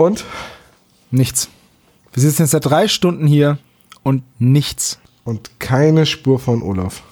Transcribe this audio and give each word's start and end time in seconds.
Und? 0.00 0.24
Nichts. 1.10 1.50
Wir 2.14 2.22
sitzen 2.22 2.40
jetzt 2.40 2.52
seit 2.52 2.64
drei 2.64 2.88
Stunden 2.88 3.26
hier 3.26 3.58
und 4.02 4.22
nichts. 4.38 4.98
Und 5.24 5.60
keine 5.60 6.06
Spur 6.06 6.38
von 6.38 6.62
Olaf. 6.62 7.02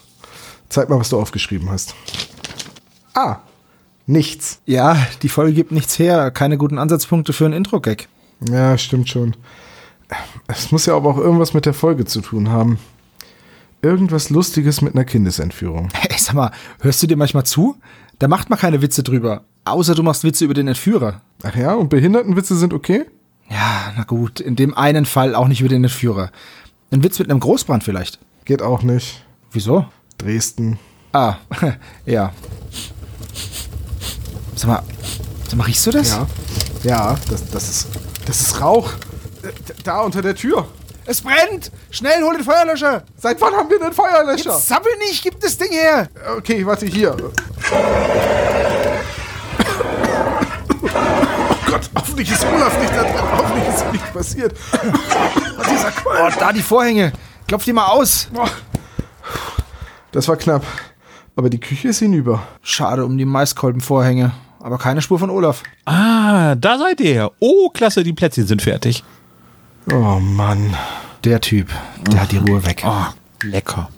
Zeig 0.71 0.89
mal, 0.89 0.99
was 0.99 1.11
du 1.11 1.21
aufgeschrieben 1.21 1.69
hast. 1.69 1.95
Ah, 3.13 3.41
nichts. 4.07 4.61
Ja, 4.65 4.97
die 5.21 5.29
Folge 5.29 5.53
gibt 5.53 5.71
nichts 5.71 5.99
her. 5.99 6.31
Keine 6.31 6.57
guten 6.57 6.79
Ansatzpunkte 6.79 7.35
für 7.35 7.45
einen 7.45 7.53
Intro-Gag. 7.53 8.09
Ja, 8.49 8.79
stimmt 8.79 9.11
schon. 9.11 9.37
Es 10.47 10.73
muss 10.73 10.87
ja 10.87 10.97
aber 10.97 11.11
auch 11.11 11.19
irgendwas 11.19 11.53
mit 11.53 11.67
der 11.67 11.75
Folge 11.75 12.07
zu 12.07 12.23
tun 12.23 12.49
haben. 12.49 12.79
Irgendwas 13.83 14.31
Lustiges 14.31 14.81
mit 14.81 14.95
einer 14.95 15.05
Kindesentführung. 15.05 15.91
Hey, 15.93 16.17
sag 16.19 16.37
mal, 16.37 16.53
hörst 16.81 17.03
du 17.03 17.07
dir 17.07 17.19
manchmal 17.19 17.45
zu? 17.45 17.77
Da 18.19 18.29
macht 18.29 18.49
man 18.49 18.59
keine 18.59 18.81
Witze 18.81 19.03
drüber. 19.03 19.45
Außer 19.71 19.95
du 19.95 20.03
machst 20.03 20.25
Witze 20.25 20.45
über 20.45 20.55
den 20.55 20.69
Entführer. 20.69 21.21
Ach 21.43 21.55
ja, 21.55 21.75
und 21.75 21.89
Behindertenwitze 21.89 22.57
sind 22.57 22.73
okay? 22.73 23.05
Ja, 23.51 23.93
na 23.97 24.05
gut, 24.05 24.41
in 24.41 24.57
dem 24.57 24.77
einen 24.77 25.07
Fall 25.07 25.35
auch 25.35 25.49
nicht 25.49 25.61
über 25.61 25.69
den 25.69 25.85
Entführer. 25.85 26.31
Ein 26.91 27.03
Witz 27.03 27.19
mit 27.19 27.31
einem 27.31 27.41
Großbrand 27.41 27.85
vielleicht. 27.85 28.19
Geht 28.45 28.63
auch 28.63 28.83
nicht. 28.83 29.25
Wieso? 29.53 29.87
Dresden. 30.19 30.79
Ah, 31.13 31.37
ja. 32.07 32.33
Sag 34.55 34.69
mal, 34.69 34.83
sag 35.49 35.57
mal, 35.57 35.65
riechst 35.65 35.87
du 35.87 35.91
das? 35.93 36.11
Ja. 36.11 36.27
Ja, 36.83 37.17
das, 37.31 37.49
das, 37.51 37.69
ist, 37.69 37.89
das 38.27 38.41
ist 38.41 38.61
Rauch. 38.61 38.93
Äh, 39.43 39.49
Da 39.85 40.01
unter 40.01 40.23
der 40.23 40.35
Tür. 40.35 40.67
Es 41.07 41.23
brennt! 41.23 41.73
Schnell, 41.91 42.23
hol 42.23 42.35
den 42.35 42.45
Feuerlöscher! 42.45 43.03
Seit 43.17 43.41
wann 43.41 43.55
haben 43.55 43.71
wir 43.71 43.83
einen 43.83 43.95
Feuerlöscher? 43.95 44.51
Jetzt 44.51 44.69
sammel 44.69 44.93
nicht, 45.09 45.23
gib 45.23 45.41
das 45.41 45.57
Ding 45.57 45.71
her! 45.71 46.09
Okay, 46.37 46.67
warte, 46.67 46.85
hier. 46.85 47.17
Gott, 51.79 51.91
hoffentlich 51.95 52.31
ist 52.31 52.45
Olaf 52.45 52.81
nicht 52.81 52.93
da 52.93 53.03
drin. 53.03 53.15
Hoffentlich 53.33 53.69
ist 53.69 53.85
ihm 53.85 53.93
nicht 53.93 54.13
passiert. 54.13 54.55
Was 55.57 55.69
dieser 55.69 55.91
Qualm. 55.91 56.33
Oh, 56.33 56.37
da 56.39 56.53
die 56.53 56.63
Vorhänge! 56.63 57.13
Klopf 57.47 57.65
die 57.65 57.73
mal 57.73 57.87
aus! 57.87 58.29
Das 60.13 60.27
war 60.29 60.37
knapp. 60.37 60.65
Aber 61.37 61.51
die 61.51 61.61
Küche 61.61 61.89
ist 61.89 62.01
hinüber. 62.01 62.43
Schade 62.63 63.05
um 63.05 63.17
die 63.17 63.25
Maiskolbenvorhänge. 63.25 64.33
Aber 64.61 64.79
keine 64.79 65.03
Spur 65.03 65.19
von 65.21 65.31
Olaf. 65.31 65.63
Ah, 65.85 66.57
da 66.57 66.79
seid 66.79 67.01
ihr. 67.01 67.31
Oh, 67.39 67.71
klasse, 67.71 68.03
die 68.03 68.13
Plätzchen 68.13 68.47
sind 68.47 68.63
fertig. 68.63 69.05
Oh 69.93 70.19
Mann. 70.19 70.75
Der 71.25 71.41
Typ, 71.41 71.69
der 72.11 72.23
hat 72.23 72.33
die 72.33 72.39
Ruhe 72.39 72.65
weg. 72.67 72.83
Oh, 72.85 73.07
lecker. 73.45 73.89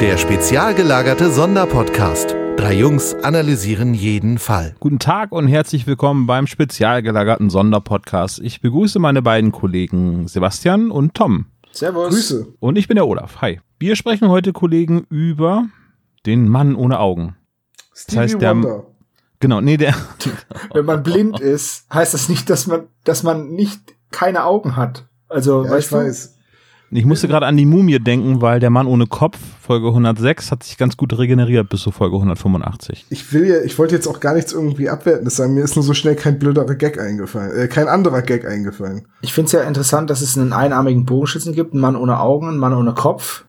Der 0.00 0.16
spezial 0.16 0.74
gelagerte 0.74 1.30
Sonderpodcast. 1.30 2.34
Drei 2.56 2.74
Jungs 2.74 3.14
analysieren 3.14 3.94
jeden 3.94 4.38
Fall. 4.38 4.74
Guten 4.80 4.98
Tag 4.98 5.32
und 5.32 5.48
herzlich 5.48 5.86
willkommen 5.86 6.26
beim 6.26 6.46
spezial 6.46 7.02
gelagerten 7.02 7.50
Sonderpodcast. 7.50 8.40
Ich 8.40 8.60
begrüße 8.60 8.98
meine 8.98 9.22
beiden 9.22 9.52
Kollegen 9.52 10.26
Sebastian 10.28 10.90
und 10.90 11.14
Tom. 11.14 11.46
Servus. 11.72 12.10
Grüße. 12.14 12.54
Und 12.60 12.76
ich 12.76 12.88
bin 12.88 12.96
der 12.96 13.06
Olaf. 13.06 13.40
Hi. 13.40 13.60
Wir 13.78 13.96
sprechen 13.96 14.28
heute, 14.28 14.52
Kollegen, 14.52 15.06
über 15.08 15.66
den 16.26 16.48
Mann 16.48 16.74
ohne 16.74 16.98
Augen. 16.98 17.36
Stevie 17.94 18.18
heißt, 18.20 18.40
der- 18.40 18.50
Wonder. 18.56 18.86
Genau, 19.38 19.60
nee, 19.62 19.78
der. 19.78 19.94
Wenn 20.74 20.84
man 20.84 21.02
blind 21.02 21.40
ist, 21.40 21.86
heißt 21.92 22.12
das 22.12 22.28
nicht, 22.28 22.50
dass 22.50 22.66
man, 22.66 22.88
dass 23.04 23.22
man 23.22 23.50
nicht 23.52 23.80
keine 24.10 24.44
Augen 24.44 24.76
hat. 24.76 25.06
Also, 25.30 25.64
Ja, 25.64 25.70
weißt 25.70 25.84
ich 25.86 25.90
du? 25.90 25.96
weiß. 25.96 26.36
Ich 26.92 27.04
musste 27.04 27.28
gerade 27.28 27.46
an 27.46 27.56
die 27.56 27.66
Mumie 27.66 28.00
denken, 28.00 28.40
weil 28.40 28.58
der 28.58 28.70
Mann 28.70 28.88
ohne 28.88 29.06
Kopf, 29.06 29.38
Folge 29.60 29.88
106, 29.88 30.50
hat 30.50 30.64
sich 30.64 30.76
ganz 30.76 30.96
gut 30.96 31.16
regeneriert 31.16 31.68
bis 31.68 31.82
zur 31.82 31.92
Folge 31.92 32.16
185. 32.16 33.06
Ich 33.10 33.32
will 33.32 33.46
ja, 33.46 33.60
ich 33.62 33.78
wollte 33.78 33.94
jetzt 33.94 34.08
auch 34.08 34.18
gar 34.18 34.34
nichts 34.34 34.52
irgendwie 34.52 34.88
Abwertendes 34.88 35.36
sagen. 35.36 35.54
Mir 35.54 35.62
ist 35.62 35.76
nur 35.76 35.84
so 35.84 35.94
schnell 35.94 36.16
kein 36.16 36.40
blöderer 36.40 36.74
Gag 36.74 36.98
eingefallen. 36.98 37.56
Äh, 37.56 37.68
kein 37.68 37.86
anderer 37.86 38.22
Gag 38.22 38.44
eingefallen. 38.44 39.06
Ich 39.20 39.32
finde 39.32 39.46
es 39.46 39.52
ja 39.52 39.62
interessant, 39.62 40.10
dass 40.10 40.20
es 40.20 40.36
einen 40.36 40.52
einarmigen 40.52 41.04
Bogenschützen 41.04 41.54
gibt, 41.54 41.74
einen 41.74 41.80
Mann 41.80 41.94
ohne 41.94 42.18
Augen, 42.18 42.48
einen 42.48 42.58
Mann 42.58 42.74
ohne 42.74 42.92
Kopf. 42.92 43.44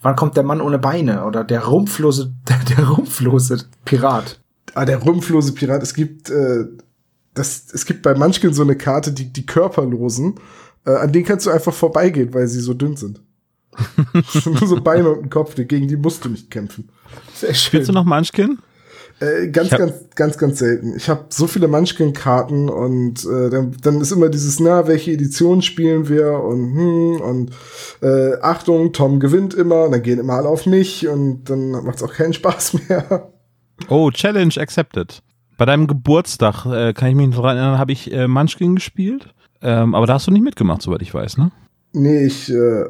Wann 0.00 0.16
kommt 0.16 0.38
der 0.38 0.44
Mann 0.44 0.62
ohne 0.62 0.78
Beine 0.78 1.26
oder 1.26 1.44
der 1.44 1.66
rumpflose, 1.66 2.32
der, 2.48 2.76
der 2.76 2.88
rumpflose 2.88 3.66
Pirat? 3.84 4.40
Ah, 4.74 4.86
der 4.86 5.02
rumpflose 5.02 5.52
Pirat. 5.52 5.82
Es 5.82 5.92
gibt, 5.92 6.30
äh, 6.30 6.64
das, 7.34 7.66
es 7.74 7.84
gibt 7.84 8.00
bei 8.00 8.14
Munchkin 8.14 8.54
so 8.54 8.62
eine 8.62 8.76
Karte, 8.76 9.12
die, 9.12 9.30
die 9.30 9.44
Körperlosen. 9.44 10.36
Äh, 10.86 10.92
an 10.92 11.12
denen 11.12 11.24
kannst 11.24 11.46
du 11.46 11.50
einfach 11.50 11.74
vorbeigehen, 11.74 12.32
weil 12.32 12.48
sie 12.48 12.60
so 12.60 12.74
dünn 12.74 12.96
sind. 12.96 13.22
Sind 14.30 14.46
nur 14.60 14.68
so 14.68 14.80
Beine 14.80 15.10
und 15.10 15.24
ein 15.24 15.30
Kopf, 15.30 15.54
gegen 15.54 15.88
die 15.88 15.96
musst 15.96 16.24
du 16.24 16.28
nicht 16.28 16.50
kämpfen. 16.50 16.90
Sehr 17.34 17.54
schön. 17.54 17.54
Spielst 17.54 17.88
du 17.88 17.92
noch 17.92 18.04
Munchkin? 18.04 18.58
Äh, 19.20 19.48
ganz, 19.48 19.68
ganz, 19.70 19.92
ganz, 20.14 20.38
ganz 20.38 20.58
selten. 20.58 20.96
Ich 20.96 21.10
habe 21.10 21.26
so 21.28 21.46
viele 21.46 21.68
Munchkin-Karten 21.68 22.70
und 22.70 23.22
äh, 23.26 23.50
dann, 23.50 23.76
dann 23.82 24.00
ist 24.00 24.12
immer 24.12 24.30
dieses, 24.30 24.60
na, 24.60 24.88
welche 24.88 25.12
Edition 25.12 25.60
spielen 25.60 26.08
wir 26.08 26.32
und 26.40 26.74
hm, 26.74 27.20
und 27.20 27.50
äh, 28.00 28.40
Achtung, 28.40 28.94
Tom 28.94 29.20
gewinnt 29.20 29.52
immer 29.52 29.84
und 29.84 29.92
dann 29.92 30.02
gehen 30.02 30.18
immer 30.18 30.34
alle 30.34 30.48
auf 30.48 30.64
mich 30.64 31.06
und 31.06 31.44
dann 31.50 31.70
macht's 31.84 32.02
auch 32.02 32.14
keinen 32.14 32.32
Spaß 32.32 32.88
mehr. 32.88 33.30
Oh, 33.88 34.10
Challenge 34.10 34.54
accepted. 34.56 35.22
Bei 35.58 35.66
deinem 35.66 35.86
Geburtstag, 35.86 36.64
äh, 36.64 36.94
kann 36.94 37.10
ich 37.10 37.14
mich 37.14 37.28
noch 37.28 37.42
daran 37.42 37.58
erinnern, 37.58 37.78
habe 37.78 37.92
ich 37.92 38.10
äh, 38.10 38.26
Munchkin 38.26 38.76
gespielt. 38.76 39.34
Ähm, 39.62 39.94
aber 39.94 40.06
da 40.06 40.14
hast 40.14 40.26
du 40.26 40.30
nicht 40.30 40.42
mitgemacht, 40.44 40.82
soweit 40.82 41.02
ich 41.02 41.12
weiß, 41.12 41.38
ne? 41.38 41.50
Nee, 41.92 42.24
ich 42.24 42.50
äh, 42.50 42.84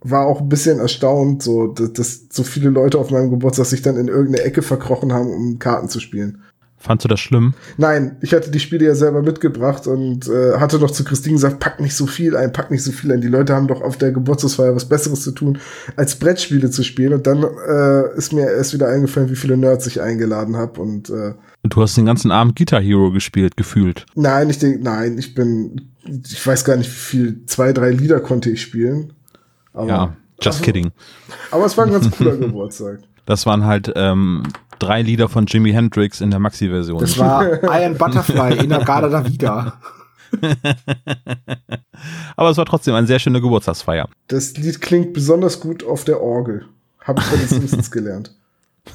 war 0.00 0.26
auch 0.26 0.40
ein 0.40 0.48
bisschen 0.48 0.78
erstaunt, 0.78 1.42
so, 1.42 1.68
dass, 1.68 1.92
dass 1.92 2.20
so 2.30 2.42
viele 2.42 2.70
Leute 2.70 2.98
auf 2.98 3.10
meinem 3.10 3.30
Geburtstag 3.30 3.66
sich 3.66 3.82
dann 3.82 3.96
in 3.96 4.08
irgendeine 4.08 4.44
Ecke 4.44 4.62
verkrochen 4.62 5.12
haben, 5.12 5.30
um 5.30 5.58
Karten 5.58 5.88
zu 5.88 6.00
spielen. 6.00 6.42
Fandst 6.84 7.04
du 7.04 7.08
das 7.08 7.20
schlimm? 7.20 7.54
Nein, 7.78 8.18
ich 8.20 8.34
hatte 8.34 8.50
die 8.50 8.60
Spiele 8.60 8.84
ja 8.84 8.94
selber 8.94 9.22
mitgebracht 9.22 9.86
und 9.86 10.28
äh, 10.28 10.58
hatte 10.58 10.78
noch 10.78 10.90
zu 10.90 11.02
Christine 11.02 11.36
gesagt, 11.36 11.58
pack 11.58 11.80
nicht 11.80 11.96
so 11.96 12.06
viel 12.06 12.36
ein, 12.36 12.52
pack 12.52 12.70
nicht 12.70 12.82
so 12.82 12.92
viel 12.92 13.10
ein. 13.10 13.22
Die 13.22 13.28
Leute 13.28 13.54
haben 13.54 13.68
doch 13.68 13.80
auf 13.80 13.96
der 13.96 14.12
Geburtstagsfeier 14.12 14.76
was 14.76 14.86
Besseres 14.86 15.22
zu 15.22 15.32
tun, 15.32 15.58
als 15.96 16.16
Brettspiele 16.16 16.68
zu 16.68 16.82
spielen. 16.82 17.14
Und 17.14 17.26
dann 17.26 17.42
äh, 17.42 18.14
ist 18.18 18.34
mir 18.34 18.50
erst 18.50 18.74
wieder 18.74 18.88
eingefallen, 18.88 19.30
wie 19.30 19.36
viele 19.36 19.56
Nerds 19.56 19.86
ich 19.86 20.02
eingeladen 20.02 20.58
habe. 20.58 20.78
Und 20.78 21.08
äh, 21.08 21.32
Du 21.64 21.80
hast 21.80 21.96
den 21.96 22.04
ganzen 22.04 22.30
Abend 22.30 22.56
Guitar 22.56 22.80
Hero 22.80 23.10
gespielt, 23.10 23.56
gefühlt. 23.56 24.04
nein, 24.14 24.50
ich 24.50 24.58
denke, 24.58 24.80
nein, 24.82 25.16
ich 25.16 25.34
bin, 25.34 25.92
ich 26.04 26.46
weiß 26.46 26.64
gar 26.64 26.76
nicht, 26.76 26.90
wie 26.90 26.94
viel, 26.94 27.46
zwei, 27.46 27.72
drei 27.72 27.90
Lieder 27.90 28.20
konnte 28.20 28.50
ich 28.50 28.60
spielen. 28.60 29.14
Aber, 29.72 29.88
Ja, 29.88 30.16
just 30.40 30.58
also, 30.58 30.64
kidding. 30.64 30.92
Aber 31.50 31.64
es 31.64 31.76
war 31.78 31.86
ein 31.86 31.92
ganz 31.92 32.10
cooler 32.10 32.36
Geburtstag. 32.36 33.00
Das 33.24 33.46
waren 33.46 33.64
halt 33.64 33.90
ähm, 33.96 34.42
drei 34.78 35.00
Lieder 35.00 35.30
von 35.30 35.46
Jimi 35.46 35.72
Hendrix 35.72 36.20
in 36.20 36.30
der 36.30 36.38
Maxi-Version. 36.38 37.00
Das 37.00 37.16
war 37.18 37.62
Iron 37.62 37.96
Butterfly 37.96 38.58
in 38.58 38.68
der 38.68 38.84
Garda 38.84 39.08
da 39.08 39.26
wieder. 39.26 39.80
Aber 42.36 42.50
es 42.50 42.58
war 42.58 42.66
trotzdem 42.66 42.94
eine 42.94 43.06
sehr 43.06 43.18
schöne 43.18 43.40
Geburtstagsfeier. 43.40 44.10
Das 44.28 44.54
Lied 44.58 44.82
klingt 44.82 45.14
besonders 45.14 45.60
gut 45.60 45.82
auf 45.82 46.04
der 46.04 46.20
Orgel. 46.20 46.66
Habe 47.00 47.22
ich 47.22 47.30
bei 47.30 47.36
den 47.38 47.48
Simpsons 47.48 47.90
gelernt. 47.90 48.34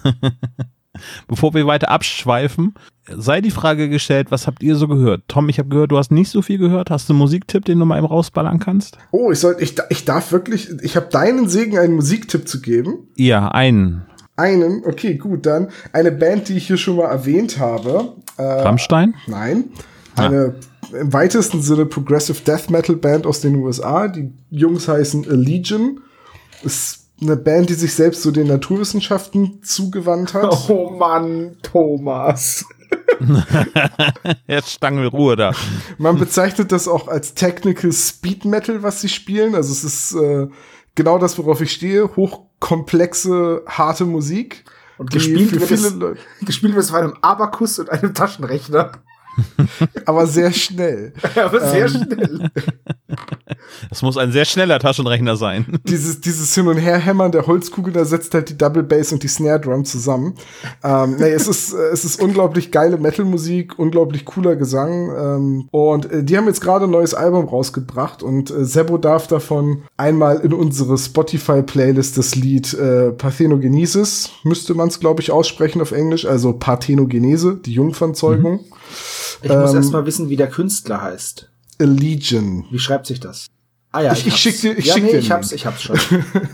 Bevor 1.28 1.54
wir 1.54 1.68
weiter 1.68 1.90
abschweifen, 1.90 2.74
sei 3.08 3.42
die 3.42 3.52
Frage 3.52 3.90
gestellt, 3.90 4.32
was 4.32 4.48
habt 4.48 4.64
ihr 4.64 4.76
so 4.76 4.88
gehört? 4.88 5.24
Tom, 5.28 5.48
ich 5.50 5.60
habe 5.60 5.70
gehört, 5.70 5.92
du 5.92 5.98
hast 5.98 6.12
nicht 6.12 6.30
so 6.30 6.42
viel 6.42 6.58
gehört. 6.58 6.90
Hast 6.90 7.08
du 7.08 7.14
einen 7.14 7.20
Musiktipp, 7.20 7.66
den 7.66 7.80
du 7.80 7.86
mal 7.86 7.98
eben 7.98 8.08
rausballern 8.08 8.60
kannst? 8.60 8.98
Oh, 9.12 9.32
ich 9.32 9.40
soll, 9.40 9.58
ich, 9.60 9.76
ich 9.90 10.06
darf 10.06 10.32
wirklich, 10.32 10.70
ich 10.82 10.96
habe 10.96 11.08
deinen 11.12 11.48
Segen, 11.48 11.78
einen 11.78 11.96
Musiktipp 11.96 12.48
zu 12.48 12.62
geben. 12.62 13.08
Ja, 13.16 13.50
einen. 13.50 14.06
Einen, 14.36 14.84
okay, 14.86 15.16
gut, 15.16 15.46
dann 15.46 15.70
eine 15.92 16.12
Band, 16.12 16.50
die 16.50 16.58
ich 16.58 16.68
hier 16.68 16.78
schon 16.78 16.96
mal 16.96 17.10
erwähnt 17.10 17.60
habe. 17.60 18.14
Äh, 18.38 18.44
Rammstein? 18.44 19.14
nein, 19.28 19.66
eine 20.16 20.56
im 20.94 21.14
weitesten 21.14 21.62
Sinne 21.62 21.86
Progressive 21.86 22.42
Death 22.44 22.70
Metal 22.70 22.96
Band 22.96 23.26
aus 23.26 23.42
den 23.42 23.56
USA. 23.56 24.08
Die 24.08 24.32
Jungs 24.50 24.88
heißen 24.88 25.30
Allegion. 25.30 26.02
Ist 26.64 26.99
eine 27.22 27.36
Band, 27.36 27.70
die 27.70 27.74
sich 27.74 27.94
selbst 27.94 28.22
so 28.22 28.32
den 28.32 28.48
Naturwissenschaften 28.48 29.62
zugewandt 29.64 30.34
hat. 30.34 30.50
Oh 30.70 30.92
Mann, 30.92 31.58
Thomas. 31.62 32.66
Jetzt 34.48 34.72
Stangelruhe 34.72 35.36
da. 35.36 35.52
Man 35.98 36.18
bezeichnet 36.18 36.72
das 36.72 36.88
auch 36.88 37.08
als 37.08 37.34
Technical 37.34 37.92
Speed 37.92 38.46
Metal, 38.46 38.84
was 38.84 39.02
sie 39.02 39.10
spielen. 39.10 39.56
Also 39.56 39.72
es 39.72 39.84
ist 39.84 40.16
äh, 40.16 40.48
genau 40.96 41.18
das, 41.18 41.38
worauf 41.38 41.62
ich 41.62 41.72
stehe. 41.72 42.16
Hochkomplexe, 42.16 43.64
harte 43.68 44.06
Musik. 44.06 44.64
Und 44.98 45.14
die 45.14 45.18
gespielt 45.18 45.54
wird, 45.54 45.72
es, 45.72 45.96
gespielt 46.46 46.74
wird 46.74 46.84
es 46.84 46.92
auf 46.92 46.98
einem 46.98 47.16
Abakus 47.22 47.80
und 47.80 47.90
einem 47.90 48.14
Taschenrechner. 48.14 48.92
aber 50.06 50.28
sehr 50.28 50.52
schnell. 50.52 51.14
Aber 51.36 51.60
sehr 51.70 51.86
Ähm. 51.86 51.90
schnell. 51.90 52.50
Das 53.90 54.02
muss 54.02 54.18
ein 54.18 54.32
sehr 54.32 54.46
schneller 54.46 54.80
Taschenrechner 54.80 55.36
sein. 55.36 55.66
dieses, 55.84 56.22
dieses 56.22 56.54
Hin- 56.54 56.68
und 56.68 56.78
Herhämmern 56.78 57.32
der 57.32 57.48
Holzkugel, 57.48 57.92
da 57.92 58.06
setzt 58.06 58.34
halt 58.34 58.50
die 58.50 58.58
Double 58.58 58.84
Bass 58.84 59.12
und 59.12 59.24
die 59.24 59.28
Snare 59.28 59.60
Drum 59.60 59.86
zusammen. 59.86 60.36
ähm, 60.84 61.16
nee, 61.18 61.30
es 61.32 61.48
ist, 61.48 61.74
äh, 61.74 61.78
es 61.92 62.06
ist 62.06 62.22
unglaublich 62.22 62.72
geile 62.72 62.98
Metal-Musik, 62.98 63.78
unglaublich 63.80 64.26
cooler 64.26 64.56
Gesang. 64.56 65.10
Ähm, 65.18 65.68
und 65.72 66.12
äh, 66.12 66.24
die 66.24 66.38
haben 66.38 66.46
jetzt 66.48 66.62
gerade 66.62 66.86
ein 66.86 66.92
neues 66.92 67.14
Album 67.14 67.46
rausgebracht 67.48 68.22
und 68.24 68.52
äh, 68.52 68.64
Sebo 68.66 68.98
darf 68.98 69.28
davon 69.28 69.84
einmal 69.98 70.38
in 70.40 70.54
unsere 70.54 70.98
Spotify-Playlist 70.98 72.18
das 72.18 72.36
Lied 72.36 72.74
äh, 72.76 73.12
Parthenogenesis, 73.12 74.30
müsste 74.44 74.74
man 74.74 74.90
es, 74.90 75.00
glaube 75.00 75.22
ich, 75.22 75.32
aussprechen 75.32 75.82
auf 75.82 75.92
Englisch, 75.92 76.26
also 76.26 76.54
Parthenogenese, 76.54 77.56
die 77.66 77.74
Jungfernzeugung. 77.74 78.54
Mhm. 78.54 78.60
Ich 79.42 79.50
muss 79.50 79.72
Ähm, 79.72 79.78
erst 79.78 79.92
mal 79.92 80.06
wissen, 80.06 80.30
wie 80.30 80.36
der 80.36 80.50
Künstler 80.50 81.02
heißt. 81.02 81.50
Allegion. 81.80 82.66
Wie 82.72 82.80
schreibt 82.80 83.08
sich 83.08 83.20
das? 83.20 83.48
Ah 83.92 84.02
ja, 84.02 84.12
Ich- 84.14 84.26
ich 84.28 84.32
hab's. 84.34 84.40
schick 84.42 84.62
dir- 84.62 84.78
ich 84.78 84.86
ja, 84.86 84.94
schick 84.94 85.04
nee, 85.04 85.12
dir 85.12 85.20
ich 85.20 85.32
hab's, 85.32 85.52
ich 85.52 85.66
hab's 85.66 85.82
schon. 85.84 85.98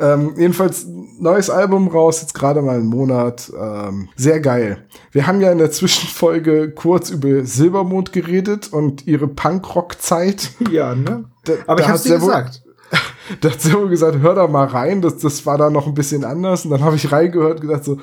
Ähm, 0.00 0.34
jedenfalls 0.36 0.84
neues 1.20 1.48
Album 1.48 1.86
raus, 1.88 2.20
jetzt 2.20 2.34
gerade 2.34 2.60
mal 2.60 2.74
einen 2.76 2.88
Monat. 2.88 3.50
Ähm, 3.58 4.08
sehr 4.16 4.40
geil. 4.40 4.84
Wir 5.12 5.26
haben 5.28 5.40
ja 5.40 5.52
in 5.52 5.58
der 5.58 5.70
Zwischenfolge 5.70 6.72
kurz 6.72 7.10
über 7.10 7.44
Silbermond 7.46 8.12
geredet 8.12 8.72
und 8.72 9.06
ihre 9.06 9.28
Punkrock-Zeit. 9.28 10.50
ja, 10.72 10.94
ne? 10.94 11.24
Da- 11.44 11.52
Aber 11.68 11.80
ich 11.80 11.88
hab's 11.88 12.02
dir 12.02 12.18
gesagt. 12.18 12.62
Da 13.40 13.50
hat 13.50 13.60
Servo 13.60 13.88
gesagt, 13.88 14.18
hör 14.20 14.34
da 14.36 14.46
mal 14.46 14.66
rein. 14.68 15.02
Das, 15.02 15.18
das 15.18 15.44
war 15.46 15.58
da 15.58 15.68
noch 15.68 15.88
ein 15.88 15.94
bisschen 15.94 16.24
anders. 16.24 16.64
Und 16.64 16.70
dann 16.70 16.82
habe 16.84 16.94
ich 16.94 17.10
reingehört 17.10 17.54
und 17.60 17.60
gedacht 17.68 17.82
so, 17.84 17.98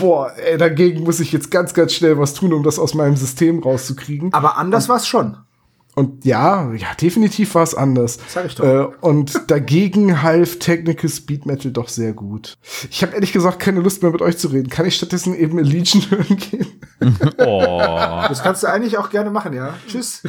boah, 0.00 0.32
ey, 0.36 0.56
dagegen 0.56 1.04
muss 1.04 1.20
ich 1.20 1.32
jetzt 1.32 1.50
ganz, 1.50 1.74
ganz 1.74 1.92
schnell 1.92 2.18
was 2.18 2.34
tun, 2.34 2.52
um 2.52 2.62
das 2.62 2.78
aus 2.78 2.94
meinem 2.94 3.16
System 3.16 3.60
rauszukriegen. 3.60 4.32
Aber 4.32 4.56
anders 4.56 4.88
war's 4.88 5.06
schon. 5.06 5.36
Und 5.98 6.24
ja, 6.24 6.72
ja, 6.74 6.86
definitiv 7.00 7.56
war 7.56 7.64
es 7.64 7.74
anders. 7.74 8.20
Sag 8.28 8.46
ich 8.46 8.54
doch. 8.54 8.64
Äh, 8.64 8.86
und 9.00 9.50
dagegen 9.50 10.22
half 10.22 10.60
Technical 10.60 11.10
Speed 11.10 11.44
Metal 11.44 11.72
doch 11.72 11.88
sehr 11.88 12.12
gut. 12.12 12.56
Ich 12.88 13.02
habe 13.02 13.14
ehrlich 13.14 13.32
gesagt 13.32 13.58
keine 13.58 13.80
Lust 13.80 14.02
mehr 14.02 14.12
mit 14.12 14.22
euch 14.22 14.38
zu 14.38 14.46
reden. 14.46 14.68
Kann 14.68 14.86
ich 14.86 14.94
stattdessen 14.94 15.34
eben 15.34 15.58
Legion 15.58 16.04
hören 16.10 16.36
gehen? 16.36 16.66
Oh. 17.38 17.80
Das 18.28 18.42
kannst 18.42 18.64
du 18.64 18.66
eigentlich 18.66 18.98
auch 18.98 19.10
gerne 19.10 19.30
machen, 19.30 19.52
ja. 19.52 19.74
Tschüss. 19.86 20.22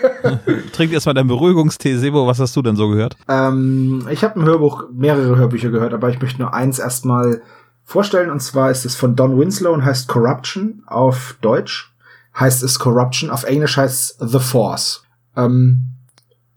Trink 0.72 0.92
erstmal 0.92 1.14
dein 1.14 1.26
Beruhigungstee. 1.26 1.96
Sebo, 1.96 2.26
was 2.26 2.38
hast 2.38 2.54
du 2.54 2.60
denn 2.60 2.76
so 2.76 2.88
gehört? 2.88 3.16
Ähm, 3.28 4.06
ich 4.10 4.22
habe 4.22 4.38
ein 4.38 4.44
Hörbuch, 4.44 4.84
mehrere 4.92 5.36
Hörbücher 5.36 5.70
gehört, 5.70 5.94
aber 5.94 6.10
ich 6.10 6.20
möchte 6.20 6.40
nur 6.40 6.52
eins 6.52 6.78
erstmal 6.78 7.42
vorstellen. 7.84 8.30
Und 8.30 8.40
zwar 8.40 8.70
ist 8.70 8.84
es 8.84 8.96
von 8.96 9.16
Don 9.16 9.38
Winslow 9.38 9.72
und 9.72 9.84
heißt 9.84 10.08
Corruption 10.08 10.82
auf 10.86 11.36
Deutsch. 11.40 11.92
Heißt 12.38 12.62
es 12.62 12.78
Corruption, 12.78 13.28
auf 13.28 13.44
Englisch 13.44 13.76
heißt 13.76 14.22
es 14.22 14.30
The 14.30 14.38
Force. 14.38 15.02
Ähm, 15.36 15.88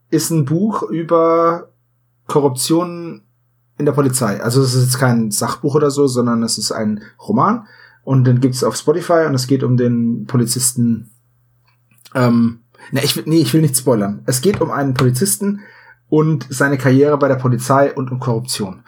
ist 0.10 0.30
ein 0.30 0.45
Buch 0.45 0.83
über 0.83 1.69
Korruption 2.27 3.24
in 3.77 3.86
der 3.86 3.92
Polizei. 3.92 4.42
Also 4.42 4.62
es 4.62 4.74
ist 4.74 4.86
jetzt 4.86 5.00
kein 5.00 5.31
Sachbuch 5.31 5.75
oder 5.75 5.92
so, 5.92 6.07
sondern 6.07 6.44
es 6.44 6.57
ist 6.57 6.72
ein 6.72 7.01
Roman. 7.28 7.68
Und 8.04 8.25
den 8.25 8.39
gibt's 8.39 8.63
auf 8.63 8.75
Spotify 8.75 9.25
und 9.28 9.36
es 9.36 9.48
geht 9.48 9.63
um 9.63 9.78
den 9.78 10.25
Polizisten. 10.28 11.12
Ähm, 12.13 12.60
ne, 12.92 13.04
ich, 13.04 13.25
nee, 13.25 13.39
ich 13.39 13.54
will 13.54 13.62
nicht 13.62 13.75
spoilern. 13.75 14.21
Es 14.25 14.42
geht 14.42 14.62
um 14.62 14.71
einen 14.71 14.94
Polizisten 14.94 15.62
und 16.07 16.48
seine 16.50 16.78
Karriere 16.78 17.18
bei 17.18 17.28
der 17.28 17.36
Polizei 17.36 17.94
und 17.94 18.12
um 18.12 18.19
Korruption. 18.19 18.83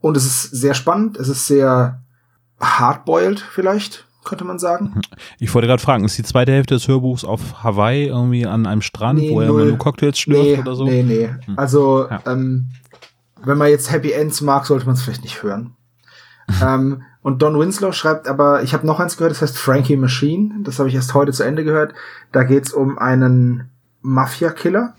Und 0.00 0.16
es 0.16 0.24
ist 0.24 0.42
sehr 0.50 0.74
spannend, 0.74 1.16
es 1.18 1.28
ist 1.28 1.46
sehr 1.46 2.00
hardboiled 2.60 3.40
vielleicht, 3.40 4.06
könnte 4.24 4.44
man 4.44 4.58
sagen. 4.58 5.00
Ich 5.38 5.52
wollte 5.54 5.66
gerade 5.68 5.82
fragen, 5.82 6.04
ist 6.04 6.16
die 6.18 6.22
zweite 6.22 6.52
Hälfte 6.52 6.74
des 6.74 6.88
Hörbuchs 6.88 7.24
auf 7.24 7.62
Hawaii 7.62 8.06
irgendwie 8.06 8.46
an 8.46 8.66
einem 8.66 8.82
Strand, 8.82 9.18
Nee, 9.18 9.30
wo 9.30 9.40
er 9.40 9.48
immer 9.48 9.64
nur 9.64 9.78
Cocktails 9.78 10.18
schlürft 10.18 10.44
nee, 10.44 10.58
oder 10.58 10.74
so? 10.74 10.84
nee, 10.84 11.02
nee. 11.02 11.30
Also, 11.56 12.06
Ja. 12.08 12.20
ähm, 12.26 12.66
wenn 13.42 13.56
man 13.58 13.68
jetzt 13.68 13.90
Happy 13.90 14.12
Ends 14.12 14.40
mag, 14.42 14.66
sollte 14.66 14.84
man 14.86 14.94
es 14.94 15.02
vielleicht 15.02 15.22
nicht 15.22 15.42
hören. 15.42 15.74
ähm, 16.62 17.02
und 17.22 17.42
Don 17.42 17.58
Winslow 17.58 17.92
schreibt 17.92 18.26
aber, 18.28 18.62
ich 18.62 18.72
habe 18.72 18.86
noch 18.86 18.98
eins 19.00 19.16
gehört, 19.16 19.32
das 19.32 19.42
heißt 19.42 19.58
Frankie 19.58 19.96
Machine. 19.96 20.54
Das 20.62 20.78
habe 20.78 20.88
ich 20.88 20.94
erst 20.94 21.12
heute 21.14 21.32
zu 21.32 21.42
Ende 21.42 21.64
gehört. 21.64 21.92
Da 22.32 22.44
geht's 22.44 22.72
um 22.72 22.98
einen 22.98 23.68
Mafia-Killer. 24.00 24.94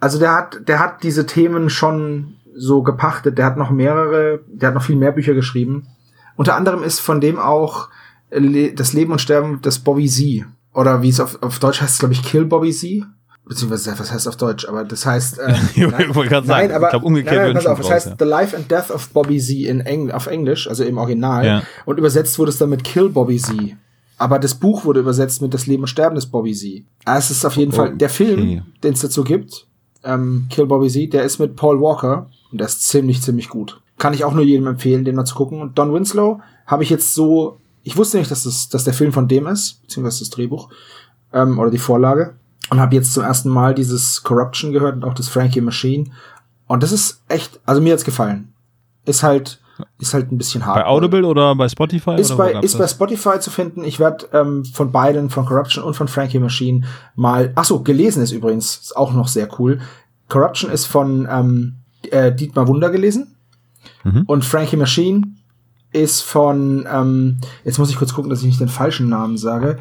Also 0.00 0.18
der 0.18 0.34
hat, 0.34 0.66
der 0.68 0.80
hat 0.80 1.04
diese 1.04 1.26
Themen 1.26 1.70
schon 1.70 2.34
so 2.54 2.82
gepachtet. 2.82 3.38
Der 3.38 3.46
hat 3.46 3.56
noch 3.56 3.70
mehrere, 3.70 4.40
der 4.46 4.68
hat 4.68 4.74
noch 4.74 4.82
viel 4.82 4.96
mehr 4.96 5.12
Bücher 5.12 5.34
geschrieben. 5.34 5.88
Unter 6.36 6.56
anderem 6.56 6.82
ist 6.82 7.00
von 7.00 7.20
dem 7.20 7.38
auch 7.38 7.88
äh, 8.30 8.38
Le 8.38 8.72
das 8.72 8.92
Leben 8.92 9.12
und 9.12 9.20
Sterben 9.20 9.60
des 9.62 9.78
Bobby 9.78 10.06
Z. 10.08 10.44
Oder 10.74 11.02
wie 11.02 11.10
es 11.10 11.20
auf, 11.20 11.42
auf 11.42 11.58
Deutsch 11.58 11.80
heißt, 11.82 11.98
glaube 11.98 12.14
ich, 12.14 12.22
Kill 12.22 12.44
Bobby 12.46 12.72
Z. 12.72 13.04
Beziehungsweise, 13.44 13.98
was 13.98 14.12
heißt 14.12 14.28
auf 14.28 14.36
Deutsch? 14.36 14.66
Aber 14.68 14.84
das 14.84 15.04
heißt, 15.04 15.38
äh, 15.40 15.54
Ich 15.74 16.14
wollte 16.14 16.30
gerade 16.30 16.46
sagen, 16.46 16.68
nein, 16.68 16.72
aber 16.76 16.86
ich 16.86 16.90
glaube 16.90 17.06
umgekehrt 17.06 17.34
nein, 17.34 17.44
nein, 17.46 17.54
pass 17.54 17.66
auf, 17.66 17.80
es 17.80 17.86
raus, 17.86 17.92
heißt 17.92 18.06
ja. 18.06 18.14
The 18.18 18.24
Life 18.24 18.56
and 18.56 18.70
Death 18.70 18.90
of 18.90 19.08
Bobby 19.10 19.38
Z 19.40 19.56
in 19.66 19.80
Engl 19.80 20.12
auf 20.12 20.26
Englisch, 20.28 20.68
also 20.68 20.84
im 20.84 20.96
Original. 20.96 21.44
Ja. 21.44 21.62
Und 21.84 21.98
übersetzt 21.98 22.38
wurde 22.38 22.50
es 22.50 22.58
dann 22.58 22.70
mit 22.70 22.84
Kill 22.84 23.08
Bobby 23.08 23.36
Z. 23.38 23.76
Aber 24.16 24.38
das 24.38 24.54
Buch 24.54 24.84
wurde 24.84 25.00
übersetzt 25.00 25.42
mit 25.42 25.52
Das 25.52 25.66
Leben 25.66 25.82
und 25.82 25.88
Sterben 25.88 26.14
des 26.14 26.26
Bobby 26.26 26.52
Z. 26.54 26.84
Ah, 27.04 27.18
Es 27.18 27.30
ist 27.32 27.44
auf 27.44 27.56
jeden 27.56 27.72
Fall 27.72 27.96
der 27.96 28.08
Film, 28.08 28.40
Okay. 28.40 28.62
den 28.84 28.92
es 28.94 29.00
dazu 29.00 29.24
gibt, 29.24 29.66
ähm, 30.04 30.46
Kill 30.48 30.66
Bobby 30.66 30.88
Z, 30.88 31.12
der 31.12 31.24
ist 31.24 31.40
mit 31.40 31.56
Paul 31.56 31.80
Walker 31.80 32.30
und 32.52 32.58
der 32.58 32.66
ist 32.66 32.86
ziemlich, 32.86 33.22
ziemlich 33.22 33.48
gut. 33.48 33.80
Kann 33.98 34.14
ich 34.14 34.24
auch 34.24 34.34
nur 34.34 34.44
jedem 34.44 34.66
empfehlen, 34.66 35.04
den 35.04 35.16
mal 35.16 35.24
zu 35.24 35.34
gucken. 35.34 35.60
Und 35.60 35.78
Don 35.78 35.92
Winslow 35.92 36.40
habe 36.66 36.82
ich 36.82 36.90
jetzt 36.90 37.14
so, 37.14 37.58
ich 37.82 37.96
wusste 37.96 38.18
nicht, 38.18 38.30
dass 38.30 38.44
das, 38.44 38.68
dass 38.68 38.84
der 38.84 38.94
Film 38.94 39.12
von 39.12 39.28
dem 39.28 39.46
ist, 39.46 39.82
beziehungsweise 39.82 40.20
das 40.20 40.30
Drehbuch 40.30 40.68
ähm, 41.32 41.58
oder 41.58 41.70
die 41.70 41.78
Vorlage. 41.78 42.34
Und 42.70 42.80
habe 42.80 42.94
jetzt 42.94 43.12
zum 43.12 43.24
ersten 43.24 43.50
Mal 43.50 43.74
dieses 43.74 44.22
Corruption 44.22 44.72
gehört 44.72 44.94
und 44.94 45.04
auch 45.04 45.14
das 45.14 45.28
Frankie 45.28 45.60
Machine. 45.60 46.10
Und 46.66 46.82
das 46.82 46.92
ist 46.92 47.22
echt, 47.28 47.60
also 47.66 47.80
mir 47.80 47.92
hat's 47.92 48.04
gefallen. 48.04 48.52
Ist 49.04 49.22
halt, 49.22 49.60
ist 49.98 50.14
halt 50.14 50.30
ein 50.30 50.38
bisschen 50.38 50.64
hart. 50.64 50.76
Bei 50.76 50.86
Audible 50.86 51.26
oder 51.26 51.54
bei 51.54 51.68
Spotify? 51.68 52.14
Ist 52.16 52.30
oder 52.30 52.38
bei, 52.38 52.60
ist 52.60 52.78
bei? 52.78 52.86
Spotify 52.86 53.40
zu 53.40 53.50
finden. 53.50 53.84
Ich 53.84 53.98
werde 53.98 54.26
ähm, 54.32 54.64
von 54.64 54.92
beiden, 54.92 55.28
von 55.28 55.44
Corruption 55.44 55.84
und 55.84 55.94
von 55.94 56.08
Frankie 56.08 56.38
Machine 56.38 56.86
mal. 57.14 57.52
Ach 57.56 57.64
so, 57.64 57.80
gelesen 57.80 58.22
ist 58.22 58.32
übrigens 58.32 58.76
ist 58.76 58.96
auch 58.96 59.12
noch 59.12 59.28
sehr 59.28 59.48
cool. 59.58 59.80
Corruption 60.28 60.70
ist 60.70 60.86
von 60.86 61.28
ähm, 61.30 61.81
äh, 62.10 62.34
Dietmar 62.34 62.68
Wunder 62.68 62.90
gelesen 62.90 63.36
Mhm. 64.04 64.24
und 64.26 64.44
Frankie 64.44 64.76
Machine 64.76 65.22
ist 65.92 66.22
von. 66.22 66.86
Ähm, 66.90 67.38
jetzt 67.64 67.78
muss 67.78 67.90
ich 67.90 67.96
kurz 67.96 68.14
gucken, 68.14 68.30
dass 68.30 68.40
ich 68.40 68.46
nicht 68.46 68.60
den 68.60 68.68
falschen 68.68 69.08
Namen 69.08 69.36
sage. 69.36 69.78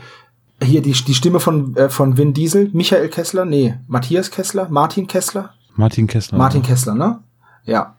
Hier 0.62 0.82
die 0.82 0.92
die 0.92 1.14
Stimme 1.16 1.40
von 1.40 1.76
äh, 1.76 1.90
von 1.90 2.18
Vin 2.18 2.34
Diesel, 2.34 2.70
Michael 2.74 3.10
Kessler, 3.10 3.46
nee, 3.46 3.76
Matthias 3.88 4.30
Kessler, 4.30 4.68
Martin 4.70 5.08
Kessler, 5.08 5.54
Martin 5.76 6.06
Kessler. 6.08 6.38
Martin 6.38 6.62
Kessler, 6.62 6.94
ne? 6.96 7.20
Ja. 7.66 7.96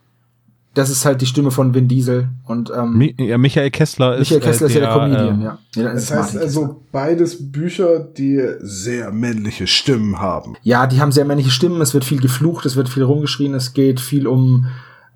Das 0.75 0.89
ist 0.89 1.05
halt 1.05 1.21
die 1.21 1.27
Stimme 1.27 1.51
von 1.51 1.75
Vin 1.75 1.87
Diesel 1.87 2.29
und 2.47 2.73
ähm, 2.75 2.97
Mi 2.97 3.15
ja, 3.19 3.37
Michael 3.37 3.71
Kessler 3.71 4.17
ist, 4.17 4.31
Michael 4.31 4.41
Kessler 4.41 4.67
äh, 4.67 4.71
ist 4.71 4.75
ja 4.75 4.81
der 4.81 4.91
Comedian, 4.91 5.41
äh, 5.41 5.45
ja. 5.45 5.59
ja 5.77 5.83
Das 5.93 6.05
es 6.05 6.11
heißt 6.11 6.11
Martin 6.11 6.41
Kessler. 6.41 6.63
also 6.63 6.83
beides 6.91 7.53
Bücher, 7.53 7.99
die 8.01 8.43
sehr 8.61 9.13
männliche 9.13 9.67
Stimmen 9.67 10.19
haben. 10.19 10.57
Ja, 10.63 10.87
die 10.87 11.01
haben 11.01 11.13
sehr 11.13 11.27
männliche 11.27 11.51
Stimmen, 11.51 11.81
es 11.83 11.93
wird 11.93 12.05
viel 12.05 12.21
geflucht, 12.21 12.65
es 12.65 12.77
wird 12.77 12.89
viel 12.89 13.03
rumgeschrien, 13.03 13.55
es 13.55 13.75
geht 13.75 14.01
viel 14.01 14.27
um, 14.27 14.67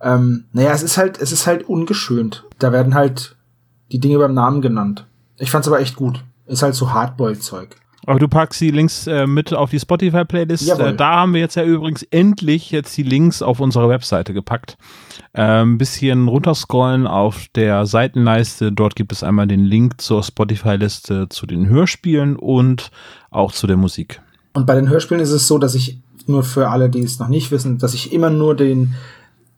ähm, 0.02 0.44
naja, 0.52 0.72
es 0.72 0.82
ist 0.82 0.98
halt, 0.98 1.20
es 1.20 1.32
ist 1.32 1.46
halt 1.46 1.68
ungeschönt. 1.68 2.44
Da 2.58 2.72
werden 2.72 2.94
halt 2.94 3.36
die 3.92 3.98
Dinge 3.98 4.18
beim 4.18 4.34
Namen 4.34 4.60
genannt. 4.60 5.06
Ich 5.38 5.50
fand's 5.50 5.68
aber 5.68 5.80
echt 5.80 5.96
gut. 5.96 6.22
Ist 6.46 6.62
halt 6.62 6.74
so 6.74 6.92
Hardboiled-Zeug. 6.92 7.76
Aber 8.06 8.20
du 8.20 8.28
packst 8.28 8.60
die 8.60 8.70
Links 8.70 9.08
äh, 9.08 9.26
mit 9.26 9.52
auf 9.52 9.70
die 9.70 9.80
Spotify-Playlist. 9.80 10.78
Äh, 10.78 10.94
da 10.94 11.16
haben 11.16 11.34
wir 11.34 11.40
jetzt 11.40 11.56
ja 11.56 11.64
übrigens 11.64 12.04
endlich 12.04 12.70
jetzt 12.70 12.96
die 12.96 13.02
Links 13.02 13.42
auf 13.42 13.58
unsere 13.58 13.88
Webseite 13.88 14.32
gepackt. 14.32 14.78
Ein 15.32 15.76
bisschen 15.76 16.28
runterscrollen 16.28 17.06
auf 17.06 17.46
der 17.56 17.84
Seitenleiste. 17.84 18.70
Dort 18.72 18.94
gibt 18.94 19.10
es 19.12 19.22
einmal 19.22 19.48
den 19.48 19.64
Link 19.64 20.00
zur 20.00 20.22
Spotify-Liste 20.22 21.28
zu 21.28 21.46
den 21.46 21.68
Hörspielen 21.68 22.36
und 22.36 22.90
auch 23.30 23.52
zu 23.52 23.66
der 23.66 23.76
Musik. 23.76 24.22
Und 24.54 24.66
bei 24.66 24.76
den 24.76 24.88
Hörspielen 24.88 25.22
ist 25.22 25.32
es 25.32 25.48
so, 25.48 25.58
dass 25.58 25.74
ich, 25.74 25.98
nur 26.26 26.44
für 26.44 26.70
alle, 26.70 26.88
die 26.88 27.00
es 27.00 27.18
noch 27.18 27.28
nicht 27.28 27.50
wissen, 27.50 27.78
dass 27.78 27.92
ich 27.92 28.12
immer 28.12 28.30
nur 28.30 28.56
den 28.56 28.94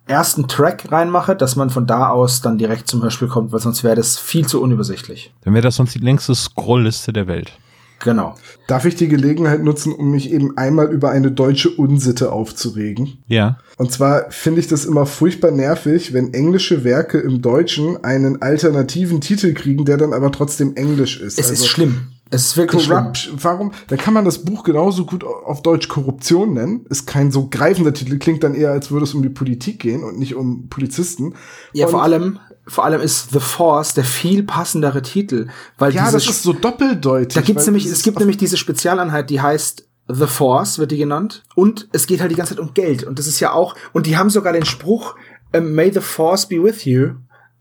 ersten 0.07 0.49
Track 0.49 0.91
reinmache, 0.91 1.37
dass 1.37 1.55
man 1.55 1.71
von 1.71 1.87
da 1.87 2.09
aus 2.09 2.41
dann 2.41 2.59
direkt 2.59 2.89
zum 2.89 3.03
Hörspiel 3.03 3.29
kommt, 3.29 3.53
weil 3.53 3.61
sonst 3.61 3.85
wäre 3.85 3.95
das 3.95 4.19
viel 4.19 4.47
zu 4.47 4.63
unübersichtlich. 4.63 5.33
Dann 5.43 5.55
wäre 5.55 5.63
das 5.63 5.77
sonst 5.77 5.95
die 5.95 5.99
längste 5.99 6.35
Scrollliste 6.35 7.13
der 7.13 7.27
Welt. 7.27 7.53
Genau. 8.01 8.37
Darf 8.67 8.85
ich 8.85 8.95
die 8.95 9.09
Gelegenheit 9.09 9.63
nutzen, 9.63 9.93
um 9.93 10.11
mich 10.11 10.31
eben 10.31 10.57
einmal 10.57 10.93
über 10.93 11.11
eine 11.11 11.33
deutsche 11.33 11.71
Unsitte 11.71 12.33
aufzuregen? 12.33 13.19
Ja. 13.27 13.59
Und 13.77 13.93
zwar 13.93 14.31
finde 14.31 14.61
ich 14.61 14.69
das 14.69 14.85
immer 14.85 15.07
furchtbar 15.07 15.51
nervig, 15.51 16.13
wenn 16.13 16.33
englische 16.33 16.85
Werke 16.85 17.19
im 17.19 17.43
Deutschen 17.43 18.03
einen 18.05 18.41
alternativen 18.43 19.21
Titel 19.21 19.53
kriegen, 19.55 19.85
der 19.85 19.97
dann 19.97 20.13
aber 20.13 20.31
trotzdem 20.31 20.77
englisch 20.77 21.21
ist. 21.21 21.39
Es 21.39 21.51
Also 21.51 21.65
ist 21.65 21.69
schlimm. 21.69 22.09
Es 22.31 22.47
ist 22.47 22.57
wirklich 22.57 22.85
schlimm. 22.85 22.99
Corrupt, 22.99 23.31
warum? 23.41 23.73
Da 23.87 23.97
kann 23.97 24.13
man 24.13 24.25
das 24.25 24.45
Buch 24.45 24.63
genauso 24.63 25.07
gut 25.07 25.25
auf 25.25 25.63
Deutsch 25.63 25.89
Korruption 25.89 26.53
nennen. 26.53 26.85
Ist 26.91 27.07
kein 27.07 27.31
so 27.31 27.49
greifender 27.51 27.95
Titel, 27.95 28.19
klingt 28.19 28.45
dann 28.45 28.55
eher, 28.55 28.71
als 28.71 28.91
würde 28.91 29.05
es 29.05 29.15
um 29.15 29.23
die 29.23 29.31
Politik 29.31 29.81
gehen 29.81 30.05
und 30.05 30.19
nicht 30.19 30.35
um 30.35 30.69
Polizisten. 30.69 31.35
Ja, 31.73 31.87
und, 31.87 31.93
vor 31.93 32.03
allem, 32.03 32.39
vor 32.69 32.85
allem 32.85 33.01
ist 33.01 33.31
The 33.33 33.41
Force 33.41 33.95
der 33.95 34.05
viel 34.05 34.43
passendere 34.43 35.03
Titel, 35.03 35.49
weil 35.79 35.95
Ja, 35.95 36.11
das 36.11 36.29
ist 36.29 36.43
so 36.43 36.53
doppeldeutig. 36.53 37.35
da 37.35 37.41
gibt's 37.41 37.67
nämlich, 37.67 37.87
es 37.87 38.03
gibt 38.03 38.19
nämlich 38.19 38.37
diese 38.37 38.57
Spezialeinheit, 38.57 39.31
die 39.31 39.41
heißt 39.41 39.89
The 40.09 40.27
Force 40.27 40.79
wird 40.79 40.91
die 40.91 40.97
genannt. 40.97 41.45
Und 41.55 41.89
es 41.93 42.07
geht 42.07 42.21
halt 42.21 42.31
die 42.31 42.37
ganze 42.37 42.55
Zeit 42.55 42.61
um 42.61 42.73
Geld. 42.73 43.05
Und 43.05 43.19
das 43.19 43.27
ist 43.27 43.41
ja 43.41 43.53
auch, 43.53 43.75
und 43.93 44.07
die 44.07 44.17
haben 44.17 44.31
sogar 44.31 44.53
den 44.53 44.65
Spruch, 44.65 45.15
ähm, 45.53 45.75
May 45.75 45.93
the 45.93 46.01
Force 46.01 46.47
be 46.47 46.63
with 46.63 46.85
you, 46.85 47.11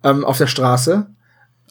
ähm, 0.04 0.24
auf 0.24 0.38
der 0.38 0.48
Straße. 0.48 1.08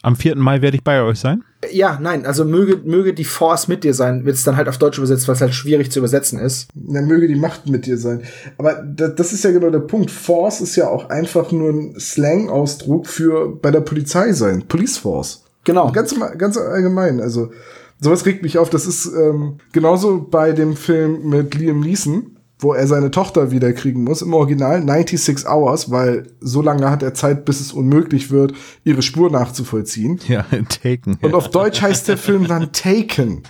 Am 0.03 0.15
4. 0.15 0.35
Mai 0.35 0.61
werde 0.61 0.77
ich 0.77 0.83
bei 0.83 1.01
euch 1.01 1.19
sein. 1.19 1.43
Ja, 1.71 1.97
nein, 1.99 2.25
also 2.25 2.45
möge, 2.45 2.77
möge 2.85 3.13
die 3.13 3.23
Force 3.23 3.67
mit 3.67 3.83
dir 3.83 3.93
sein, 3.93 4.25
wird 4.25 4.35
es 4.35 4.43
dann 4.43 4.55
halt 4.55 4.69
auf 4.69 4.77
Deutsch 4.77 4.97
übersetzt, 4.99 5.27
weil 5.27 5.35
es 5.35 5.41
halt 5.41 5.55
schwierig 5.55 5.91
zu 5.91 5.99
übersetzen 5.99 6.39
ist. 6.39 6.69
Na, 6.75 7.01
möge 7.01 7.27
die 7.27 7.35
Macht 7.35 7.67
mit 7.67 7.87
dir 7.87 7.97
sein. 7.97 8.21
Aber 8.57 8.75
da, 8.75 9.07
das 9.07 9.33
ist 9.33 9.43
ja 9.43 9.51
genau 9.51 9.71
der 9.71 9.79
Punkt. 9.79 10.11
Force 10.11 10.61
ist 10.61 10.75
ja 10.75 10.87
auch 10.87 11.09
einfach 11.09 11.51
nur 11.51 11.71
ein 11.71 11.99
Slang-Ausdruck 11.99 13.07
für 13.07 13.49
bei 13.55 13.71
der 13.71 13.81
Polizei 13.81 14.33
sein. 14.33 14.63
Police 14.67 14.97
Force. 14.97 15.43
Genau. 15.63 15.91
Ganz, 15.91 16.15
ganz 16.37 16.57
allgemein. 16.57 17.19
Also, 17.19 17.51
sowas 17.99 18.25
regt 18.25 18.43
mich 18.43 18.57
auf. 18.57 18.69
Das 18.69 18.85
ist 18.85 19.07
ähm, 19.07 19.57
genauso 19.73 20.21
bei 20.21 20.53
dem 20.53 20.75
Film 20.75 21.27
mit 21.27 21.55
Liam 21.55 21.79
Neeson, 21.79 22.36
wo 22.59 22.73
er 22.73 22.87
seine 22.87 23.11
Tochter 23.11 23.51
wiederkriegen 23.51 24.03
muss. 24.03 24.21
Im 24.21 24.33
Original 24.33 24.81
96 24.81 25.47
Hours, 25.47 25.91
weil 25.91 26.27
so 26.39 26.61
lange 26.61 26.89
hat 26.89 27.03
er 27.03 27.13
Zeit, 27.13 27.45
bis 27.45 27.61
es 27.61 27.71
unmöglich 27.71 28.31
wird, 28.31 28.53
ihre 28.83 29.01
Spur 29.01 29.29
nachzuvollziehen. 29.29 30.19
Ja, 30.27 30.45
Taken. 30.81 31.19
Und 31.21 31.33
auf 31.33 31.49
Deutsch 31.49 31.81
heißt 31.81 32.07
der 32.07 32.17
Film 32.17 32.47
dann 32.47 32.71
Taken. 32.71 33.43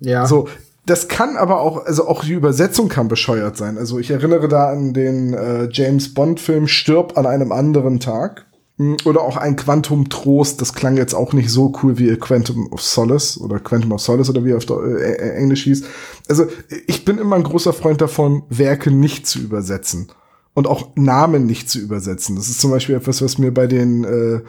Ja. 0.00 0.26
So, 0.26 0.48
das 0.86 1.08
kann 1.08 1.36
aber 1.36 1.60
auch, 1.60 1.84
also 1.84 2.06
auch 2.06 2.24
die 2.24 2.32
Übersetzung 2.32 2.88
kann 2.88 3.08
bescheuert 3.08 3.56
sein. 3.56 3.76
Also 3.76 3.98
ich 3.98 4.10
erinnere 4.10 4.48
da 4.48 4.70
an 4.70 4.94
den 4.94 5.34
äh, 5.34 5.68
James 5.70 6.14
Bond-Film 6.14 6.68
Stirb 6.68 7.18
an 7.18 7.26
einem 7.26 7.50
anderen 7.50 7.98
Tag. 7.98 8.45
Hm, 8.78 8.96
Oder 9.04 9.22
auch 9.22 9.36
ein 9.36 9.56
Quantum 9.56 10.08
Trost, 10.08 10.60
das 10.60 10.74
klang 10.74 10.96
jetzt 10.96 11.14
auch 11.14 11.32
nicht 11.32 11.50
so 11.50 11.72
cool 11.82 11.98
wie 11.98 12.14
Quantum 12.16 12.70
of 12.72 12.82
Solace 12.82 13.40
oder 13.40 13.58
Quantum 13.58 13.92
of 13.92 14.00
Solace 14.00 14.28
oder 14.30 14.44
wie 14.44 14.50
er 14.50 14.58
auf 14.58 14.68
äh, 14.68 15.12
äh, 15.12 15.36
Englisch 15.36 15.64
hieß. 15.64 15.84
Also 16.28 16.46
ich 16.86 17.04
bin 17.04 17.18
immer 17.18 17.36
ein 17.36 17.42
großer 17.42 17.72
Freund 17.72 18.00
davon, 18.00 18.42
Werke 18.48 18.90
nicht 18.90 19.26
zu 19.26 19.38
übersetzen 19.38 20.08
und 20.56 20.66
auch 20.66 20.88
Namen 20.96 21.44
nicht 21.44 21.68
zu 21.68 21.78
übersetzen. 21.78 22.34
Das 22.34 22.48
ist 22.48 22.62
zum 22.62 22.70
Beispiel 22.70 22.94
etwas, 22.94 23.20
was 23.20 23.36
mir 23.36 23.52
bei 23.52 23.66
den 23.66 24.04
äh, 24.04 24.40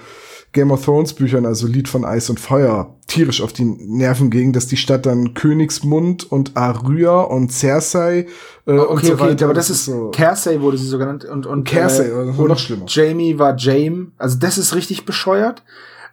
Game 0.54 0.72
of 0.72 0.86
Thrones 0.86 1.12
Büchern, 1.12 1.46
also 1.46 1.68
Lied 1.68 1.90
von 1.90 2.06
Eis 2.06 2.30
und 2.30 2.40
Feuer, 2.40 2.96
tierisch 3.08 3.42
auf 3.42 3.52
die 3.52 3.66
Nerven 3.66 4.30
ging, 4.30 4.54
dass 4.54 4.68
die 4.68 4.78
Stadt 4.78 5.06
dann 5.06 5.34
Königsmund 5.34 6.32
und 6.32 6.56
Arya 6.56 7.20
und 7.24 7.52
Cersei 7.52 8.26
äh, 8.66 8.72
und 8.72 8.80
Ah, 8.80 8.84
okay, 8.84 9.06
so 9.08 9.14
okay, 9.16 9.22
weiter. 9.24 9.46
aber 9.46 9.54
das 9.54 9.70
ist, 9.70 9.84
so. 9.84 10.14
Cersei 10.16 10.62
wurde 10.62 10.78
sie 10.78 10.88
so 10.88 10.98
genannt 10.98 11.26
und 11.26 11.46
und 11.46 11.68
Cersei, 11.68 12.08
äh, 12.08 12.14
also 12.14 12.42
und 12.42 12.48
noch 12.48 12.58
schlimmer. 12.58 12.86
Jamie 12.88 13.38
war 13.38 13.58
Jame, 13.58 14.14
also 14.18 14.40
das 14.40 14.58
ist 14.58 14.76
richtig 14.76 15.06
bescheuert. 15.06 15.64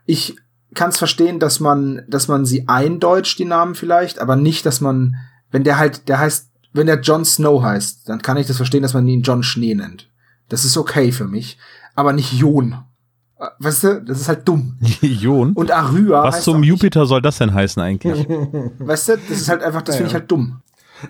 Ich 0.06 0.34
kann 0.74 0.90
es 0.90 0.98
verstehen, 0.98 1.38
dass 1.38 1.60
man 1.60 2.02
dass 2.08 2.26
man 2.26 2.44
sie 2.44 2.66
eindeutscht 2.66 3.38
die 3.38 3.44
Namen 3.44 3.76
vielleicht, 3.76 4.18
aber 4.18 4.34
nicht, 4.34 4.66
dass 4.66 4.80
man 4.80 5.14
wenn 5.52 5.62
der 5.62 5.78
halt 5.78 6.08
der 6.08 6.18
heißt, 6.18 6.50
wenn 6.74 6.86
der 6.86 7.00
Jon 7.00 7.24
Snow 7.24 7.62
heißt, 7.62 8.08
dann 8.08 8.20
kann 8.20 8.36
ich 8.36 8.46
das 8.46 8.56
verstehen, 8.58 8.82
dass 8.82 8.92
man 8.94 9.08
ihn 9.08 9.22
Jon 9.22 9.42
Schnee 9.42 9.74
nennt. 9.74 10.10
Das 10.50 10.64
ist 10.66 10.76
okay 10.76 11.10
für 11.12 11.26
mich, 11.26 11.56
aber 11.94 12.12
nicht 12.12 12.32
Jon. 12.34 12.76
Äh, 13.38 13.46
Weißt 13.58 13.84
du, 13.84 14.02
das 14.02 14.20
ist 14.20 14.28
halt 14.28 14.46
dumm. 14.46 14.78
Jon. 15.00 15.52
Und 15.54 15.70
Arya 15.70 16.24
Was 16.24 16.34
heißt 16.36 16.44
zum 16.44 16.56
auch 16.56 16.58
nicht- 16.60 16.68
Jupiter 16.68 17.06
soll 17.06 17.22
das 17.22 17.38
denn 17.38 17.54
heißen 17.54 17.82
eigentlich? 17.82 18.28
Weißt 18.78 19.08
du, 19.08 19.16
das 19.16 19.38
ist 19.38 19.48
halt 19.48 19.62
einfach, 19.62 19.82
das 19.82 19.94
Ja, 19.94 19.98
finde 19.98 20.08
ich 20.10 20.14
halt 20.14 20.30
dumm. 20.30 20.60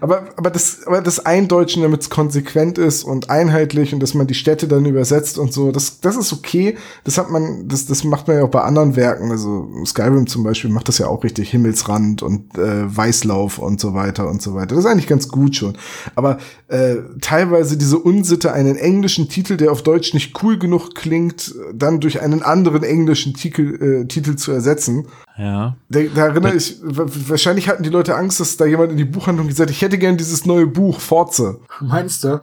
Aber, 0.00 0.24
aber 0.36 0.50
das, 0.50 0.86
aber 0.86 1.00
das 1.00 1.24
Eindeutschen, 1.24 1.82
damit 1.82 2.02
es 2.02 2.10
konsequent 2.10 2.78
ist 2.78 3.04
und 3.04 3.30
einheitlich 3.30 3.92
und 3.92 4.00
dass 4.00 4.14
man 4.14 4.26
die 4.26 4.34
Städte 4.34 4.68
dann 4.68 4.84
übersetzt 4.86 5.38
und 5.38 5.52
so, 5.52 5.72
das, 5.72 6.00
das 6.00 6.16
ist 6.16 6.32
okay. 6.32 6.76
Das 7.04 7.18
hat 7.18 7.30
man, 7.30 7.68
das, 7.68 7.86
das 7.86 8.04
macht 8.04 8.28
man 8.28 8.36
ja 8.38 8.44
auch 8.44 8.50
bei 8.50 8.62
anderen 8.62 8.96
Werken. 8.96 9.30
Also 9.30 9.68
Skyrim 9.84 10.26
zum 10.26 10.44
Beispiel 10.44 10.70
macht 10.70 10.88
das 10.88 10.98
ja 10.98 11.06
auch 11.06 11.24
richtig 11.24 11.50
Himmelsrand 11.50 12.22
und 12.22 12.56
äh, 12.58 12.96
Weißlauf 12.96 13.58
und 13.58 13.80
so 13.80 13.94
weiter 13.94 14.28
und 14.28 14.42
so 14.42 14.54
weiter. 14.54 14.74
Das 14.74 14.84
ist 14.84 14.90
eigentlich 14.90 15.08
ganz 15.08 15.28
gut 15.28 15.56
schon. 15.56 15.76
Aber 16.14 16.38
äh, 16.68 16.96
teilweise 17.20 17.76
diese 17.76 17.98
Unsitte, 17.98 18.52
einen 18.52 18.76
englischen 18.76 19.28
Titel, 19.28 19.56
der 19.56 19.72
auf 19.72 19.82
Deutsch 19.82 20.14
nicht 20.14 20.42
cool 20.42 20.58
genug 20.58 20.94
klingt, 20.94 21.54
dann 21.72 22.00
durch 22.00 22.20
einen 22.20 22.42
anderen 22.42 22.82
englischen 22.82 23.34
Titel, 23.34 24.02
äh, 24.02 24.06
Titel 24.06 24.36
zu 24.36 24.52
ersetzen. 24.52 25.06
Ja. 25.36 25.74
Da, 25.88 26.00
da 26.14 26.26
erinnere 26.28 26.54
ich, 26.54 26.78
wa- 26.80 27.06
wahrscheinlich 27.26 27.68
hatten 27.68 27.82
die 27.82 27.88
Leute 27.90 28.14
Angst, 28.14 28.38
dass 28.38 28.56
da 28.56 28.66
jemand 28.66 28.92
in 28.92 28.98
die 28.98 29.04
Buchhandlung 29.04 29.48
gesagt 29.48 29.68
hat, 29.68 29.74
ich 29.74 29.82
hätte 29.82 29.98
gern 29.98 30.16
dieses 30.16 30.46
neue 30.46 30.68
Buch, 30.68 31.00
Forze. 31.00 31.58
Meinst 31.80 32.22
du? 32.22 32.40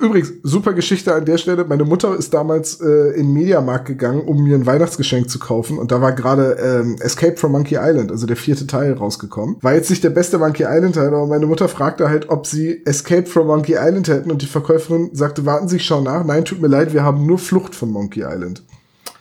Übrigens, 0.00 0.32
super 0.42 0.72
Geschichte 0.72 1.14
an 1.14 1.26
der 1.26 1.36
Stelle. 1.36 1.66
Meine 1.66 1.84
Mutter 1.84 2.16
ist 2.16 2.32
damals 2.32 2.80
äh, 2.80 3.10
in 3.16 3.26
den 3.26 3.32
Mediamarkt 3.34 3.84
gegangen, 3.84 4.22
um 4.22 4.42
mir 4.42 4.54
ein 4.56 4.64
Weihnachtsgeschenk 4.64 5.28
zu 5.28 5.38
kaufen. 5.38 5.78
Und 5.78 5.92
da 5.92 6.00
war 6.00 6.12
gerade 6.12 6.52
ähm, 6.54 6.96
Escape 7.00 7.36
from 7.36 7.52
Monkey 7.52 7.76
Island, 7.78 8.10
also 8.10 8.26
der 8.26 8.36
vierte 8.38 8.66
Teil, 8.66 8.94
rausgekommen. 8.94 9.56
War 9.60 9.74
jetzt 9.74 9.90
nicht 9.90 10.02
der 10.02 10.08
beste 10.10 10.38
Monkey 10.38 10.62
Island-Teil, 10.66 11.08
aber 11.08 11.26
meine 11.26 11.44
Mutter 11.44 11.68
fragte 11.68 12.08
halt, 12.08 12.30
ob 12.30 12.46
sie 12.46 12.80
Escape 12.86 13.26
from 13.26 13.48
Monkey 13.48 13.74
Island 13.78 14.08
hätten. 14.08 14.30
Und 14.30 14.40
die 14.40 14.46
Verkäuferin 14.46 15.10
sagte, 15.12 15.44
warten 15.44 15.68
Sie, 15.68 15.76
ich 15.76 15.84
schau 15.84 16.00
nach. 16.00 16.24
Nein, 16.24 16.46
tut 16.46 16.62
mir 16.62 16.68
leid, 16.68 16.94
wir 16.94 17.02
haben 17.02 17.26
nur 17.26 17.38
Flucht 17.38 17.74
von 17.74 17.90
Monkey 17.90 18.20
Island. 18.22 18.62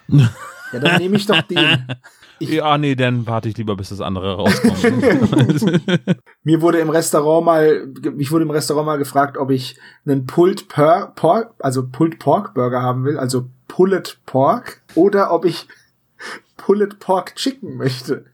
Ja, 0.08 0.80
dann 0.80 1.02
nehme 1.02 1.18
ich 1.18 1.26
doch 1.26 1.42
den. 1.42 1.58
Ja, 2.40 2.78
nee, 2.78 2.96
dann 2.96 3.28
warte 3.28 3.50
ich 3.50 3.58
lieber, 3.58 3.76
bis 3.76 3.90
das 3.90 4.02
andere 4.02 4.36
rauskommt. 4.36 4.84
Mir 6.44 6.62
wurde 6.62 6.80
im 6.80 6.90
Restaurant 6.90 7.46
mal, 7.46 7.88
ich 8.18 8.32
wurde 8.32 8.44
im 8.44 8.52
Restaurant 8.52 8.86
mal 8.86 8.98
gefragt, 8.98 9.38
ob 9.38 9.52
ich 9.52 9.78
einen 10.06 10.26
Pulled 10.26 10.68
per 10.68 11.14
Pork, 11.16 11.54
also 11.60 11.88
Pulled 11.88 12.20
Pork 12.20 12.54
Burger 12.54 12.82
haben 12.82 13.06
will, 13.06 13.18
also 13.18 13.50
Pulled 13.68 14.20
Pork, 14.26 14.82
oder 14.96 15.32
ob 15.32 15.46
ich 15.46 15.68
Pulled 16.58 17.00
Pork 17.00 17.36
Chicken 17.36 17.78
möchte. 17.78 18.26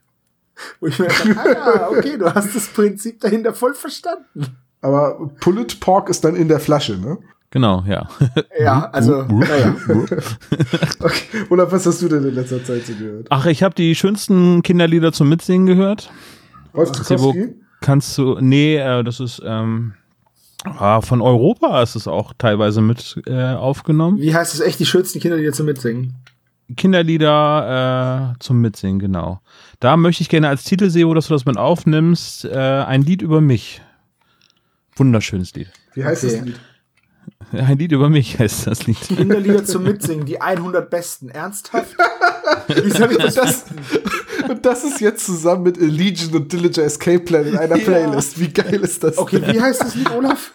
Wo 0.79 0.88
ich 0.88 1.00
mir 1.00 1.08
dachte, 1.08 1.38
ah 1.38 1.51
ja, 1.51 1.89
okay, 1.89 2.17
du 2.17 2.34
hast 2.34 2.55
das 2.55 2.67
Prinzip 2.67 3.20
dahinter 3.20 3.53
voll 3.53 3.74
verstanden. 3.74 4.58
Aber 4.81 5.31
Pulled 5.39 5.79
Pork 5.79 6.10
ist 6.10 6.24
dann 6.24 6.36
in 6.36 6.48
der 6.48 6.60
Flasche, 6.60 6.98
ne? 6.98 7.17
Genau, 7.51 7.84
ja. 7.88 8.10
Ja, 8.60 8.89
also, 8.91 9.24
naja. 9.24 9.75
Okay. 11.00 11.46
Oder 11.50 11.72
was 11.72 11.86
hast 11.86 12.01
du 12.01 12.08
denn 12.08 12.25
in 12.27 12.34
letzter 12.36 12.63
Zeit 12.63 12.86
so 12.86 12.93
gehört? 12.93 13.27
Ach, 13.29 13.46
ich 13.46 13.62
habe 13.63 13.75
die 13.75 13.93
schönsten 13.96 14.62
Kinderlieder 14.63 15.12
zum 15.13 15.29
Mitsingen 15.29 15.67
gehört. 15.67 16.10
Sebo, 16.74 16.86
Zukowski? 16.86 17.55
kannst 17.81 18.17
du, 18.17 18.38
nee, 18.39 18.77
äh, 18.77 19.03
das 19.03 19.20
ist 19.20 19.41
ähm, 19.46 19.93
ah, 20.63 21.01
von 21.01 21.22
Europa 21.22 21.81
ist 21.81 21.96
es 21.96 22.08
auch 22.08 22.34
teilweise 22.38 22.81
mit 22.81 23.22
äh, 23.25 23.53
aufgenommen. 23.53 24.20
Wie 24.20 24.34
heißt 24.34 24.53
es 24.53 24.60
echt 24.62 24.79
die 24.79 24.86
schönsten 24.86 25.20
Kinder, 25.20 25.38
die 25.38 25.43
jetzt 25.43 25.58
so 25.58 25.63
mitsingen? 25.63 26.15
Kinderlieder 26.77 28.31
äh, 28.36 28.39
zum 28.39 28.62
Mitsingen, 28.62 29.00
genau. 29.00 29.41
Da 29.79 29.98
möchte 29.98 30.22
ich 30.22 30.29
gerne 30.29 30.48
als 30.48 30.63
Titel 30.63 30.89
sehen, 30.89 31.13
dass 31.13 31.27
du 31.27 31.34
das 31.34 31.46
mit 31.46 31.58
aufnimmst, 31.58 32.46
äh, 32.46 32.55
ein 32.58 33.01
Lied 33.03 33.22
über 33.22 33.41
mich. 33.41 33.81
Wunderschönes 34.96 35.53
Lied. 35.53 35.70
Wie 35.93 36.05
heißt 36.05 36.24
Okay. 36.24 36.36
das 36.38 36.46
Lied? 36.46 36.60
Ein 37.51 37.78
Lied 37.78 37.92
über 37.92 38.10
mich 38.10 38.40
heißt 38.40 38.68
das 38.68 38.88
Lied. 38.88 39.00
Kinderlieder 39.01 39.66
zum 39.66 39.84
Mitsingen, 39.84 40.25
die 40.25 40.40
100 40.40 40.90
besten. 40.90 41.30
Ernsthaft? 41.30 41.96
Wie 42.68 42.90
soll 42.90 43.12
ich 43.12 43.18
das? 43.18 43.36
Das, 43.36 43.66
und 44.50 44.66
das 44.66 44.84
ist 44.84 45.01
jetzt 45.01 45.25
zusammen 45.25 45.63
mit 45.63 45.78
Allegiant 45.78 46.34
und 46.34 46.51
Dillinger 46.51 46.80
Escape 46.80 47.20
Plan 47.20 47.46
in 47.46 47.58
einer 47.58 47.78
Playlist. 47.78 48.40
Wie 48.40 48.50
geil 48.50 48.80
ist 48.82 49.04
das? 49.04 49.18
Okay, 49.18 49.42
wie 49.46 49.60
heißt 49.60 49.82
das 49.82 49.96
Lied, 49.96 50.12
Olaf? 50.12 50.51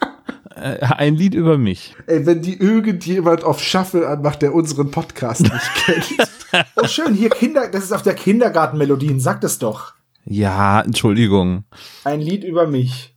Äh, 0.55 0.79
ein 0.81 1.15
Lied 1.15 1.35
über 1.35 1.59
mich. 1.59 1.95
Ey, 2.07 2.25
wenn 2.25 2.41
die 2.41 2.59
irgendjemand 2.59 3.45
auf 3.45 3.63
Shuffle 3.63 4.09
anmacht, 4.09 4.41
der 4.41 4.55
unseren 4.55 4.91
Podcast 4.91 5.43
nicht 5.43 5.75
kennt. 5.85 6.31
Oh, 6.77 6.87
schön, 6.87 7.13
hier 7.13 7.29
Kinder, 7.29 7.69
das 7.69 7.85
ist 7.85 7.93
auf 7.93 8.03
der 8.03 8.15
Kindergartenmelodien, 8.15 9.21
sag 9.21 9.43
das 9.43 9.59
doch. 9.59 9.93
Ja, 10.25 10.81
Entschuldigung. 10.81 11.65
Ein 12.05 12.21
Lied 12.21 12.45
über 12.45 12.67
mich. 12.67 13.16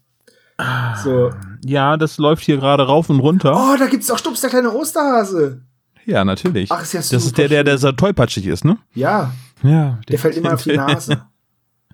So. 1.04 1.32
Ja, 1.66 1.96
das 1.98 2.18
läuft 2.18 2.44
hier 2.44 2.58
gerade 2.58 2.84
rauf 2.86 3.10
und 3.10 3.20
runter. 3.20 3.54
Oh, 3.56 3.78
da 3.78 3.88
gibt's 3.88 4.10
auch 4.12 4.18
Stups, 4.18 4.42
der 4.42 4.50
kleine 4.50 4.72
Osterhase. 4.72 5.62
Ja, 6.06 6.26
natürlich. 6.26 6.72
Ach, 6.72 6.82
ist 6.82 6.94
ja 6.94 7.00
das 7.00 7.10
super 7.10 7.26
ist 7.26 7.38
der, 7.38 7.48
der, 7.50 7.64
der 7.64 7.78
so 7.78 7.92
tollpatschig 7.92 8.46
ist, 8.48 8.66
ne? 8.66 8.78
Ja, 8.94 9.32
Ja. 9.64 10.00
der 10.10 10.20
fällt 10.20 10.38
immer 10.38 10.54
auf 10.54 10.64
die 10.64 10.76
Nase. 10.76 11.22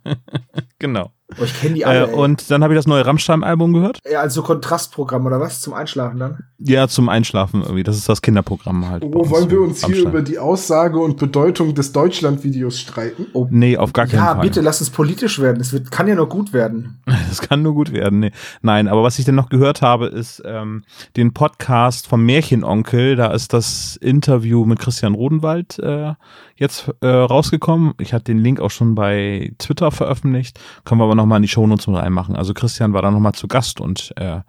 Genau. 0.78 1.12
Oh, 1.40 1.44
ich 1.44 1.60
kenne 1.60 1.74
die 1.74 1.82
Äh, 1.82 1.86
alle. 1.86 2.08
ey. 2.10 2.14
und 2.14 2.52
dann 2.52 2.64
habe 2.64 2.74
ich 2.74 2.78
das 2.78 2.86
neue 2.86 3.06
Rammstein-Album 3.06 3.74
gehört. 3.74 4.00
ja, 4.10 4.20
also 4.22 4.44
Kontrastprogramm 4.44 5.26
oder 5.26 5.40
was? 5.40 5.60
Zum 5.62 5.74
Einschlafen 5.74 6.20
dann? 6.20 6.44
Ja, 6.60 6.88
zum 6.88 7.10
Einschlafen 7.10 7.62
irgendwie. 7.64 7.82
Das 7.84 7.98
ist 7.98 8.08
das 8.08 8.22
Kinderprogramm 8.22 8.88
halt. 8.88 9.04
Wo 9.04 9.28
wollen 9.30 9.50
wir 9.50 9.60
uns 9.62 9.80
hier 9.80 9.96
Rammstein. 9.96 10.12
über 10.12 10.22
die 10.22 10.38
Aussage 10.38 11.00
und 11.00 11.18
Bedeutung 11.18 11.74
des 11.74 11.92
Deutschland-Videos 11.94 12.80
streiten? 12.80 13.26
Nee, 13.50 13.76
auf 13.78 13.92
gar 13.92 14.06
keinen 14.06 14.18
Ja, 14.20 14.34
Fall. 14.36 14.42
bitte, 14.42 14.62
lass 14.62 14.80
uns 14.82 14.92
politisch 14.92 15.40
werden. 15.40 15.58
Das 15.58 15.74
wird, 15.74 15.90
kann 15.92 16.08
ja 16.08 16.14
nur 16.16 16.30
gut 16.30 16.54
werden. 16.54 17.02
Das 17.28 17.42
kann 17.42 17.64
nur 17.64 17.74
gut 17.74 17.92
werden. 17.92 18.20
Nee. 18.20 18.32
Nein, 18.62 18.88
aber 18.88 19.04
was 19.04 19.20
ich 19.20 19.26
denn 19.26 19.36
noch 19.36 19.50
gehört 19.50 19.82
habe, 19.82 20.06
ist 20.06 20.42
ähm, 20.46 20.84
den 21.18 21.34
Podcast 21.34 22.08
vom 22.08 22.24
Märchenonkel. 22.26 23.16
Da 23.18 23.32
ist 23.34 23.52
das 23.52 23.98
Interview 23.98 24.64
mit 24.66 24.80
Christian 24.80 25.16
Rodenwald 25.16 25.80
äh, 25.80 26.14
jetzt 26.56 26.90
äh, 27.02 27.08
rausgekommen. 27.08 27.94
Ich 28.00 28.14
hatte 28.14 28.26
den 28.26 28.38
Link 28.38 28.62
auch 28.62 28.72
schon 28.72 28.96
bei 28.96 29.52
Twitter 29.58 29.92
veröffentlicht. 29.92 30.60
Können 30.86 31.02
wir 31.02 31.06
aber 31.06 31.15
aber 31.16 31.24
nochmal 31.24 31.38
in 31.38 31.44
die 31.44 31.48
Shownotes 31.48 31.88
mit 31.88 31.98
reinmachen. 31.98 32.36
Also 32.36 32.54
Christian 32.54 32.94
war 32.94 33.02
da 33.02 33.12
nochmal 33.12 33.34
zu 33.34 33.48
Gast 33.48 33.80
und 33.82 34.14
äh, 34.18 34.40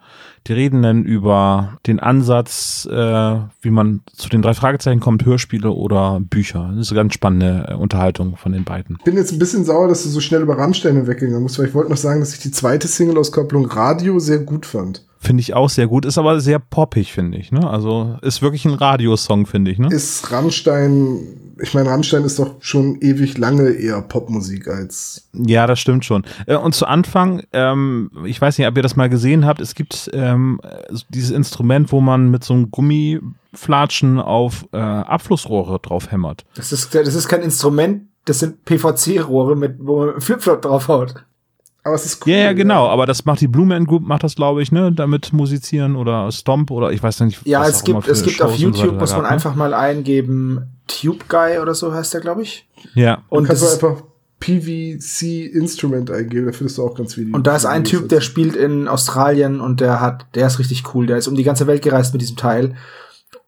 die 0.47 0.53
reden 0.53 0.81
dann 0.81 1.03
über 1.03 1.77
den 1.85 1.99
Ansatz, 1.99 2.87
äh, 2.91 3.39
wie 3.61 3.69
man 3.69 4.01
zu 4.13 4.29
den 4.29 4.41
drei 4.41 4.53
Fragezeichen 4.53 4.99
kommt, 4.99 5.25
Hörspiele 5.25 5.71
oder 5.71 6.19
Bücher. 6.21 6.71
Das 6.75 6.87
ist 6.87 6.91
eine 6.91 7.01
ganz 7.01 7.13
spannende 7.13 7.67
äh, 7.69 7.73
Unterhaltung 7.73 8.37
von 8.37 8.51
den 8.51 8.63
beiden. 8.63 8.97
Ich 8.99 9.05
bin 9.05 9.17
jetzt 9.17 9.31
ein 9.31 9.39
bisschen 9.39 9.65
sauer, 9.65 9.87
dass 9.87 10.03
du 10.03 10.09
so 10.09 10.19
schnell 10.19 10.41
über 10.41 10.57
Rammstein 10.57 11.07
weggegangen 11.07 11.43
bist, 11.43 11.59
weil 11.59 11.67
ich 11.67 11.73
wollte 11.73 11.89
noch 11.89 11.97
sagen, 11.97 12.19
dass 12.19 12.33
ich 12.33 12.39
die 12.39 12.51
zweite 12.51 12.87
Single-Auskopplung 12.87 13.65
Radio 13.65 14.19
sehr 14.19 14.39
gut 14.39 14.65
fand. 14.65 15.05
Finde 15.19 15.41
ich 15.41 15.53
auch 15.53 15.69
sehr 15.69 15.87
gut, 15.87 16.05
ist 16.05 16.17
aber 16.17 16.39
sehr 16.39 16.59
poppig, 16.59 17.11
finde 17.11 17.37
ich. 17.37 17.51
Ne? 17.51 17.67
Also 17.67 18.17
ist 18.21 18.41
wirklich 18.41 18.65
ein 18.65 18.73
Radiosong, 18.73 19.47
finde 19.47 19.71
ich. 19.71 19.79
Ne? 19.79 19.89
Ist 19.91 20.31
Rammstein, 20.31 21.46
ich 21.61 21.73
meine, 21.73 21.89
Rammstein 21.89 22.23
ist 22.23 22.39
doch 22.39 22.55
schon 22.59 22.99
ewig 23.01 23.37
lange 23.37 23.69
eher 23.69 24.01
Popmusik 24.01 24.67
als. 24.67 25.29
Ja, 25.33 25.67
das 25.67 25.79
stimmt 25.79 26.05
schon. 26.05 26.23
Äh, 26.45 26.55
und 26.55 26.73
zu 26.75 26.85
Anfang, 26.85 27.43
ähm, 27.53 28.11
ich 28.25 28.39
weiß 28.39 28.57
nicht, 28.57 28.67
ob 28.67 28.75
ihr 28.75 28.83
das 28.83 28.95
mal 28.95 29.09
gesehen 29.09 29.45
habt, 29.45 29.61
es 29.61 29.75
gibt 29.75 30.09
ähm, 30.13 30.59
dieses 31.09 31.31
Instrument, 31.31 31.91
wo 31.91 32.01
man 32.01 32.29
mit 32.29 32.43
so 32.43 32.53
einem 32.53 32.71
Gummiflatschen 32.71 34.19
auf 34.19 34.65
äh, 34.71 34.77
Abflussrohre 34.77 35.79
drauf 35.79 36.11
hämmert. 36.11 36.45
Das 36.55 36.71
ist, 36.71 36.93
das 36.93 37.15
ist 37.15 37.27
kein 37.27 37.41
Instrument, 37.41 38.03
das 38.25 38.39
sind 38.39 38.65
PVC-Rohre, 38.65 39.55
mit 39.55 39.75
wo 39.79 40.05
man 40.05 40.21
Flipflop 40.21 40.61
draufhaut. 40.61 41.15
Aber 41.87 41.95
es 41.95 42.05
ist 42.05 42.25
cool. 42.25 42.33
Ja, 42.33 42.39
ja, 42.39 42.53
genau. 42.53 42.87
Aber 42.89 43.05
das 43.05 43.23
macht 43.23 43.39
die 43.39 43.47
Blue 43.47 43.65
Man 43.65 43.85
Group, 43.85 44.05
macht 44.05 44.23
das, 44.23 44.35
glaube 44.35 44.61
ich, 44.61 44.73
ne? 44.73 44.91
Damit 44.91 45.31
musizieren 45.31 45.95
oder 45.95 46.29
Stomp 46.33 46.69
oder 46.69 46.91
ich 46.91 47.01
weiß 47.01 47.21
nicht. 47.21 47.47
Ja, 47.47 47.65
es 47.65 47.81
gibt, 47.83 48.07
es 48.09 48.23
gibt 48.23 48.41
auf 48.41 48.51
Shows 48.51 48.59
so 48.59 48.65
YouTube, 48.65 48.85
weiter 48.87 48.99
muss 48.99 49.11
man 49.13 49.21
ne? 49.21 49.27
einfach 49.29 49.55
mal 49.55 49.73
eingeben, 49.73 50.76
Tube 50.87 51.27
Guy 51.27 51.59
oder 51.59 51.75
so 51.75 51.93
heißt 51.93 52.13
der, 52.13 52.21
glaube 52.21 52.41
ich. 52.43 52.67
Ja. 52.95 53.23
Und 53.29 53.39
Und, 53.39 53.47
kannst 53.47 53.63
das, 53.63 53.79
du 53.79 53.87
einfach 53.87 54.03
PVC 54.39 55.45
Instrument 55.53 56.11
eingeben, 56.11 56.45
da 56.45 56.51
findest 56.51 56.77
du 56.77 56.83
auch 56.85 56.95
ganz 56.95 57.15
viele. 57.15 57.35
und 57.35 57.47
da 57.47 57.55
ist 57.55 57.65
ein 57.65 57.85
Videos 57.85 58.01
Typ, 58.01 58.09
der 58.09 58.21
spielt 58.21 58.55
in 58.55 58.87
Australien 58.87 59.59
und 59.59 59.81
der 59.81 59.99
hat, 59.99 60.25
der 60.35 60.47
ist 60.47 60.59
richtig 60.59 60.93
cool. 60.93 61.07
Der 61.07 61.17
ist 61.17 61.27
um 61.27 61.35
die 61.35 61.43
ganze 61.43 61.67
Welt 61.67 61.81
gereist 61.81 62.13
mit 62.13 62.21
diesem 62.21 62.37
Teil. 62.37 62.75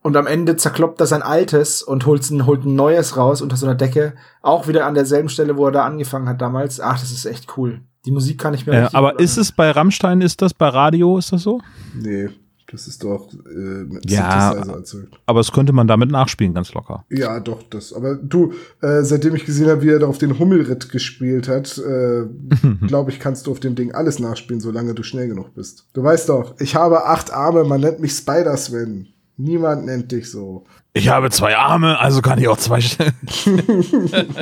Und 0.02 0.16
am 0.16 0.28
Ende 0.28 0.56
zerkloppt 0.56 1.00
er 1.02 1.08
sein 1.08 1.22
altes 1.22 1.84
und 1.84 2.06
holt 2.06 2.30
ein, 2.32 2.46
holt 2.46 2.66
ein 2.66 2.76
neues 2.76 3.18
raus 3.18 3.42
unter 3.42 3.58
so 3.58 3.66
einer 3.66 3.76
Decke. 3.76 4.14
Auch 4.42 4.68
wieder 4.68 4.86
an 4.86 4.94
derselben 4.94 5.30
Stelle, 5.30 5.58
wo 5.58 5.66
er 5.66 5.72
da 5.72 5.86
angefangen 5.86 6.28
hat 6.28 6.42
damals. 6.42 6.80
Ach, 6.80 7.00
das 7.00 7.12
ist 7.12 7.26
echt 7.26 7.58
cool. 7.58 7.82
Die 8.06 8.12
Musik 8.12 8.40
kann 8.40 8.54
ich 8.54 8.66
mir 8.66 8.74
Äh, 8.74 8.90
aber 8.94 9.20
ist 9.20 9.38
es 9.38 9.52
bei 9.52 9.72
Rammstein, 9.72 10.22
ist 10.22 10.42
das 10.42 10.54
bei 10.54 10.70
Radio, 10.70 11.18
ist 11.18 11.34
das 11.34 11.44
so? 11.44 11.60
Nee, 11.94 12.30
das 12.72 12.88
ist 12.88 13.04
doch 13.04 13.30
äh, 13.34 13.84
mit 13.84 14.10
Ja. 14.10 14.52
Synthesizer 14.52 14.78
erzeugt. 14.78 15.20
Aber 15.26 15.40
das 15.40 15.52
könnte 15.52 15.74
man 15.74 15.88
damit 15.88 16.12
nachspielen, 16.12 16.54
ganz 16.54 16.74
locker. 16.74 17.06
Ja, 17.10 17.40
doch, 17.40 17.64
das. 17.70 17.94
Aber 17.94 18.16
du, 18.16 18.54
äh, 18.82 19.04
seitdem 19.04 19.36
ich 19.36 19.46
gesehen 19.46 19.70
habe, 19.70 19.82
wie 19.82 19.90
er 19.90 20.00
da 20.00 20.08
auf 20.08 20.18
den 20.18 20.38
Hummelritt 20.40 20.90
gespielt 20.90 21.48
hat, 21.48 21.78
äh, 21.78 22.24
glaube 22.88 23.12
ich, 23.12 23.20
kannst 23.20 23.48
du 23.48 23.52
auf 23.52 23.60
dem 23.60 23.76
Ding 23.76 23.94
alles 23.94 24.20
nachspielen, 24.20 24.62
solange 24.62 24.94
du 24.94 25.04
schnell 25.04 25.28
genug 25.28 25.54
bist. 25.56 25.88
Du 25.94 26.04
weißt 26.04 26.30
doch, 26.30 26.56
ich 26.60 26.76
habe 26.76 27.06
acht 27.06 27.32
Arme, 27.32 27.64
man 27.64 27.82
nennt 27.82 28.00
mich 28.00 28.14
Spider-Sven. 28.14 29.08
Niemand 29.38 29.86
nennt 29.86 30.12
dich 30.12 30.30
so. 30.30 30.66
Ich 30.92 31.08
habe 31.08 31.30
zwei 31.30 31.56
Arme, 31.56 31.98
also 31.98 32.22
kann 32.22 32.40
ich 32.40 32.48
auch 32.50 32.58
zwei 32.58 32.82
stellen. 32.82 33.14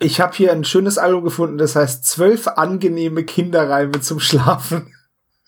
Ich 0.00 0.20
habe 0.20 0.34
hier 0.34 0.52
ein 0.52 0.64
schönes 0.64 0.98
Album 0.98 1.24
gefunden, 1.24 1.56
das 1.56 1.76
heißt 1.76 2.04
zwölf 2.04 2.46
angenehme 2.48 3.24
Kinderreime 3.24 4.00
zum 4.00 4.20
Schlafen. 4.20 4.92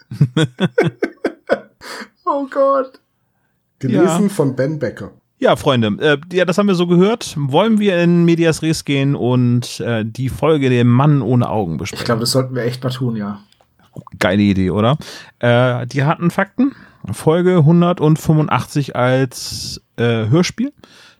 oh 2.24 2.46
Gott. 2.50 3.00
Gelesen 3.78 4.24
Ja. 4.24 4.28
von 4.28 4.56
Ben 4.56 4.78
Becker. 4.78 5.12
Ja, 5.38 5.54
Freunde, 5.56 5.88
äh, 6.00 6.18
ja, 6.34 6.46
das 6.46 6.56
haben 6.56 6.66
wir 6.66 6.74
so 6.74 6.86
gehört. 6.86 7.34
Wollen 7.38 7.78
wir 7.78 8.02
in 8.02 8.24
Medias 8.24 8.62
Res 8.62 8.86
gehen 8.86 9.14
und 9.14 9.80
äh, 9.80 10.02
die 10.04 10.30
Folge 10.30 10.70
der 10.70 10.84
Mann 10.86 11.20
ohne 11.20 11.50
Augen 11.50 11.76
besprechen? 11.76 12.02
Ich 12.02 12.06
glaube, 12.06 12.20
das 12.20 12.30
sollten 12.30 12.54
wir 12.54 12.62
echt 12.62 12.82
mal 12.82 12.90
tun, 12.90 13.16
ja. 13.16 13.40
Geile 14.18 14.42
Idee, 14.42 14.70
oder? 14.70 14.96
Äh, 15.38 15.86
die 15.86 16.04
hatten 16.04 16.30
Fakten. 16.30 16.74
Folge 17.12 17.58
185 17.58 18.96
als 18.96 19.82
äh, 19.96 20.26
Hörspiel. 20.28 20.72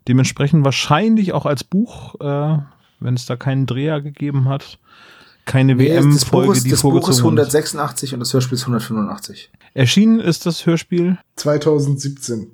Dementsprechend 0.09 0.65
wahrscheinlich 0.65 1.33
auch 1.33 1.47
als 1.47 1.63
Buch, 1.65 2.15
äh, 2.21 2.59
wenn 3.01 3.15
es 3.15 3.27
da 3.27 3.37
keinen 3.37 3.67
Dreher 3.67 4.01
gegeben 4.01 4.49
hat. 4.49 4.79
Keine 5.47 5.77
Buch 5.77 5.83
WM-Folge, 5.85 6.53
ist, 6.53 6.65
die 6.67 6.71
das 6.71 6.83
Buch 6.83 6.91
ist 7.09 7.21
vorgezogen 7.21 7.39
ist. 7.39 7.45
186 7.45 8.13
und 8.15 8.21
das 8.21 8.33
Hörspiel 8.35 8.57
ist 8.57 8.63
185. 8.63 9.51
Erschienen 9.75 10.21
ist 10.21 10.45
das 10.47 10.67
Hörspiel 10.67 11.19
2017. 11.37 12.51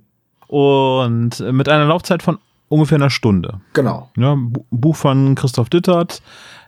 und 0.49 1.41
mit 1.53 1.69
einer 1.69 1.87
Laufzeit 1.87 2.23
von 2.23 2.39
ungefähr 2.69 2.97
einer 2.97 3.11
Stunde. 3.11 3.61
Genau. 3.73 4.11
Ja, 4.17 4.35
Bu- 4.39 4.65
Buch 4.71 4.97
von 4.97 5.35
Christoph 5.35 5.69
Dittert, 5.71 6.23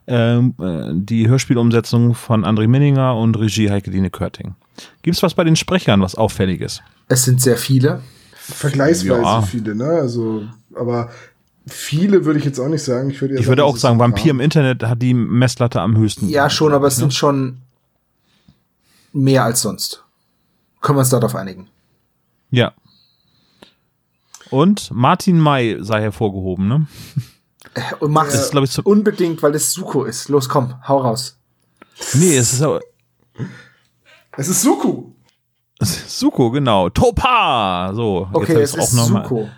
ähm, 0.07 0.55
äh, 0.61 0.91
die 0.95 1.29
Hörspielumsetzung 1.29 2.15
von 2.15 2.45
André 2.45 2.69
Minninger 2.69 3.17
und 3.17 3.39
Regie 3.39 3.71
Heike-Dine 3.71 4.11
Körting. 4.11 4.55
Gibt's 5.03 5.23
was 5.23 5.35
bei 5.35 5.45
den 5.45 5.57
Sprechern, 5.57 6.01
was 6.03 6.15
auffälliges? 6.15 6.83
Es 7.09 7.25
sind 7.25 7.41
sehr 7.41 7.57
viele. 7.57 8.01
Vergleichsweise 8.35 9.23
Ja. 9.23 9.43
viele, 9.43 9.75
ne? 9.75 9.85
Also, 9.87 10.43
aber 10.75 11.11
viele 11.67 12.25
würde 12.25 12.39
ich 12.39 12.45
jetzt 12.45 12.59
auch 12.59 12.69
nicht 12.69 12.83
sagen. 12.83 13.11
Ich 13.11 13.21
würde, 13.21 13.39
Ich 13.39 13.47
würde 13.47 13.65
auch 13.65 13.77
sagen, 13.77 13.99
Vampir 13.99 14.31
im. 14.31 14.41
Internet 14.41 14.83
hat 14.83 15.01
die 15.03 15.15
Messlatte 15.15 15.81
am 15.81 15.97
höchsten. 15.97 16.29
Ja, 16.29 16.51
schon, 16.51 16.73
aber 16.75 16.87
es 16.89 16.97
sind 16.97 17.15
schon 17.15 17.59
mehr 19.13 19.45
als 19.45 19.63
sonst. 19.63 20.03
Können 20.81 20.97
wir 20.97 21.01
uns 21.01 21.11
darauf 21.11 21.35
einigen? 21.35 21.69
Ja. 22.51 22.73
Und 24.51 24.91
Martin 24.93 25.41
May 25.41 25.79
sei 25.81 26.03
hervorgehoben, 26.03 26.69
ne? 26.69 26.87
Und 28.01 28.13
mach 28.13 28.27
Das 28.27 28.35
ist, 28.35 28.41
es 28.43 28.51
glaube 28.51 28.67
ich, 28.67 28.71
so. 28.73 28.83
unbedingt, 28.85 29.43
weil 29.43 29.55
es 29.55 29.73
Suko 29.73 30.05
ist. 30.05 30.29
Los, 30.29 30.49
komm, 30.49 30.75
hau 30.87 30.99
raus. 30.99 31.39
Nee, 32.15 32.37
es 32.37 32.53
ist 32.53 32.63
aber. 32.63 32.81
Es 34.37 34.49
ist 34.49 34.63
Suku. 34.63 35.13
Suko, 35.81 36.51
genau. 36.51 36.91
Topa! 36.91 37.93
So, 37.95 38.29
Okay, 38.33 38.55
hab 38.55 38.63
es 38.63 38.75
ich's 38.75 38.93
ist 38.93 39.07
Suko. 39.07 39.49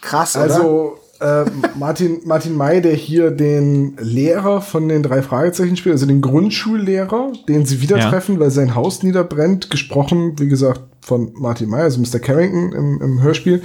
Krass, 0.00 0.34
oder? 0.34 0.44
Also, 0.44 0.98
äh, 1.20 1.44
Martin, 1.78 2.20
Martin 2.24 2.56
May, 2.56 2.80
der 2.80 2.94
hier 2.94 3.30
den 3.30 3.96
Lehrer 3.98 4.60
von 4.60 4.88
den 4.88 5.02
drei 5.02 5.22
Fragezeichen 5.22 5.76
spielt, 5.76 5.94
also 5.94 6.06
den 6.06 6.20
Grundschullehrer, 6.20 7.32
den 7.48 7.66
sie 7.66 7.80
wieder 7.82 7.98
Ja. 7.98 8.10
treffen, 8.10 8.40
weil 8.40 8.50
sein 8.50 8.74
Haus 8.74 9.02
niederbrennt, 9.02 9.70
gesprochen, 9.70 10.34
wie 10.38 10.48
gesagt, 10.48 10.80
von 11.02 11.32
Martin 11.34 11.68
May, 11.68 11.82
also 11.82 12.00
Mr. 12.00 12.18
Carrington 12.18 12.72
im, 12.72 13.00
im 13.02 13.22
Hörspiel. 13.22 13.62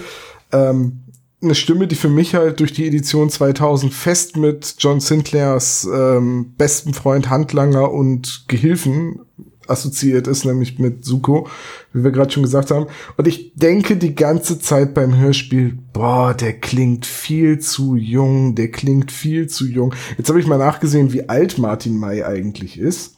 Ähm, 0.52 1.02
eine 1.42 1.54
Stimme, 1.56 1.86
die 1.88 1.96
für 1.96 2.10
mich 2.10 2.34
halt 2.34 2.60
durch 2.60 2.74
die 2.74 2.88
Edition 2.88 3.30
2000 3.30 3.94
fest 3.94 4.36
mit 4.38 4.76
John 4.80 5.00
Sinclairs 5.00 5.88
ähm, 5.94 6.54
besten 6.58 6.94
Freund, 6.94 7.30
Handlanger 7.30 7.92
und 7.92 8.46
Gehilfen 8.48 9.20
assoziiert 9.68 10.28
ist, 10.28 10.46
nämlich 10.46 10.80
mit 10.80 11.06
Suko, 11.06 11.48
wie 11.94 12.04
wir 12.04 12.12
gerade 12.12 12.32
schon 12.32 12.44
gesagt 12.44 12.72
haben. 12.72 12.88
Und 13.18 13.28
ich 13.28 13.54
denke 13.56 13.98
die 13.98 14.16
ganze 14.16 14.60
Zeit 14.60 14.94
beim 14.94 15.18
Hörspiel, 15.18 15.78
boah, 15.94 16.34
der 16.34 16.54
klingt 16.54 17.06
viel 17.06 17.60
zu 17.60 17.96
jung, 17.96 18.56
der 18.56 18.70
klingt 18.72 19.12
viel 19.12 19.48
zu 19.48 19.66
jung. 19.66 19.94
Jetzt 20.18 20.30
habe 20.30 20.40
ich 20.40 20.48
mal 20.48 20.58
nachgesehen, 20.58 21.14
wie 21.14 21.30
alt 21.30 21.58
Martin 21.58 21.98
May 21.98 22.24
eigentlich 22.24 22.80
ist. 22.80 23.16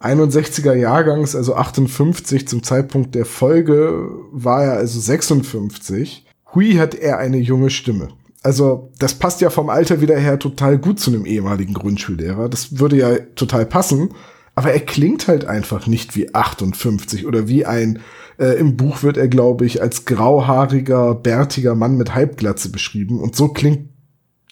61er 0.00 0.74
Jahrgangs, 0.74 1.34
also 1.34 1.56
58 1.56 2.46
zum 2.46 2.62
Zeitpunkt 2.62 3.14
der 3.14 3.24
Folge 3.24 4.08
war 4.30 4.62
er 4.62 4.72
also 4.74 5.00
56. 5.00 6.24
Hui 6.54 6.74
hat 6.74 6.94
er 6.94 7.18
eine 7.18 7.38
junge 7.38 7.70
Stimme. 7.70 8.08
Also, 8.42 8.92
das 8.98 9.14
passt 9.14 9.40
ja 9.40 9.50
vom 9.50 9.68
Alter 9.68 10.00
wieder 10.00 10.16
her 10.16 10.38
total 10.38 10.78
gut 10.78 11.00
zu 11.00 11.10
einem 11.10 11.26
ehemaligen 11.26 11.74
Grundschullehrer. 11.74 12.48
Das 12.48 12.78
würde 12.78 12.96
ja 12.96 13.18
total 13.34 13.66
passen. 13.66 14.10
Aber 14.58 14.72
er 14.72 14.80
klingt 14.80 15.28
halt 15.28 15.44
einfach 15.44 15.86
nicht 15.86 16.16
wie 16.16 16.34
58 16.34 17.26
oder 17.28 17.46
wie 17.46 17.64
ein, 17.64 18.00
äh, 18.40 18.58
im 18.58 18.76
Buch 18.76 19.04
wird 19.04 19.16
er, 19.16 19.28
glaube 19.28 19.64
ich, 19.64 19.80
als 19.80 20.04
grauhaariger, 20.04 21.14
bärtiger 21.14 21.76
Mann 21.76 21.96
mit 21.96 22.12
Halbglatze 22.12 22.72
beschrieben. 22.72 23.20
Und 23.20 23.36
so 23.36 23.50
klingt 23.50 23.90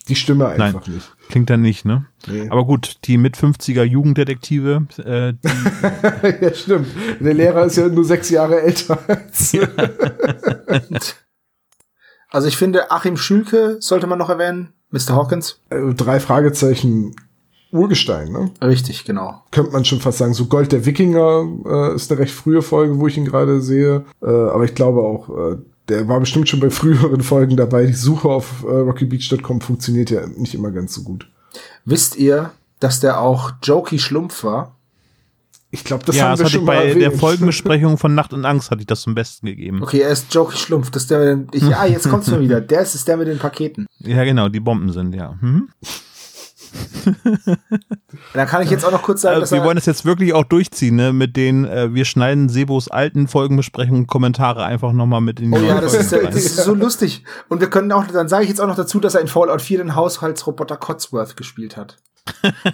die 0.07 0.14
Stimme 0.14 0.47
einfach 0.47 0.87
nicht. 0.87 1.12
Klingt 1.29 1.51
dann 1.51 1.62
nicht, 1.62 1.85
ne? 1.85 2.07
Nee. 2.29 2.49
Aber 2.51 2.66
gut, 2.66 2.99
die 3.07 3.19
mit 3.19 3.37
50er 3.37 3.83
Jugenddetektive, 3.83 4.87
äh, 4.99 5.33
die, 5.33 6.45
ja, 6.45 6.55
stimmt. 6.55 6.87
Der 7.19 7.35
Lehrer 7.35 7.64
ist 7.64 7.75
ja 7.75 7.88
nur 7.88 8.05
sechs 8.05 8.31
Jahre 8.31 8.61
älter 8.62 9.01
als. 9.09 9.57
Also 12.31 12.47
ich 12.47 12.57
finde, 12.57 12.92
Achim 12.92 13.16
Schülke 13.16 13.79
sollte 13.81 14.07
man 14.07 14.21
noch 14.21 14.31
erwähnen. 14.31 14.73
Mr. 14.90 15.16
Hawkins. 15.16 15.61
Äh, 15.71 15.95
Drei 15.95 16.21
Fragezeichen 16.21 17.16
Urgestein, 17.72 18.31
ne? 18.31 18.50
Richtig, 18.62 19.05
genau. 19.05 19.42
Könnte 19.50 19.72
man 19.72 19.85
schon 19.85 20.00
fast 20.00 20.18
sagen. 20.18 20.35
So 20.35 20.46
Gold 20.46 20.72
der 20.72 20.87
Wikinger 20.87 21.46
äh, 21.64 21.94
ist 21.94 22.11
eine 22.11 22.20
recht 22.20 22.33
frühe 22.33 22.62
Folge, 22.62 22.98
wo 22.98 23.07
ich 23.07 23.16
ihn 23.16 23.24
gerade 23.24 23.61
sehe. 23.61 24.05
Äh, 24.22 24.26
aber 24.26 24.64
ich 24.64 24.74
glaube 24.74 25.00
auch, 25.00 25.29
äh, 25.29 25.57
der 25.88 26.09
war 26.09 26.20
bestimmt 26.20 26.48
schon 26.48 26.61
bei 26.61 26.70
früheren 26.70 27.22
Folgen 27.22 27.57
dabei. 27.57 27.87
Die 27.87 27.92
Suche 27.92 28.29
auf 28.29 28.64
äh, 28.64 28.70
rockybeach.com 28.70 29.61
funktioniert 29.61 30.11
ja 30.11 30.26
nicht 30.26 30.55
immer 30.55 30.70
ganz 30.70 30.94
so 30.94 31.02
gut. 31.02 31.29
Wisst 31.85 32.16
ihr, 32.16 32.52
dass 32.81 33.00
der 33.00 33.20
auch 33.20 33.52
Jokey 33.62 33.98
Schlumpf 33.98 34.44
war? 34.44 34.76
Ich 35.70 35.85
glaube, 35.85 36.05
das 36.05 36.16
ja, 36.16 36.24
haben 36.24 36.31
das 36.31 36.38
wir 36.40 36.44
hatte 36.44 36.52
schon 36.55 36.62
ich 36.62 36.66
bei 36.66 36.94
der 36.94 37.12
Folgenbesprechung 37.12 37.98
von 37.98 38.14
Nacht 38.14 38.33
und 38.33 38.44
Angst 38.44 38.70
hatte 38.70 38.81
ich 38.81 38.87
das 38.87 39.02
zum 39.02 39.14
Besten 39.14 39.46
gegeben. 39.46 39.83
Okay, 39.83 40.00
er 40.00 40.11
ist 40.11 40.33
Jokey 40.33 40.57
Schlumpf. 40.57 40.90
Das 40.90 41.02
ist 41.02 41.11
der 41.11 41.37
mit 41.37 41.55
den, 41.55 41.68
ich, 41.68 41.76
ah, 41.76 41.87
jetzt 41.87 42.09
kommt's 42.09 42.29
mir 42.29 42.40
wieder. 42.40 42.61
Der 42.61 42.81
ist, 42.81 42.94
ist 42.94 43.07
der 43.09 43.16
mit 43.16 43.26
den 43.26 43.38
Paketen. 43.38 43.87
Ja, 43.98 44.24
genau, 44.24 44.48
die 44.48 44.61
Bomben 44.61 44.92
sind, 44.92 45.14
ja. 45.14 45.37
Mhm. 45.40 45.68
Dann 48.34 48.46
kann 48.46 48.62
ich 48.62 48.70
jetzt 48.70 48.84
auch 48.84 48.90
noch 48.90 49.02
kurz 49.02 49.22
sagen, 49.22 49.40
Also, 49.40 49.56
wir 49.56 49.64
wollen 49.64 49.76
das 49.76 49.86
jetzt 49.86 50.04
wirklich 50.04 50.32
auch 50.32 50.44
durchziehen, 50.44 50.96
ne? 50.96 51.12
Mit 51.12 51.36
den, 51.36 51.64
äh, 51.64 51.94
wir 51.94 52.04
schneiden 52.04 52.48
Sebos 52.48 52.88
alten 52.88 53.28
Folgenbesprechungen, 53.28 54.06
Kommentare 54.06 54.64
einfach 54.64 54.92
nochmal 54.92 55.20
mit 55.20 55.40
in 55.40 55.52
die 55.52 55.58
Oh 55.58 55.62
ja, 55.62 55.80
das 55.80 55.94
ist, 55.94 56.12
das 56.12 56.34
ist 56.34 56.56
so 56.56 56.74
lustig. 56.74 57.24
Und 57.48 57.60
wir 57.60 57.70
können 57.70 57.92
auch, 57.92 58.06
dann 58.06 58.28
sage 58.28 58.44
ich 58.44 58.48
jetzt 58.48 58.60
auch 58.60 58.66
noch 58.66 58.76
dazu, 58.76 59.00
dass 59.00 59.14
er 59.14 59.20
in 59.20 59.28
Fallout 59.28 59.62
4 59.62 59.78
den 59.78 59.94
Haushaltsroboter 59.94 60.76
Cotsworth 60.76 61.36
gespielt 61.36 61.76
hat. 61.76 61.98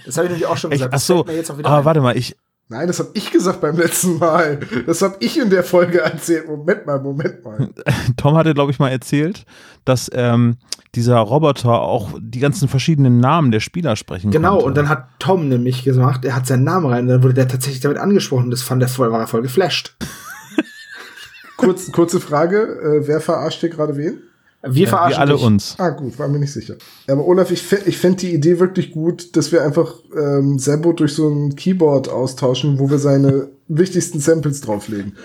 Das 0.06 0.16
habe 0.16 0.26
ich 0.26 0.32
nämlich 0.32 0.46
auch 0.46 0.56
schon 0.56 0.70
gesagt. 0.70 0.94
Ach 0.94 1.00
so, 1.00 1.16
fällt 1.16 1.26
mir 1.26 1.36
jetzt 1.36 1.50
auch 1.50 1.58
wieder 1.58 1.68
aber 1.68 1.78
ein. 1.78 1.84
warte 1.84 2.00
mal, 2.00 2.16
ich, 2.16 2.36
Nein, 2.72 2.86
das 2.88 2.98
habe 2.98 3.10
ich 3.14 3.30
gesagt 3.30 3.60
beim 3.60 3.76
letzten 3.76 4.18
Mal. 4.18 4.58
Das 4.86 5.02
habe 5.02 5.16
ich 5.20 5.38
in 5.38 5.50
der 5.50 5.62
Folge 5.62 6.00
erzählt. 6.00 6.48
Moment 6.48 6.86
mal, 6.86 6.98
Moment 7.00 7.44
mal. 7.44 7.68
Tom 8.16 8.34
hatte, 8.36 8.54
glaube 8.54 8.70
ich, 8.72 8.78
mal 8.78 8.88
erzählt, 8.88 9.44
dass 9.84 10.10
ähm, 10.14 10.56
dieser 10.94 11.18
Roboter 11.18 11.80
auch 11.82 12.10
die 12.20 12.40
ganzen 12.40 12.68
verschiedenen 12.68 13.18
Namen 13.18 13.50
der 13.50 13.60
Spieler 13.60 13.94
sprechen 13.96 14.30
Genau, 14.30 14.52
konnte. 14.54 14.66
und 14.66 14.76
dann 14.76 14.88
hat 14.88 15.08
Tom 15.18 15.48
nämlich 15.48 15.84
gemacht, 15.84 16.24
er 16.24 16.34
hat 16.34 16.46
seinen 16.46 16.64
Namen 16.64 16.86
rein, 16.86 17.00
und 17.04 17.08
dann 17.08 17.22
wurde 17.22 17.34
der 17.34 17.48
tatsächlich 17.48 17.80
damit 17.80 17.98
angesprochen. 17.98 18.50
Das 18.50 18.62
fand 18.62 18.82
er 18.82 18.88
voll, 18.88 19.12
war 19.12 19.20
er 19.20 19.26
voll 19.26 19.42
geflasht. 19.42 19.96
Kurz, 21.56 21.92
kurze 21.92 22.20
Frage, 22.20 22.56
äh, 23.02 23.06
wer 23.06 23.20
verarscht 23.20 23.60
hier 23.60 23.68
gerade 23.68 23.96
wen? 23.96 24.22
Wir 24.64 24.86
verarschen 24.86 25.16
wir 25.16 25.20
alle 25.20 25.34
dich. 25.34 25.42
uns. 25.42 25.74
Ah, 25.78 25.90
gut, 25.90 26.18
war 26.20 26.28
mir 26.28 26.38
nicht 26.38 26.52
sicher. 26.52 26.76
Aber 27.08 27.26
Olaf, 27.26 27.50
ich, 27.50 27.64
ich 27.84 27.98
fände 27.98 28.18
die 28.18 28.32
Idee 28.32 28.60
wirklich 28.60 28.92
gut, 28.92 29.36
dass 29.36 29.50
wir 29.50 29.64
einfach 29.64 29.94
ähm, 30.16 30.58
Sebo 30.58 30.92
durch 30.92 31.14
so 31.14 31.28
ein 31.28 31.56
Keyboard 31.56 32.08
austauschen, 32.08 32.78
wo 32.78 32.88
wir 32.88 32.98
seine 32.98 33.48
wichtigsten 33.68 34.20
Samples 34.20 34.60
drauflegen. 34.60 35.16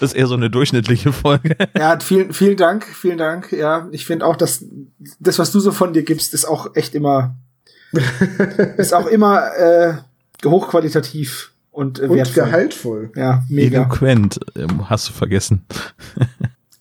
Das 0.00 0.12
ist 0.12 0.16
eher 0.16 0.26
so 0.26 0.34
eine 0.34 0.48
durchschnittliche 0.50 1.12
Folge. 1.12 1.56
Ja, 1.76 1.98
vielen, 2.00 2.32
vielen 2.32 2.56
Dank, 2.56 2.86
vielen 2.86 3.18
Dank. 3.18 3.52
Ja, 3.52 3.88
ich 3.90 4.06
finde 4.06 4.24
auch, 4.26 4.36
dass 4.36 4.64
das, 5.20 5.38
was 5.38 5.50
du 5.50 5.60
so 5.60 5.70
von 5.72 5.92
dir 5.92 6.02
gibst, 6.02 6.32
ist 6.32 6.46
auch 6.46 6.74
echt 6.76 6.94
immer, 6.94 7.36
ist 8.78 8.94
auch 8.94 9.06
immer 9.06 9.54
äh, 9.56 9.94
hochqualitativ 10.44 11.52
und, 11.72 11.98
äh, 11.98 12.06
Und 12.06 12.16
wertvoll. 12.16 12.44
gehaltvoll. 12.44 13.12
Ja, 13.16 13.42
mega. 13.48 13.80
Eloquent, 13.82 14.38
ähm, 14.56 14.88
hast 14.88 15.08
du 15.08 15.12
vergessen. 15.12 15.66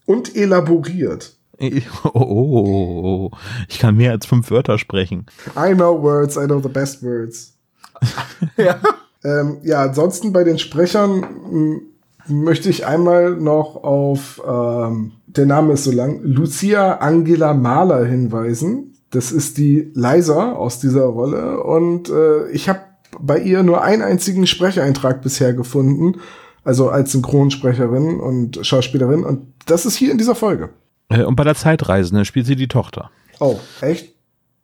Und 0.05 0.35
elaboriert. 0.35 1.35
Oh, 2.03 2.09
oh, 2.13 2.19
oh, 2.19 3.29
oh. 3.31 3.37
ich 3.69 3.79
kann 3.79 3.95
mehr 3.95 4.11
als 4.11 4.25
fünf 4.25 4.51
Wörter 4.51 4.77
sprechen. 4.77 5.27
I 5.55 5.73
know 5.73 6.01
words, 6.01 6.35
I 6.35 6.45
know 6.45 6.59
the 6.59 6.67
best 6.67 7.01
words. 7.03 7.53
Ja. 8.57 8.79
Ähm, 9.23 9.59
ja, 9.63 9.83
ansonsten 9.83 10.33
bei 10.33 10.43
den 10.43 10.59
Sprechern 10.59 11.23
m, 11.23 11.81
möchte 12.27 12.69
ich 12.69 12.85
einmal 12.85 13.31
noch 13.31 13.83
auf, 13.83 14.41
ähm, 14.45 15.13
der 15.27 15.45
Name 15.45 15.73
ist 15.73 15.85
so 15.85 15.91
lang, 15.91 16.19
Lucia 16.23 16.95
Angela 16.97 17.53
Mahler 17.53 18.05
hinweisen. 18.05 18.95
Das 19.11 19.31
ist 19.31 19.57
die 19.57 19.91
Liza 19.93 20.53
aus 20.53 20.79
dieser 20.79 21.05
Rolle 21.05 21.63
und 21.63 22.09
äh, 22.09 22.49
ich 22.49 22.67
habe 22.67 22.81
bei 23.19 23.39
ihr 23.39 23.63
nur 23.63 23.81
einen 23.81 24.01
einzigen 24.01 24.47
Sprecheintrag 24.47 25.21
bisher 25.21 25.53
gefunden, 25.53 26.19
also 26.63 26.89
als 26.89 27.11
Synchronsprecherin 27.11 28.19
und 28.19 28.65
Schauspielerin 28.65 29.23
und 29.23 29.52
das 29.65 29.85
ist 29.85 29.95
hier 29.95 30.11
in 30.11 30.17
dieser 30.17 30.35
Folge. 30.35 30.69
Äh, 31.09 31.23
Und 31.23 31.35
bei 31.35 31.43
der 31.43 31.55
Zeitreisende 31.55 32.25
spielt 32.25 32.45
sie 32.45 32.55
die 32.55 32.67
Tochter. 32.67 33.09
Oh, 33.39 33.59
echt? 33.81 34.13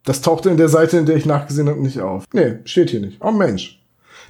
Das 0.04 0.22
tauchte 0.22 0.48
in 0.50 0.56
der 0.56 0.68
Seite, 0.68 0.96
in 0.96 1.06
der 1.06 1.16
ich 1.16 1.26
nachgesehen 1.26 1.68
habe, 1.68 1.80
nicht 1.80 2.00
auf. 2.00 2.24
Nee, 2.32 2.56
steht 2.64 2.90
hier 2.90 3.00
nicht. 3.00 3.18
Oh 3.20 3.30
Mensch. 3.32 3.82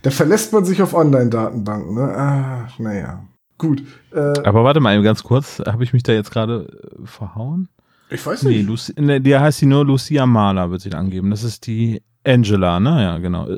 Da 0.03 0.11
verlässt 0.11 0.53
man 0.53 0.65
sich 0.65 0.83
auf 0.83 0.95
Online-Datenbanken, 0.95 1.95
ne? 1.95 2.03
Ah, 2.17 2.69
naja. 2.79 3.23
Gut. 3.59 3.83
Äh, 4.13 4.19
Aber 4.45 4.65
warte 4.65 4.81
mal 4.81 4.95
eben 4.95 5.05
ganz 5.05 5.23
kurz, 5.23 5.61
habe 5.67 5.85
ich 5.85 5.93
mich 5.93 6.03
da 6.03 6.13
jetzt 6.13 6.31
gerade 6.31 6.67
äh, 7.03 7.07
verhauen? 7.07 7.69
ich 8.09 8.25
weiß 8.25 8.43
Nee, 8.45 8.57
nicht. 8.59 8.67
Luci 8.67 8.95
ne, 8.97 9.21
der 9.21 9.41
heißt 9.43 9.59
sie 9.59 9.67
nur 9.67 9.85
Lucia 9.85 10.27
Mahler, 10.27 10.71
wird 10.71 10.81
sie 10.81 10.93
angeben. 10.93 11.31
Das 11.31 11.45
ist 11.45 11.67
die 11.67 12.03
Angela, 12.25 12.81
ne? 12.81 13.03
Ja, 13.03 13.19
genau. 13.19 13.49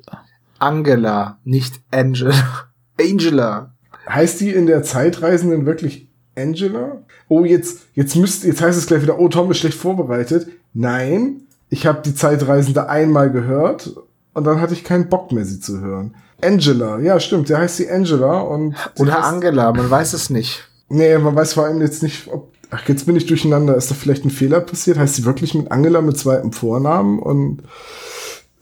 Angela, 0.59 1.39
nicht 1.45 1.81
Angela. 1.91 2.35
Angela. 3.01 3.75
Heißt 4.09 4.41
die 4.41 4.51
in 4.51 4.67
der 4.67 4.83
Zeitreisenden 4.83 5.65
wirklich 5.65 6.09
Angela? 6.37 7.03
Oh, 7.29 7.45
jetzt, 7.45 7.81
jetzt 7.95 8.17
müsst, 8.17 8.45
jetzt 8.45 8.61
heißt 8.61 8.79
es 8.79 8.87
gleich 8.87 9.03
wieder, 9.03 9.19
oh, 9.19 9.29
Tom 9.29 9.51
ist 9.51 9.59
schlecht 9.59 9.77
vorbereitet. 9.77 10.49
Nein, 10.75 11.43
ich 11.69 11.87
habe 11.87 12.03
die 12.05 12.15
Zeitreisende 12.15 12.89
einmal 12.89 13.31
gehört 13.31 13.95
und 14.35 14.45
dann 14.45 14.61
hatte 14.61 14.75
ich 14.75 14.85
keinen 14.85 15.09
Bock 15.09 15.33
mehr, 15.33 15.45
sie 15.45 15.61
zu 15.61 15.81
hören. 15.81 16.15
Angela, 16.43 16.99
ja, 16.99 17.21
stimmt, 17.21 17.49
der 17.49 17.59
heißt 17.59 17.77
sie 17.77 17.91
Angela 17.91 18.41
und. 18.41 18.75
Oder 18.99 19.25
Angela, 19.25 19.73
man 19.73 19.91
weiß 19.91 20.13
es 20.13 20.29
nicht. 20.31 20.69
Nee, 20.89 21.17
man 21.19 21.35
weiß 21.35 21.55
vor 21.55 21.65
allem 21.65 21.81
jetzt 21.81 22.03
nicht, 22.03 22.29
ob. 22.29 22.53
Ach, 22.71 22.89
jetzt 22.89 23.05
bin 23.05 23.17
ich 23.17 23.27
durcheinander. 23.27 23.77
Ist 23.77 23.91
da 23.91 23.95
vielleicht 23.95 24.25
ein 24.25 24.31
Fehler 24.31 24.61
passiert? 24.61 24.99
Heißt 24.99 25.17
sie 25.17 25.25
wirklich 25.27 25.55
mit 25.55 25.71
Angela 25.71 26.01
mit 26.01 26.17
zweitem 26.17 26.53
Vornamen? 26.53 27.19
Und 27.19 27.63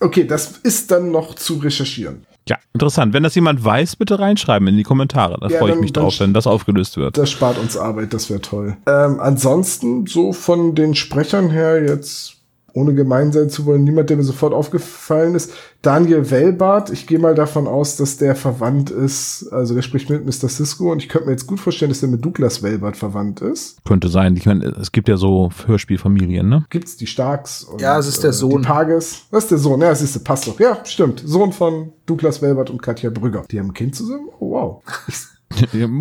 okay, 0.01 0.25
das 0.25 0.59
ist 0.63 0.91
dann 0.91 1.13
noch 1.13 1.37
zu 1.37 1.55
recherchieren. 1.55 2.27
Ja, 2.51 2.57
interessant. 2.75 3.15
Wenn 3.15 3.23
das 3.23 3.37
jemand 3.37 3.65
weiß, 3.65 3.95
bitte 3.95 4.19
reinschreiben 4.19 4.67
in 4.67 4.77
die 4.77 4.83
Kommentare. 4.83 5.39
Da 5.41 5.47
Ja, 5.49 5.59
freue 5.59 5.69
ich 5.69 5.75
dann- 5.75 5.81
mich 5.83 5.93
drauf, 5.93 6.19
wenn 6.19 6.35
das 6.35 6.49
aufgelöst 6.49 6.97
wird. 6.97 7.17
Das 7.17 7.31
spart 7.31 7.57
uns 7.59 7.77
Arbeit, 7.77 8.13
das 8.13 8.29
wäre 8.29 8.41
toll. 8.41 8.77
Ähm, 8.89 9.21
ansonsten, 9.21 10.07
so 10.09 10.33
von 10.33 10.75
den 10.75 10.97
Sprechern 10.97 11.51
her, 11.51 11.81
jetzt 11.81 12.35
ohne 12.75 12.95
gemein 12.95 13.33
sein 13.33 13.51
zu 13.51 13.67
wollen, 13.67 13.85
niemand, 13.85 14.11
der 14.11 14.17
mir 14.17 14.23
sofort 14.23 14.53
aufgefallen 14.53 15.35
ist. 15.35 15.53
Daniel 15.83 16.31
Wellbart, 16.31 16.91
ich 16.91 17.07
gehe 17.07 17.19
mal 17.19 17.35
davon 17.35 17.67
aus, 17.67 17.97
dass 17.97 18.19
der 18.19 18.35
verwandt 18.35 18.91
ist, 18.91 19.49
also 19.51 19.75
der 19.75 19.83
spricht 19.83 20.11
mit 20.11 20.27
Mr. 20.27 20.49
Cisco 20.49 20.93
und 20.93 21.03
ich 21.03 21.09
könnte 21.09 21.27
mir 21.27 21.33
jetzt 21.33 21.47
gut 21.47 21.59
vorstellen, 21.59 21.91
dass 21.91 22.01
der 22.01 22.09
mit 22.09 22.25
Douglas 22.25 22.63
Wellbart 22.63 22.97
verwandt 22.97 23.41
ist. 23.41 23.83
Könnte 23.85 24.09
sein. 24.09 24.37
Ich 24.37 24.47
meine, 24.47 24.65
es 24.67 24.93
gibt 24.93 25.09
ja 25.09 25.17
so 25.17 25.51
Hörspielfamilien, 25.67 26.49
ne? 26.49 26.67
Gibt's 26.71 26.97
die 26.97 27.07
Starks? 27.07 27.65
Und, 27.65 27.81
Ja, 27.81 27.99
es 27.99 28.07
ist 28.07 28.23
der 28.23 28.31
äh, 28.31 28.35
Sohn. 28.35 28.63
Die 28.63 28.69
Pages. 28.69 29.23
Das 29.31 29.45
ist 29.45 29.51
der 29.51 29.59
Sohn. 29.59 29.81
Ja, 29.81 29.95
siehst 29.95 30.17
du, 30.17 30.21
passt 30.21 30.47
doch. 30.47 30.61
Ja, 30.61 30.85
stimmt. 30.85 31.23
Sohn 31.25 31.53
von 31.53 31.93
Douglas 32.07 32.43
Welbert 32.43 32.71
und 32.71 32.83
Katja 32.83 33.11
Brügger. 33.11 33.45
Die 33.51 33.59
haben 33.59 33.69
ein 33.69 33.75
Kind 33.75 33.95
zusammen? 33.95 34.29
Oh, 34.39 34.51
wow. 34.51 34.83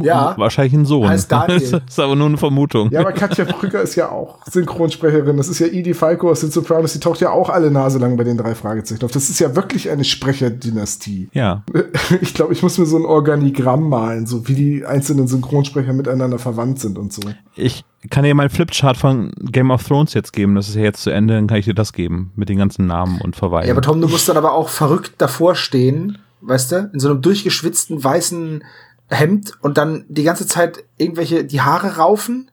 Ja. 0.02 0.38
Wahrscheinlich 0.38 0.74
ein 0.74 0.86
Sohn. 0.86 1.08
Heißt 1.08 1.32
Daniel. 1.32 1.60
Das 1.60 1.94
ist 1.94 2.00
aber 2.00 2.16
nur 2.16 2.28
eine 2.28 2.38
Vermutung. 2.38 2.90
Ja, 2.92 3.02
aber 3.02 3.12
Katja 3.12 3.46
Brügger 3.46 3.82
ist 3.82 3.96
ja 3.96 4.10
auch 4.10 4.40
Synchronsprecherin. 4.46 5.38
Das 5.38 5.50
ist 5.50 5.60
ja 5.60 5.68
Edie 5.68 5.94
Falco 5.94 6.30
aus 6.30 6.42
den 6.42 6.52
Sopranos. 6.52 6.94
Die 6.94 7.00
taucht 7.00 7.20
ja 7.22 7.32
auch 7.32 7.50
alle 7.50 7.72
Nase 7.72 8.00
lang 8.00 8.18
bei 8.18 8.24
den 8.24 8.38
drei 8.38 8.56
Fragezeichen 8.56 9.04
auf. 9.04 9.12
Das 9.12 9.30
ist 9.30 9.40
ja 9.40 9.56
wirklich 9.56 9.90
eine 9.90 10.04
Sprecherdynastie. 10.04 11.30
Ja. 11.34 11.64
Ich 12.22 12.34
glaube, 12.34 12.54
ich 12.54 12.64
muss 12.64 12.78
mir 12.78 12.86
so 12.86 12.98
ein 12.98 13.06
Organigramm 13.06 13.88
malen, 13.90 14.26
so 14.26 14.48
wie 14.48 14.54
die 14.54 14.86
einzelnen 14.86 15.28
Synchronsprecher 15.28 15.94
miteinander 15.94 16.40
verwandt 16.40 16.80
sind 16.80 16.98
und 16.98 17.14
so. 17.14 17.22
Ich 17.56 17.84
kann 18.10 18.24
dir 18.24 18.34
mal 18.34 18.44
einen 18.44 18.50
Flipchart 18.50 18.98
von 18.98 19.32
Game 19.40 19.72
of 19.72 19.84
Thrones 19.84 20.14
jetzt 20.14 20.34
geben. 20.34 20.56
Das 20.56 20.70
ist 20.70 20.76
ja 20.76 20.82
jetzt 20.82 21.02
zu 21.02 21.10
Ende. 21.10 21.36
Dann 21.36 21.48
kann 21.48 21.58
ich 21.58 21.66
dir 21.66 21.74
das 21.74 21.94
geben. 21.94 22.32
Mit 22.36 22.50
den 22.50 22.58
ganzen 22.58 22.88
Namen 22.88 23.22
und 23.22 23.36
Verweisen. 23.36 23.68
Ja, 23.68 23.74
aber 23.74 23.82
Tom, 23.82 24.02
du 24.02 24.08
musst 24.08 24.28
dann 24.30 24.38
aber 24.38 24.54
auch 24.54 24.70
verrückt 24.70 25.14
davor 25.18 25.56
stehen, 25.56 26.18
weißt 26.42 26.72
du, 26.72 26.90
in 26.94 27.00
so 27.00 27.10
einem 27.10 27.22
durchgeschwitzten 27.22 28.04
weißen 28.04 28.64
Hemd 29.10 29.54
und 29.62 29.78
dann 29.78 30.06
die 30.08 30.24
ganze 30.24 30.48
Zeit 30.48 30.84
irgendwelche, 30.98 31.44
die 31.44 31.62
Haare 31.62 31.98
raufen 31.98 32.52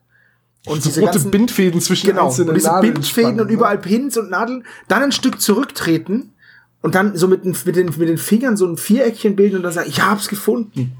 und 0.65 0.81
so 0.81 0.89
diese 0.89 1.01
rote 1.01 1.13
ganzen, 1.13 1.31
Bindfäden 1.31 1.81
zwischen 1.81 2.07
genau, 2.07 2.25
einzelnen 2.25 2.49
und 2.49 2.55
diese 2.55 2.67
Nadeln 2.67 2.93
Bindfäden 2.93 3.23
spannen, 3.23 3.41
und 3.41 3.47
ne? 3.47 3.53
überall 3.53 3.77
Pins 3.77 4.17
und 4.17 4.29
Nadeln, 4.29 4.65
dann 4.87 5.03
ein 5.03 5.11
Stück 5.11 5.39
zurücktreten 5.39 6.33
und 6.81 6.95
dann 6.95 7.15
so 7.15 7.27
mit 7.27 7.45
den, 7.45 7.55
mit 7.65 7.75
den, 7.75 7.85
mit 7.85 8.09
den 8.09 8.17
Fingern 8.17 8.57
so 8.57 8.65
ein 8.65 8.77
Viereckchen 8.77 9.35
bilden 9.35 9.57
und 9.57 9.63
dann 9.63 9.71
sagen, 9.71 9.89
ich 9.89 10.01
hab's 10.01 10.27
gefunden. 10.27 10.93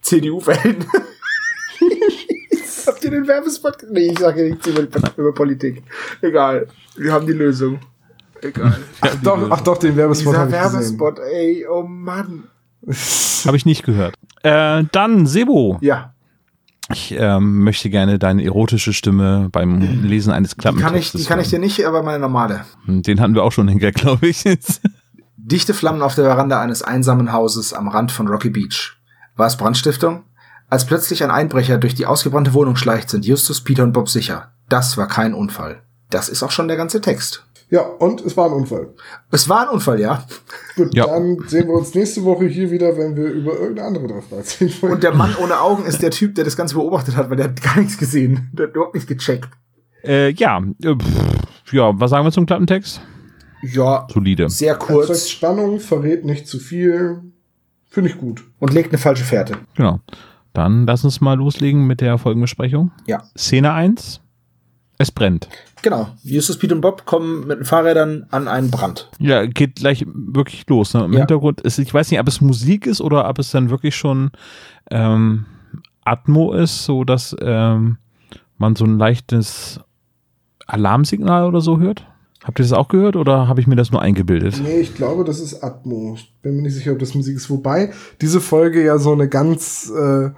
CDU-Wählen. 0.00 0.84
Habt 2.86 3.04
ihr 3.04 3.10
den 3.10 3.26
Werbespot? 3.26 3.86
Nee, 3.90 4.10
ich 4.10 4.18
sage 4.18 4.42
nichts 4.42 4.66
über, 4.66 4.88
über 5.16 5.32
Politik. 5.32 5.82
Egal. 6.20 6.66
Wir 6.96 7.12
haben 7.12 7.26
die 7.26 7.32
Lösung. 7.32 7.78
Egal. 8.40 8.76
Ach 9.00 9.14
doch, 9.22 9.50
ach 9.50 9.60
doch, 9.60 9.78
den 9.78 9.94
Werbespot 9.96 10.34
Dieser 10.34 10.46
ich 10.46 10.52
gesehen. 10.52 10.72
Werbespot, 10.72 11.18
ey, 11.20 11.66
oh 11.68 11.82
Mann. 11.82 12.48
Habe 13.46 13.56
ich 13.56 13.66
nicht 13.66 13.84
gehört. 13.84 14.14
Äh, 14.42 14.84
dann, 14.92 15.26
Sebo. 15.26 15.78
Ja, 15.80 16.14
Ich 16.90 17.14
ähm, 17.16 17.62
möchte 17.64 17.90
gerne 17.90 18.18
deine 18.18 18.44
erotische 18.44 18.92
Stimme 18.92 19.48
beim 19.50 20.02
Lesen 20.02 20.32
eines 20.32 20.50
die 20.50 20.56
kann 20.56 20.74
ich, 20.74 20.80
Klappentextes 20.80 21.20
die 21.20 21.26
kann 21.26 21.40
ich 21.40 21.48
dir 21.48 21.58
nicht, 21.58 21.86
aber 21.86 22.02
meine 22.02 22.18
normale. 22.18 22.64
hören. 22.86 23.02
Den 23.02 23.20
hatten 23.20 23.34
wir 23.34 23.44
auch 23.44 23.52
schon 23.52 23.68
in 23.68 23.78
Gag, 23.78 23.94
glaube 23.96 24.26
ich. 24.28 24.44
Dichte 25.36 25.74
Flammen 25.74 26.02
auf 26.02 26.14
der 26.14 26.24
Veranda 26.24 26.60
eines 26.60 26.82
einsamen 26.82 27.32
Hauses 27.32 27.72
am 27.72 27.88
Rand 27.88 28.12
von 28.12 28.28
Rocky 28.28 28.50
Beach. 28.50 28.96
War 29.36 29.46
es 29.46 29.56
Brandstiftung? 29.56 30.24
Als 30.68 30.86
plötzlich 30.86 31.22
ein 31.22 31.30
Einbrecher 31.30 31.78
durch 31.78 31.94
die 31.94 32.06
ausgebrannte 32.06 32.54
Wohnung 32.54 32.76
schleicht, 32.76 33.10
sind 33.10 33.26
Justus, 33.26 33.62
Peter 33.62 33.82
und 33.82 33.92
Bob 33.92 34.08
sicher. 34.08 34.52
Das 34.68 34.96
war 34.96 35.06
kein 35.06 35.34
Unfall. 35.34 35.82
Das 36.10 36.28
ist 36.28 36.42
auch 36.42 36.50
schon 36.50 36.68
der 36.68 36.76
ganze 36.76 37.00
Text. 37.00 37.44
Ja, 37.72 37.80
und 37.80 38.20
es 38.20 38.36
war 38.36 38.46
ein 38.46 38.52
Unfall. 38.52 38.90
Es 39.30 39.48
war 39.48 39.62
ein 39.62 39.68
Unfall, 39.74 39.98
ja. 39.98 40.26
Gut, 40.76 40.94
Ja. 40.94 41.06
dann 41.06 41.38
sehen 41.46 41.68
wir 41.68 41.74
uns 41.74 41.94
nächste 41.94 42.22
Woche 42.22 42.44
hier 42.46 42.70
wieder, 42.70 42.98
wenn 42.98 43.16
wir 43.16 43.24
über 43.30 43.54
irgendeine 43.54 43.88
andere 43.88 44.06
drauf 44.08 44.30
erzählen 44.30 44.70
wollen. 44.82 44.92
Und 44.92 45.02
der 45.02 45.14
Mann 45.14 45.34
ohne 45.42 45.58
Augen 45.58 45.84
ist 45.86 46.02
der 46.02 46.10
Typ, 46.10 46.34
der 46.34 46.44
das 46.44 46.54
Ganze 46.56 46.74
beobachtet 46.74 47.16
hat, 47.16 47.30
weil 47.30 47.38
der 47.38 47.46
hat 47.46 47.62
gar 47.62 47.78
nichts 47.78 47.96
gesehen. 47.96 48.50
Der 48.52 48.66
hat 48.66 48.74
überhaupt 48.76 48.94
nicht 48.94 49.08
gecheckt. 49.08 49.48
äh, 50.04 50.30
ja, 50.32 50.58
äh, 50.82 50.94
pff, 50.94 51.72
ja, 51.72 51.98
was 51.98 52.10
sagen 52.10 52.26
wir 52.26 52.30
zum 52.32 52.44
Klappentext? 52.44 53.00
Ja, 53.62 54.06
Solide. 54.12 54.50
sehr 54.50 54.74
Erzeugt 54.74 54.92
kurz 55.06 55.28
Spannung, 55.30 55.80
verrät 55.80 56.24
nicht 56.26 56.46
zu 56.48 56.58
viel. 56.58 57.22
Finde 57.88 58.10
ich 58.10 58.18
gut. 58.18 58.42
und 58.58 58.74
legt 58.74 58.90
eine 58.90 58.98
falsche 58.98 59.24
Fährte. 59.24 59.54
Genau. 59.76 60.00
Dann 60.52 60.84
lass 60.86 61.04
uns 61.04 61.22
mal 61.22 61.38
loslegen 61.38 61.86
mit 61.86 62.02
der 62.02 62.18
Folgenbesprechung. 62.18 62.90
Ja. 63.06 63.22
Szene 63.36 63.72
1. 63.72 64.20
Es 64.98 65.10
brennt. 65.10 65.48
Genau. 65.82 66.08
Justus, 66.22 66.58
Pete 66.58 66.74
und 66.74 66.80
Bob 66.80 67.04
kommen 67.06 67.46
mit 67.46 67.58
den 67.58 67.64
Fahrrädern 67.64 68.26
an 68.30 68.46
einen 68.48 68.70
Brand. 68.70 69.10
Ja, 69.18 69.44
geht 69.46 69.76
gleich 69.76 70.06
wirklich 70.06 70.64
los. 70.68 70.94
Ne? 70.94 71.04
Im 71.04 71.12
Ja. 71.12 71.18
Hintergrund 71.20 71.60
ist, 71.60 71.78
ich 71.78 71.92
weiß 71.92 72.10
nicht, 72.10 72.20
ob 72.20 72.28
es 72.28 72.40
Musik 72.40 72.86
ist 72.86 73.00
oder 73.00 73.28
ob 73.28 73.38
es 73.38 73.50
dann 73.50 73.68
wirklich 73.70 73.96
schon 73.96 74.30
ähm, 74.90 75.44
Atmo 76.04 76.52
ist, 76.52 76.84
so 76.84 77.04
dass 77.04 77.36
ähm, 77.40 77.98
man 78.58 78.76
so 78.76 78.84
ein 78.84 78.98
leichtes 78.98 79.80
Alarmsignal 80.66 81.46
oder 81.46 81.60
so 81.60 81.78
hört. 81.78 82.06
Habt 82.44 82.58
ihr 82.58 82.64
das 82.64 82.72
auch 82.72 82.88
gehört 82.88 83.14
oder 83.14 83.46
habe 83.46 83.60
ich 83.60 83.66
mir 83.68 83.76
das 83.76 83.92
nur 83.92 84.02
eingebildet? 84.02 84.60
Nee, 84.62 84.80
ich 84.80 84.94
glaube, 84.96 85.22
das 85.24 85.38
ist 85.38 85.62
Atmo. 85.62 86.14
Ich 86.16 86.32
bin 86.42 86.56
mir 86.56 86.62
nicht 86.62 86.74
sicher, 86.74 86.92
ob 86.92 86.98
das 86.98 87.14
Musik 87.14 87.36
ist. 87.36 87.48
Wobei 87.50 87.92
diese 88.20 88.40
Folge 88.40 88.84
ja 88.84 88.98
so 88.98 89.12
eine 89.12 89.28
ganz, 89.28 89.90
äh, 89.96 90.30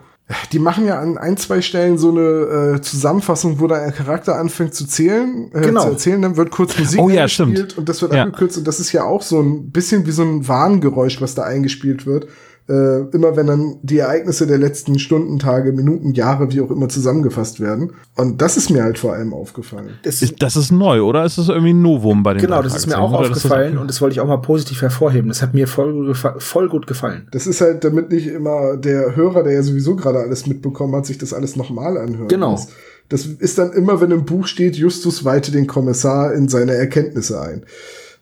die 0.53 0.59
machen 0.59 0.87
ja 0.87 0.99
an 1.01 1.19
ein, 1.19 1.37
zwei 1.37 1.61
Stellen 1.61 1.99
so 1.99 2.11
eine 2.11 2.77
äh, 2.77 2.81
Zusammenfassung, 2.81 3.61
wo 3.61 3.67
da 3.67 3.77
ein 3.77 3.93
Charakter 3.95 4.37
anfängt 4.37 4.75
zu 4.75 4.87
zählen, 4.87 5.51
äh, 5.53 5.61
Genau. 5.61 5.83
zu 5.83 5.89
erzählen, 5.91 6.23
dann 6.23 6.37
wird 6.37 6.51
kurz 6.51 6.79
Musik 6.79 6.99
Oh 7.01 7.11
ja, 7.11 7.29
stimmt. 7.29 7.77
und 7.77 7.89
das 7.89 8.01
wird 8.01 8.15
Ja. 8.15 8.23
abgekürzt 8.23 8.57
und 8.57 8.67
das 8.67 8.81
ist 8.81 8.93
ja 8.93 9.05
auch 9.05 9.21
so 9.21 9.41
ein 9.41 9.71
bisschen 9.71 10.07
wie 10.07 10.13
so 10.13 10.23
ein 10.23 10.49
Warngeräusch, 10.49 11.21
was 11.21 11.35
da 11.35 11.43
eingespielt 11.43 12.07
wird. 12.07 12.27
Äh, 12.67 13.01
immer 13.11 13.37
wenn 13.37 13.47
dann 13.47 13.77
die 13.83 13.99
Ereignisse 13.99 14.47
der 14.47 14.57
letzten 14.57 14.99
Stunden, 14.99 15.39
Tage, 15.39 15.73
Minuten, 15.73 16.15
Jahre, 16.15 16.51
wie 16.51 16.63
auch 16.63 16.71
immer 16.71 16.89
zusammengefasst 16.89 17.61
werden. 17.61 17.93
Und 18.17 18.41
das 18.41 18.57
ist 18.57 18.71
mir 18.71 18.83
halt 18.83 18.97
vor 18.99 19.13
allem 19.13 19.35
aufgefallen. 19.35 19.99
Das 20.03 20.23
Ist, 20.23 20.41
das 20.41 20.57
ist 20.57 20.71
neu, 20.73 21.03
oder 21.03 21.27
ist 21.27 21.37
das 21.37 21.51
irgendwie 21.51 21.75
ein 21.75 21.83
Novum 21.83 22.23
bei 22.23 22.33
den 22.33 22.41
genau, 22.41 22.63
das 22.63 22.75
ist 22.75 22.87
mir 22.87 22.97
auch 22.99 23.11
oder? 23.13 23.29
Das 23.29 23.39
aufgefallen 23.39 23.77
und 23.77 23.89
das 23.89 24.01
wollte 24.01 24.15
ich 24.15 24.21
auch 24.21 24.27
mal 24.27 24.39
positiv 24.39 24.81
hervorheben. 24.81 25.29
Das 25.29 25.43
hat 25.43 25.53
mir 25.53 25.69
voll, 25.69 26.15
voll 26.15 26.69
gut 26.71 26.87
gefallen. 26.87 27.29
Das 27.33 27.47
ist 27.47 27.61
halt, 27.61 27.85
damit 27.85 28.11
nicht 28.11 28.29
immer 28.29 28.79
der 28.79 29.15
Hörer, 29.15 29.43
der 29.43 29.53
ja 29.53 29.63
sowieso 29.63 29.95
gerade 29.95 30.21
alles 30.21 30.47
mitbekommen 30.47 30.97
hat, 30.97 31.05
sich 31.05 31.19
das 31.19 31.35
alles 31.35 31.57
nochmal 31.57 31.99
anhören 31.99 32.29
Genau. 32.29 32.53
muss. 32.53 32.69
Das 33.11 33.27
ist 33.27 33.59
dann 33.59 33.75
immer, 33.75 34.01
wenn 34.01 34.11
im 34.11 34.25
Buch 34.25 34.47
steht, 34.47 34.77
Justus 34.77 35.27
weite 35.27 35.53
den 35.53 35.67
Kommissar 35.67 36.33
in 36.33 36.49
seine 36.49 36.73
Erkenntnisse 36.73 37.43
ein. 37.43 37.65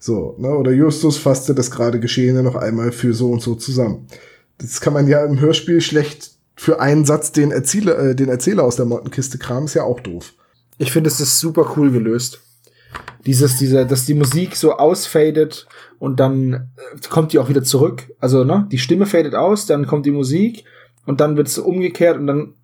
So, 0.00 0.34
ne? 0.38 0.48
Oder 0.48 0.72
Justus 0.72 1.16
fasste 1.16 1.54
das 1.54 1.70
gerade 1.70 2.00
Geschehene 2.00 2.42
noch 2.42 2.56
einmal 2.56 2.90
für 2.90 3.14
so 3.14 3.30
und 3.30 3.40
so 3.40 3.54
zusammen. 3.54 4.08
Das 4.62 4.80
kann 4.80 4.92
man 4.92 5.06
ja 5.08 5.24
im 5.24 5.40
Hörspiel 5.40 5.80
schlecht 5.80 6.30
für 6.56 6.80
einen 6.80 7.04
Satz 7.04 7.32
den 7.32 7.50
Erzähler, 7.50 7.98
äh, 7.98 8.14
den 8.14 8.28
Erzähler 8.28 8.64
aus 8.64 8.76
der 8.76 8.86
Mottenkiste 8.86 9.38
kramen, 9.38 9.64
ist 9.64 9.74
ja 9.74 9.82
auch 9.82 10.00
doof. 10.00 10.32
Ich 10.78 10.92
finde, 10.92 11.08
es 11.08 11.20
ist 11.20 11.38
super 11.40 11.74
cool 11.76 11.90
gelöst. 11.90 12.40
Dieses, 13.26 13.56
dieser, 13.58 13.84
dass 13.84 14.04
die 14.04 14.14
Musik 14.14 14.56
so 14.56 14.72
ausfadet 14.76 15.66
und 15.98 16.18
dann 16.20 16.52
äh, 16.52 16.58
kommt 17.08 17.32
die 17.32 17.38
auch 17.38 17.48
wieder 17.48 17.62
zurück. 17.62 18.10
Also, 18.18 18.44
ne, 18.44 18.66
die 18.70 18.78
Stimme 18.78 19.06
fadet 19.06 19.34
aus, 19.34 19.66
dann 19.66 19.86
kommt 19.86 20.06
die 20.06 20.10
Musik 20.10 20.64
und 21.06 21.20
dann 21.20 21.36
wird 21.36 21.48
es 21.48 21.58
umgekehrt 21.58 22.18
und 22.18 22.26
dann 22.26 22.54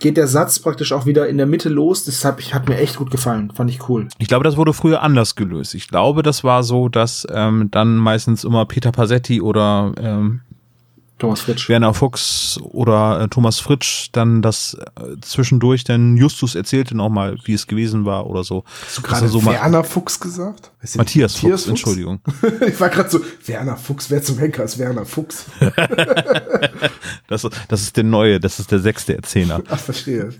geht 0.00 0.16
der 0.16 0.26
Satz 0.26 0.58
praktisch 0.58 0.92
auch 0.92 1.06
wieder 1.06 1.28
in 1.28 1.36
der 1.38 1.46
Mitte 1.46 1.68
los. 1.68 2.04
Das 2.04 2.24
hat, 2.24 2.40
ich- 2.40 2.54
hat 2.54 2.68
mir 2.68 2.76
echt 2.78 2.96
gut 2.96 3.10
gefallen. 3.10 3.50
Fand 3.54 3.70
ich 3.70 3.88
cool. 3.88 4.08
Ich 4.18 4.28
glaube, 4.28 4.44
das 4.44 4.56
wurde 4.56 4.72
früher 4.72 5.02
anders 5.02 5.34
gelöst. 5.34 5.74
Ich 5.74 5.88
glaube, 5.88 6.22
das 6.22 6.42
war 6.44 6.62
so, 6.62 6.88
dass 6.88 7.26
ähm, 7.30 7.68
dann 7.70 7.96
meistens 7.96 8.44
immer 8.44 8.66
Peter 8.66 8.92
Passetti 8.92 9.40
oder 9.40 9.92
ähm, 10.00 10.40
Thomas 11.18 11.40
Fritsch. 11.40 11.68
Werner 11.68 11.92
Fuchs 11.94 12.58
oder 12.62 13.20
äh, 13.22 13.28
Thomas 13.28 13.58
Fritsch 13.58 14.08
dann 14.12 14.40
das 14.42 14.74
äh, 14.74 15.16
zwischendurch 15.20 15.84
dann 15.84 16.16
Justus 16.16 16.54
erzählte 16.54 16.96
nochmal, 16.96 17.36
wie 17.44 17.54
es 17.54 17.66
gewesen 17.66 18.04
war 18.04 18.26
oder 18.26 18.44
so. 18.44 18.64
Hast 18.86 18.98
du 18.98 19.02
gerade 19.02 19.26
er 19.26 19.28
so 19.28 19.40
ma- 19.40 19.52
Werner 19.52 19.82
Fuchs 19.84 20.20
gesagt? 20.20 20.70
Weißt 20.80 20.94
du, 20.94 20.98
Matthias 20.98 21.36
Fuchs, 21.36 21.66
Entschuldigung. 21.66 22.20
ich 22.66 22.80
war 22.80 22.88
gerade 22.88 23.10
so, 23.10 23.20
Werner 23.46 23.76
Fuchs, 23.76 24.10
wer 24.10 24.22
zum 24.22 24.38
Henker 24.38 24.64
ist 24.64 24.78
Werner 24.78 25.04
Fuchs? 25.06 25.46
Das, 27.28 27.46
das 27.68 27.82
ist 27.82 27.96
der 27.96 28.04
neue, 28.04 28.40
das 28.40 28.58
ist 28.58 28.70
der 28.72 28.78
sechste 28.78 29.14
Erzähler. 29.14 29.62
Ach, 29.68 29.78
verstehe. 29.78 30.30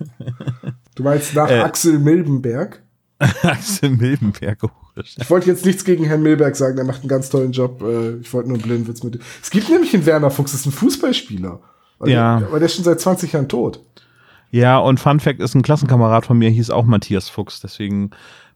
Du 0.95 1.03
meinst 1.03 1.35
nach 1.35 1.51
Äh. 1.51 1.61
Axel 1.61 1.99
Milbenberg? 1.99 2.83
Axel 3.43 3.91
Milbenberg. 3.91 4.59
Ich 5.17 5.29
wollte 5.31 5.49
jetzt 5.49 5.65
nichts 5.65 5.85
gegen 5.85 6.05
Herrn 6.05 6.23
Milberg 6.23 6.55
sagen, 6.57 6.77
der 6.77 6.85
macht 6.85 7.01
einen 7.01 7.09
ganz 7.09 7.31
tollen 7.31 7.53
Job. 7.53 7.83
Äh, 7.83 8.17
Ich 8.21 8.33
wollte 8.33 8.49
nur 8.49 8.59
einen 8.59 8.67
blöden 8.67 8.87
Witz 8.87 9.03
mit 9.03 9.15
dem. 9.15 9.21
Es 9.43 9.51
gibt 9.51 9.69
nämlich 9.69 9.93
einen 9.95 10.07
Werner 10.07 10.31
Fuchs, 10.31 10.53
das 10.53 10.61
ist 10.61 10.67
ein 10.67 10.73
Fußballspieler. 10.73 11.61
Aber 11.99 12.09
Ja. 12.09 12.39
Der, 12.39 12.49
aber 12.49 12.59
der 12.59 12.67
ist 12.67 12.75
schon 12.77 12.85
seit 12.85 13.01
20 13.01 13.33
Jahren 13.33 13.49
tot. 13.49 13.85
Ja, 14.51 14.79
und 14.79 14.99
Fun 15.01 15.21
Fact 15.21 15.41
ist, 15.41 15.55
ein 15.55 15.63
Klassenkamerad 15.63 16.25
von 16.27 16.39
mir 16.39 16.49
hieß 16.51 16.71
auch 16.71 16.85
Matthias 16.85 17.29
Fuchs, 17.29 17.61
deswegen 17.61 18.11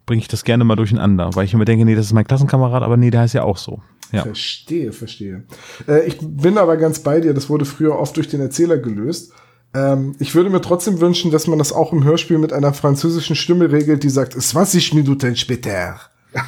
bringe 0.06 0.22
ich 0.22 0.28
das 0.28 0.44
gerne 0.44 0.64
mal 0.64 0.76
durcheinander, 0.76 1.30
weil 1.34 1.44
ich 1.44 1.52
immer 1.54 1.64
denke, 1.64 1.84
nee, 1.84 1.94
das 1.94 2.06
ist 2.06 2.12
mein 2.12 2.26
Klassenkamerad, 2.26 2.82
aber 2.82 2.96
nee, 2.96 3.10
der 3.10 3.20
heißt 3.20 3.34
ja 3.34 3.42
auch 3.42 3.58
so. 3.58 3.82
Ja. 4.10 4.22
Verstehe, 4.22 4.92
verstehe. 4.92 5.44
Äh, 5.88 6.06
ich 6.06 6.18
bin 6.20 6.58
aber 6.58 6.76
ganz 6.76 7.00
bei 7.00 7.20
dir, 7.20 7.34
das 7.34 7.48
wurde 7.48 7.64
früher 7.64 7.98
oft 7.98 8.16
durch 8.16 8.28
den 8.28 8.40
Erzähler 8.40 8.78
gelöst. 8.78 9.32
Ähm, 9.74 10.14
ich 10.18 10.34
würde 10.34 10.50
mir 10.50 10.60
trotzdem 10.60 11.00
wünschen, 11.00 11.30
dass 11.30 11.46
man 11.46 11.58
das 11.58 11.72
auch 11.72 11.92
im 11.92 12.04
Hörspiel 12.04 12.38
mit 12.38 12.52
einer 12.52 12.74
französischen 12.74 13.36
Stimme 13.36 13.70
regelt, 13.72 14.02
die 14.02 14.10
sagt, 14.10 14.34
20 14.40 14.94
Minuten 14.94 15.34
später. 15.36 15.98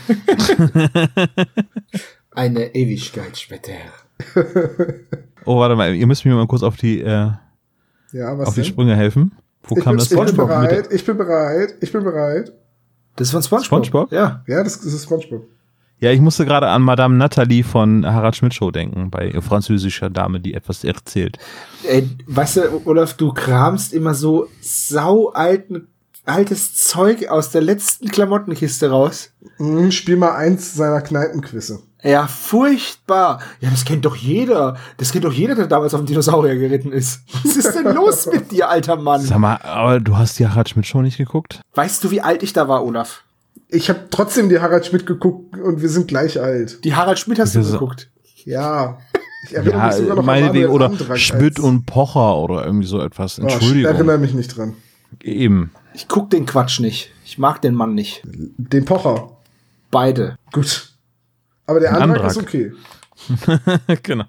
Eine 2.33 2.75
Ewigkeit 2.75 3.39
später. 3.39 3.73
Oh, 5.47 5.59
warte 5.59 5.77
mal, 5.77 5.95
ihr 5.95 6.07
müsst 6.07 6.25
mir 6.25 6.35
mal 6.35 6.47
kurz 6.47 6.63
auf 6.63 6.79
die, 6.79 7.03
äh, 7.03 7.31
Ja, 8.13 8.39
was 8.39 8.49
auf 8.49 8.55
die? 8.55 8.65
Sprünge 8.65 8.97
helfen. 8.97 9.33
Wo 9.65 9.77
Ich 9.77 9.85
kam 9.85 9.91
bin, 9.93 9.99
das 9.99 10.11
ich 10.11 10.17
bin 10.19 10.27
SpongeBob 10.27 10.49
mit 10.49 10.71
der- 10.71 10.77
bereit, 10.83 10.89
ich 10.95 11.05
bin 11.05 11.19
bereit, 11.19 11.75
ich 11.83 11.93
bin 11.93 12.03
bereit. 12.03 12.53
Das 13.17 13.29
ist 13.29 13.33
von 13.33 13.43
SpongeBob. 13.43 13.67
SpongeBob? 13.67 14.13
Ja. 14.13 14.43
Ja, 14.47 14.65
das, 14.65 14.81
das 14.81 14.95
ist 14.95 15.03
SpongeBob. 15.05 15.47
Ja, 16.01 16.11
ich 16.11 16.21
musste 16.21 16.45
gerade 16.45 16.69
an 16.69 16.83
Madame 16.83 17.17
Nathalie 17.17 17.63
von 17.65 18.05
Harald 18.05 18.37
Schmidt 18.37 18.55
Show 18.55 18.71
denken, 18.71 19.11
bei 19.11 19.41
französischer 19.41 20.11
Dame, 20.11 20.41
die 20.41 20.55
etwas 20.55 20.85
erzählt. 20.85 21.39
Ey, 21.89 22.09
weißt 22.27 22.57
du, 22.57 22.83
Olaf, 22.85 23.15
du 23.15 23.33
kramst 23.33 23.93
immer 23.93 24.15
so 24.15 24.49
sau 24.61 25.29
alten, 25.31 25.89
altes 26.27 26.75
Zeug 26.75 27.29
aus 27.29 27.51
der 27.51 27.63
letzten 27.63 28.09
Klamottenkiste 28.09 28.91
raus. 28.91 29.31
Hm, 29.57 29.91
spiel 29.93 30.17
mal 30.17 30.35
eins 30.35 30.75
seiner 30.75 31.01
Kneipenquizze. 31.01 31.81
Ja, 32.03 32.27
furchtbar. 32.27 33.41
Ja, 33.61 33.71
das 33.71 33.87
kennt 33.87 34.05
doch 34.05 34.17
jeder. 34.17 34.77
Das 34.99 35.11
kennt 35.11 35.25
doch 35.25 35.33
jeder, 35.33 35.55
der 35.55 35.67
damals 35.69 35.95
auf 35.95 36.01
dem 36.01 36.07
Dinosaurier 36.07 36.57
geritten 36.57 36.93
ist. 36.93 37.23
Was 37.43 37.57
ist 37.57 37.75
denn 37.75 37.95
los 37.95 38.27
mit 38.33 38.53
dir, 38.53 38.69
alter 38.69 38.97
Mann? 38.97 39.23
Sag 39.23 39.39
mal, 39.39 39.57
aber 39.63 40.01
du 40.01 40.17
hast 40.19 40.39
die 40.39 40.47
Harald 40.47 40.69
Schmidt 40.69 40.87
Show 40.87 41.01
nicht 41.01 41.17
geguckt? 41.17 41.63
Weißt 41.75 42.05
du, 42.05 42.11
wie 42.11 42.21
alt 42.21 42.43
ich 42.43 42.53
da 42.53 42.69
war, 42.69 42.85
Olaf? 42.85 43.23
Ich 43.75 43.89
habe 43.89 44.01
trotzdem 44.11 44.49
die 44.49 44.61
Harald 44.61 44.87
Schmidt 44.87 45.05
geguckt 45.07 45.57
und 45.59 45.83
wir 45.83 45.89
sind 45.89 46.09
gleich 46.09 46.41
alt. 46.41 46.85
Die 46.85 46.95
Harald 46.95 47.19
Schmidt 47.19 47.39
hast 47.39 47.55
du 47.55 47.59
Das 47.61 47.73
geguckt. 47.73 48.09
Ja. 48.45 48.99
Ich 49.47 49.55
erinnere 49.55 49.87
mich 49.87 49.95
sogar 49.97 50.09
Ja, 50.11 50.15
noch 50.15 50.25
meinetwegen, 50.25 50.69
oder 50.69 51.17
Schmidt 51.17 51.59
und 51.61 51.85
Pocher 51.87 52.37
oder 52.39 52.65
irgendwie 52.65 52.87
so 52.87 53.01
etwas. 53.01 53.39
Oh, 53.41 53.47
ich 53.47 53.53
Entschuldigung. 53.55 53.93
erinnere 53.93 54.19
mich 54.19 54.33
nicht 54.33 54.57
dran. 54.57 54.75
Eben. 55.23 55.71
Ich 55.93 56.09
guck 56.09 56.31
den 56.31 56.47
Quatsch 56.47 56.81
nicht. 56.81 57.11
Ich 57.25 57.39
mag 57.39 57.61
den 57.63 57.75
Mann 57.75 57.95
nicht. 57.95 58.23
Den 58.25 58.85
Pocher. 58.85 59.31
Beide. 59.91 60.37
Gut. 60.53 60.91
Aber 61.67 61.81
der 61.81 61.91
Antrag 61.95 62.11
Andrak. 62.25 62.31
ist 62.31 62.37
okay. 62.39 62.73
genau. 64.03 64.25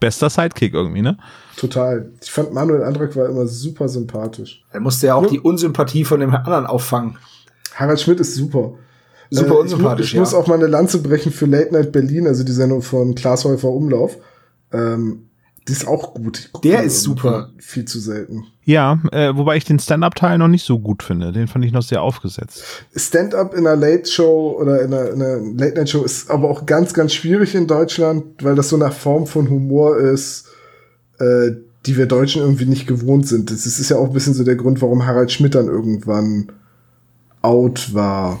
Bester 0.00 0.28
Sidekick 0.30 0.74
irgendwie, 0.74 1.02
ne? 1.02 1.16
Total. 1.56 2.10
Ich 2.22 2.30
fand 2.30 2.52
Manuel 2.52 2.84
Andrak 2.84 3.16
war 3.16 3.26
immer 3.28 3.46
super 3.46 3.88
sympathisch. 3.88 4.64
Er 4.70 4.80
musste 4.80 5.06
ja 5.08 5.14
auch 5.14 5.24
Ja. 5.24 5.28
die 5.30 5.40
Unsympathie 5.40 6.04
von 6.04 6.20
dem 6.20 6.34
anderen 6.34 6.66
auffangen. 6.66 7.16
Harald 7.74 8.00
Schmidt 8.00 8.20
ist 8.20 8.34
super. 8.34 8.74
Super 9.30 9.44
Äh, 9.44 9.46
ich 9.46 9.48
mu- 9.52 9.60
unsympathisch, 9.60 10.12
Ich, 10.14 10.18
muss 10.20 10.32
ja. 10.32 10.38
auch 10.38 10.46
mal 10.46 10.54
eine 10.56 10.66
Lanze 10.66 10.98
brechen 10.98 11.32
für 11.32 11.46
Late 11.46 11.72
Night 11.72 11.92
Berlin, 11.92 12.26
also 12.26 12.44
die 12.44 12.52
Sendung 12.52 12.82
von 12.82 13.14
Klaas 13.14 13.44
Häufer 13.44 13.68
Umlauf. 13.70 14.16
Ähm, 14.72 15.28
die 15.68 15.72
ist 15.72 15.86
auch 15.86 16.12
gut. 16.14 16.50
Ich 16.54 16.60
Der 16.62 16.82
ist 16.82 17.04
irgendwie 17.06 17.20
super. 17.22 17.50
Viel 17.58 17.84
zu 17.84 18.00
selten. 18.00 18.44
Ja, 18.64 19.00
äh, 19.12 19.34
wobei 19.36 19.56
ich 19.56 19.64
den 19.64 19.78
Stand-Up-Teil 19.78 20.36
noch 20.38 20.48
nicht 20.48 20.66
so 20.66 20.80
gut 20.80 21.04
finde. 21.04 21.30
Den 21.30 21.46
fand 21.46 21.64
ich 21.64 21.70
noch 21.72 21.82
sehr 21.84 22.02
aufgesetzt. 22.02 22.64
Stand-up 22.96 23.54
in 23.54 23.66
einer 23.66 23.76
Late 23.76 24.10
Show 24.10 24.56
oder 24.60 24.82
in 24.82 24.92
einer, 24.92 25.10
in 25.10 25.22
einer 25.22 25.36
Late 25.38 25.76
Night 25.76 25.88
Show 25.88 26.02
ist 26.02 26.30
aber 26.30 26.50
auch 26.50 26.66
ganz, 26.66 26.92
ganz 26.94 27.12
schwierig 27.14 27.54
in 27.54 27.68
Deutschland, 27.68 28.42
weil 28.42 28.56
das 28.56 28.70
so 28.70 28.76
eine 28.76 28.90
Form 28.90 29.26
von 29.26 29.48
Humor 29.48 29.98
ist, 29.98 30.46
äh, 31.20 31.52
die 31.86 31.96
wir 31.96 32.06
Deutschen 32.06 32.42
irgendwie 32.42 32.66
nicht 32.66 32.86
gewohnt 32.88 33.28
sind. 33.28 33.50
Das 33.52 33.64
ist 33.66 33.88
ja 33.88 33.96
auch 33.98 34.08
ein 34.08 34.12
bisschen 34.12 34.34
so 34.34 34.42
der 34.44 34.56
Grund, 34.56 34.82
warum 34.82 35.06
Harald 35.06 35.30
Schmidt 35.30 35.54
dann 35.54 35.66
irgendwann 35.68 36.50
out 37.42 37.92
war. 37.94 38.40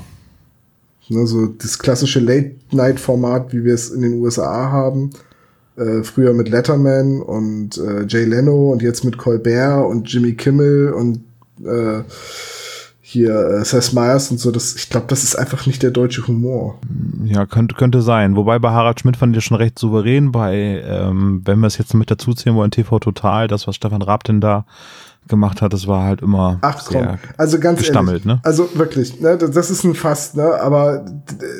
Ne, 1.08 1.26
so 1.26 1.46
das 1.46 1.78
klassische 1.78 2.20
Late-Night-Format, 2.20 3.52
wie 3.52 3.64
wir 3.64 3.74
es 3.74 3.90
in 3.90 4.02
den 4.02 4.14
USA 4.14 4.70
haben. 4.70 5.10
Äh, 5.76 6.02
früher 6.02 6.32
mit 6.32 6.48
Letterman 6.48 7.20
und 7.20 7.76
äh, 7.78 8.06
Jay 8.06 8.24
Leno 8.24 8.72
und 8.72 8.82
jetzt 8.82 9.04
mit 9.04 9.18
Colbert 9.18 9.86
und 9.86 10.10
Jimmy 10.10 10.34
Kimmel 10.34 10.92
und 10.92 11.20
äh, 11.64 12.02
hier 13.00 13.34
äh, 13.34 13.64
Seth 13.64 13.92
Meyers 13.92 14.30
und 14.30 14.38
so. 14.38 14.50
Das, 14.50 14.74
ich 14.74 14.88
glaube, 14.88 15.06
das 15.08 15.22
ist 15.22 15.34
einfach 15.36 15.66
nicht 15.66 15.82
der 15.82 15.90
deutsche 15.90 16.26
Humor. 16.26 16.78
Ja, 17.24 17.46
könnte, 17.46 17.74
könnte 17.74 18.00
sein. 18.00 18.36
Wobei 18.36 18.58
bei 18.58 18.70
Harald 18.70 19.00
Schmidt 19.00 19.16
fand 19.16 19.36
ich 19.36 19.44
schon 19.44 19.56
recht 19.56 19.78
souverän. 19.78 20.32
Bei, 20.32 20.82
ähm, 20.86 21.42
wenn 21.44 21.60
wir 21.60 21.66
es 21.66 21.78
jetzt 21.78 21.94
mit 21.94 22.10
dazu 22.10 22.32
zählen 22.32 22.56
wollen, 22.56 22.70
TV 22.70 22.98
Total, 22.98 23.48
das, 23.48 23.66
was 23.66 23.76
Stefan 23.76 24.02
Raab 24.02 24.24
denn 24.24 24.40
da 24.40 24.64
gemacht 25.28 25.62
hat, 25.62 25.72
das 25.72 25.86
war 25.86 26.04
halt 26.04 26.20
immer 26.20 26.58
Ach 26.62 26.84
komm, 26.84 27.18
also 27.38 27.58
ganz 27.58 27.78
gestammelt, 27.78 28.26
ehrlich, 28.26 28.26
ne? 28.26 28.40
Also 28.42 28.68
wirklich, 28.74 29.20
ne, 29.20 29.38
das 29.38 29.70
ist 29.70 29.84
ein 29.84 29.94
Fass, 29.94 30.34
ne, 30.34 30.60
aber 30.60 31.04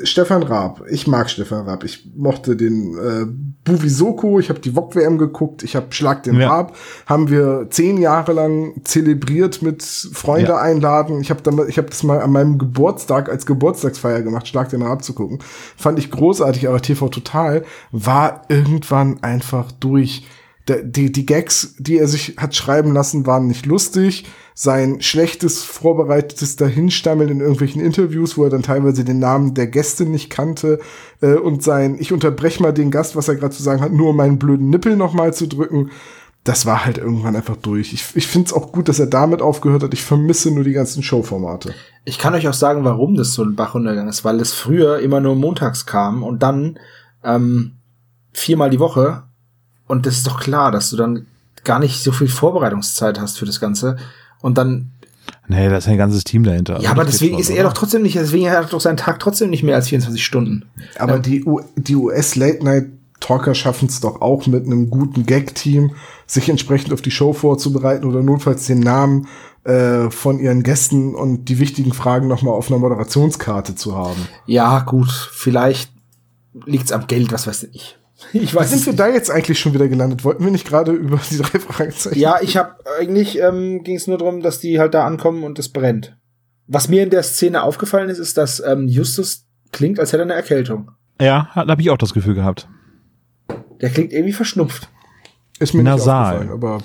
Stefan 0.05 0.42
Raab, 0.42 0.83
ich 0.90 1.07
mag 1.07 1.31
Stefan 1.31 1.66
Raab, 1.66 1.85
ich 1.85 2.11
mochte 2.16 2.57
den 2.57 2.96
äh, 2.98 3.27
Buvisoko, 3.64 4.40
ich 4.40 4.48
habe 4.48 4.59
die 4.59 4.72
VOG 4.75 4.96
WM 4.96 5.18
geguckt, 5.18 5.62
ich 5.62 5.77
habe 5.77 5.87
Schlag 5.90 6.25
den 6.25 6.40
Ja. 6.40 6.48
Raab, 6.48 6.77
haben 7.07 7.31
wir 7.31 7.68
zehn 7.70 7.98
Jahre 7.98 8.33
lang 8.33 8.75
zelebriert 8.85 9.62
mit 9.62 9.83
Freunde 9.83 10.51
Ja. 10.53 10.59
einladen. 10.59 11.20
Ich 11.20 11.31
habe 11.31 11.66
ich 11.68 11.79
hab 11.79 11.88
das 11.88 12.03
mal 12.03 12.20
an 12.20 12.33
meinem 12.33 12.59
Geburtstag 12.59 13.29
als 13.29 13.46
Geburtstagsfeier 13.46 14.22
gemacht, 14.22 14.48
Schlag 14.48 14.70
den 14.70 14.83
Raab 14.83 15.05
zu 15.05 15.14
gucken. 15.14 15.38
Fand 15.77 15.98
ich 15.98 16.11
großartig, 16.11 16.68
aber 16.68 16.83
TV 16.83 17.09
Total 17.09 17.64
war 17.92 18.42
irgendwann 18.48 19.22
einfach 19.22 19.70
durch. 19.72 20.27
Die, 20.83 21.13
die 21.13 21.27
Gags, 21.27 21.75
die 21.79 21.99
er 21.99 22.09
sich 22.09 22.37
hat 22.39 22.55
schreiben 22.55 22.93
lassen, 22.93 23.27
waren 23.27 23.47
nicht 23.47 23.67
lustig. 23.67 24.25
Sein 24.55 25.01
schlechtes, 25.01 25.63
vorbereitetes 25.63 26.57
Dahinstammeln 26.57 27.31
in 27.31 27.41
irgendwelchen 27.41 27.83
Interviews, 27.83 28.37
wo 28.37 28.45
er 28.45 28.51
dann 28.51 28.63
teilweise 28.63 29.05
den 29.05 29.19
Namen 29.19 29.55
der 29.55 29.67
Gäste 29.67 30.05
nicht 30.05 30.31
kannte, 30.31 30.79
äh, 31.21 31.35
und 31.35 31.63
sein, 31.63 31.97
ich 31.99 32.13
unterbreche 32.13 32.63
mal 32.63 32.73
den 32.73 32.91
Gast, 32.91 33.17
was 33.17 33.29
er 33.29 33.37
gerade 33.37 33.55
zu 33.55 33.63
sagen 33.63 33.81
hat, 33.81 33.93
nur 33.93 34.11
um 34.11 34.17
meinen 34.17 34.39
blöden 34.39 34.69
Nippel 34.71 34.97
nochmal 34.97 35.33
zu 35.33 35.49
drücken. 35.49 35.91
Das 36.45 36.67
war 36.67 36.85
halt 36.85 36.99
irgendwann 36.99 37.37
einfach 37.37 37.57
durch. 37.57 37.93
Ich, 37.93 38.05
ich 38.15 38.27
finde 38.27 38.47
es 38.47 38.53
auch 38.53 38.73
gut, 38.73 38.89
dass 38.89 38.99
er 38.99 39.07
damit 39.07 39.41
aufgehört 39.41 39.85
hat. 39.85 39.95
Ich 39.95 40.03
vermisse 40.03 40.51
nur 40.51 40.65
die 40.65 40.73
ganzen 40.73 41.03
Showformate. 41.03 41.73
Ich 42.05 42.19
kann 42.19 42.35
euch 42.35 42.49
auch 42.49 42.55
sagen, 42.55 42.85
warum 42.85 43.15
das 43.15 43.33
so 43.33 43.45
ein 43.45 43.55
Bach 43.55 43.75
runtergegangen 43.75 44.11
ist, 44.11 44.25
weil 44.25 44.41
es 44.41 44.53
früher 44.53 44.99
immer 44.99 45.21
nur 45.21 45.37
montags 45.37 45.87
kam 45.87 46.25
und 46.25 46.43
dann 46.43 46.79
ähm, 47.23 47.77
viermal 48.33 48.71
die 48.71 48.81
Woche. 48.81 49.23
Und 49.93 50.07
das 50.07 50.17
ist 50.17 50.27
doch 50.27 50.41
klar, 50.41 50.73
dass 50.73 50.89
du 50.89 50.97
dann 50.97 51.27
gar 51.65 51.79
nicht 51.79 52.03
so 52.03 52.13
viel 52.13 52.27
Vorbereitungszeit 52.27 53.21
hast 53.21 53.39
für 53.39 53.45
das 53.45 53.61
Ganze. 53.61 53.99
Und 54.41 54.57
dann, 54.57 54.91
Nee, 55.49 55.69
da 55.69 55.77
ist 55.77 55.87
ein 55.87 55.99
ganzes 55.99 56.25
Team 56.25 56.45
dahinter. 56.45 56.81
ja, 56.81 56.93
aber 56.93 57.05
deswegen 57.05 57.39
ist 57.39 57.51
er 57.51 57.57
oder? 57.57 57.65
doch 57.65 57.73
trotzdem 57.75 58.01
nicht, 58.01 58.17
deswegen 58.17 58.49
hat 58.49 58.55
er 58.57 58.65
doch 58.65 58.81
seinen 58.81 58.97
Tag 58.97 59.21
trotzdem 59.21 59.51
nicht 59.51 59.65
mehr 59.65 59.75
als 59.75 59.89
24 59.89 60.25
Stunden. 60.25 60.65
Aber 60.99 61.19
die, 61.19 61.45
U 61.45 61.61
die 61.77 61.95
US-Late-Night-Talker 61.95 63.55
schaffen 63.55 63.87
es 63.87 64.01
doch 64.01 64.23
auch 64.23 64.47
mit 64.47 64.65
einem 64.65 64.89
guten 64.89 65.27
Gag-Team, 65.27 65.91
sich 66.27 66.49
entsprechend 66.49 66.95
auf 66.95 67.03
die 67.03 67.11
Show 67.11 67.35
vorzubereiten 67.35 68.07
oder 68.07 68.23
notfalls 68.23 68.67
den 68.67 68.81
Namen 68.81 69.29
äh, 69.65 70.09
von 70.09 70.39
ihren 70.41 70.63
Gästen 70.63 71.15
und 71.15 71.51
die 71.51 71.59
wichtigen 71.59 71.93
Fragen 71.93 72.29
nochmal 72.29 72.55
auf 72.55 72.71
einer 72.71 72.81
Moderationskarte 72.81 73.75
zu 73.75 73.95
haben. 73.95 74.27
Ja, 74.47 74.81
gut, 74.81 75.11
vielleicht 75.11 75.93
liegt's 76.65 76.93
am 76.93 77.07
Geld, 77.09 77.31
was 77.31 77.47
weiß 77.47 77.65
ich. 77.75 77.99
Ich 78.33 78.53
Wie 78.53 78.57
weiß 78.57 78.71
sind 78.71 78.79
es 78.81 78.87
wir 78.87 78.93
nicht. 78.93 79.01
da 79.01 79.09
jetzt 79.09 79.31
eigentlich 79.31 79.59
schon 79.59 79.75
wieder 79.75 79.89
gelandet? 79.89 80.25
Wollten 80.25 80.45
wir 80.45 80.51
nicht 80.51 80.67
gerade 80.67 80.93
über 80.93 81.21
die 81.31 81.39
drei 81.39 81.59
Fragezeichen? 81.59 82.19
Ja, 82.19 82.39
ich 82.41 82.57
habe 82.57 82.77
eigentlich 82.99 83.39
ähm, 83.39 83.83
ging 83.83 83.97
es 83.97 84.07
nur 84.07 84.19
darum, 84.19 84.41
dass 84.43 84.61
die 84.61 84.79
halt 84.79 84.95
da 84.95 85.07
ankommen 85.07 85.45
und 85.45 85.59
es 85.59 85.69
brennt. 85.71 86.17
Was 86.67 86.89
mir 86.89 87.03
in 87.03 87.11
der 87.11 87.23
Szene 87.23 87.63
aufgefallen 87.63 88.09
ist, 88.09 88.19
ist, 88.19 88.37
dass 88.39 88.61
ähm, 88.61 88.89
Justus 88.89 89.47
klingt, 89.73 89.99
als 90.01 90.13
hätte 90.13 90.23
er 90.23 90.27
eine 90.27 90.35
Erkältung. 90.35 90.91
Ja, 91.21 91.51
da 91.55 91.67
habe 91.67 91.83
ich 91.83 91.91
auch 91.91 91.99
das 91.99 92.15
Gefühl 92.15 92.35
gehabt. 92.35 92.69
Der 93.81 93.91
klingt 93.91 94.13
irgendwie 94.13 94.33
verschnupft. 94.33 94.89
Ist 95.59 95.75
mir 95.75 95.83
Nasal. 95.83 96.41
nicht 96.45 96.51
aufgefallen, 96.53 96.83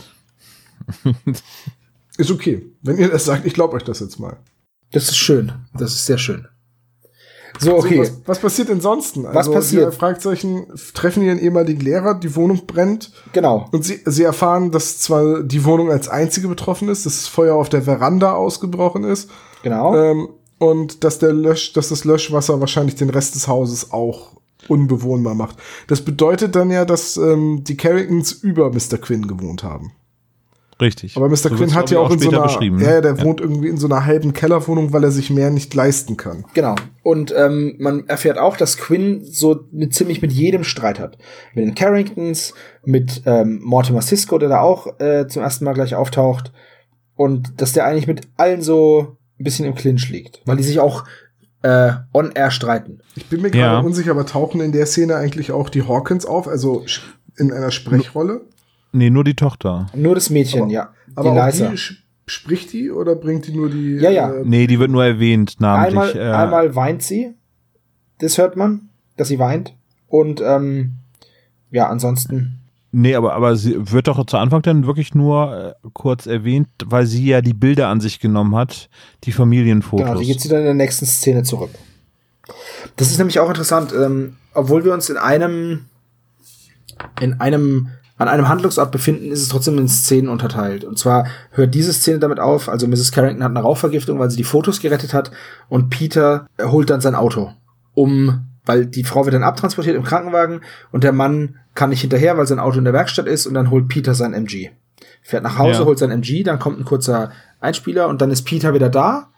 aber 1.14 1.34
ist 2.18 2.32
okay. 2.32 2.66
Wenn 2.82 2.98
ihr 2.98 3.10
das 3.10 3.26
sagt, 3.26 3.46
ich 3.46 3.54
glaube 3.54 3.76
euch 3.76 3.84
das 3.84 4.00
jetzt 4.00 4.20
mal. 4.20 4.38
Das 4.92 5.04
ist 5.10 5.18
schön. 5.18 5.52
Das 5.78 5.92
ist 5.94 6.06
sehr 6.06 6.18
schön. 6.18 6.48
So, 7.60 7.78
okay. 7.78 7.96
So, 7.96 8.02
was, 8.02 8.22
was 8.26 8.40
passiert 8.40 8.70
denn 8.70 8.82
sonst? 8.82 9.18
Also, 9.18 9.52
passiert? 9.52 9.82
Die 9.82 9.86
drei 9.90 9.92
Fragezeichen 9.92 10.68
treffen 10.94 11.24
ihren 11.24 11.40
ehemaligen 11.40 11.82
Lehrer, 11.82 12.14
die 12.14 12.36
Wohnung 12.36 12.66
brennt. 12.68 13.12
genau. 13.34 13.68
Und 13.72 13.84
sie, 13.86 14.00
sie 14.06 14.24
erfahren, 14.24 14.72
dass 14.72 15.00
zwar 15.00 15.42
die 15.44 15.64
Wohnung 15.66 15.92
als 15.92 16.08
einzige 16.08 16.48
betroffen 16.48 16.90
ist, 16.90 17.06
dass 17.06 17.16
das 17.16 17.28
Feuer 17.28 17.56
auf 17.56 17.70
der 17.70 17.82
Veranda 17.84 18.34
ausgebrochen 18.34 19.04
ist 19.04 19.30
Genau. 19.64 19.96
ähm, 19.96 20.30
und 20.60 21.04
dass, 21.04 21.20
der 21.20 21.34
Lösch, 21.34 21.74
dass 21.74 21.90
das 21.90 22.04
Löschwasser 22.06 22.60
wahrscheinlich 22.60 22.96
den 22.96 23.10
Rest 23.10 23.36
des 23.36 23.48
Hauses 23.48 23.92
auch 23.92 24.32
unbewohnbar 24.68 25.36
macht. 25.36 25.58
Das 25.88 26.02
bedeutet 26.02 26.56
dann 26.56 26.72
ja, 26.72 26.84
dass 26.86 27.16
ähm, 27.18 27.64
die 27.64 27.78
Carringtons 27.78 28.32
über 28.34 28.70
Mr. 28.72 28.98
Quinn 29.00 29.28
gewohnt 29.28 29.64
haben. 29.64 29.92
Richtig. 30.80 31.18
Aber 31.18 31.28
Mr. 31.28 31.36
So 31.38 31.50
Quinn 31.50 31.74
hat 31.74 31.90
ja 31.90 32.00
auch 32.00 32.10
ich, 32.10 32.16
in 32.16 32.20
so 32.22 32.30
einer, 32.30 32.44
beschrieben. 32.44 32.80
ja, 32.80 32.92
ja, 32.96 33.02
der 33.02 33.22
wohnt 33.24 33.42
irgendwie 33.42 33.68
in 33.68 33.78
so 33.78 33.88
einer 33.88 34.06
halben 34.06 34.34
Kellerwohnung, 34.34 34.94
weil 34.94 35.04
er 35.04 35.12
sich 35.12 35.30
mehr 35.32 35.50
nicht 35.50 35.74
leisten 35.74 36.18
kann. 36.18 36.46
Genau. 36.54 36.76
Und 37.04 37.34
ähm, 37.36 37.76
man 37.80 38.08
erfährt 38.08 38.38
auch, 38.38 38.58
dass 38.58 38.78
Quinn 38.78 39.22
so 39.24 39.62
mit, 39.72 39.94
ziemlich 39.96 40.22
mit 40.22 40.32
jedem 40.32 40.64
Streit 40.64 41.00
hat. 41.00 41.18
Mit 41.56 41.66
den 41.66 41.74
Carringtons, 41.76 42.54
mit 42.86 43.24
ähm, 43.26 43.60
Mortimer 43.64 44.02
Cisco, 44.02 44.38
der 44.38 44.50
da 44.50 44.62
auch 44.62 45.00
äh, 45.00 45.28
zum 45.28 45.42
ersten 45.42 45.66
Mal 45.66 45.74
gleich 45.74 45.96
auftaucht. 45.96 46.52
Und 47.16 47.60
dass 47.60 47.74
der 47.74 47.86
eigentlich 47.86 48.06
mit 48.08 48.28
allen 48.38 48.62
so 48.62 49.18
ein 49.40 49.44
bisschen 49.44 49.66
im 49.66 49.74
Clinch 49.74 50.10
liegt. 50.10 50.42
Weil 50.46 50.58
die 50.58 50.64
sich 50.64 50.80
auch 50.80 51.06
äh, 51.64 51.92
on-air 52.14 52.52
streiten. 52.52 53.00
Ich 53.16 53.26
bin 53.26 53.42
mir 53.42 53.50
gerade 53.50 53.74
Ja. 53.74 53.80
unsicher, 53.80 54.12
aber 54.12 54.28
tauchen 54.28 54.62
in 54.62 54.72
der 54.72 54.86
Szene 54.86 55.16
eigentlich 55.16 55.52
auch 55.52 55.70
die 55.70 55.88
Hawkins 55.88 56.26
auf, 56.28 56.48
also 56.48 56.84
in 57.36 57.52
einer 57.52 57.72
Sprechrolle? 57.72 58.42
Nee, 58.98 59.10
nur 59.10 59.24
die 59.24 59.36
Tochter. 59.36 59.88
Nur 59.96 60.16
das 60.16 60.30
Mädchen, 60.30 60.64
Aber- 60.64 60.72
ja. 60.72 60.90
Aber 61.16 61.32
die 61.34 61.40
auch 61.40 61.46
Liza. 61.46 61.70
die 61.70 61.78
sch- 61.78 61.96
spricht 62.26 62.74
die 62.74 62.92
oder 62.92 63.16
bringt 63.16 63.48
die 63.48 63.52
nur 63.56 63.70
die? 63.70 63.96
Ja, 63.96 64.10
ja. 64.10 64.34
Äh, 64.34 64.44
Nee, 64.46 64.68
die 64.68 64.80
wird 64.80 64.92
nur 64.92 65.06
erwähnt, 65.06 65.56
namentlich. 65.60 65.98
Einmal, 66.16 66.18
äh, 66.18 66.32
einmal 66.34 66.76
weint 66.76 67.04
sie. 67.04 67.34
Das 68.20 68.38
hört 68.38 68.56
man, 68.56 68.90
dass 69.16 69.28
sie 69.30 69.40
weint. 69.40 69.74
Und 70.08 70.42
ähm, 70.42 70.94
ja, 71.72 71.88
ansonsten. 71.90 72.60
Nee, 72.92 73.16
aber, 73.16 73.34
aber 73.34 73.56
sie 73.56 73.76
wird 73.92 74.08
doch 74.08 74.26
zu 74.26 74.38
Anfang 74.38 74.62
dann 74.62 74.88
wirklich 74.88 75.14
nur 75.14 75.76
äh, 75.84 75.88
kurz 75.94 76.26
erwähnt, 76.26 76.70
weil 76.86 77.06
sie 77.06 77.26
ja 77.28 77.42
die 77.42 77.54
Bilder 77.54 77.90
an 77.90 78.00
sich 78.02 78.20
genommen 78.20 78.56
hat, 78.56 78.90
die 79.26 79.32
Familienfotos. 79.32 80.08
Genau, 80.08 80.20
die 80.20 80.26
geht 80.26 80.42
sie 80.42 80.50
dann 80.50 80.60
in 80.60 80.66
der 80.66 80.74
nächsten 80.74 81.06
Szene 81.06 81.44
zurück. 81.44 81.70
Das 82.96 83.12
ist 83.12 83.18
nämlich 83.18 83.40
auch 83.40 83.50
interessant, 83.50 83.94
ähm, 83.94 84.38
obwohl 84.54 84.86
wir 84.86 84.94
uns 84.94 85.10
in 85.10 85.18
einem, 85.18 85.86
in 87.22 87.40
einem, 87.42 87.90
an 88.18 88.28
einem 88.28 88.50
Handlungsort 88.50 88.92
befinden, 88.92 89.32
ist 89.32 89.42
es 89.42 89.50
trotzdem 89.50 89.78
in 89.78 89.88
Szenen 89.88 90.30
unterteilt. 90.30 90.84
Und 90.84 90.98
zwar 90.98 91.28
hört 91.52 91.74
diese 91.76 91.94
Szene 91.94 92.20
damit 92.20 92.40
auf, 92.40 92.68
also 92.68 92.88
Mrs. 92.88 93.12
Carrington 93.12 93.44
hat 93.44 93.52
eine 93.52 93.62
Rauchvergiftung, 93.62 94.18
weil 94.20 94.30
sie 94.32 94.38
die 94.38 94.44
Fotos 94.44 94.80
gerettet 94.82 95.14
hat 95.14 95.32
und 95.70 95.90
Peter 95.90 96.48
holt 96.62 96.90
dann 96.90 97.02
sein 97.02 97.16
Auto, 97.16 97.52
um, 97.94 98.46
weil 98.66 98.86
die 98.88 99.04
Frau 99.04 99.26
wird 99.26 99.36
dann 99.36 99.44
abtransportiert 99.44 99.96
im 99.96 100.04
Krankenwagen 100.04 100.62
und 100.92 101.04
der 101.04 101.14
Mann 101.14 101.58
kann 101.76 101.92
nicht 101.92 102.02
hinterher, 102.02 102.38
weil 102.38 102.48
sein 102.48 102.60
Auto 102.60 102.80
in 102.80 102.86
der 102.86 102.94
Werkstatt 102.94 103.28
ist 103.28 103.46
und 103.46 103.54
dann 103.54 103.70
holt 103.70 103.88
Peter 103.88 104.16
sein 104.16 104.34
MG. 104.34 104.72
Fährt 105.22 105.44
nach 105.44 105.58
Hause, 105.60 105.82
Ja. 105.82 105.86
holt 105.86 106.00
sein 106.00 106.10
MG, 106.12 106.42
dann 106.44 106.58
kommt 106.58 106.80
ein 106.80 106.86
kurzer 106.86 107.32
Einspieler 107.60 108.08
und 108.08 108.22
dann 108.22 108.32
ist 108.32 108.44
Peter 108.44 108.74
wieder 108.74 108.90
da 108.90 109.30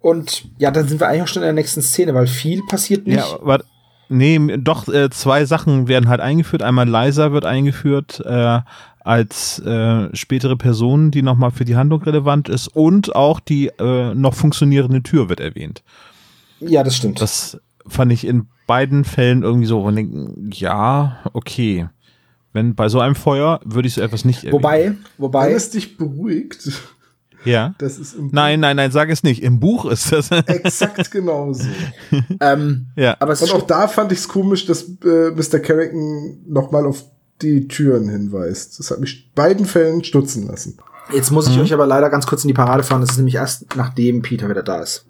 und 0.00 0.44
ja, 0.58 0.70
dann 0.70 0.86
sind 0.86 1.00
wir 1.00 1.08
eigentlich 1.08 1.22
auch 1.22 1.28
schon 1.28 1.42
in 1.42 1.46
der 1.46 1.52
nächsten 1.54 1.80
Szene, 1.80 2.12
weil 2.12 2.26
viel 2.26 2.60
passiert 2.68 3.06
nicht. 3.06 3.16
Ja, 3.16 3.38
aber 3.40 3.62
nee, 4.12 4.38
doch 4.58 4.88
äh, 4.88 5.10
zwei 5.10 5.44
Sachen 5.44 5.88
werden 5.88 6.08
halt 6.08 6.20
eingeführt. 6.20 6.62
Einmal 6.62 6.88
Liza 6.88 7.32
wird 7.32 7.44
eingeführt 7.44 8.22
äh, 8.24 8.60
als 9.00 9.58
äh, 9.60 10.14
spätere 10.14 10.56
Person, 10.56 11.10
die 11.10 11.22
nochmal 11.22 11.50
für 11.50 11.64
die 11.64 11.76
Handlung 11.76 12.02
relevant 12.02 12.48
ist 12.48 12.68
und 12.68 13.14
auch 13.16 13.40
die 13.40 13.68
äh, 13.78 14.14
noch 14.14 14.34
funktionierende 14.34 15.02
Tür 15.02 15.28
wird 15.28 15.40
erwähnt. 15.40 15.82
Ja, 16.60 16.82
das 16.84 16.96
stimmt. 16.96 17.20
Das 17.20 17.60
fand 17.86 18.12
ich 18.12 18.26
in 18.26 18.46
beiden 18.66 19.04
Fällen 19.04 19.42
irgendwie 19.42 19.66
so, 19.66 19.88
ja, 20.52 21.18
okay. 21.32 21.88
Wenn 22.52 22.74
bei 22.74 22.88
so 22.88 23.00
einem 23.00 23.14
Feuer 23.14 23.60
würde 23.64 23.88
ich 23.88 23.94
so 23.94 24.02
etwas 24.02 24.24
nicht 24.24 24.44
erwähnen. 24.44 24.52
wobei, 24.52 24.94
wobei, 25.18 25.48
Wenn 25.48 25.56
es 25.56 25.70
dich 25.70 25.96
beruhigt, 25.96 26.70
Ja. 27.44 27.74
das 27.78 27.98
ist 27.98 28.14
im 28.14 28.30
Nein, 28.32 28.60
nein, 28.60 28.76
nein, 28.76 28.90
sag 28.90 29.10
es 29.10 29.22
nicht. 29.22 29.42
Im 29.42 29.58
Buch 29.60 29.84
ist 29.86 30.12
das. 30.12 30.30
exakt 30.30 31.10
genauso. 31.10 31.64
ähm, 32.40 32.86
ja. 32.96 33.16
aber 33.20 33.32
es 33.32 33.42
Und 33.42 33.52
auch 33.52 33.62
da 33.66 33.88
fand 33.88 34.12
ich 34.12 34.18
es 34.20 34.28
komisch, 34.28 34.66
dass 34.66 34.82
äh, 35.04 35.30
Mr. 35.30 35.58
Carrington 35.58 36.38
nochmal 36.46 36.86
auf 36.86 37.04
die 37.40 37.66
Türen 37.68 38.08
hinweist. 38.08 38.78
Das 38.78 38.90
hat 38.90 39.00
mich 39.00 39.32
beiden 39.34 39.66
Fällen 39.66 40.04
stutzen 40.04 40.46
lassen. 40.46 40.76
jetzt 41.12 41.30
muss 41.32 41.48
ich 41.48 41.56
Mhm. 41.56 41.62
euch 41.62 41.72
aber 41.74 41.86
leider 41.86 42.08
ganz 42.10 42.26
kurz 42.26 42.44
in 42.44 42.48
die 42.48 42.54
Parade 42.54 42.82
fahren. 42.84 43.00
Das 43.00 43.10
ist 43.10 43.16
nämlich 43.16 43.34
erst 43.34 43.74
nachdem 43.76 44.22
Peter 44.22 44.48
wieder 44.48 44.62
da 44.62 44.80
ist. 44.82 45.06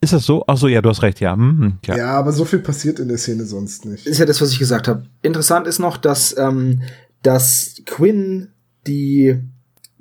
Ist 0.00 0.12
das 0.12 0.24
so? 0.26 0.44
Ach 0.46 0.56
so, 0.58 0.68
ja, 0.68 0.82
du 0.82 0.90
hast 0.90 1.02
recht, 1.02 1.20
ja. 1.20 1.32
Hm, 1.32 1.58
hm, 1.58 1.78
ja. 1.86 1.96
Ja. 1.96 2.06
aber 2.12 2.32
so 2.32 2.44
viel 2.44 2.58
passiert 2.58 2.98
in 2.98 3.08
der 3.08 3.16
Szene 3.18 3.44
sonst 3.46 3.84
nicht. 3.86 4.06
ist 4.06 4.18
ja 4.18 4.26
das, 4.26 4.40
was 4.42 4.50
ich 4.52 4.58
gesagt 4.58 4.86
habe. 4.88 5.04
Interessant 5.22 5.66
ist 5.66 5.78
noch, 5.78 5.96
dass, 5.96 6.36
ähm, 6.36 6.82
dass 7.22 7.76
Quinn 7.86 8.48
die, 8.86 9.40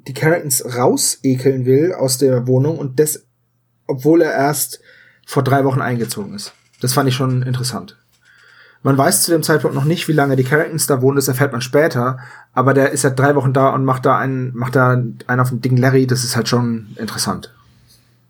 die 0.07 0.13
Carringtons 0.13 0.63
rausekeln 0.77 1.65
will 1.65 1.93
aus 1.93 2.17
der 2.17 2.47
Wohnung 2.47 2.77
und 2.77 2.99
das, 2.99 3.23
obwohl 3.87 4.21
er 4.21 4.33
erst 4.33 4.79
vor 5.25 5.43
drei 5.43 5.63
Wochen 5.63 5.81
eingezogen 5.81 6.33
ist. 6.33 6.53
Das 6.81 6.93
fand 6.93 7.07
ich 7.09 7.15
schon 7.15 7.43
interessant. 7.43 7.97
Man 8.83 8.97
weiß 8.97 9.23
zu 9.23 9.31
dem 9.31 9.43
Zeitpunkt 9.43 9.75
noch 9.75 9.85
nicht, 9.85 10.09
wie 10.09 10.13
lange 10.13 10.35
die 10.35 10.43
Carringtons 10.43 10.87
da 10.87 11.01
wohnen, 11.01 11.15
das 11.15 11.29
erfährt 11.29 11.53
man 11.53 11.61
später, 11.61 12.19
aber 12.53 12.73
der 12.73 12.91
ist 12.91 13.01
seit 13.01 13.17
drei 13.17 13.33
Wochen 13.35 13.53
da 13.53 13.69
und 13.69 13.85
macht 13.85 14.05
da 14.05 14.17
einen, 14.17 14.53
macht 14.55 14.75
da 14.75 14.91
einen 14.91 15.39
auf 15.39 15.49
den 15.49 15.61
Ding 15.61 15.77
Larry, 15.77 16.05
das 16.05 16.25
ist 16.25 16.35
halt 16.35 16.49
schon 16.49 16.87
interessant. 16.97 17.53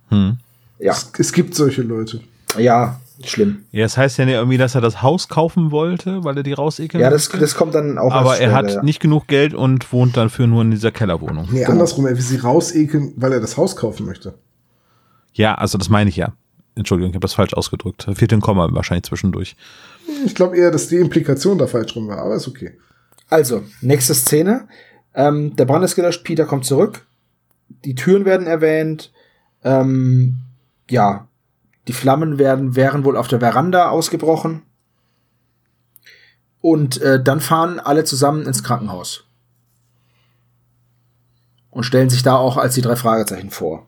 Hm. 0.09 0.37
Ja. 0.77 0.91
Es, 0.91 1.11
es 1.17 1.33
gibt 1.33 1.55
solche 1.55 1.81
Leute. 1.81 2.21
Ja, 2.57 2.99
schlimm. 3.23 3.65
Ja, 3.71 3.83
das 3.83 3.97
heißt 3.97 4.17
ja 4.17 4.25
nicht 4.25 4.33
irgendwie, 4.35 4.57
dass 4.57 4.75
er 4.75 4.81
das 4.81 5.01
Haus 5.01 5.27
kaufen 5.29 5.71
wollte, 5.71 6.23
weil 6.23 6.37
er 6.37 6.43
die 6.43 6.53
rausekeln 6.53 7.01
Ja, 7.01 7.09
das, 7.09 7.29
das 7.29 7.55
kommt 7.55 7.75
dann 7.75 7.97
auch 7.97 8.11
Aber 8.11 8.37
er 8.37 8.53
hat 8.53 8.71
ja. 8.71 8.83
nicht 8.83 8.99
genug 8.99 9.27
Geld 9.27 9.53
und 9.53 9.91
wohnt 9.93 10.17
dafür 10.17 10.47
nur 10.47 10.61
in 10.61 10.71
dieser 10.71 10.91
Kellerwohnung. 10.91 11.47
Nee, 11.51 11.59
Genau. 11.59 11.71
andersrum, 11.71 12.05
er 12.07 12.15
will 12.15 12.21
sie 12.21 12.37
rausekeln, 12.37 13.13
weil 13.15 13.33
er 13.33 13.39
das 13.39 13.57
Haus 13.57 13.75
kaufen 13.75 14.05
möchte. 14.05 14.35
Ja, 15.33 15.55
also 15.55 15.77
das 15.77 15.89
meine 15.89 16.09
ich 16.09 16.15
ja. 16.17 16.33
Entschuldigung, 16.75 17.11
ich 17.11 17.15
habe 17.15 17.21
das 17.21 17.33
falsch 17.33 17.53
ausgedrückt. 17.53 18.07
Da 18.07 18.15
fehlt 18.15 18.33
ein 18.33 18.41
Komma 18.41 18.67
wahrscheinlich 18.71 19.03
zwischendurch. 19.03 19.55
Ich 20.25 20.33
glaube 20.33 20.57
eher, 20.57 20.71
dass 20.71 20.87
die 20.87 20.97
Implikation 20.97 21.57
da 21.57 21.67
falsch 21.67 21.95
rum 21.95 22.07
war, 22.07 22.17
aber 22.19 22.35
ist 22.35 22.47
okay. 22.47 22.77
Also, 23.29 23.63
nächste 23.81 24.15
Szene. 24.15 24.67
Ähm, 25.13 25.55
der 25.55 25.65
Brand 25.65 25.85
ist 25.85 25.95
gelöscht, 25.95 26.23
Peter 26.23 26.45
kommt 26.45 26.65
zurück. 26.65 27.05
Die 27.85 27.95
Türen 27.95 28.25
werden 28.25 28.47
erwähnt. 28.47 29.11
Ähm, 29.63 30.39
ja, 30.89 31.27
die 31.87 31.93
Flammen 31.93 32.37
werden, 32.37 32.75
wären 32.75 33.03
wohl 33.03 33.17
auf 33.17 33.27
der 33.27 33.39
Veranda 33.39 33.89
ausgebrochen. 33.89 34.63
Und 36.61 37.01
äh, 37.01 37.21
dann 37.21 37.41
fahren 37.41 37.79
alle 37.79 38.05
zusammen 38.05 38.45
ins 38.45 38.63
Krankenhaus. 38.63 39.25
Und 41.69 41.83
stellen 41.83 42.09
sich 42.09 42.23
da 42.23 42.35
auch 42.35 42.55
als 42.55 42.75
die 42.75 42.81
drei 42.81 42.95
Fragezeichen 42.95 43.49
vor. 43.49 43.87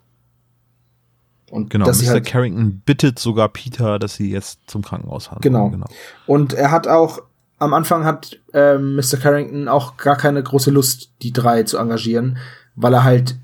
Und 1.52 1.70
genau, 1.70 1.86
Mr. 1.86 2.08
Halt 2.08 2.26
Carrington 2.26 2.82
bittet 2.86 3.20
sogar 3.20 3.48
Peter, 3.50 4.00
dass 4.00 4.16
sie 4.16 4.32
jetzt 4.32 4.60
zum 4.68 4.82
Krankenhaus 4.82 5.28
fahren. 5.28 5.40
Genau. 5.42 5.70
genau. 5.70 5.86
Und 6.26 6.54
er 6.54 6.72
hat 6.72 6.88
auch, 6.88 7.20
am 7.60 7.74
Anfang 7.74 8.04
hat 8.04 8.40
äh, 8.54 8.78
Mr. 8.78 9.18
Carrington 9.22 9.68
auch 9.70 9.96
gar 9.96 10.18
keine 10.18 10.42
große 10.44 10.72
Lust, 10.72 11.12
die 11.22 11.32
drei 11.32 11.64
zu 11.64 11.78
engagieren, 11.78 12.40
weil 12.76 12.94
er 12.94 13.04
halt 13.04 13.38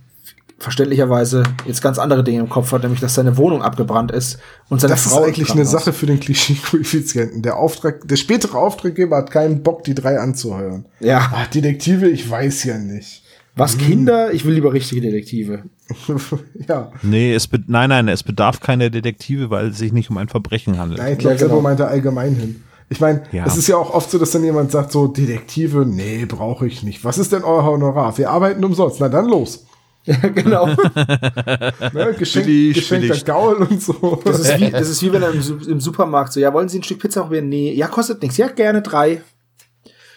verständlicherweise 0.61 1.43
jetzt 1.65 1.81
ganz 1.81 1.97
andere 1.97 2.23
Dinge 2.23 2.39
im 2.39 2.49
Kopf 2.49 2.71
hat, 2.71 2.83
nämlich 2.83 3.01
dass 3.01 3.15
seine 3.15 3.37
Wohnung 3.37 3.61
abgebrannt 3.61 4.11
ist 4.11 4.39
und 4.69 4.79
seine 4.79 4.93
das 4.93 5.03
Frau. 5.03 5.19
Das 5.19 5.19
ist 5.19 5.27
eigentlich 5.27 5.51
eine 5.51 5.65
Sache 5.65 5.91
für 5.93 6.05
den 6.05 6.19
Klischee-Koeffizienten. 6.19 7.41
Der 7.41 7.57
Auftrag, 7.57 8.07
der 8.07 8.15
spätere 8.15 8.57
Auftraggeber 8.57 9.17
hat 9.17 9.31
keinen 9.31 9.63
Bock, 9.63 9.83
die 9.83 9.95
drei 9.95 10.19
anzuheuern. 10.19 10.85
Ja. 10.99 11.31
Ach, 11.33 11.47
Detektive, 11.47 12.07
ich 12.07 12.29
weiß 12.29 12.63
ja 12.65 12.77
nicht. 12.77 13.23
Was 13.55 13.77
Kinder? 13.77 14.33
Ich 14.33 14.45
will 14.45 14.53
lieber 14.53 14.71
richtige 14.71 15.01
Detektive. 15.01 15.63
ja. 16.69 16.91
Nee, 17.01 17.33
es 17.33 17.49
nein, 17.67 17.89
nein, 17.89 18.07
es 18.07 18.23
bedarf 18.23 18.61
keiner 18.61 18.89
Detektive, 18.89 19.49
weil 19.49 19.69
es 19.69 19.77
sich 19.77 19.91
nicht 19.91 20.09
um 20.09 20.17
ein 20.17 20.29
Verbrechen 20.29 20.77
handelt. 20.77 21.01
Nein, 21.01 21.13
ich 21.13 21.19
glaube, 21.19 21.35
ja, 21.35 21.47
genau. 21.47 21.59
meinte 21.59 21.87
allgemein 21.87 22.35
hin. 22.35 22.63
Ich 22.89 22.99
meine, 22.99 23.23
ja. 23.31 23.45
es 23.45 23.57
ist 23.57 23.67
ja 23.67 23.77
auch 23.77 23.93
oft 23.93 24.11
so, 24.11 24.17
dass 24.17 24.31
dann 24.31 24.43
jemand 24.43 24.71
sagt, 24.71 24.91
so, 24.91 25.07
Detektive, 25.07 25.85
nee, 25.85 26.25
brauche 26.25 26.67
ich 26.67 26.83
nicht. 26.83 27.03
Was 27.03 27.17
ist 27.17 27.31
denn 27.31 27.43
euer 27.43 27.63
Honorar? 27.63 28.17
Wir 28.17 28.29
arbeiten 28.29 28.63
umsonst. 28.63 28.99
Na 28.99 29.09
dann 29.09 29.27
los. 29.27 29.65
Ja, 30.05 30.15
genau. 30.29 30.65
ne, 31.93 32.15
Geschenk, 32.17 32.45
billig, 32.45 32.75
geschenkter 32.75 33.07
billig. 33.07 33.25
Gaul 33.25 33.55
und 33.57 33.81
so. 33.81 34.19
Das 34.25 34.39
ist 34.39 34.59
wie, 34.59 34.71
das 34.71 34.89
ist 34.89 35.03
wie 35.03 35.13
wenn 35.13 35.21
er 35.21 35.31
im, 35.31 35.41
im 35.67 35.79
Supermarkt 35.79 36.33
so, 36.33 36.39
ja, 36.39 36.51
wollen 36.53 36.69
Sie 36.69 36.79
ein 36.79 36.83
Stück 36.83 36.99
Pizza 36.99 37.21
probieren? 37.21 37.49
Nee, 37.49 37.73
ja, 37.73 37.87
kostet 37.87 38.21
nichts. 38.21 38.37
Ja, 38.37 38.47
gerne 38.47 38.81
drei. 38.81 39.21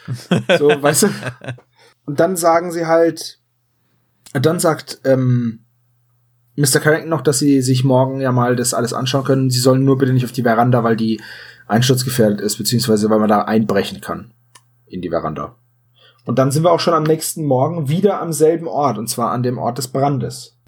So, 0.58 0.68
weißt 0.68 1.04
du? 1.04 1.08
Und 2.04 2.20
dann 2.20 2.36
sagen 2.36 2.70
sie 2.70 2.86
halt, 2.86 3.38
dann 4.34 4.60
sagt 4.60 5.00
ähm, 5.04 5.60
Mr. 6.56 6.80
Carrington 6.80 7.08
noch, 7.08 7.22
dass 7.22 7.38
sie 7.38 7.62
sich 7.62 7.84
morgen 7.84 8.20
ja 8.20 8.30
mal 8.30 8.54
das 8.54 8.74
alles 8.74 8.92
anschauen 8.92 9.24
können. 9.24 9.50
Sie 9.50 9.60
sollen 9.60 9.84
nur 9.84 9.98
bitte 9.98 10.12
nicht 10.12 10.24
auf 10.24 10.32
die 10.32 10.42
Veranda, 10.42 10.84
weil 10.84 10.96
die 10.96 11.20
einsturzgefährdet 11.66 12.40
ist, 12.40 12.58
beziehungsweise 12.58 13.08
weil 13.10 13.18
man 13.18 13.28
da 13.28 13.42
einbrechen 13.42 14.00
kann 14.00 14.32
in 14.86 15.00
die 15.00 15.08
Veranda. 15.08 15.56
Und 16.24 16.38
dann 16.38 16.50
sind 16.50 16.62
wir 16.62 16.72
auch 16.72 16.80
schon 16.80 16.94
am 16.94 17.02
nächsten 17.02 17.44
Morgen 17.44 17.88
wieder 17.88 18.20
am 18.20 18.32
selben 18.32 18.66
Ort, 18.66 18.98
und 18.98 19.08
zwar 19.08 19.30
an 19.30 19.42
dem 19.42 19.58
Ort 19.58 19.78
des 19.78 19.88
Brandes. 19.88 20.58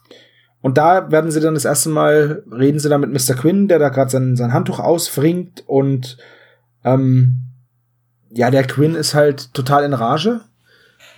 Und 0.61 0.79
da 0.79 1.11
werden 1.11 1.31
sie 1.31 1.41
dann 1.41 1.55
das 1.55 1.65
erste 1.65 1.89
Mal, 1.89 2.43
reden 2.51 2.79
sie 2.79 2.89
dann 2.89 3.01
mit 3.01 3.13
Mr. 3.13 3.35
Quinn, 3.35 3.69
der 3.69 3.79
da 3.79 3.89
gerade 3.89 4.11
sein, 4.11 4.37
sein 4.37 4.53
Handtuch 4.53 4.81
ausfringt 4.81 5.65
und 5.67 6.19
ähm, 6.85 7.43
ja, 8.31 8.51
der 8.51 8.65
Quinn 8.65 8.95
ist 8.95 9.15
halt 9.15 9.55
total 9.55 9.85
in 9.85 9.95
Rage 9.95 10.41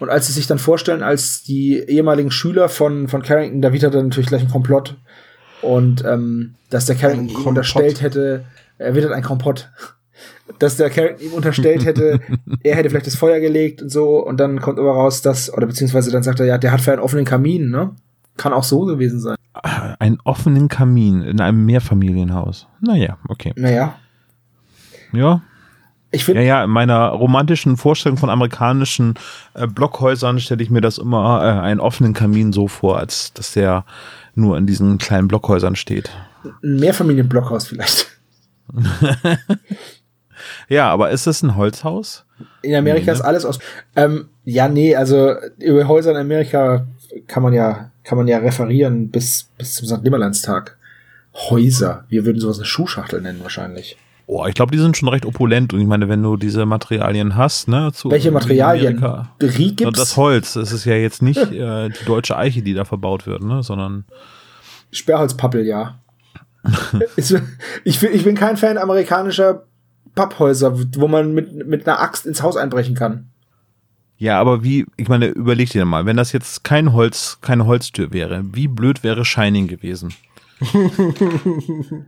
und 0.00 0.10
als 0.10 0.26
sie 0.26 0.32
sich 0.32 0.46
dann 0.46 0.58
vorstellen, 0.58 1.02
als 1.02 1.42
die 1.42 1.78
ehemaligen 1.78 2.30
Schüler 2.30 2.68
von, 2.68 3.08
von 3.08 3.22
Carrington, 3.22 3.62
da 3.62 3.72
wittert 3.72 3.94
er 3.94 4.02
natürlich 4.02 4.28
gleich 4.28 4.42
ein 4.42 4.50
Komplott. 4.50 4.96
Und 5.60 6.04
ähm, 6.04 6.54
dass 6.70 6.86
der 6.86 6.94
Carrington 6.94 7.44
unterstellt 7.44 8.00
hätte, 8.00 8.44
er 8.78 8.94
wittert 8.94 9.12
ein 9.12 9.24
Kompott. 9.24 9.70
Dass 10.58 10.76
der 10.76 10.90
Carrington 10.90 11.26
ihm 11.26 11.32
unterstellt 11.34 11.84
hätte, 11.84 12.20
er 12.62 12.76
hätte 12.76 12.90
vielleicht 12.90 13.06
das 13.06 13.16
Feuer 13.16 13.40
gelegt 13.40 13.82
und 13.82 13.90
so. 13.90 14.24
Und 14.24 14.38
dann 14.38 14.60
kommt 14.60 14.78
aber 14.78 14.92
raus, 14.92 15.22
dass, 15.22 15.52
oder 15.52 15.66
beziehungsweise 15.66 16.10
dann 16.10 16.22
sagt 16.22 16.40
er, 16.40 16.46
ja, 16.46 16.58
der 16.58 16.72
hat 16.72 16.80
für 16.80 16.92
einen 16.92 17.02
offenen 17.02 17.24
Kamin, 17.24 17.70
ne? 17.70 17.90
Kann 18.36 18.52
auch 18.52 18.64
so 18.64 18.84
gewesen 18.84 19.20
sein. 19.20 19.36
Einen 19.98 20.18
offenen 20.22 20.68
Kamin 20.68 21.22
in 21.22 21.40
einem 21.40 21.64
Mehrfamilienhaus. 21.66 22.68
Naja, 22.80 23.18
okay. 23.28 23.52
Naja. 23.56 23.96
Ja, 25.12 25.42
ich 26.10 26.24
finde. 26.24 26.42
Ja, 26.42 26.46
ja, 26.46 26.64
in 26.64 26.70
meiner 26.70 27.08
romantischen 27.08 27.76
Vorstellung 27.76 28.16
von 28.16 28.30
amerikanischen 28.30 29.14
äh, 29.54 29.66
Blockhäusern 29.66 30.40
stelle 30.40 30.62
ich 30.62 30.70
mir 30.70 30.80
das 30.80 30.98
immer 30.98 31.42
äh, 31.42 31.60
einen 31.60 31.80
offenen 31.80 32.14
Kamin 32.14 32.52
so 32.52 32.66
vor, 32.66 32.98
als 32.98 33.32
dass 33.34 33.52
der 33.52 33.84
nur 34.34 34.56
in 34.56 34.66
diesen 34.66 34.98
kleinen 34.98 35.28
Blockhäusern 35.28 35.76
steht. 35.76 36.10
Ein 36.62 36.76
Mehrfamilienblockhaus 36.76 37.66
vielleicht. 37.66 38.06
ja, 40.68 40.88
aber 40.90 41.10
ist 41.10 41.26
das 41.26 41.42
ein 41.42 41.56
Holzhaus? 41.56 42.24
In 42.62 42.74
Amerika 42.74 43.06
nee, 43.06 43.12
ne? 43.12 43.12
ist 43.12 43.20
alles 43.20 43.44
aus. 43.44 43.58
Ähm, 43.96 44.28
ja, 44.44 44.68
nee, 44.68 44.94
also 44.94 45.34
über 45.58 45.88
Häuser 45.88 46.12
in 46.12 46.16
Amerika 46.16 46.86
kann 47.26 47.42
man 47.42 47.52
ja, 47.52 47.90
kann 48.04 48.18
man 48.18 48.28
ja 48.28 48.38
referieren 48.38 49.10
bis, 49.10 49.48
bis 49.58 49.74
zum 49.74 49.86
St. 49.86 50.02
Nimmerlandstag. 50.02 50.76
Häuser. 51.34 52.04
Wir 52.08 52.24
würden 52.24 52.40
sowas 52.40 52.58
eine 52.58 52.66
Schuhschachtel 52.66 53.20
nennen 53.20 53.40
wahrscheinlich. 53.42 53.96
Oh, 54.30 54.44
ich 54.46 54.54
glaube, 54.54 54.72
die 54.72 54.78
sind 54.78 54.94
schon 54.94 55.08
recht 55.08 55.24
opulent. 55.24 55.72
Und 55.72 55.80
ich 55.80 55.86
meine, 55.86 56.10
wenn 56.10 56.22
du 56.22 56.36
diese 56.36 56.66
Materialien 56.66 57.34
hast, 57.34 57.66
ne? 57.66 57.92
Zu 57.94 58.10
Welche 58.10 58.30
Materialien? 58.30 59.02
Riehgips? 59.40 59.98
Das 59.98 60.18
Holz. 60.18 60.54
Es 60.54 60.70
ist 60.70 60.84
ja 60.84 60.94
jetzt 60.94 61.22
nicht 61.22 61.38
äh, 61.52 61.88
die 61.88 62.04
deutsche 62.04 62.36
Eiche, 62.36 62.60
die 62.60 62.74
da 62.74 62.84
verbaut 62.84 63.26
wird, 63.26 63.42
ne? 63.42 63.62
Sondern. 63.62 64.04
Sperrholzpappel, 64.92 65.66
ja. 65.66 65.98
ich, 67.16 68.00
bin, 68.00 68.10
ich 68.12 68.24
bin 68.24 68.34
kein 68.34 68.58
Fan 68.58 68.76
amerikanischer 68.76 69.64
Papphäuser, 70.18 70.76
wo 70.96 71.06
man 71.06 71.32
mit, 71.32 71.66
mit 71.66 71.86
einer 71.86 72.00
Axt 72.00 72.26
ins 72.26 72.42
Haus 72.42 72.56
einbrechen 72.56 72.96
kann. 72.96 73.28
Ja, 74.16 74.40
aber 74.40 74.64
wie, 74.64 74.84
ich 74.96 75.08
meine, 75.08 75.28
überleg 75.28 75.70
dir 75.70 75.84
mal, 75.84 76.04
wenn 76.04 76.16
das 76.16 76.32
jetzt 76.32 76.64
kein 76.64 76.92
Holz, 76.92 77.38
keine 77.40 77.66
Holztür 77.66 78.12
wäre, 78.12 78.42
wie 78.52 78.66
blöd 78.66 79.04
wäre 79.04 79.24
Shining 79.24 79.68
gewesen? 79.68 80.12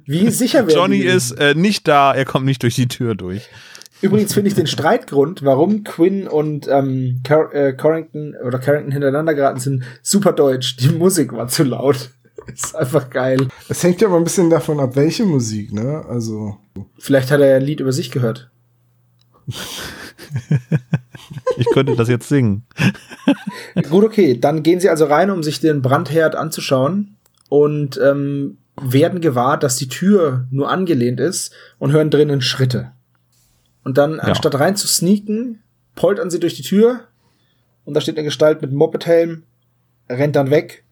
Wie 0.06 0.28
sicher 0.30 0.66
wäre 0.66 0.76
Johnny 0.76 0.98
ist 0.98 1.30
äh, 1.32 1.54
nicht 1.54 1.86
da, 1.86 2.12
er 2.12 2.24
kommt 2.24 2.46
nicht 2.46 2.64
durch 2.64 2.74
die 2.74 2.88
Tür 2.88 3.14
durch. 3.14 3.48
Übrigens 4.02 4.34
finde 4.34 4.48
ich 4.48 4.56
den 4.56 4.66
Streitgrund, 4.66 5.44
warum 5.44 5.84
Quinn 5.84 6.26
und 6.26 6.66
ähm, 6.66 7.20
Car 7.22 7.54
äh, 7.54 7.74
Carrington 7.74 8.34
oder 8.44 8.58
Carrington 8.58 8.90
hintereinander 8.90 9.34
geraten 9.34 9.60
sind, 9.60 9.84
super 10.02 10.32
deutsch. 10.32 10.78
Die 10.78 10.88
Musik 10.88 11.32
war 11.32 11.46
zu 11.46 11.62
laut. 11.62 12.10
ist 12.52 12.74
einfach 12.76 13.10
geil. 13.10 13.48
Es 13.68 13.82
hängt 13.82 14.00
ja 14.00 14.08
aber 14.08 14.16
ein 14.16 14.24
bisschen 14.24 14.50
davon 14.50 14.80
ab, 14.80 14.96
welche 14.96 15.24
Musik, 15.24 15.72
ne? 15.72 16.04
Also. 16.08 16.56
Vielleicht 16.98 17.30
hat 17.30 17.40
er 17.40 17.56
ein 17.56 17.62
Lied 17.62 17.80
über 17.80 17.92
sich 17.92 18.10
gehört. 18.10 18.50
ich 21.56 21.66
könnte 21.72 21.96
das 21.96 22.08
jetzt 22.08 22.28
singen. 22.28 22.64
Gut, 23.88 24.04
okay. 24.04 24.38
Dann 24.38 24.62
gehen 24.62 24.80
sie 24.80 24.88
also 24.88 25.06
rein, 25.06 25.30
um 25.30 25.42
sich 25.42 25.60
den 25.60 25.82
Brandherd 25.82 26.36
anzuschauen 26.36 27.16
und 27.48 27.98
ähm, 28.02 28.58
werden 28.80 29.20
gewahr, 29.20 29.58
dass 29.58 29.76
die 29.76 29.88
Tür 29.88 30.46
nur 30.50 30.70
angelehnt 30.70 31.20
ist 31.20 31.52
und 31.78 31.92
hören 31.92 32.10
drinnen 32.10 32.40
Schritte. 32.40 32.92
Und 33.84 33.98
dann, 33.98 34.16
ja. 34.16 34.20
anstatt 34.20 34.58
rein 34.58 34.76
zu 34.76 34.86
sneaken, 34.86 35.62
poltern 35.94 36.30
sie 36.30 36.40
durch 36.40 36.54
die 36.54 36.62
Tür 36.62 37.00
und 37.84 37.94
da 37.94 38.00
steht 38.00 38.16
eine 38.16 38.24
Gestalt 38.24 38.62
mit 38.62 38.72
Mopedhelm, 38.72 39.44
rennt 40.08 40.36
dann 40.36 40.50
weg. 40.50 40.84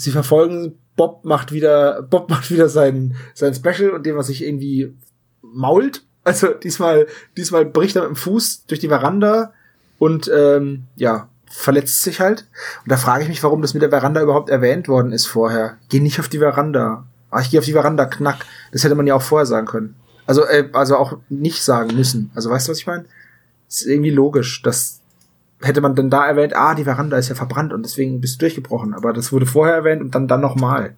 Sie 0.00 0.12
verfolgen, 0.12 0.78
Bob 0.96 1.24
macht 1.24 1.52
wieder, 1.52 2.02
Bob 2.02 2.30
macht 2.30 2.50
wieder 2.50 2.68
sein, 2.68 3.16
sein 3.34 3.54
Special 3.54 3.90
und 3.90 4.06
dem, 4.06 4.16
was 4.16 4.28
sich 4.28 4.42
irgendwie 4.44 4.94
mault. 5.42 6.04
Also 6.24 6.48
diesmal, 6.48 7.06
diesmal 7.36 7.66
bricht 7.66 7.96
er 7.96 8.02
mit 8.02 8.10
dem 8.10 8.16
Fuß 8.16 8.66
durch 8.66 8.80
die 8.80 8.88
Veranda 8.88 9.52
und 9.98 10.30
ähm, 10.34 10.84
ja, 10.96 11.28
verletzt 11.50 12.02
sich 12.02 12.20
halt. 12.20 12.46
Und 12.82 12.92
da 12.92 12.96
frage 12.96 13.24
ich 13.24 13.28
mich, 13.28 13.42
warum 13.42 13.60
das 13.60 13.74
mit 13.74 13.82
der 13.82 13.90
Veranda 13.90 14.22
überhaupt 14.22 14.48
erwähnt 14.48 14.88
worden 14.88 15.12
ist 15.12 15.26
vorher. 15.26 15.76
Geh 15.90 16.00
nicht 16.00 16.18
auf 16.18 16.28
die 16.28 16.38
Veranda. 16.38 17.06
Ah, 17.30 17.40
ich 17.40 17.50
gehe 17.50 17.60
auf 17.60 17.66
die 17.66 17.72
Veranda, 17.72 18.06
knack. 18.06 18.46
Das 18.72 18.84
hätte 18.84 18.94
man 18.94 19.06
ja 19.06 19.14
auch 19.14 19.22
vorher 19.22 19.46
sagen 19.46 19.66
können. 19.66 19.96
Also, 20.26 20.46
äh, 20.46 20.68
also 20.72 20.96
auch 20.96 21.18
nicht 21.28 21.62
sagen 21.62 21.94
müssen. 21.94 22.30
Also 22.34 22.50
weißt 22.50 22.68
du, 22.68 22.72
was 22.72 22.78
ich 22.78 22.86
meine? 22.86 23.04
Ist 23.68 23.86
irgendwie 23.86 24.10
logisch, 24.10 24.62
dass 24.62 24.99
hätte 25.62 25.80
man 25.80 25.94
dann 25.94 26.10
da 26.10 26.26
erwähnt, 26.26 26.54
ah, 26.56 26.74
die 26.74 26.84
Veranda 26.84 27.16
ist 27.16 27.28
ja 27.28 27.34
verbrannt 27.34 27.72
und 27.72 27.84
deswegen 27.84 28.20
bist 28.20 28.36
du 28.36 28.46
durchgebrochen. 28.46 28.94
Aber 28.94 29.12
das 29.12 29.32
wurde 29.32 29.46
vorher 29.46 29.74
erwähnt 29.74 30.00
und 30.00 30.14
dann 30.14 30.28
dann 30.28 30.40
nochmal. 30.40 30.96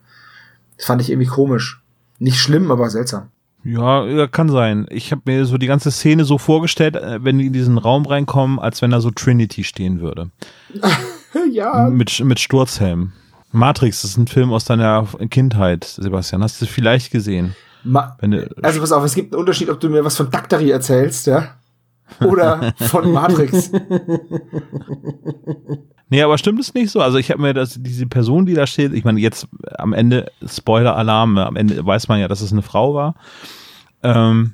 Das 0.76 0.86
fand 0.86 1.02
ich 1.02 1.10
irgendwie 1.10 1.28
komisch. 1.28 1.80
Nicht 2.18 2.38
schlimm, 2.38 2.70
aber 2.70 2.88
seltsam. 2.90 3.28
Ja, 3.64 4.26
kann 4.26 4.48
sein. 4.48 4.86
Ich 4.90 5.12
habe 5.12 5.22
mir 5.24 5.44
so 5.44 5.56
die 5.56 5.66
ganze 5.66 5.90
Szene 5.90 6.24
so 6.24 6.38
vorgestellt, 6.38 6.96
äh, 6.96 7.22
wenn 7.22 7.38
die 7.38 7.46
in 7.46 7.52
diesen 7.52 7.78
Raum 7.78 8.06
reinkommen, 8.06 8.58
als 8.58 8.82
wenn 8.82 8.90
da 8.90 9.00
so 9.00 9.10
Trinity 9.10 9.62
stehen 9.64 10.00
würde. 10.00 10.30
ja. 11.52 11.88
Mit, 11.88 12.20
mit 12.24 12.40
Sturzhelm. 12.40 13.12
Matrix, 13.52 14.02
das 14.02 14.12
ist 14.12 14.16
ein 14.16 14.26
Film 14.26 14.52
aus 14.52 14.64
deiner 14.64 15.06
Kindheit, 15.30 15.84
Sebastian. 15.84 16.42
Hast 16.42 16.60
du 16.60 16.66
vielleicht 16.66 17.12
gesehen? 17.12 17.54
Ma 17.84 18.16
du, 18.20 18.48
also 18.62 18.80
pass 18.80 18.92
auf, 18.92 19.04
es 19.04 19.14
gibt 19.14 19.32
einen 19.32 19.40
Unterschied, 19.40 19.68
ob 19.68 19.80
du 19.80 19.90
mir 19.90 20.04
was 20.04 20.16
von 20.16 20.30
Daktari 20.30 20.70
erzählst, 20.70 21.26
ja? 21.26 21.56
Oder 22.20 22.74
von 22.78 23.12
Matrix. 23.12 23.70
Nee, 26.12 26.20
aber 26.20 26.36
stimmt 26.36 26.60
es 26.60 26.74
nicht 26.74 26.90
so? 26.90 27.00
Also 27.00 27.16
ich 27.16 27.30
habe 27.30 27.40
mir 27.40 27.54
das, 27.54 27.78
diese 27.80 28.04
Person, 28.06 28.44
die 28.44 28.52
da 28.52 28.66
steht, 28.66 28.92
ich 28.92 29.02
meine, 29.02 29.18
jetzt 29.18 29.48
am 29.78 29.94
Ende, 29.94 30.30
Spoiler-Alarm, 30.46 31.38
am 31.38 31.56
Ende 31.56 31.86
weiß 31.86 32.08
man 32.08 32.20
ja, 32.20 32.28
dass 32.28 32.42
es 32.42 32.52
eine 32.52 32.60
Frau 32.60 32.92
war. 32.92 33.14
Ähm, 34.02 34.52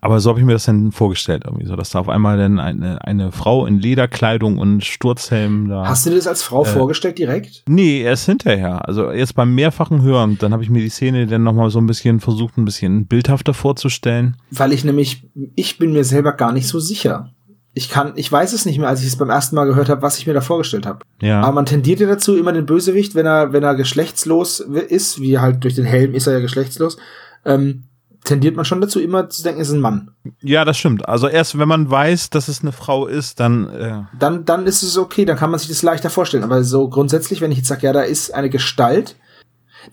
aber 0.00 0.20
so 0.20 0.30
habe 0.30 0.40
ich 0.40 0.46
mir 0.46 0.52
das 0.52 0.64
dann 0.64 0.92
vorgestellt, 0.92 1.42
irgendwie 1.46 1.66
so, 1.66 1.76
dass 1.76 1.90
da 1.90 1.98
auf 2.00 2.08
einmal 2.08 2.38
dann 2.38 2.58
eine, 2.60 3.04
eine 3.04 3.32
Frau 3.32 3.66
in 3.66 3.78
Lederkleidung 3.78 4.58
und 4.58 4.84
Sturzhelm 4.84 5.68
da. 5.68 5.86
Hast 5.86 6.06
du 6.06 6.10
dir 6.10 6.16
das 6.16 6.26
als 6.26 6.42
Frau 6.42 6.64
Äh. 6.64 6.68
vorgestellt 6.68 7.18
direkt? 7.18 7.62
Nee, 7.68 8.02
erst 8.02 8.26
hinterher. 8.26 8.86
Also 8.88 9.10
jetzt 9.10 9.34
beim 9.34 9.54
mehrfachen 9.54 10.02
Hören, 10.02 10.38
dann 10.38 10.52
habe 10.52 10.62
ich 10.62 10.70
mir 10.70 10.80
die 10.80 10.88
Szene 10.88 11.26
dann 11.26 11.42
nochmal 11.42 11.70
so 11.70 11.78
ein 11.80 11.86
bisschen 11.86 12.20
versucht, 12.20 12.56
ein 12.58 12.64
bisschen 12.64 13.06
bildhafter 13.06 13.54
vorzustellen. 13.54 14.36
Weil 14.50 14.72
ich 14.72 14.84
nämlich, 14.84 15.28
ich 15.54 15.78
bin 15.78 15.92
mir 15.92 16.04
selber 16.04 16.32
gar 16.32 16.52
nicht 16.52 16.68
so 16.68 16.78
sicher. 16.80 17.30
Ich 17.74 17.88
kann, 17.88 18.12
ich 18.16 18.30
weiß 18.30 18.52
es 18.52 18.66
nicht 18.66 18.78
mehr, 18.78 18.88
als 18.88 19.00
ich 19.00 19.06
es 19.06 19.16
beim 19.16 19.30
ersten 19.30 19.56
Mal 19.56 19.64
gehört 19.64 19.88
habe, 19.88 20.02
was 20.02 20.18
ich 20.18 20.26
mir 20.26 20.34
da 20.34 20.42
vorgestellt 20.42 20.84
habe. 20.84 20.98
Ja. 21.22 21.40
Aber 21.40 21.52
man 21.52 21.64
tendiert 21.64 22.00
ja 22.00 22.06
dazu, 22.06 22.36
immer 22.36 22.52
den 22.52 22.66
Bösewicht, 22.66 23.14
wenn 23.14 23.24
er, 23.24 23.54
wenn 23.54 23.62
er 23.62 23.74
geschlechtslos 23.74 24.60
ist, 24.60 25.22
wie 25.22 25.38
halt 25.38 25.64
durch 25.64 25.74
den 25.76 25.86
Helm 25.86 26.14
ist 26.14 26.26
er 26.26 26.34
ja 26.34 26.40
geschlechtslos, 26.40 26.98
ähm, 27.46 27.84
tendiert 28.24 28.56
man 28.56 28.64
schon 28.64 28.80
dazu, 28.80 29.00
immer 29.00 29.28
zu 29.28 29.42
denken, 29.42 29.60
es 29.60 29.68
ist 29.68 29.74
ein 29.74 29.80
Mann. 29.80 30.10
ja, 30.42 30.64
das 30.64 30.78
stimmt. 30.78 31.08
Also 31.08 31.28
erst 31.28 31.58
wenn 31.58 31.68
man 31.68 31.90
weiß, 31.90 32.30
dass 32.30 32.48
es 32.48 32.62
eine 32.62 32.72
Frau 32.72 33.06
ist, 33.06 33.40
dann 33.40 33.68
äh, 33.68 34.02
Dann, 34.18 34.44
dann 34.44 34.66
ist 34.66 34.82
es 34.82 34.96
okay, 34.96 35.24
dann 35.24 35.36
kann 35.36 35.50
man 35.50 35.58
sich 35.58 35.68
das 35.68 35.82
leichter 35.82 36.10
vorstellen. 36.10 36.44
Aber 36.44 36.62
so 36.64 36.88
grundsätzlich, 36.88 37.40
wenn 37.40 37.50
ich 37.50 37.58
jetzt 37.58 37.68
sage, 37.68 37.86
ja, 37.86 37.92
da 37.92 38.02
ist 38.02 38.32
eine 38.32 38.50
Gestalt, 38.50 39.16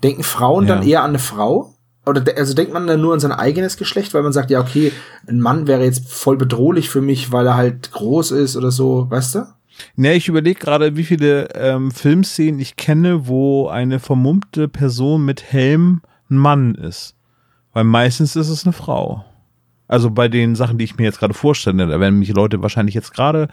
denken 0.04 0.24
Frauen 0.24 0.68
Ja. 0.68 0.76
dann 0.76 0.88
eher 0.88 1.02
an 1.04 1.10
eine 1.12 1.20
Frau? 1.20 1.74
Oder 2.06 2.22
de 2.22 2.36
also 2.36 2.54
denkt 2.54 2.74
man 2.74 2.88
dann 2.88 3.02
nur 3.02 3.14
an 3.14 3.20
sein 3.20 3.32
eigenes 3.32 3.78
Geschlecht, 3.78 4.14
weil 4.14 4.24
man 4.24 4.34
sagt, 4.34 4.50
ja, 4.50 4.60
okay, 4.62 4.92
ein 5.28 5.40
Mann 5.40 5.68
wäre 5.68 5.84
jetzt 5.84 6.10
voll 6.12 6.38
bedrohlich 6.38 6.90
für 6.90 7.02
mich, 7.02 7.32
weil 7.32 7.46
er 7.46 7.56
halt 7.56 7.92
groß 7.92 8.32
ist 8.32 8.56
oder 8.56 8.72
so, 8.72 9.08
weißt 9.10 9.36
du? 9.36 9.40
Ne, 9.96 10.14
ich 10.16 10.28
überlege 10.28 10.60
gerade, 10.60 10.98
wie 10.98 11.04
viele 11.04 11.50
ähm, 11.56 11.92
Filmszenen 11.92 12.60
ich 12.60 12.76
kenne, 12.78 13.28
wo 13.28 13.68
eine 13.68 14.00
vermummte 14.00 14.68
Person 14.68 15.24
mit 15.24 15.44
Helm 15.52 16.02
ein 16.30 16.38
Mann 16.38 16.76
ist. 16.76 17.16
Weil 17.80 17.86
meistens 17.86 18.36
ist 18.36 18.50
es 18.50 18.66
eine 18.66 18.74
Frau. 18.74 19.24
Also 19.88 20.12
bei 20.12 20.28
den 20.28 20.54
Sachen, 20.58 20.78
die 20.78 20.84
ich 20.84 20.98
mir 20.98 21.06
jetzt 21.06 21.20
gerade 21.20 21.34
vorstelle, 21.34 21.88
da 21.88 21.98
werden 22.02 22.20
mich 22.20 22.28
Leute 22.34 22.62
wahrscheinlich 22.62 22.94
jetzt 22.94 23.14
gerade 23.14 23.48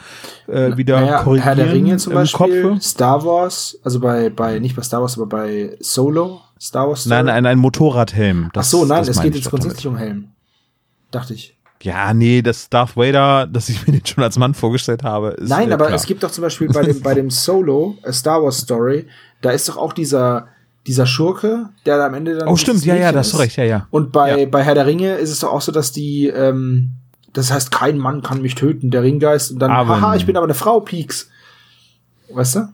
äh, 0.49 0.77
wieder 0.77 1.01
Naja, 1.01 1.23
korrigieren 1.23 1.45
Herr 1.45 1.55
der 1.55 1.73
Ringe 1.73 1.97
zum 1.99 2.13
Beispiel, 2.15 2.63
Kopfe. 2.63 2.81
Star 2.83 3.25
Wars, 3.25 3.79
also 3.85 4.01
bei, 4.01 4.29
bei, 4.29 4.59
nicht 4.59 4.75
bei 4.75 4.83
Star 4.83 5.01
Wars, 5.01 5.17
aber 5.17 5.27
bei 5.27 5.77
Solo, 5.79 6.41
Star 6.61 6.89
Wars. 6.89 7.03
Story. 7.03 7.15
Nein, 7.15 7.29
ein, 7.29 7.47
ein 7.47 7.59
Motorradhelm. 7.59 8.47
Ach 8.49 8.53
Das, 8.55 8.69
so, 8.69 8.85
nein, 8.85 9.05
es 9.05 9.23
geht 9.23 9.37
jetzt 9.37 9.49
grundsätzlich 9.49 9.87
um 9.87 9.97
Helm. 9.97 10.33
Dachte 11.13 11.35
ich. 11.35 11.57
Ja, 11.83 12.13
nee, 12.13 12.43
das 12.43 12.69
Darth 12.69 12.97
Vader, 12.97 13.47
das 13.47 13.69
ich 13.69 13.87
mir 13.87 13.93
den 13.93 14.05
schon 14.05 14.25
als 14.25 14.37
Mann 14.39 14.55
vorgestellt 14.55 15.05
habe, 15.05 15.37
ist 15.39 15.51
Nein, 15.51 15.71
äh, 15.71 15.75
aber 15.75 15.93
es 15.93 16.05
gibt 16.05 16.25
doch 16.25 16.33
zum 16.33 16.43
Beispiel 16.43 16.67
bei 16.67 16.83
dem, 16.83 17.01
bei 17.01 17.15
dem 17.15 17.31
Solo, 17.31 17.97
A 18.03 18.13
Star 18.13 18.43
Wars 18.43 18.59
Story, 18.59 19.07
da 19.41 19.53
ist 19.53 19.69
doch 19.69 19.77
auch 19.77 19.93
dieser, 19.93 20.49
dieser 20.87 21.07
Schurke, 21.07 21.69
der 21.85 21.99
da 21.99 22.07
am 22.07 22.15
Ende 22.15 22.37
dann. 22.39 22.49
Oh, 22.49 22.57
stimmt, 22.57 22.85
ja, 22.85 22.95
ja, 22.95 23.01
Mädchen 23.01 23.13
da 23.15 23.19
hast 23.21 23.33
du 23.33 23.37
ist. 23.37 23.43
recht, 23.43 23.57
ja, 23.57 23.65
ja. 23.65 23.87
Und 23.91 24.13
bei, 24.13 24.41
Ja. 24.43 24.47
bei 24.47 24.63
Herr 24.63 24.75
der 24.75 24.87
Ringe 24.87 25.15
ist 25.17 25.31
es 25.31 25.41
doch 25.41 25.53
auch 25.53 25.61
so, 25.61 25.73
dass 25.73 25.93
die, 25.93 26.27
ähm, 26.29 26.91
das 27.33 27.53
heißt, 27.53 27.71
kein 27.71 27.99
Mann 27.99 28.23
kann 28.23 28.41
mich 28.43 28.55
töten, 28.55 28.91
der 28.91 29.03
Ringgeist, 29.03 29.53
und 29.53 29.59
dann, 29.59 29.71
Arwen. 29.71 30.01
haha, 30.01 30.17
ich 30.17 30.27
bin 30.27 30.37
aber 30.37 30.47
eine 30.47 30.55
Frau, 30.55 30.81
Pieks. 30.81 31.29
Weißt 32.33 32.57
du? 32.57 32.69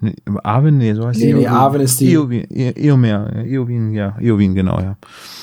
Nee, 0.00 0.14
Arwen, 0.42 0.76
nee, 0.78 0.92
so 0.94 1.06
heißt 1.06 1.18
Nee, 1.20 1.26
die. 1.28 1.34
nee, 1.34 1.46
Arwen 1.46 1.80
ist 1.80 2.00
die- 2.00 2.12
Eowyn, 2.12 2.46
E- 2.50 2.72
Eomer, 2.88 3.06
ja, 3.36 3.42
Eowyn, 3.42 3.94
ja, 3.94 4.16
Eowyn, 4.20 4.54
genau, 4.54 4.78
ja. 4.80 4.96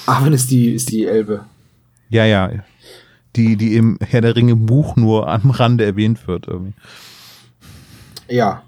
Arwen 0.06 0.34
ist 0.34 0.52
die, 0.52 0.74
ist 0.74 0.92
die 0.92 1.06
Elbe. 1.06 1.42
Ja, 2.10 2.26
ja. 2.26 2.50
Die, 3.38 3.56
die 3.56 3.76
im 3.78 3.98
Herr 4.02 4.20
der 4.22 4.36
Ringe 4.36 4.56
Buch 4.58 4.98
nur 4.98 5.30
am 5.30 5.50
Rande 5.52 5.86
erwähnt 5.86 6.28
wird. 6.28 6.48
Irgendwie. 6.48 6.74
Ja. 8.30 8.62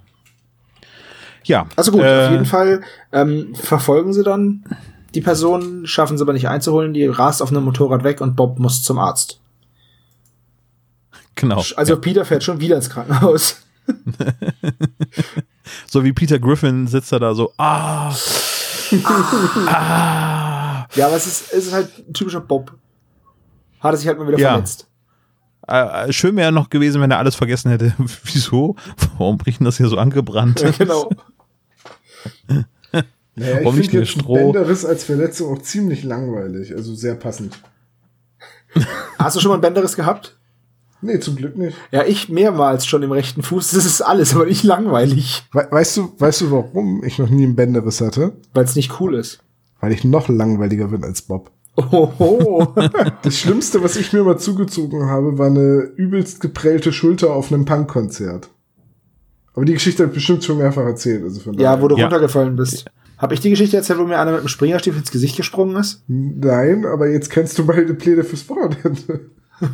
Ja. 1.45 1.67
Also 1.75 1.91
gut, 1.91 2.01
äh, 2.01 2.25
auf 2.25 2.31
jeden 2.31 2.45
Fall 2.45 2.81
ähm, 3.11 3.53
verfolgen 3.55 4.13
sie 4.13 4.23
dann 4.23 4.63
die 5.13 5.21
Person, 5.21 5.85
schaffen 5.85 6.17
sie 6.17 6.23
aber 6.23 6.33
nicht 6.33 6.47
einzuholen, 6.47 6.93
die 6.93 7.05
rast 7.05 7.41
auf 7.41 7.49
einem 7.51 7.63
Motorrad 7.63 8.03
weg 8.03 8.21
und 8.21 8.35
Bob 8.35 8.59
muss 8.59 8.81
zum 8.81 8.97
Arzt. 8.97 9.39
Genau. 11.35 11.63
Also 11.75 11.93
ja. 11.93 11.99
Peter 11.99 12.25
fährt 12.25 12.43
schon 12.43 12.59
wieder 12.59 12.75
ins 12.75 12.89
Krankenhaus. 12.89 13.57
So 15.87 16.03
wie 16.03 16.13
Peter 16.13 16.39
Griffin 16.39 16.87
sitzt 16.87 17.11
er 17.11 17.19
da 17.19 17.33
so, 17.33 17.53
ah, 17.57 18.13
ah, 19.67 20.85
Ja, 20.95 21.07
aber 21.07 21.15
es 21.15 21.25
ist, 21.25 21.53
es 21.53 21.67
ist 21.67 21.73
halt 21.73 21.89
ein 22.07 22.13
typischer 22.13 22.41
Bob. 22.41 22.73
Hat 23.79 23.93
er 23.93 23.97
sich 23.97 24.07
halt 24.07 24.17
mal 24.17 24.27
wieder 24.27 24.39
Ja. 24.39 24.51
verletzt. 24.51 24.87
Äh, 25.67 26.11
schön 26.11 26.35
wäre 26.35 26.51
noch 26.51 26.69
gewesen, 26.69 27.01
wenn 27.01 27.11
er 27.11 27.19
alles 27.19 27.35
vergessen 27.35 27.69
hätte. 27.71 27.93
Wieso? 28.23 28.75
Warum 29.17 29.37
bricht 29.37 29.59
denn 29.59 29.65
das 29.65 29.77
hier 29.77 29.87
so 29.87 29.97
angebrannt? 29.97 30.61
Ja, 30.61 30.71
genau. 30.77 31.09
Naja, 33.35 33.57
ich 33.57 33.65
Warum 33.65 33.77
nicht 33.77 33.89
finde 33.89 34.03
ein 34.03 34.05
Stroh? 34.05 34.35
Bänderriss 34.35 34.85
als 34.85 35.03
Verletzung 35.05 35.51
auch 35.51 35.61
ziemlich 35.61 36.03
langweilig, 36.03 36.75
also 36.75 36.93
sehr 36.93 37.15
passend. 37.15 37.57
Hast 39.17 39.35
du 39.35 39.39
schon 39.39 39.49
mal 39.49 39.55
einen 39.55 39.61
Bänderriss 39.61 39.95
gehabt? 39.95 40.37
Nee, 41.01 41.19
zum 41.19 41.35
Glück 41.35 41.57
nicht. 41.57 41.75
Ja, 41.91 42.05
ich 42.05 42.29
mehrmals 42.29 42.85
schon 42.85 43.03
im 43.03 43.11
rechten 43.11 43.43
Fuß. 43.43 43.71
Das 43.71 43.85
ist 43.85 44.01
alles, 44.01 44.35
aber 44.35 44.45
nicht 44.45 44.63
langweilig. 44.63 45.43
We 45.51 45.67
weißt 45.69 45.97
du, 45.97 46.13
weißt 46.17 46.41
du, 46.41 46.51
warum 46.51 47.03
ich 47.03 47.19
noch 47.19 47.29
nie 47.29 47.43
einen 47.43 47.55
Bänderriss 47.55 47.99
hatte? 47.99 48.33
Weil 48.53 48.63
es 48.63 48.75
nicht 48.75 48.99
cool 49.01 49.15
ist. 49.15 49.39
Weil 49.81 49.91
ich 49.91 50.05
noch 50.05 50.29
langweiliger 50.29 50.87
bin 50.87 51.03
als 51.03 51.23
Bob. 51.23 51.51
Oho. 51.75 52.73
Das 53.23 53.37
Schlimmste, 53.37 53.83
was 53.83 53.95
ich 53.95 54.13
mir 54.13 54.23
mal 54.23 54.37
zugezogen 54.37 55.07
habe, 55.07 55.37
war 55.37 55.47
eine 55.47 55.91
übelst 55.95 56.39
geprellte 56.39 56.93
Schulter 56.93 57.33
auf 57.33 57.51
einem 57.51 57.65
Punkkonzert. 57.65 58.49
Aber 59.55 59.65
die 59.65 59.73
Geschichte 59.73 60.03
habe 60.03 60.11
ich 60.11 60.15
bestimmt 60.15 60.43
schon 60.43 60.57
mehrfach 60.57 60.83
erzählt. 60.83 61.23
Also 61.23 61.39
von 61.41 61.53
ja, 61.55 61.79
wo 61.81 61.87
du 61.87 61.95
Ja. 61.97 62.05
runtergefallen 62.05 62.55
bist. 62.55 62.85
Habe 63.17 63.35
ich 63.35 63.39
die 63.39 63.51
Geschichte 63.51 63.77
erzählt, 63.77 63.99
wo 63.99 64.03
mir 64.03 64.19
einer 64.19 64.31
mit 64.31 64.41
dem 64.41 64.47
Springerstiefel 64.47 64.99
ins 64.99 65.11
Gesicht 65.11 65.37
gesprungen 65.37 65.75
ist? 65.77 66.03
Nein, 66.07 66.85
aber 66.85 67.07
jetzt 67.09 67.29
kennst 67.29 67.57
du 67.59 67.65
beide 67.65 67.93
Pläne 67.93 68.23
fürs 68.23 68.47
Wochenende. 68.49 69.21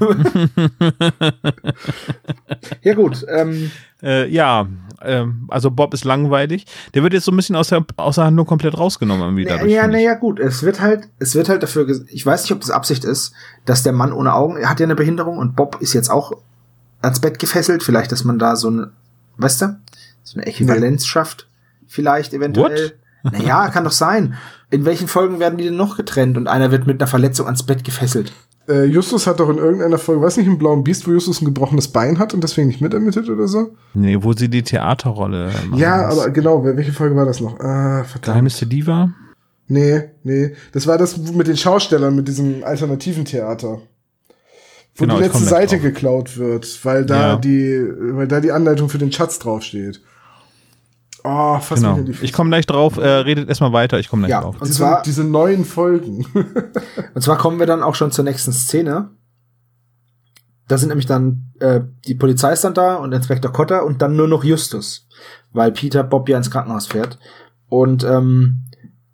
Ja 2.84 2.94
gut, 2.94 3.26
ähm, 3.28 3.72
Äh, 4.02 4.30
ja, 4.30 4.68
ähm, 5.02 5.46
also 5.50 5.72
Bob 5.72 5.94
ist 5.94 6.06
langweilig. 6.06 6.66
Der 6.94 7.04
wird 7.04 7.14
jetzt 7.14 7.26
so 7.26 7.32
ein 7.32 7.36
bisschen 7.36 7.56
aus 7.56 7.70
der, 7.70 7.86
aus 7.98 8.16
der 8.16 8.26
Handlung 8.26 8.46
komplett 8.46 8.78
rausgenommen. 8.78 9.24
Irgendwie 9.24 9.44
ja, 9.44 9.50
dadurch, 9.56 9.72
ja, 9.72 9.88
naja, 9.88 10.14
gut. 10.16 10.40
Es 10.40 10.64
wird 10.64 10.80
halt, 10.80 11.10
es 11.20 11.36
wird 11.36 11.50
halt 11.50 11.64
dafür, 11.64 11.88
ich 12.08 12.26
weiß 12.26 12.44
nicht, 12.44 12.52
ob 12.54 12.62
das 12.62 12.70
Absicht 12.72 13.04
ist, 13.04 13.34
dass 13.66 13.84
der 13.84 13.94
Mann 13.94 14.14
ohne 14.14 14.34
Augen, 14.34 14.58
er 14.58 14.70
hat 14.70 14.80
ja 14.80 14.86
eine 14.86 14.96
Behinderung 14.96 15.38
und 15.38 15.56
Bob 15.56 15.78
ist 15.82 15.94
jetzt 15.94 16.10
auch 16.10 16.32
ans 17.02 17.20
Bett 17.20 17.40
gefesselt. 17.40 17.84
Vielleicht, 17.84 18.12
dass 18.12 18.24
man 18.24 18.40
da 18.40 18.56
so 18.56 18.70
ein, 18.70 18.92
weißt 19.40 19.62
du, 19.62 19.80
so 20.24 20.38
eine 20.38 20.48
Äquivalenz 20.48 21.06
schafft. 21.06 21.48
Vielleicht 21.88 22.34
eventuell. 22.34 22.94
Naja, 23.24 23.68
kann 23.70 23.84
doch 23.84 23.92
sein. 23.92 24.36
In 24.70 24.86
welchen 24.86 25.08
Folgen 25.08 25.40
werden 25.40 25.58
die 25.58 25.66
denn 25.66 25.76
noch 25.76 25.98
getrennt 25.98 26.38
und 26.38 26.48
einer 26.48 26.72
wird 26.72 26.88
mit 26.88 27.02
einer 27.02 27.08
Verletzung 27.08 27.48
ans 27.48 27.64
Bett 27.64 27.84
gefesselt? 27.84 28.32
Äh, 28.68 28.86
Justus 28.86 29.26
hat 29.26 29.40
doch 29.40 29.50
in 29.50 29.58
irgendeiner 29.58 29.98
Folge, 29.98 30.22
weiß 30.22 30.38
nicht, 30.38 30.46
im 30.46 30.60
Blauen 30.60 30.84
Biest, 30.84 31.08
wo 31.08 31.12
Justus 31.12 31.42
ein 31.42 31.46
gebrochenes 31.46 31.88
Bein 31.88 32.20
hat 32.20 32.36
und 32.36 32.44
deswegen 32.44 32.68
nicht 32.68 32.82
mitermittelt 32.82 33.28
oder 33.30 33.48
so? 33.48 33.76
Nee, 33.96 34.18
wo 34.22 34.34
sie 34.34 34.48
die 34.48 34.62
Theaterrolle 34.62 35.52
machen. 35.68 35.80
Ja, 35.80 36.08
aber 36.08 36.30
genau, 36.30 36.64
welche 36.64 36.94
Folge 36.94 37.16
war 37.16 37.26
das 37.26 37.42
noch? 37.42 37.60
Ah, 37.60 38.04
verdammt. 38.04 38.26
Geheimnis 38.26 38.60
der 38.60 38.68
Diva? 38.68 39.10
Nee, 39.68 40.04
nee. 40.24 40.56
Das 40.72 40.86
war 40.88 40.98
das 40.98 41.18
mit 41.18 41.48
den 41.48 41.58
Schaustellern, 41.58 42.16
mit 42.16 42.28
diesem 42.28 42.64
alternativen 42.64 43.26
Theater. 43.26 43.82
Wo 45.00 45.06
Genau, 45.06 45.18
die 45.18 45.24
letzte 45.24 45.44
Seite 45.46 45.76
drauf. 45.76 45.84
geklaut 45.84 46.38
wird, 46.38 46.84
weil 46.86 47.06
da 47.06 47.20
Ja. 47.32 47.36
die, 47.38 47.84
weil 48.14 48.28
da 48.28 48.40
die 48.42 48.52
Anleitung 48.52 48.90
für 48.90 48.98
den 48.98 49.12
Schatz 49.12 49.40
draufsteht. 49.40 50.02
Oh, 51.24 51.60
fast 51.60 51.84
Genau. 51.84 52.00
Ich 52.22 52.32
komme 52.34 52.50
gleich 52.50 52.66
drauf. 52.66 52.98
Äh, 52.98 53.08
redet 53.08 53.50
erstmal 53.50 53.74
weiter. 53.74 54.00
Ich 54.00 54.10
komme 54.10 54.22
gleich 54.22 54.32
Ja. 54.32 54.42
drauf. 54.42 54.56
Und 54.60 54.68
diese, 54.68 54.78
zwar- 54.80 55.02
diese 55.04 55.24
neuen 55.24 55.66
Folgen. 55.66 56.26
Und 57.14 57.22
zwar 57.22 57.38
kommen 57.38 57.60
wir 57.60 57.66
dann 57.66 57.84
auch 57.84 57.96
schon 57.96 58.12
zur 58.12 58.24
nächsten 58.24 58.54
Szene. 58.54 59.10
Da 60.68 60.78
sind 60.78 60.90
nämlich 60.90 61.08
dann, 61.08 61.52
äh, 61.60 61.82
die 62.08 62.16
Polizei 62.16 62.54
ist 62.54 62.64
dann 62.64 62.74
da 62.76 62.96
und 62.96 63.12
Inspektor 63.12 63.52
Cotter 63.52 63.86
und 63.86 64.02
dann 64.04 64.16
nur 64.16 64.28
noch 64.28 64.44
Justus. 64.44 65.08
Weil 65.52 65.72
Peter 65.72 66.04
Bob 66.04 66.30
ja 66.30 66.38
ins 66.38 66.52
Krankenhaus 66.52 66.86
fährt. 66.88 67.18
Und 67.68 68.04
ähm, 68.04 68.66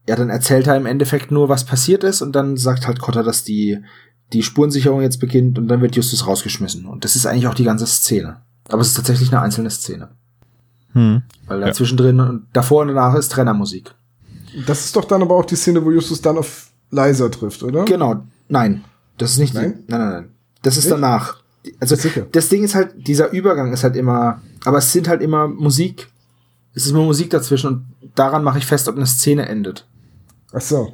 ja, 0.07 0.15
dann 0.17 0.29
erzählt 0.29 0.67
er 0.67 0.75
im 0.75 0.85
Endeffekt 0.85 1.31
nur, 1.31 1.47
was 1.49 1.63
passiert 1.65 2.03
ist 2.03 2.21
und 2.21 2.33
dann 2.35 2.57
sagt 2.57 2.85
halt 2.87 2.99
Cotter, 2.99 3.23
dass 3.23 3.43
die, 3.45 3.79
die 4.35 4.43
Spurensicherung 4.43 5.01
jetzt 5.01 5.19
beginnt 5.19 5.57
und 5.57 5.67
dann 5.67 5.81
wird 5.81 5.95
Justus 5.95 6.27
rausgeschmissen. 6.27 6.85
Und 6.85 7.03
das 7.03 7.15
ist 7.15 7.25
eigentlich 7.25 7.47
auch 7.47 7.53
die 7.53 7.63
ganze 7.63 7.87
Szene. 7.87 8.41
Aber 8.69 8.81
es 8.81 8.89
ist 8.89 8.95
tatsächlich 8.95 9.31
eine 9.31 9.41
einzelne 9.41 9.69
Szene. 9.69 10.09
Hm. 10.93 11.23
Weil 11.47 11.61
da 11.61 11.67
Ja. 11.67 11.73
zwischendrin 11.73 12.19
und 12.19 12.45
davor 12.53 12.81
und 12.81 12.89
danach 12.89 13.15
ist 13.15 13.31
Trennermusik. 13.31 13.93
Das 14.65 14.85
ist 14.85 14.95
doch 14.95 15.05
dann 15.05 15.21
aber 15.21 15.35
auch 15.35 15.45
die 15.45 15.55
Szene, 15.55 15.83
wo 15.83 15.91
Justus 15.91 16.21
dann 16.21 16.37
auf 16.37 16.69
Liza 16.91 17.29
trifft, 17.29 17.61
oder? 17.63 17.85
Genau. 17.85 18.23
Nein. 18.47 18.83
Das 19.17 19.31
ist 19.31 19.37
nicht 19.39 19.53
Nein? 19.53 19.83
die. 19.87 19.91
Nein, 19.91 19.99
nein, 20.01 20.09
nein. 20.11 20.29
Das 20.61 20.77
ist 20.77 20.85
Nicht? 20.85 20.93
danach. 20.93 21.37
Also 21.79 21.95
Sicher. 21.95 22.27
das 22.31 22.49
Ding 22.49 22.63
ist 22.63 22.75
halt, 22.75 23.07
dieser 23.07 23.31
Übergang 23.31 23.73
ist 23.73 23.83
halt 23.83 23.95
immer, 23.95 24.41
aber 24.65 24.77
es 24.77 24.91
sind 24.91 25.07
halt 25.07 25.21
immer 25.21 25.47
Musik. 25.47 26.09
Es 26.73 26.85
ist 26.85 26.91
immer 26.91 27.03
Musik 27.03 27.29
dazwischen 27.31 27.67
und 27.67 27.85
daran 28.15 28.43
mache 28.43 28.57
ich 28.59 28.65
fest, 28.65 28.87
ob 28.87 28.95
eine 28.95 29.07
Szene 29.07 29.47
endet. 29.47 29.87
Ach 30.53 30.61
so. 30.61 30.93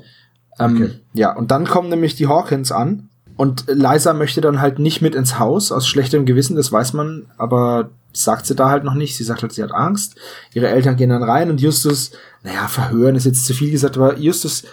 Ähm, 0.59 0.75
Okay. 0.75 0.91
Ja, 1.13 1.35
und 1.35 1.51
dann 1.51 1.65
kommen 1.65 1.89
nämlich 1.89 2.15
die 2.15 2.27
Hawkins 2.27 2.71
an 2.71 3.09
Und 3.41 3.65
Liza 3.67 4.13
möchte 4.13 4.39
dann 4.39 4.61
halt 4.61 4.77
nicht 4.77 5.01
mit 5.01 5.15
ins 5.15 5.39
Haus, 5.39 5.71
aus 5.71 5.87
schlechtem 5.87 6.27
Gewissen, 6.27 6.55
das 6.55 6.71
weiß 6.71 6.93
man, 6.93 7.25
aber 7.39 7.89
sagt 8.13 8.45
sie 8.45 8.53
da 8.53 8.69
halt 8.69 8.83
noch 8.83 8.93
nicht. 8.93 9.17
Sie 9.17 9.23
sagt 9.23 9.41
halt, 9.41 9.51
sie 9.51 9.63
hat 9.63 9.71
Angst. 9.71 10.15
Ihre 10.53 10.67
Eltern 10.67 10.95
gehen 10.95 11.09
dann 11.09 11.23
rein 11.23 11.49
und 11.49 11.59
Justus, 11.59 12.11
naja, 12.43 12.67
verhören 12.67 13.15
ist 13.15 13.25
jetzt 13.25 13.47
zu 13.47 13.55
viel 13.55 13.71
gesagt, 13.71 13.97
aber 13.97 14.19
Justus 14.19 14.65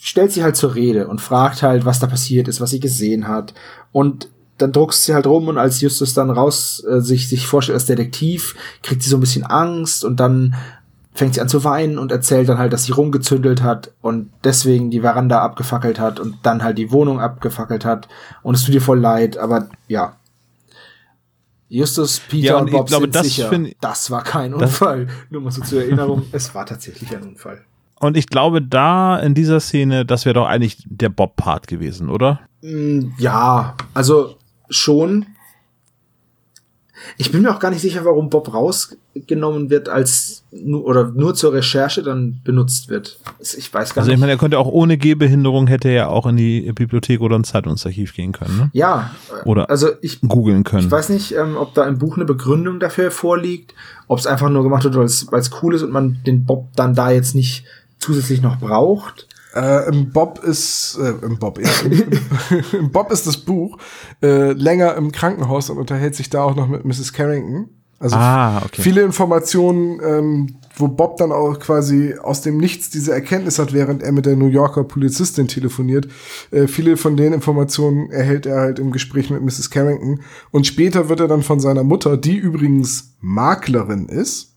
stellt 0.00 0.30
sie 0.30 0.44
halt 0.44 0.54
zur 0.54 0.76
Rede 0.76 1.08
und 1.08 1.20
fragt 1.20 1.64
halt, 1.64 1.84
was 1.84 1.98
da 1.98 2.06
passiert 2.06 2.46
ist, 2.46 2.60
was 2.60 2.70
sie 2.70 2.78
gesehen 2.78 3.26
hat. 3.26 3.52
Und 3.90 4.28
dann 4.58 4.70
druckst 4.70 5.02
sie 5.02 5.14
halt 5.14 5.26
rum 5.26 5.48
und 5.48 5.58
als 5.58 5.80
Justus 5.80 6.14
dann 6.14 6.30
raus 6.30 6.84
äh, 6.88 7.00
sich 7.00 7.28
sich 7.28 7.48
vorstellt 7.48 7.74
als 7.74 7.86
Detektiv, 7.86 8.54
kriegt 8.84 9.02
sie 9.02 9.10
so 9.10 9.16
ein 9.16 9.22
bisschen 9.22 9.44
Angst 9.44 10.04
und 10.04 10.20
dann 10.20 10.54
fängt 11.12 11.34
sie 11.34 11.40
an 11.40 11.48
zu 11.48 11.64
weinen 11.64 11.98
und 11.98 12.12
erzählt 12.12 12.48
dann 12.48 12.58
halt, 12.58 12.72
dass 12.72 12.84
sie 12.84 12.92
rumgezündelt 12.92 13.62
hat 13.62 13.92
und 14.00 14.30
deswegen 14.44 14.90
die 14.90 15.00
Veranda 15.00 15.40
abgefackelt 15.42 15.98
hat 15.98 16.20
und 16.20 16.36
dann 16.44 16.62
halt 16.62 16.78
die 16.78 16.92
Wohnung 16.92 17.20
abgefackelt 17.20 17.84
hat 17.84 18.08
und 18.42 18.54
es 18.54 18.62
tut 18.64 18.74
ihr 18.74 18.82
voll 18.82 19.00
leid, 19.00 19.36
aber 19.36 19.68
ja. 19.88 20.16
Justus, 21.68 22.20
Peter 22.28 22.46
Ja, 22.46 22.54
und, 22.56 22.62
und 22.62 22.68
ich 22.68 22.74
Bob 22.74 22.86
glaube, 22.88 23.04
sind 23.04 23.14
das 23.14 23.26
sicher, 23.26 23.50
das 23.80 24.10
war 24.10 24.22
kein 24.24 24.52
das- 24.52 24.62
Unfall. 24.62 25.08
Nur 25.30 25.40
mal 25.42 25.50
so 25.52 25.62
zur 25.62 25.82
Erinnerung, 25.82 26.24
es 26.32 26.54
war 26.54 26.66
tatsächlich 26.66 27.14
ein 27.16 27.22
Unfall. 27.22 27.62
Und 28.00 28.16
ich 28.16 28.26
glaube, 28.28 28.62
da 28.62 29.18
in 29.18 29.34
dieser 29.34 29.60
Szene, 29.60 30.04
das 30.06 30.24
wäre 30.24 30.34
doch 30.34 30.46
eigentlich 30.46 30.78
der 30.88 31.10
Bob-Part 31.10 31.66
gewesen, 31.68 32.08
oder? 32.08 32.40
Mm, 32.62 33.10
Ja, 33.18 33.74
also 33.94 34.36
schon. 34.70 35.26
Ich 37.16 37.32
bin 37.32 37.42
mir 37.42 37.50
auch 37.54 37.58
gar 37.60 37.70
nicht 37.70 37.80
sicher, 37.80 38.04
warum 38.04 38.30
Bob 38.30 38.52
rausgenommen 38.52 39.70
wird, 39.70 39.88
als 39.88 40.42
nur 40.50 40.84
oder 40.84 41.08
nur 41.10 41.34
zur 41.34 41.52
Recherche 41.52 42.02
dann 42.02 42.40
benutzt 42.44 42.88
wird. 42.88 43.18
Ich 43.40 43.72
weiß 43.72 43.94
gar 43.94 44.02
Also 44.02 44.10
ich 44.10 44.16
nicht. 44.16 44.20
meine, 44.20 44.32
er 44.32 44.38
könnte 44.38 44.58
auch 44.58 44.66
ohne 44.66 44.96
Gehbehinderung 44.98 45.66
hätte 45.66 45.88
er 45.88 45.94
ja 45.94 46.08
auch 46.08 46.26
in 46.26 46.36
die 46.36 46.72
Bibliothek 46.72 47.20
oder 47.20 47.36
ins 47.36 47.48
Zeitungsarchiv 47.50 48.14
gehen 48.14 48.32
können, 48.32 48.56
ne? 48.56 48.70
ja, 48.72 49.10
Oder 49.44 49.70
also 49.70 49.88
ich, 50.00 50.20
googeln 50.20 50.64
können. 50.64 50.86
ich 50.86 50.90
weiß 50.90 51.08
nicht, 51.10 51.32
ähm, 51.34 51.56
ob 51.56 51.74
da 51.74 51.86
im 51.86 51.98
Buch 51.98 52.16
eine 52.16 52.24
Begründung 52.24 52.80
dafür 52.80 53.10
vorliegt, 53.10 53.74
ob 54.08 54.18
es 54.18 54.26
einfach 54.26 54.48
nur 54.50 54.62
gemacht 54.62 54.84
wird, 54.84 54.96
weil 54.96 55.04
es 55.04 55.50
cool 55.62 55.74
ist 55.74 55.82
und 55.82 55.92
man 55.92 56.18
den 56.26 56.44
Bob 56.44 56.68
dann 56.76 56.94
da 56.94 57.10
jetzt 57.10 57.34
nicht 57.34 57.64
zusätzlich 57.98 58.42
noch 58.42 58.58
braucht. 58.58 59.26
Äh, 59.54 59.88
Im 59.88 60.10
Bob 60.10 60.44
ist, 60.44 60.98
äh, 61.00 61.26
im 61.26 61.38
Bob, 61.38 61.58
ja, 61.60 61.68
im, 61.84 62.04
im 62.78 62.90
Bob 62.90 63.10
ist 63.10 63.26
das 63.26 63.36
Buch 63.36 63.78
äh, 64.22 64.52
länger 64.52 64.94
im 64.94 65.10
Krankenhaus 65.10 65.70
und 65.70 65.78
unterhält 65.78 66.14
sich 66.14 66.30
da 66.30 66.44
auch 66.44 66.54
noch 66.54 66.68
mit 66.68 66.84
Mrs. 66.84 67.12
Carrington. 67.12 67.68
Also 68.00 68.16
Ah, 68.16 68.62
okay. 68.64 68.80
viele 68.80 69.02
Informationen, 69.02 70.00
ähm, 70.02 70.56
wo 70.76 70.88
Bob 70.88 71.18
dann 71.18 71.32
auch 71.32 71.58
quasi 71.58 72.14
aus 72.14 72.40
dem 72.40 72.56
Nichts 72.56 72.88
diese 72.88 73.12
Erkenntnis 73.12 73.58
hat, 73.58 73.74
während 73.74 74.02
er 74.02 74.12
mit 74.12 74.24
der 74.24 74.36
New 74.36 74.46
Yorker 74.46 74.84
Polizistin 74.84 75.48
telefoniert. 75.48 76.08
Äh, 76.50 76.66
viele 76.66 76.96
von 76.96 77.18
den 77.18 77.34
Informationen 77.34 78.10
erhält 78.10 78.46
er 78.46 78.60
halt 78.60 78.78
im 78.78 78.90
Gespräch 78.90 79.28
mit 79.28 79.42
Mrs. 79.42 79.68
Carrington. 79.68 80.20
Und 80.50 80.66
später 80.66 81.10
wird 81.10 81.20
er 81.20 81.28
dann 81.28 81.42
von 81.42 81.60
seiner 81.60 81.84
Mutter, 81.84 82.16
die 82.16 82.38
übrigens 82.38 83.16
Maklerin 83.20 84.06
ist, 84.06 84.49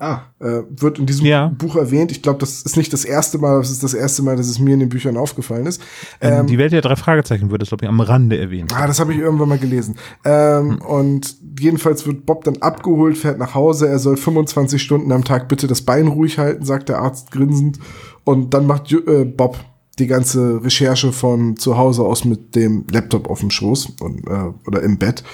Ah, 0.00 0.20
äh, 0.38 0.62
wird 0.70 0.98
in 1.00 1.06
diesem 1.06 1.26
Ja. 1.26 1.48
Buch 1.48 1.74
erwähnt. 1.74 2.12
Ich 2.12 2.22
glaube, 2.22 2.38
das 2.38 2.62
ist 2.62 2.76
nicht 2.76 2.92
das 2.92 3.04
erste 3.04 3.38
Mal, 3.38 3.58
das 3.58 3.70
ist 3.70 3.82
das 3.82 3.94
erste 3.94 4.22
Mal, 4.22 4.36
dass 4.36 4.46
es 4.46 4.58
mir 4.60 4.74
in 4.74 4.80
den 4.80 4.88
Büchern 4.88 5.16
aufgefallen 5.16 5.66
ist. 5.66 5.80
Ähm, 6.20 6.40
Ähm, 6.40 6.46
die 6.46 6.56
Welt 6.58 6.72
der 6.72 6.82
drei 6.82 6.94
Fragezeichen 6.96 7.50
wird 7.50 7.62
es, 7.62 7.68
glaube 7.68 7.84
ich, 7.84 7.88
am 7.88 8.00
Rande 8.00 8.38
erwähnt. 8.38 8.72
ah, 8.76 8.86
das 8.86 9.00
habe 9.00 9.12
ich 9.12 9.18
irgendwann 9.18 9.48
mal 9.48 9.58
gelesen. 9.58 9.96
Ähm, 10.24 10.78
Und 10.82 11.36
jedenfalls 11.58 12.06
wird 12.06 12.26
Bob 12.26 12.44
dann 12.44 12.58
abgeholt, 12.58 13.18
fährt 13.18 13.38
nach 13.38 13.54
Hause. 13.54 13.88
Er 13.88 13.98
soll 13.98 14.16
25 14.16 14.80
Stunden 14.80 15.10
am 15.10 15.24
Tag 15.24 15.48
bitte 15.48 15.66
das 15.66 15.82
Bein 15.82 16.06
ruhig 16.06 16.38
halten, 16.38 16.64
sagt 16.64 16.88
der 16.88 16.98
Arzt 17.00 17.30
grinsend. 17.32 17.78
Und 18.24 18.54
dann 18.54 18.66
macht 18.66 18.92
äh, 18.92 19.24
Bob 19.24 19.58
die 19.98 20.06
ganze 20.06 20.62
Recherche 20.62 21.10
von 21.12 21.56
zu 21.56 21.76
Hause 21.76 22.02
aus 22.04 22.24
mit 22.24 22.54
dem 22.54 22.84
Laptop 22.92 23.28
auf 23.28 23.40
dem 23.40 23.50
Schoß 23.50 23.94
und, 24.00 24.28
äh, 24.28 24.52
oder 24.68 24.80
im 24.82 24.96
Bett. 24.98 25.24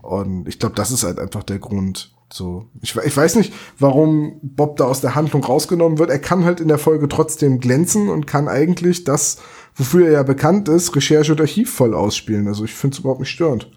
Und 0.00 0.48
ich 0.48 0.58
glaube, 0.58 0.74
das 0.76 0.90
ist 0.90 1.04
halt 1.04 1.18
einfach 1.18 1.42
der 1.42 1.58
Grund. 1.58 2.12
So, 2.30 2.66
ich, 2.82 2.94
we- 2.94 3.04
ich 3.06 3.16
weiß 3.16 3.36
nicht, 3.36 3.52
warum 3.78 4.38
Bob 4.42 4.76
da 4.76 4.84
aus 4.84 5.00
der 5.00 5.14
Handlung 5.14 5.42
rausgenommen 5.44 5.98
wird. 5.98 6.10
Er 6.10 6.18
kann 6.18 6.44
halt 6.44 6.60
in 6.60 6.68
der 6.68 6.78
Folge 6.78 7.08
trotzdem 7.08 7.58
glänzen 7.58 8.08
und 8.10 8.26
kann 8.26 8.48
eigentlich 8.48 9.04
das, 9.04 9.38
wofür 9.74 10.06
er 10.06 10.12
ja 10.12 10.22
bekannt 10.24 10.68
ist, 10.68 10.94
Recherche 10.94 11.32
und 11.32 11.40
Archiv 11.40 11.72
voll 11.72 11.94
ausspielen. 11.94 12.46
Also 12.46 12.64
ich 12.64 12.74
finde 12.74 12.94
es 12.94 13.00
überhaupt 13.00 13.20
nicht 13.20 13.30
störend. 13.30 13.70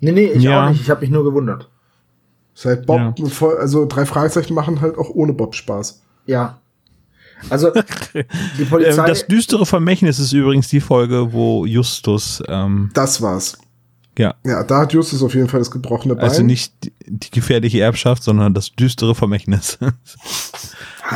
nee, 0.00 0.10
nee, 0.12 0.26
ich 0.26 0.42
Ja. 0.42 0.64
auch 0.66 0.70
nicht. 0.70 0.80
Ich 0.82 0.90
habe 0.90 1.00
mich 1.02 1.10
nur 1.10 1.22
gewundert. 1.24 1.70
Seit 2.54 2.86
Bob, 2.86 3.14
Ja. 3.18 3.26
voll, 3.26 3.56
also 3.58 3.86
drei 3.86 4.04
Fragezeichen 4.06 4.54
machen 4.54 4.80
halt 4.80 4.98
auch 4.98 5.10
ohne 5.10 5.32
Bob 5.32 5.54
Spaß. 5.54 6.02
Ja. 6.26 6.60
Also, 7.50 7.70
die 8.14 8.62
Ähm, 8.62 8.68
Polizei. 8.68 9.06
das 9.06 9.26
düstere 9.26 9.64
Vermächtnis 9.66 10.18
ist 10.18 10.32
übrigens 10.32 10.68
die 10.68 10.80
Folge, 10.80 11.32
wo 11.32 11.66
Justus, 11.66 12.42
ähm, 12.48 12.90
Das 12.94 13.20
war's. 13.22 13.58
Ja, 14.18 14.34
Ja, 14.44 14.62
da 14.62 14.80
hat 14.80 14.92
Justus 14.92 15.22
auf 15.22 15.34
jeden 15.34 15.48
Fall 15.48 15.60
das 15.60 15.70
gebrochene 15.70 16.14
Bein. 16.14 16.24
also 16.24 16.42
nicht 16.42 16.74
die, 17.06 17.30
gefährliche 17.30 17.80
Erbschaft, 17.80 18.22
sondern 18.22 18.52
das 18.54 18.74
düstere 18.74 19.14
Vermächtnis. 19.14 19.78
ah, 19.80 19.92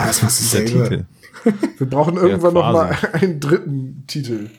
das 0.06 0.20
der 0.20 0.28
dasselbe. 0.28 0.88
Titel. 0.88 1.04
Wir 1.78 1.88
brauchen 1.88 2.16
irgendwann 2.16 2.54
noch 2.54 2.72
mal 2.72 2.96
einen 3.12 3.40
dritten 3.40 4.04
Titel. 4.06 4.50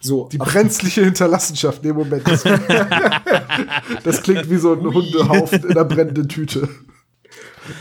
So, 0.00 0.28
Die 0.30 0.38
brenzliche 0.38 1.02
Hinterlassenschaft. 1.02 1.82
Nee, 1.82 1.94
Moment. 1.94 2.28
Das, 2.28 2.42
das 4.04 4.22
klingt 4.22 4.50
wie 4.50 4.58
so 4.58 4.74
ein 4.74 4.84
Hundehaufen 4.84 5.64
in 5.64 5.70
einer 5.70 5.86
brennenden 5.86 6.28
Tüte. 6.28 6.68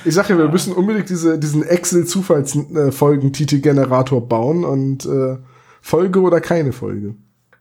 Ich 0.05 0.13
sag 0.13 0.29
ja, 0.29 0.37
wir 0.37 0.47
müssen 0.47 0.71
unbedingt 0.71 1.09
diese, 1.09 1.37
diesen 1.37 1.63
Excel-Zufallsfolgentitelgenerator 1.63 4.25
bauen 4.25 4.63
und 4.63 5.05
äh, 5.05 5.35
Folge 5.81 6.21
oder 6.21 6.39
keine 6.39 6.71
Folge. 6.71 7.15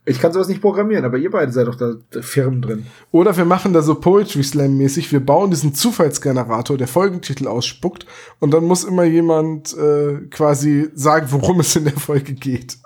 Ich 0.04 0.18
kann 0.18 0.32
sowas 0.32 0.48
nicht 0.48 0.60
programmieren, 0.60 1.04
aber 1.04 1.16
ihr 1.16 1.30
beide 1.30 1.52
seid 1.52 1.68
doch 1.68 1.76
da 1.76 1.94
Firmen 2.20 2.60
drin. 2.60 2.86
Oder 3.12 3.36
wir 3.36 3.44
machen 3.44 3.72
da 3.72 3.82
so 3.82 3.94
Poetry 3.94 4.42
Slam 4.42 4.76
mäßig. 4.76 5.12
Wir 5.12 5.24
bauen 5.24 5.50
diesen 5.50 5.74
Zufallsgenerator, 5.74 6.76
der 6.76 6.88
Folgentitel 6.88 7.46
ausspuckt 7.46 8.06
und 8.40 8.52
dann 8.52 8.64
muss 8.64 8.82
immer 8.82 9.04
jemand 9.04 9.76
äh, 9.76 10.26
quasi 10.30 10.90
sagen, 10.94 11.26
worum 11.30 11.60
es 11.60 11.76
in 11.76 11.84
der 11.84 11.96
Folge 11.96 12.34
geht. 12.34 12.78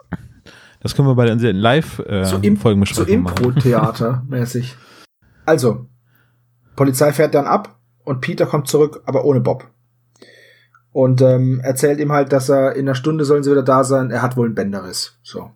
Das 0.81 0.95
können 0.95 1.09
wir 1.09 1.14
bei 1.14 1.27
den 1.27 1.39
live 1.57 2.01
äh, 2.01 2.25
So, 2.27 2.37
im, 2.37 2.57
so 2.57 2.62
Folgenbesprechungen 2.62 3.23
machen. 3.23 3.45
Impro-Theater 3.45 4.25
mäßig. 4.29 4.77
Also, 5.47 5.87
Polizei 6.77 7.12
fährt 7.12 7.35
dann 7.35 7.47
ab 7.47 7.79
und 8.05 8.21
Peter 8.21 8.45
kommt 8.45 8.69
zurück, 8.69 9.03
aber 9.07 9.25
ohne 9.25 9.41
Bob. 9.41 9.71
Und 10.93 11.21
ähm, 11.21 11.61
erzählt 11.61 12.01
ihm 12.01 12.12
halt, 12.12 12.33
dass 12.33 12.49
er 12.49 12.75
in 12.75 12.87
einer 12.87 12.95
Stunde 12.95 13.25
sollen 13.25 13.43
sie 13.43 13.51
wieder 13.51 13.62
da 13.62 13.85
sein. 13.85 14.11
Er 14.11 14.23
hat 14.23 14.37
wohl 14.37 14.47
einen 14.47 14.55
Bänderriss. 14.55 15.19
So. 15.23 15.51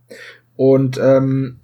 Und 0.60 1.00
ähm, 1.02 1.56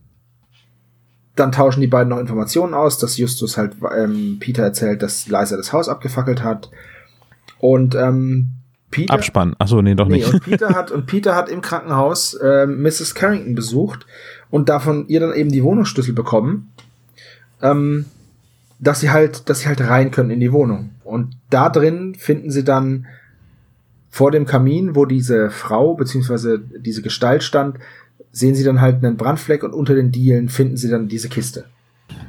dann 1.34 1.52
tauschen 1.52 1.82
die 1.82 1.86
beiden 1.86 2.08
noch 2.08 2.18
Informationen 2.18 2.72
aus, 2.72 2.96
dass 2.96 3.18
Justus 3.18 3.58
halt 3.58 3.76
ähm, 3.94 4.38
Peter 4.40 4.62
erzählt, 4.62 5.02
dass 5.02 5.28
Liza 5.28 5.58
das 5.58 5.70
Haus 5.74 5.90
abgefackelt 5.90 6.42
hat. 6.42 6.70
Und 7.58 7.94
ähm, 7.94 8.52
Peter. 8.90 9.12
Abspann. 9.12 9.54
Achso, 9.58 9.82
nee, 9.82 9.94
doch 9.94 10.08
Nee, 10.08 10.14
nicht. 10.20 10.32
und 10.32 10.42
Peter 10.42 10.70
hat 10.70 10.90
und 10.90 11.04
Peter 11.04 11.36
hat 11.36 11.50
im 11.50 11.60
Krankenhaus 11.60 12.38
ähm, 12.42 12.80
Mrs. 12.80 13.14
Carrington 13.14 13.54
besucht 13.54 14.06
und 14.48 14.70
davon 14.70 15.06
ihr 15.08 15.20
dann 15.20 15.34
eben 15.34 15.52
die 15.52 15.62
Wohnungsschlüssel 15.62 16.14
bekommen, 16.14 16.72
ähm, 17.60 18.06
dass 18.78 19.00
sie 19.00 19.10
halt, 19.10 19.50
dass 19.50 19.60
sie 19.60 19.68
halt 19.68 19.82
rein 19.82 20.10
können 20.10 20.30
in 20.30 20.40
die 20.40 20.52
Wohnung. 20.54 20.92
Und 21.04 21.36
da 21.50 21.68
drin 21.68 22.14
finden 22.14 22.50
sie 22.50 22.64
dann 22.64 23.04
vor 24.08 24.30
dem 24.30 24.46
Kamin, 24.46 24.96
wo 24.96 25.04
diese 25.04 25.50
Frau 25.50 25.92
beziehungsweise 25.92 26.58
diese 26.58 27.02
Gestalt 27.02 27.42
stand, 27.42 27.76
sehen 28.36 28.54
sie 28.54 28.64
dann 28.64 28.80
halt 28.80 29.02
einen 29.02 29.16
Brandfleck 29.16 29.62
und 29.62 29.72
unter 29.72 29.94
den 29.94 30.12
Dielen 30.12 30.48
finden 30.48 30.76
sie 30.76 30.90
dann 30.90 31.08
diese 31.08 31.28
Kiste. 31.28 31.64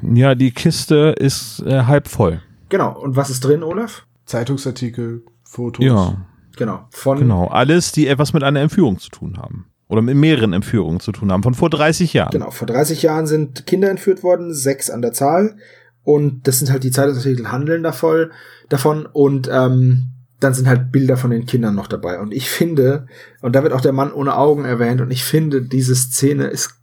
Ja, 0.02 0.36
die 0.36 0.52
Kiste 0.52 1.16
ist 1.18 1.62
äh, 1.66 1.84
halb 1.84 2.08
voll. 2.08 2.42
Genau. 2.70 2.98
Und 3.00 3.16
was 3.16 3.30
ist 3.30 3.42
drin, 3.42 3.64
Olaf? 3.64 4.06
Zeitungsartikel, 4.26 5.24
Fotos. 5.44 5.86
Ja, 5.86 6.18
Genau. 6.58 6.88
Von 6.90 7.20
genau. 7.20 7.48
Alles, 7.48 7.92
die 7.92 8.08
etwas 8.08 8.34
mit 8.34 8.44
einer 8.44 8.60
Entführung 8.60 9.00
zu 9.00 9.10
tun 9.10 9.38
haben. 9.38 9.68
Oder 9.88 10.02
mit 10.02 10.18
mehreren 10.18 10.52
Entführungen 10.52 11.00
zu 11.00 11.14
tun 11.14 11.32
haben, 11.32 11.44
von 11.44 11.54
vor 11.54 11.70
30 11.70 12.12
Jahren. 12.12 12.32
Genau, 12.32 12.52
vor 12.52 12.68
30 12.68 13.04
Jahren 13.04 13.26
sind 13.26 13.66
Kinder 13.66 13.90
entführt 13.90 14.22
worden, 14.22 14.54
sechs 14.54 14.90
an 14.90 15.02
der 15.02 15.14
Zahl. 15.14 15.56
Und 16.04 16.48
das 16.48 16.60
sind 16.60 16.72
halt 16.72 16.84
die 16.84 16.92
Zeitungsartikel 16.92 17.52
handeln 17.52 17.84
davon, 17.84 18.32
davon. 18.68 19.06
Und 19.06 19.50
ähm, 19.52 20.08
dann 20.40 20.54
sind 20.54 20.68
halt 20.68 20.92
Bilder 20.92 21.18
von 21.18 21.32
den 21.32 21.46
Kindern 21.46 21.76
noch 21.76 21.88
dabei. 21.88 22.20
Und 22.20 22.32
ich 22.34 22.50
finde, 22.50 23.08
und 23.42 23.56
da 23.56 23.64
wird 23.64 23.74
auch 23.74 23.82
der 23.82 23.94
Mann 23.94 24.12
ohne 24.12 24.36
Augen 24.38 24.66
erwähnt, 24.66 25.02
und 25.02 25.12
ich 25.12 25.24
finde, 25.24 25.62
diese 25.62 25.96
Szene 25.96 26.48
ist 26.48 26.76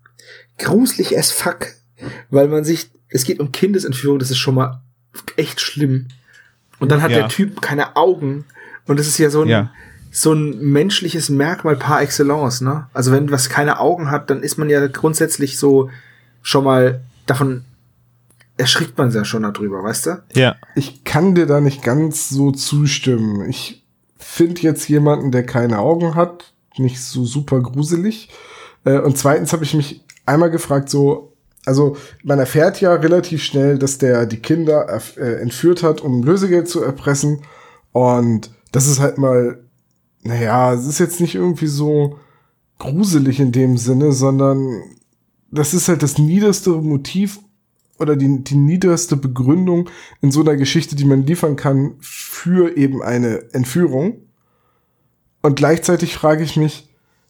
gruselig 0.59 1.16
as 1.18 1.30
fuck, 1.30 1.66
weil 2.30 2.48
man 2.48 2.64
sich, 2.64 2.90
es 3.09 3.24
geht 3.24 3.40
um 3.40 3.52
Kindesentführung, 3.52 4.18
das 4.18 4.30
ist 4.30 4.38
schon 4.38 4.55
mal 4.55 4.80
echt 5.36 5.61
schlimm. 5.61 6.09
Und 6.80 6.90
dann 6.90 7.02
hat 7.02 7.11
Ja. 7.12 7.18
der 7.20 7.28
Typ 7.28 7.62
keine 7.62 7.96
Augen. 7.96 8.44
Und 8.86 8.98
das 8.98 9.07
ist 9.07 9.18
ja 9.18 9.30
so 9.30 9.42
ein, 9.42 9.48
Ja. 9.48 9.70
so 10.11 10.32
ein 10.32 10.59
menschliches 10.72 11.28
Merkmal 11.30 11.76
par 11.76 12.02
excellence, 12.02 12.61
ne? 12.61 12.88
Also 12.92 13.12
wenn 13.12 13.30
was 13.30 13.48
keine 13.48 13.78
Augen 13.78 14.11
hat, 14.11 14.30
dann 14.30 14.42
ist 14.42 14.59
man 14.59 14.68
ja 14.68 14.86
grundsätzlich 14.88 15.59
so 15.59 15.90
schon 16.42 16.64
mal 16.64 17.00
davon 17.26 17.64
erschrickt 18.57 18.96
man 18.96 19.11
ja 19.11 19.24
schon 19.24 19.42
darüber, 19.42 19.82
weißt 19.82 20.07
du? 20.07 20.22
Ja. 20.34 20.57
Ich 20.74 21.05
kann 21.05 21.34
dir 21.34 21.46
da 21.46 21.61
nicht 21.61 21.82
ganz 21.82 22.28
so 22.28 22.52
zustimmen. 22.52 23.48
Ich 23.48 23.84
finde 24.16 24.62
jetzt 24.62 24.88
jemanden, 24.88 25.32
der 25.32 25.44
keine 25.44 25.78
Augen 25.80 26.14
hat, 26.14 26.55
nicht 26.76 27.00
so 27.00 27.24
super 27.24 27.61
gruselig. 27.61 28.30
Äh, 28.84 28.98
und 28.98 29.18
zweitens 29.18 29.52
habe 29.52 29.64
ich 29.64 29.74
mich 29.74 30.05
einmal 30.26 30.50
gefragt, 30.50 30.88
so, 30.88 31.32
also 31.66 31.96
man 32.22 32.38
erfährt 32.38 32.80
ja 32.80 32.94
relativ 32.94 33.42
schnell, 33.42 33.78
dass 33.78 33.98
der 33.98 34.26
die 34.26 34.40
Kinder 34.40 34.86
äh, 35.16 35.40
entführt 35.40 35.82
hat, 35.82 36.00
um 36.00 36.22
Lösegeld 36.22 36.68
zu 36.68 36.82
erpressen. 36.82 37.42
Und 37.92 38.50
das 38.72 38.86
ist 38.86 39.00
halt 39.00 39.18
mal, 39.18 39.64
naja, 40.22 40.74
es 40.74 40.86
ist 40.86 40.98
jetzt 40.98 41.20
nicht 41.20 41.34
irgendwie 41.34 41.66
so 41.66 42.18
gruselig 42.78 43.40
in 43.40 43.52
dem 43.52 43.76
Sinne, 43.76 44.12
sondern 44.12 44.82
das 45.50 45.74
ist 45.74 45.88
halt 45.88 46.02
das 46.02 46.18
niederste 46.18 46.70
Motiv 46.70 47.38
oder 47.99 48.16
die, 48.16 48.42
die 48.42 48.57
niederste 48.57 49.16
Begründung 49.16 49.88
in 50.20 50.30
so 50.30 50.40
einer 50.40 50.57
Geschichte, 50.57 50.97
die 50.97 51.05
man 51.05 51.26
liefern 51.26 51.57
kann 51.57 51.95
für 52.01 52.76
eben 52.76 53.03
eine 53.03 53.53
Entführung. 53.53 54.18
Und 55.42 55.57
gleichzeitig 55.57 56.14
frage 56.14 56.42
ich 56.42 56.57
mich, 56.57 56.88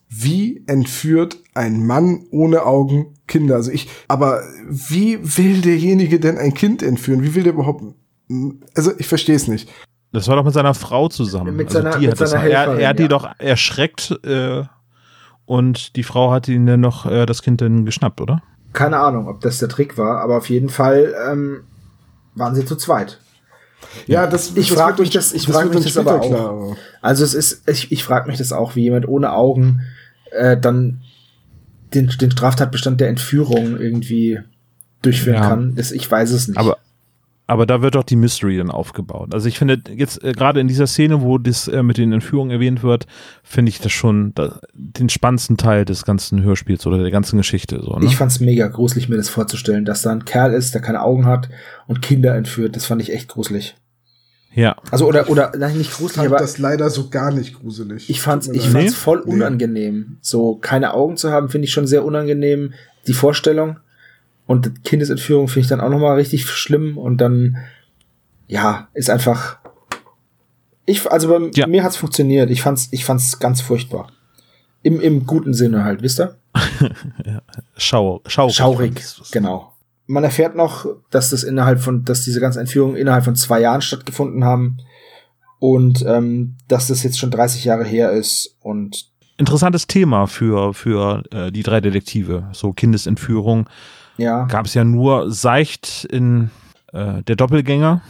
wie 0.09 0.63
entführt 0.67 1.37
ein 1.53 1.85
Mann 1.85 2.25
ohne 2.31 2.65
Augen 2.65 3.13
Kinder? 3.27 3.55
Also 3.55 3.71
ich, 3.71 3.89
aber 4.07 4.41
wie 4.69 5.19
will 5.37 5.61
derjenige 5.61 6.19
denn 6.19 6.37
ein 6.37 6.53
Kind 6.53 6.83
entführen? 6.83 7.23
Wie 7.23 7.35
will 7.35 7.43
der 7.43 7.53
überhaupt, 7.53 7.83
also 8.75 8.91
ich 8.97 9.07
verstehe 9.07 9.35
es 9.35 9.47
nicht. 9.47 9.69
Das 10.11 10.27
war 10.27 10.37
doch 10.37 10.45
mit 10.45 10.53
seiner 10.53 10.73
Frau 10.73 11.09
zusammen. 11.09 11.55
Mit 11.55 11.67
also 11.67 11.79
seiner, 11.79 11.97
die 11.97 12.07
mit 12.07 12.11
hat 12.11 12.27
seiner 12.29 12.43
das, 12.43 12.51
er, 12.51 12.59
Helferin, 12.59 12.79
er 12.79 12.89
hat 12.89 12.99
die 12.99 13.03
ja. 13.03 13.09
doch 13.09 13.39
erschreckt 13.39 14.19
äh, 14.23 14.63
und 15.45 15.95
die 15.95 16.03
Frau 16.03 16.31
hat 16.31 16.47
ihn 16.47 16.65
dann 16.65 16.79
noch 16.79 17.05
äh, 17.05 17.25
das 17.25 17.41
Kind 17.41 17.61
dann 17.61 17.85
geschnappt, 17.85 18.21
oder? 18.21 18.41
Keine 18.75 18.97
Ahnung, 18.99 19.27
ob 19.27 19.41
das 19.41 19.57
der 19.59 19.69
Trick 19.69 19.97
war, 19.97 20.21
aber 20.21 20.37
auf 20.37 20.49
jeden 20.49 20.69
Fall 20.69 21.13
ähm, 21.31 21.61
waren 22.35 22.53
sie 22.55 22.65
zu 22.65 22.75
zweit. 22.75 23.19
Ja, 24.07 24.27
das, 24.27 24.49
Ich 24.55 24.67
das 24.69 24.77
frag 24.77 24.89
wird 24.97 24.99
mich 24.99 25.09
das- 25.11 25.33
ich 25.33 25.45
das 25.45 25.55
frag 25.55 25.65
wird 25.65 25.75
mich 25.75 25.93
das 25.93 25.97
aber 25.97 26.19
auch. 26.21 26.27
klar, 26.27 26.77
Also 27.01 27.23
es 27.23 27.33
ist, 27.33 27.67
ich, 27.69 27.91
ich 27.91 28.03
frage 28.03 28.27
mich 28.29 28.37
das 28.37 28.51
auch, 28.51 28.75
wie 28.75 28.81
jemand 28.83 29.07
ohne 29.07 29.31
Augen 29.33 29.81
äh, 30.31 30.57
dann 30.57 31.01
den, 31.93 32.07
den 32.19 32.31
Straftatbestand 32.31 32.99
der 32.99 33.09
Entführung 33.09 33.79
irgendwie 33.79 34.39
durchführen 35.01 35.35
Ja. 35.41 35.47
kann. 35.47 35.75
Das, 35.75 35.91
ich 35.91 36.09
weiß 36.11 36.31
es 36.31 36.47
nicht. 36.49 36.57
Aber, 36.57 36.77
aber 37.47 37.65
da 37.65 37.81
wird 37.81 37.95
doch 37.95 38.03
die 38.03 38.15
Mystery 38.15 38.57
dann 38.57 38.71
aufgebaut. 38.71 39.33
Also 39.33 39.47
ich 39.47 39.57
finde 39.59 39.79
jetzt 39.95 40.23
äh, 40.23 40.31
gerade 40.31 40.59
in 40.59 40.67
dieser 40.67 40.87
Szene, 40.87 41.21
wo 41.21 41.37
das 41.37 41.67
äh, 41.67 41.83
mit 41.83 41.97
den 41.97 42.11
Entführungen 42.11 42.51
erwähnt 42.51 42.81
wird, 42.83 43.05
finde 43.43 43.69
ich 43.69 43.79
das 43.79 43.91
schon 43.91 44.33
da, 44.33 44.59
den 44.73 45.09
spannendsten 45.09 45.55
Teil 45.57 45.85
des 45.85 46.05
ganzen 46.05 46.41
Hörspiels 46.43 46.85
oder 46.87 46.97
der 46.97 47.11
ganzen 47.11 47.37
Geschichte. 47.37 47.79
So, 47.83 47.97
ne? 47.99 48.05
Ich 48.05 48.15
fand's 48.17 48.39
mega 48.39 48.67
gruselig, 48.67 49.09
mir 49.09 49.17
das 49.17 49.29
vorzustellen, 49.29 49.85
dass 49.85 50.01
da 50.01 50.11
ein 50.11 50.25
Kerl 50.25 50.53
ist, 50.53 50.73
der 50.73 50.81
keine 50.81 51.01
Augen 51.01 51.25
hat 51.25 51.49
und 51.87 52.01
Kinder 52.01 52.35
entführt. 52.35 52.75
Das 52.75 52.85
fand 52.85 53.01
ich 53.01 53.13
echt 53.13 53.27
gruselig. 53.29 53.75
ja. 54.53 54.75
Also 54.89 55.05
oder 55.07 55.29
oder 55.29 55.51
nein, 55.57 55.77
nicht 55.77 55.91
Ich 55.91 55.97
gruselig, 55.97 56.15
fand 56.15 56.27
aber 56.29 56.37
das 56.37 56.57
leider 56.57 56.89
so 56.89 57.09
gar 57.09 57.31
nicht 57.31 57.53
gruselig. 57.59 58.09
ich 58.09 58.21
fand's 58.21 58.47
mir 58.47 58.55
ich 58.55 58.67
fand's 58.69 58.91
Nee? 58.93 58.97
voll 58.97 59.21
Nee. 59.25 59.33
unangenehm. 59.33 60.17
So 60.21 60.55
keine 60.55 60.93
Augen 60.93 61.15
zu 61.17 61.31
haben, 61.31 61.49
finde 61.49 61.65
ich 61.65 61.71
schon 61.73 61.85
sehr 61.87 62.03
unangenehm. 62.05 62.73
Die 63.07 63.13
Vorstellung 63.13 63.77
und 64.47 64.83
Kindesentführung 64.83 65.47
finde 65.47 65.61
ich 65.61 65.67
dann 65.67 65.81
auch 65.81 65.89
noch 65.89 65.99
mal 65.99 66.15
richtig 66.15 66.45
schlimm 66.47 66.97
und 66.97 67.17
dann 67.17 67.57
ja 68.47 68.87
ist 68.93 69.09
einfach 69.09 69.57
ich 70.85 71.09
also 71.11 71.29
bei 71.29 71.49
Ja. 71.55 71.65
mir 71.67 71.83
hat's 71.83 71.97
funktioniert. 71.97 72.49
Ich 72.51 72.61
fand's 72.61 72.89
ich 72.91 73.05
fand's 73.05 73.39
ganz 73.39 73.61
furchtbar. 73.61 74.07
Im, 74.83 75.01
im 75.01 75.25
guten 75.25 75.55
Sinne 75.55 75.83
halt, 75.83 76.03
wisst 76.03 76.19
ihr? 76.19 76.37
Schau, 77.77 78.21
schaurig. 78.27 78.55
Schaurig, 78.55 78.95
genau. 79.31 79.71
Man 80.07 80.23
erfährt 80.23 80.55
noch, 80.55 80.85
dass 81.09 81.31
das 81.31 81.43
innerhalb 81.43 81.79
von, 81.79 82.05
dass 82.05 82.23
diese 82.23 82.39
ganzen 82.39 82.59
Entführungen 82.59 82.95
innerhalb 82.95 83.25
von 83.25 83.35
zwei 83.35 83.61
Jahren 83.61 83.81
stattgefunden 83.81 84.43
haben 84.43 84.77
und 85.57 86.03
ähm, 86.05 86.57
dass 86.67 86.87
das 86.87 87.01
jetzt 87.01 87.17
schon 87.17 87.31
30 87.31 87.65
Jahre 87.65 87.83
her 87.83 88.11
ist 88.11 88.55
und 88.61 89.09
Interessantes 89.37 89.87
Thema 89.87 90.27
für, 90.27 90.73
für 90.73 91.23
äh, 91.31 91.51
die 91.51 91.63
drei 91.63 91.81
Detektive. 91.81 92.47
So 92.53 92.71
Kindesentführung 92.71 93.67
ja, 94.17 94.45
gab 94.45 94.65
es 94.65 94.73
ja 94.73 94.83
nur 94.83 95.31
seicht 95.31 96.05
in 96.05 96.49
äh, 96.93 97.23
der 97.23 97.35
Doppelgänger. 97.35 98.01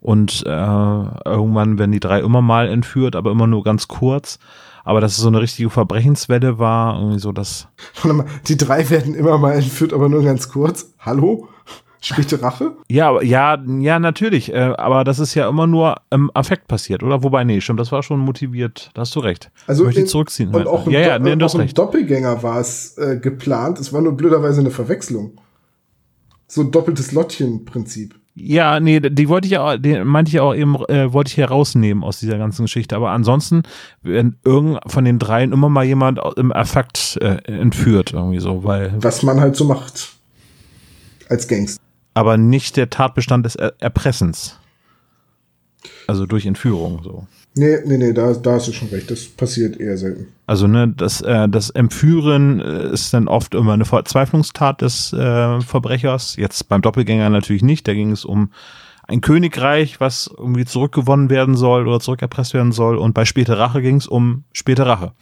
Und 0.00 0.42
äh, 0.44 0.50
irgendwann 0.50 1.78
werden 1.78 1.92
die 1.92 2.00
drei 2.00 2.20
immer 2.20 2.42
mal 2.42 2.68
entführt, 2.68 3.14
aber 3.14 3.30
immer 3.30 3.46
nur 3.46 3.62
ganz 3.62 3.86
kurz. 3.86 4.40
Aber 4.84 5.00
dass 5.00 5.12
es 5.12 5.18
so 5.18 5.28
eine 5.28 5.40
richtige 5.40 5.70
Verbrechenswelle 5.70 6.58
war, 6.58 6.98
irgendwie 6.98 7.20
so 7.20 7.30
das. 7.30 7.68
Warte 8.02 8.16
mal, 8.16 8.26
die 8.48 8.56
drei 8.56 8.90
werden 8.90 9.14
immer 9.14 9.38
mal 9.38 9.52
entführt, 9.52 9.92
aber 9.92 10.08
nur 10.08 10.24
ganz 10.24 10.48
kurz. 10.48 10.92
Hallo? 10.98 11.48
Späte 12.04 12.42
Rache? 12.42 12.72
Ja, 12.90 13.22
ja, 13.22 13.62
ja, 13.78 13.98
natürlich. 14.00 14.52
Äh, 14.52 14.74
aber 14.76 15.04
das 15.04 15.20
ist 15.20 15.34
ja 15.34 15.48
immer 15.48 15.68
nur 15.68 15.94
im 16.10 16.30
Affekt 16.34 16.66
passiert, 16.66 17.02
oder? 17.04 17.22
Wobei, 17.22 17.44
nee, 17.44 17.60
stimmt, 17.60 17.78
das 17.78 17.92
war 17.92 18.02
schon 18.02 18.18
motiviert. 18.18 18.90
Da 18.94 19.02
hast 19.02 19.14
du 19.14 19.20
recht. 19.20 19.52
Also 19.68 19.84
Möchte 19.84 20.00
ich 20.00 20.04
in- 20.06 20.10
zurückziehen. 20.10 20.52
Und 20.54 20.66
auch 20.66 20.86
im, 20.86 20.92
ja, 20.92 20.98
ja, 21.00 21.18
Do- 21.20 21.24
nee, 21.36 21.44
auch 21.44 21.54
im 21.54 21.60
recht. 21.60 21.78
Doppelgänger 21.78 22.42
war 22.42 22.58
es 22.60 22.98
äh, 22.98 23.18
geplant. 23.18 23.78
Es 23.78 23.92
war 23.92 24.00
nur 24.00 24.16
blöderweise 24.16 24.60
eine 24.60 24.70
Verwechslung. 24.72 25.38
So 26.48 26.62
ein 26.62 26.72
doppeltes 26.72 27.12
Lottchen-Prinzip. 27.12 28.16
Ja, 28.34 28.80
nee, 28.80 28.98
die 28.98 29.28
wollte 29.28 29.46
ich 29.46 29.52
ja, 29.52 29.62
auch- 29.64 29.76
den 29.76 30.04
meinte 30.06 30.30
ich 30.30 30.40
auch 30.40 30.54
eben, 30.54 30.74
äh, 30.86 31.12
wollte 31.12 31.28
ich 31.28 31.36
herausnehmen 31.36 32.02
aus 32.02 32.18
dieser 32.18 32.36
ganzen 32.38 32.62
Geschichte. 32.64 32.96
Aber 32.96 33.10
ansonsten 33.10 33.62
werden 34.02 34.38
irgend 34.44 34.80
von 34.86 35.04
den 35.04 35.20
dreien 35.20 35.52
immer 35.52 35.68
mal 35.68 35.84
jemand 35.84 36.18
im 36.36 36.50
Affekt 36.50 37.16
äh, 37.20 37.36
entführt, 37.44 38.12
irgendwie 38.12 38.40
so, 38.40 38.64
weil, 38.64 38.92
Was 39.00 39.22
man 39.22 39.40
halt 39.40 39.54
so 39.54 39.64
macht. 39.66 40.14
Als 41.28 41.46
Gangster. 41.46 41.80
Aber 42.14 42.36
nicht 42.36 42.76
der 42.76 42.90
Tatbestand 42.90 43.46
des 43.46 43.56
er 43.56 43.74
Erpressens. 43.80 44.58
Also 46.06 46.26
durch 46.26 46.46
Entführung, 46.46 47.00
so. 47.02 47.26
Nee, 47.54 47.78
nee, 47.84 47.98
nee, 47.98 48.12
da, 48.12 48.32
da 48.32 48.52
hast 48.52 48.68
du 48.68 48.72
schon 48.72 48.88
recht. 48.88 49.10
Das 49.10 49.26
passiert 49.26 49.78
eher 49.78 49.98
selten. 49.98 50.28
Also, 50.46 50.66
ne, 50.66 50.88
das, 50.88 51.20
äh, 51.20 51.48
das 51.48 51.68
Entführen 51.70 52.60
äh, 52.60 52.92
ist 52.92 53.12
dann 53.12 53.28
oft 53.28 53.54
immer 53.54 53.74
eine 53.74 53.84
Verzweiflungstat 53.84 54.80
des 54.80 55.12
äh, 55.12 55.60
Verbrechers. 55.60 56.36
Jetzt 56.36 56.68
beim 56.68 56.80
Doppelgänger 56.80 57.28
natürlich 57.28 57.62
nicht. 57.62 57.86
Da 57.86 57.94
ging 57.94 58.10
es 58.10 58.24
um 58.24 58.50
ein 59.06 59.20
Königreich, 59.20 60.00
was 60.00 60.30
irgendwie 60.34 60.64
zurückgewonnen 60.64 61.28
werden 61.28 61.56
soll 61.56 61.86
oder 61.86 62.00
zurückerpresst 62.00 62.54
werden 62.54 62.72
soll. 62.72 62.96
Und 62.96 63.12
bei 63.12 63.26
Späte 63.26 63.58
Rache 63.58 63.82
ging 63.82 63.96
es 63.96 64.06
um 64.06 64.44
späte 64.52 64.86
Rache. 64.86 65.12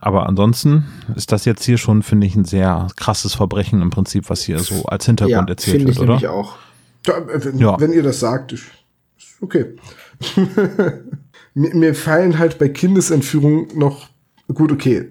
Aber 0.00 0.26
ansonsten 0.28 0.84
ist 1.16 1.32
das 1.32 1.44
jetzt 1.44 1.64
hier 1.64 1.78
schon, 1.78 2.02
finde 2.02 2.26
ich, 2.26 2.36
ein 2.36 2.44
sehr 2.44 2.88
krasses 2.96 3.34
Verbrechen 3.34 3.82
im 3.82 3.90
Prinzip, 3.90 4.28
was 4.30 4.42
hier 4.42 4.58
so 4.58 4.84
als 4.84 5.06
Hintergrund 5.06 5.48
ja, 5.48 5.54
erzählt 5.54 5.78
finde 5.78 5.92
ich 5.92 5.98
wird, 5.98 6.08
oder? 6.08 6.14
nämlich 6.14 6.28
auch. 6.28 6.56
Da, 7.04 7.18
äh, 7.18 7.44
wenn, 7.44 7.58
Ja. 7.58 7.80
wenn 7.80 7.92
ihr 7.92 8.02
das 8.02 8.20
sagt, 8.20 8.52
ist 8.52 8.64
okay. 9.40 9.76
mir, 11.54 11.74
mir 11.74 11.94
fallen 11.94 12.38
halt 12.38 12.58
bei 12.58 12.68
Kindesentführung 12.68 13.68
noch, 13.74 14.08
gut, 14.52 14.70
okay, 14.70 15.08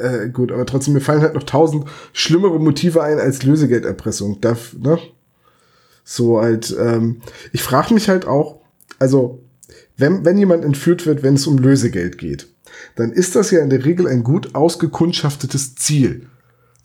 äh, 0.00 0.28
gut, 0.28 0.52
aber 0.52 0.66
trotzdem, 0.66 0.94
mir 0.94 1.00
fallen 1.00 1.20
halt 1.20 1.34
noch 1.34 1.42
tausend 1.42 1.84
schlimmere 2.12 2.58
Motive 2.58 3.02
ein 3.02 3.18
als 3.18 3.42
Lösegelderpressung. 3.42 4.40
Darf, 4.40 4.74
ne? 4.78 4.98
So 6.04 6.40
halt, 6.40 6.74
ähm, 6.78 7.22
ich 7.52 7.62
frage 7.62 7.94
mich 7.94 8.08
halt 8.08 8.26
auch, 8.26 8.60
also, 8.98 9.42
wenn, 9.96 10.24
wenn 10.24 10.38
jemand 10.38 10.64
entführt 10.64 11.06
wird, 11.06 11.22
wenn 11.22 11.34
es 11.34 11.46
um 11.46 11.58
Lösegeld 11.58 12.18
geht, 12.18 12.48
dann 12.96 13.12
ist 13.12 13.36
das 13.36 13.50
ja 13.50 13.60
in 13.60 13.70
der 13.70 13.84
Regel 13.84 14.06
ein 14.06 14.22
gut 14.22 14.54
ausgekundschaftetes 14.54 15.74
Ziel, 15.76 16.26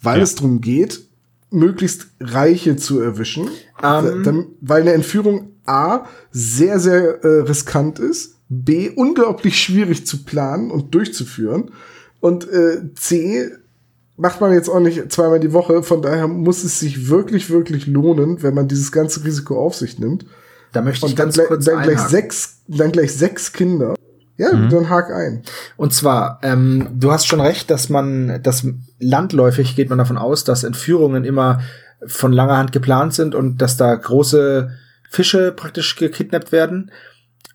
weil 0.01 0.17
Ja. 0.17 0.23
es 0.23 0.35
darum 0.35 0.61
geht, 0.61 1.01
möglichst 1.51 2.07
Reiche 2.19 2.75
zu 2.75 2.99
erwischen, 2.99 3.49
Ähm. 3.83 4.23
dann, 4.23 4.45
weil 4.61 4.81
eine 4.81 4.93
Entführung 4.93 5.51
A 5.65 6.05
sehr, 6.31 6.79
sehr 6.79 7.23
äh, 7.23 7.41
riskant 7.41 7.99
ist, 7.99 8.35
B 8.49 8.89
unglaublich 8.95 9.59
schwierig 9.61 10.05
zu 10.07 10.23
planen 10.23 10.71
und 10.71 10.93
durchzuführen 10.95 11.71
und 12.21 12.49
äh, 12.49 12.93
C 12.95 13.49
macht 14.17 14.41
man 14.41 14.51
jetzt 14.53 14.69
auch 14.69 14.79
nicht 14.79 15.11
zweimal 15.11 15.39
die 15.39 15.53
Woche, 15.53 15.83
von 15.83 16.01
daher 16.01 16.27
muss 16.27 16.63
es 16.63 16.79
sich 16.79 17.07
wirklich, 17.09 17.49
wirklich 17.49 17.85
lohnen, 17.87 18.41
wenn 18.41 18.53
man 18.55 18.67
dieses 18.67 18.91
ganze 18.91 19.23
Risiko 19.23 19.59
auf 19.59 19.75
sich 19.75 19.99
nimmt. 19.99 20.25
Da 20.73 20.81
möchte 20.81 21.05
ich 21.05 21.11
Und 21.11 21.19
dann, 21.19 21.25
ganz 21.27 21.35
gleich- 21.35 21.47
kurz 21.47 21.65
dann 21.65 21.75
gleich 21.83 21.89
einhaken. 21.97 22.09
sechs, 22.11 22.57
dann 22.67 22.91
gleich 22.91 23.13
sechs 23.13 23.53
Kinder. 23.53 23.95
Ja, 24.37 24.53
Mhm. 24.53 24.69
dann 24.69 24.89
hak 24.89 25.11
ein. 25.11 25.41
Und 25.77 25.93
zwar, 25.93 26.39
ähm, 26.43 26.89
du 26.93 27.11
hast 27.11 27.27
schon 27.27 27.41
recht, 27.41 27.69
dass 27.71 27.89
man, 27.89 28.41
dass 28.43 28.67
landläufig 28.99 29.75
geht 29.75 29.89
man 29.89 29.97
davon 29.97 30.17
aus, 30.17 30.43
dass 30.43 30.63
Entführungen 30.63 31.23
immer 31.25 31.61
von 32.05 32.31
langer 32.31 32.57
Hand 32.57 32.71
geplant 32.71 33.13
sind 33.15 33.33
und 33.33 33.61
dass 33.61 33.77
da 33.77 33.93
große 33.95 34.69
Fische 35.09 35.51
praktisch 35.51 35.95
gekidnappt 35.95 36.51
werden. 36.51 36.91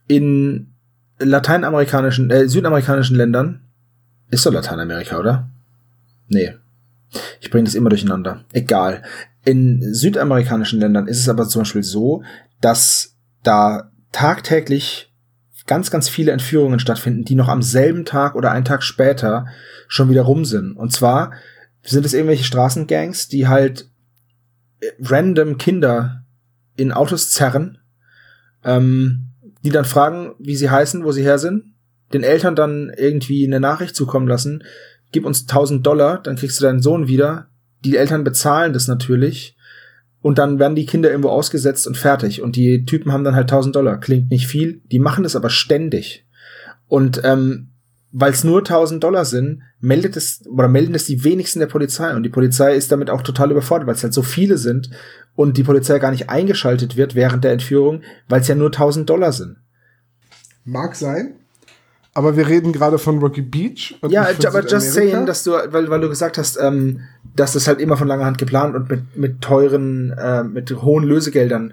In 0.08 0.72
lateinamerikanischen, 1.20 2.30
äh, 2.30 2.48
südamerikanischen 2.48 3.16
Ländern 3.16 3.60
ist 4.30 4.44
doch 4.44 4.52
Lateinamerika, 4.52 5.18
oder? 5.18 5.48
Nee. 6.28 6.54
Ich 7.40 7.50
bringe 7.50 7.64
das 7.64 7.74
immer 7.74 7.90
durcheinander. 7.90 8.44
Egal. 8.52 9.02
In 9.44 9.94
südamerikanischen 9.94 10.80
Ländern 10.80 11.06
ist 11.06 11.20
es 11.20 11.28
aber 11.28 11.46
zum 11.46 11.60
Beispiel 11.62 11.82
so, 11.82 12.24
dass 12.60 13.14
da 13.44 13.90
tagtäglich 14.12 15.11
ganz, 15.66 15.90
ganz 15.90 16.08
viele 16.08 16.32
Entführungen 16.32 16.80
stattfinden, 16.80 17.24
die 17.24 17.34
noch 17.34 17.48
am 17.48 17.62
selben 17.62 18.04
Tag 18.04 18.34
oder 18.34 18.50
einen 18.50 18.64
Tag 18.64 18.82
später 18.82 19.46
schon 19.88 20.10
wieder 20.10 20.22
rum 20.22 20.44
sind. 20.44 20.76
Und 20.76 20.92
zwar 20.92 21.32
sind 21.82 22.06
es 22.06 22.14
irgendwelche 22.14 22.44
Straßengangs, 22.44 23.28
die 23.28 23.48
halt 23.48 23.88
äh, 24.80 24.88
random 25.00 25.58
Kinder 25.58 26.24
in 26.76 26.92
Autos 26.92 27.30
zerren, 27.30 27.78
ähm, 28.64 29.28
die 29.64 29.70
dann 29.70 29.84
fragen, 29.84 30.34
wie 30.38 30.56
sie 30.56 30.70
heißen, 30.70 31.04
wo 31.04 31.12
sie 31.12 31.22
her 31.22 31.38
sind, 31.38 31.74
den 32.12 32.22
Eltern 32.22 32.56
dann 32.56 32.92
irgendwie 32.96 33.46
eine 33.46 33.60
Nachricht 33.60 33.96
zukommen 33.96 34.28
lassen, 34.28 34.64
gib 35.12 35.24
uns 35.24 35.42
1000 35.42 35.86
Dollar, 35.86 36.22
dann 36.22 36.36
kriegst 36.36 36.58
du 36.58 36.64
deinen 36.64 36.82
Sohn 36.82 37.08
wieder. 37.08 37.48
Die 37.84 37.96
Eltern 37.96 38.24
bezahlen 38.24 38.72
das 38.72 38.88
natürlich. 38.88 39.56
Und 40.22 40.38
dann 40.38 40.58
werden 40.58 40.76
die 40.76 40.86
Kinder 40.86 41.10
irgendwo 41.10 41.28
ausgesetzt 41.28 41.86
und 41.86 41.96
fertig. 41.96 42.42
Und 42.42 42.56
die 42.56 42.84
Typen 42.84 43.12
haben 43.12 43.24
dann 43.24 43.34
halt 43.34 43.50
1000 43.50 43.74
Dollar. 43.76 43.98
Klingt 43.98 44.30
nicht 44.30 44.46
viel. 44.46 44.80
Die 44.90 45.00
machen 45.00 45.24
es 45.24 45.36
aber 45.36 45.50
ständig. 45.50 46.24
Und 46.86 47.20
ähm, 47.24 47.72
weil 48.12 48.32
es 48.32 48.44
nur 48.44 48.58
1000 48.58 49.02
Dollar 49.02 49.24
sind, 49.24 49.62
meldet 49.80 50.16
es 50.16 50.46
oder 50.46 50.68
melden 50.68 50.94
es 50.94 51.06
die 51.06 51.24
wenigsten 51.24 51.58
der 51.58 51.66
Polizei. 51.66 52.14
Und 52.14 52.22
die 52.22 52.28
Polizei 52.28 52.74
ist 52.74 52.92
damit 52.92 53.10
auch 53.10 53.22
total 53.22 53.50
überfordert, 53.50 53.88
weil 53.88 53.94
es 53.94 54.04
halt 54.04 54.12
so 54.12 54.22
viele 54.22 54.58
sind 54.58 54.90
und 55.34 55.56
die 55.56 55.64
Polizei 55.64 55.98
gar 55.98 56.10
nicht 56.10 56.28
eingeschaltet 56.30 56.96
wird 56.96 57.14
während 57.14 57.42
der 57.42 57.52
Entführung, 57.52 58.02
weil 58.28 58.42
es 58.42 58.48
ja 58.48 58.54
nur 58.54 58.68
1000 58.68 59.08
Dollar 59.08 59.32
sind. 59.32 59.56
Mag 60.64 60.94
sein. 60.94 61.34
Aber 62.14 62.36
wir 62.36 62.46
reden 62.46 62.72
gerade 62.72 62.98
von 62.98 63.18
Rocky 63.20 63.40
Beach. 63.40 63.98
ja, 64.08 64.26
aber 64.46 64.66
just 64.66 64.92
saying, 64.92 65.24
dass 65.24 65.44
du, 65.44 65.52
weil, 65.52 65.88
weil 65.88 66.00
du 66.00 66.10
gesagt 66.10 66.36
hast, 66.36 66.58
ähm, 66.60 67.00
dass 67.34 67.52
das 67.54 67.66
halt 67.66 67.80
immer 67.80 67.96
von 67.96 68.06
langer 68.06 68.26
Hand 68.26 68.38
geplant 68.38 68.74
und 68.74 68.90
mit, 68.90 69.16
mit 69.16 69.40
teuren, 69.40 70.10
äh, 70.18 70.44
mit 70.44 70.70
hohen 70.82 71.04
Lösegeldern. 71.04 71.72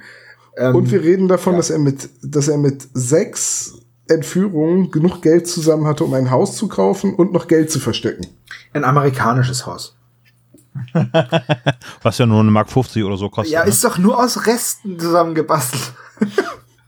Ähm, 0.55 0.75
und 0.75 0.91
wir 0.91 1.01
reden 1.01 1.27
davon, 1.27 1.53
ja. 1.53 1.57
dass 1.57 1.69
er 1.69 1.79
mit, 1.79 2.09
dass 2.21 2.47
er 2.47 2.57
mit 2.57 2.87
sechs 2.93 3.81
Entführungen 4.07 4.91
genug 4.91 5.21
Geld 5.21 5.47
zusammen 5.47 5.85
hatte, 5.85 6.05
um 6.05 6.13
ein 6.13 6.31
Haus 6.31 6.55
zu 6.55 6.67
kaufen 6.67 7.13
und 7.15 7.33
noch 7.33 7.47
Geld 7.47 7.69
zu 7.69 7.79
verstecken. 7.79 8.25
Ein 8.73 8.85
amerikanisches 8.85 9.65
Haus. 9.65 9.97
Was 12.01 12.17
ja 12.17 12.25
nur 12.25 12.39
eine 12.39 12.51
Mark 12.51 12.69
50 12.69 13.03
oder 13.03 13.17
so 13.17 13.29
kostet. 13.29 13.53
Ja, 13.53 13.63
ne? 13.63 13.69
ist 13.69 13.83
doch 13.83 13.97
nur 13.97 14.17
aus 14.17 14.47
Resten 14.47 14.97
zusammengebastelt. 14.97 15.93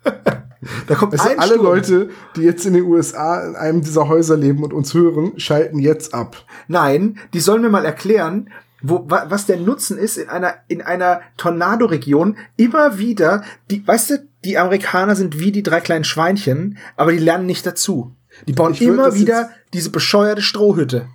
Da 0.88 0.96
kommt 0.96 1.14
also 1.14 1.30
alle 1.38 1.54
Sturm. 1.54 1.64
Leute, 1.64 2.10
die 2.36 2.42
jetzt 2.42 2.66
in 2.66 2.74
den 2.74 2.84
USA 2.84 3.44
in 3.48 3.56
einem 3.56 3.82
dieser 3.82 4.08
Häuser 4.08 4.38
leben 4.38 4.64
und 4.64 4.74
uns 4.74 4.94
hören, 4.94 5.34
schalten 5.38 5.80
jetzt 5.80 6.14
ab. 6.14 6.46
Nein, 6.68 7.18
die 7.34 7.40
sollen 7.40 7.62
mir 7.62 7.70
mal 7.70 7.86
erklären, 7.86 8.50
wo, 8.82 9.06
wa, 9.10 9.26
was 9.30 9.46
der 9.46 9.58
Nutzen 9.58 9.98
ist 9.98 10.18
in 10.18 10.30
einer, 10.30 10.56
in 10.68 10.82
einer 10.82 11.22
Tornado-Region 11.38 12.38
immer 12.58 12.98
wieder, 12.98 13.44
die, 13.70 13.86
weißt 13.86 14.10
du, 14.12 14.28
die 14.44 14.58
Amerikaner 14.58 15.16
sind 15.16 15.40
wie 15.40 15.52
die 15.52 15.64
drei 15.64 15.82
kleinen 15.82 16.04
Schweinchen, 16.04 16.78
aber 16.96 17.12
die 17.12 17.20
lernen 17.20 17.46
nicht 17.46 17.66
dazu. 17.66 18.16
Die 18.48 18.54
bauen 18.54 18.74
immer 18.76 19.14
wieder 19.14 19.50
diese 19.74 19.90
bescheuerte 19.90 20.42
Strohhütte. 20.42 21.08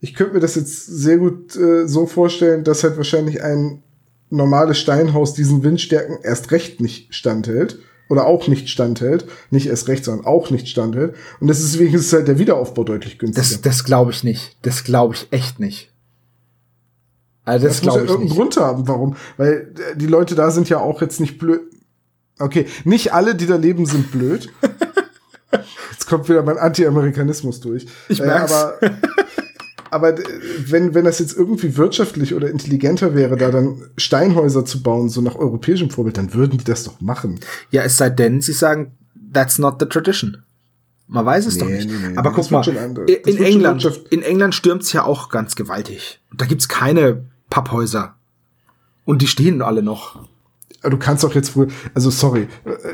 Ich 0.00 0.14
könnte 0.14 0.34
mir 0.34 0.40
das 0.40 0.54
jetzt 0.54 0.86
sehr 0.86 1.18
gut 1.18 1.54
äh, 1.56 1.86
so 1.86 2.06
vorstellen, 2.06 2.64
dass 2.64 2.84
halt 2.84 2.96
wahrscheinlich 2.96 3.42
ein 3.42 3.82
normales 4.30 4.78
Steinhaus 4.78 5.34
diesen 5.34 5.62
Windstärken 5.62 6.18
erst 6.22 6.52
recht 6.52 6.80
nicht 6.80 7.14
standhält 7.14 7.78
oder 8.10 8.26
auch 8.26 8.48
nicht 8.48 8.68
standhält, 8.68 9.24
nicht 9.50 9.68
erst 9.68 9.88
recht, 9.88 10.04
sondern 10.04 10.26
auch 10.26 10.50
nicht 10.50 10.68
standhält. 10.68 11.14
Und 11.38 11.46
das 11.46 11.60
ist 11.60 12.12
halt 12.12 12.26
der 12.28 12.38
Wiederaufbau 12.40 12.82
deutlich 12.82 13.18
günstiger. 13.18 13.40
Das, 13.40 13.62
das 13.62 13.84
glaube 13.84 14.10
ich 14.10 14.24
nicht. 14.24 14.56
Das 14.62 14.82
glaube 14.82 15.14
ich 15.14 15.28
echt 15.30 15.60
nicht. 15.60 15.92
Also 17.44 17.68
das, 17.68 17.76
das 17.76 17.86
muss 17.86 17.94
ja 17.94 18.00
irgendeinen 18.02 18.30
Grund 18.30 18.56
haben, 18.56 18.88
warum. 18.88 19.16
Weil 19.36 19.72
äh, 19.92 19.96
die 19.96 20.06
Leute 20.06 20.34
da 20.34 20.50
sind 20.50 20.68
ja 20.68 20.78
auch 20.78 21.00
jetzt 21.00 21.20
nicht 21.20 21.38
blöd. 21.38 21.60
Okay, 22.40 22.66
nicht 22.84 23.14
alle, 23.14 23.36
die 23.36 23.46
da 23.46 23.56
leben, 23.56 23.86
sind 23.86 24.10
blöd. 24.10 24.50
jetzt 25.92 26.08
kommt 26.08 26.28
wieder 26.28 26.42
mein 26.42 26.58
Anti-Amerikanismus 26.58 27.60
durch. 27.60 27.86
Ich 28.08 28.18
merk's. 28.18 28.50
Äh, 28.50 28.54
aber 28.54 28.80
aber 29.90 30.16
wenn, 30.66 30.94
wenn 30.94 31.04
das 31.04 31.18
jetzt 31.18 31.36
irgendwie 31.36 31.76
wirtschaftlich 31.76 32.34
oder 32.34 32.50
intelligenter 32.50 33.14
wäre, 33.14 33.36
da 33.36 33.50
dann 33.50 33.82
Steinhäuser 33.96 34.64
zu 34.64 34.82
bauen, 34.82 35.08
so 35.08 35.20
nach 35.20 35.34
europäischem 35.34 35.90
Vorbild, 35.90 36.16
dann 36.16 36.32
würden 36.34 36.58
die 36.58 36.64
das 36.64 36.84
doch 36.84 37.00
machen. 37.00 37.40
Ja, 37.70 37.82
es 37.82 37.96
sei 37.96 38.10
denn, 38.10 38.40
sie 38.40 38.52
sagen, 38.52 38.92
that's 39.32 39.58
not 39.58 39.76
the 39.80 39.86
tradition. 39.86 40.42
Man 41.06 41.26
weiß 41.26 41.46
es 41.46 41.56
nee, 41.56 41.60
doch 41.60 41.68
nicht. 41.68 41.90
Nee, 41.90 42.08
nee, 42.10 42.16
Aber 42.16 42.32
guck 42.32 42.50
mal, 42.52 42.66
in 43.08 43.38
England, 43.38 44.02
in 44.10 44.22
England 44.22 44.54
stürmt's 44.54 44.92
ja 44.92 45.04
auch 45.04 45.28
ganz 45.28 45.56
gewaltig. 45.56 46.20
Da 46.36 46.46
gibt's 46.46 46.68
keine 46.68 47.24
Papphäuser. 47.50 48.14
Und 49.04 49.22
die 49.22 49.26
stehen 49.26 49.60
alle 49.60 49.82
noch 49.82 50.20
du 50.82 50.96
kannst 50.96 51.24
doch 51.24 51.34
jetzt 51.34 51.56
wohl, 51.56 51.68
also 51.94 52.10
sorry, 52.10 52.48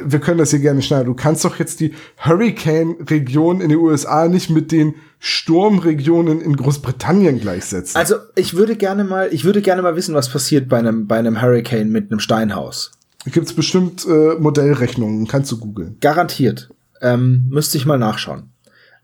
wir 0.05 0.19
können 0.19 0.39
das 0.39 0.51
hier 0.51 0.59
gerne 0.59 0.83
schneiden, 0.83 1.07
du 1.07 1.15
kannst 1.15 1.45
doch 1.45 1.59
jetzt 1.59 1.81
die 1.81 1.95
Hurricane-Region 2.19 3.61
in 3.61 3.69
den 3.69 3.79
USA 3.79 4.29
nicht 4.29 4.51
mit 4.51 4.73
den 4.73 4.95
Sturmregionen 5.19 6.41
in 6.41 6.57
Großbritannien 6.57 7.41
gleichsetzen. 7.41 7.97
Also 7.97 8.17
ich 8.35 8.55
würde 8.55 8.77
gerne 8.77 9.05
mal, 9.05 9.29
ich 9.33 9.45
würde 9.45 9.63
gerne 9.63 9.83
mal 9.83 9.97
wissen, 9.97 10.15
was 10.15 10.29
passiert 10.29 10.69
bei 10.69 10.79
einem, 10.79 11.07
bei 11.07 11.19
einem 11.19 11.41
Hurricane 11.41 11.91
mit 11.91 12.11
einem 12.11 12.21
Steinhaus. 12.21 12.93
Gibt's 13.25 13.53
bestimmt 13.53 14.07
äh, 14.07 14.35
Modellrechnungen, 14.39 15.27
kannst 15.27 15.51
du 15.53 15.59
googeln. 15.59 15.97
Garantiert. 16.01 16.71
Ähm, 17.01 17.47
müsste 17.51 17.77
ich 17.77 17.87
mal 17.87 17.99
nachschauen. 17.99 18.51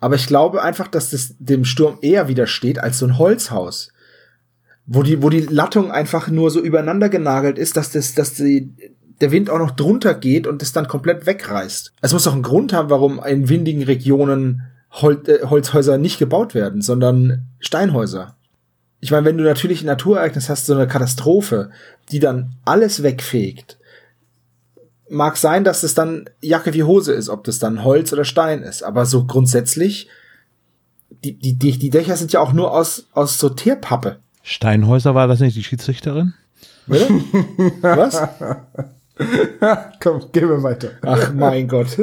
Aber 0.00 0.16
ich 0.16 0.26
glaube 0.26 0.62
einfach, 0.62 0.88
dass 0.88 1.10
das 1.10 1.34
dem 1.38 1.64
Sturm 1.64 1.98
eher 2.02 2.28
widersteht 2.28 2.78
als 2.78 2.98
so 2.98 3.06
ein 3.06 3.18
Holzhaus. 3.18 3.91
Wo 4.86 5.02
die, 5.02 5.22
wo 5.22 5.30
die 5.30 5.40
Lattung 5.40 5.90
einfach 5.92 6.28
nur 6.28 6.50
so 6.50 6.60
übereinander 6.60 7.08
genagelt 7.08 7.58
ist, 7.58 7.76
dass 7.76 7.90
das, 7.90 8.14
dass 8.14 8.34
die, 8.34 8.74
der 9.20 9.30
Wind 9.30 9.48
auch 9.48 9.58
noch 9.58 9.70
drunter 9.70 10.14
geht 10.14 10.46
und 10.46 10.62
es 10.62 10.72
dann 10.72 10.88
komplett 10.88 11.26
wegreißt. 11.26 11.92
Es 12.00 12.12
muss 12.12 12.24
doch 12.24 12.32
einen 12.32 12.42
Grund 12.42 12.72
haben, 12.72 12.90
warum 12.90 13.22
in 13.24 13.48
windigen 13.48 13.84
Regionen 13.84 14.62
Hol 15.00 15.22
äh, 15.26 15.46
Holzhäuser 15.46 15.96
nicht 15.96 16.18
gebaut 16.18 16.54
werden, 16.54 16.82
sondern 16.82 17.46
Steinhäuser. 17.60 18.36
Ich 19.00 19.10
meine, 19.10 19.24
wenn 19.24 19.38
du 19.38 19.44
natürlich 19.44 19.82
ein 19.82 19.86
Naturereignis 19.86 20.48
hast, 20.48 20.66
so 20.66 20.74
eine 20.74 20.86
Katastrophe, 20.86 21.70
die 22.10 22.20
dann 22.20 22.56
alles 22.64 23.02
wegfegt, 23.02 23.78
mag 25.08 25.36
sein, 25.36 25.64
dass 25.64 25.82
es 25.82 25.94
dann 25.94 26.28
Jacke 26.40 26.72
wie 26.74 26.84
Hose 26.84 27.12
ist, 27.12 27.28
ob 27.28 27.44
das 27.44 27.58
dann 27.58 27.84
Holz 27.84 28.12
oder 28.12 28.24
Stein 28.24 28.62
ist. 28.62 28.82
Aber 28.82 29.06
so 29.06 29.24
grundsätzlich, 29.24 30.08
die, 31.24 31.38
die, 31.38 31.56
die 31.56 31.90
Dächer 31.90 32.16
sind 32.16 32.32
ja 32.32 32.40
auch 32.40 32.52
nur 32.52 32.72
aus, 32.72 33.06
aus 33.12 33.38
so 33.38 33.48
Teerpappe. 33.48 34.20
Steinhäuser 34.42 35.14
war 35.14 35.28
das 35.28 35.40
nicht 35.40 35.56
die 35.56 35.64
Schiedsrichterin? 35.64 36.34
Bitte? 36.86 37.08
Was? 37.82 38.20
Komm, 40.02 40.22
gehen 40.32 40.48
wir 40.48 40.62
weiter. 40.62 40.90
Ach 41.02 41.32
mein 41.32 41.68
Gott. 41.68 41.96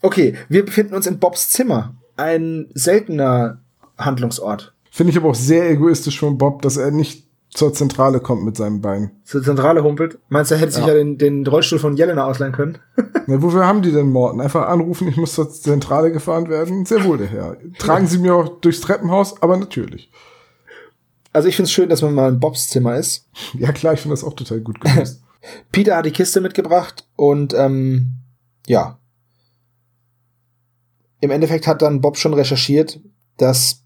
Okay, 0.00 0.34
wir 0.48 0.64
befinden 0.64 0.94
uns 0.94 1.06
in 1.06 1.18
Bobs 1.18 1.50
Zimmer 1.50 1.94
ein 2.16 2.68
seltener 2.74 3.58
Handlungsort. 3.98 4.72
Finde 4.90 5.12
ich 5.12 5.16
aber 5.16 5.30
auch 5.30 5.34
sehr 5.34 5.70
egoistisch 5.70 6.18
von 6.18 6.38
Bob, 6.38 6.62
dass 6.62 6.76
er 6.76 6.90
nicht 6.90 7.26
zur 7.50 7.72
Zentrale 7.72 8.20
kommt 8.20 8.44
mit 8.44 8.56
seinem 8.56 8.80
Bein. 8.80 9.10
Zur 9.24 9.42
Zentrale 9.42 9.84
humpelt? 9.84 10.18
Meinst 10.28 10.50
du, 10.50 10.54
er 10.54 10.60
hätte 10.60 10.72
ja. 10.72 10.78
sich 10.78 10.86
ja 10.86 10.94
den, 10.94 11.18
den 11.18 11.46
Rollstuhl 11.46 11.78
von 11.78 11.96
Jelena 11.96 12.24
ausleihen 12.24 12.52
können? 12.52 12.78
Na, 13.26 13.42
wofür 13.42 13.66
haben 13.66 13.82
die 13.82 13.92
denn 13.92 14.10
Morten? 14.10 14.40
Einfach 14.40 14.68
anrufen, 14.68 15.08
ich 15.08 15.16
muss 15.16 15.34
zur 15.34 15.50
Zentrale 15.50 16.12
gefahren 16.12 16.48
werden? 16.48 16.86
Sehr 16.86 17.04
wohl 17.04 17.18
der 17.18 17.28
Herr. 17.28 17.56
Tragen 17.78 18.06
Sie 18.06 18.18
mir 18.18 18.34
auch 18.34 18.60
durchs 18.60 18.80
Treppenhaus, 18.80 19.40
aber 19.42 19.56
natürlich. 19.56 20.10
Also 21.32 21.48
ich 21.48 21.56
finde 21.56 21.66
es 21.66 21.72
schön, 21.72 21.88
dass 21.88 22.02
man 22.02 22.14
mal 22.14 22.28
in 22.28 22.40
Bobs 22.40 22.68
Zimmer 22.68 22.96
ist. 22.96 23.28
Ja 23.58 23.72
klar, 23.72 23.94
ich 23.94 24.00
finde 24.00 24.14
das 24.14 24.24
auch 24.24 24.34
total 24.34 24.60
gut 24.60 24.80
gelöst. 24.80 25.22
Peter 25.72 25.96
hat 25.96 26.06
die 26.06 26.12
Kiste 26.12 26.40
mitgebracht 26.40 27.06
und 27.16 27.52
ähm, 27.54 28.14
ja, 28.66 28.98
im 31.20 31.30
Endeffekt 31.30 31.66
hat 31.66 31.82
dann 31.82 32.00
Bob 32.00 32.16
schon 32.16 32.34
recherchiert, 32.34 33.00
dass, 33.38 33.84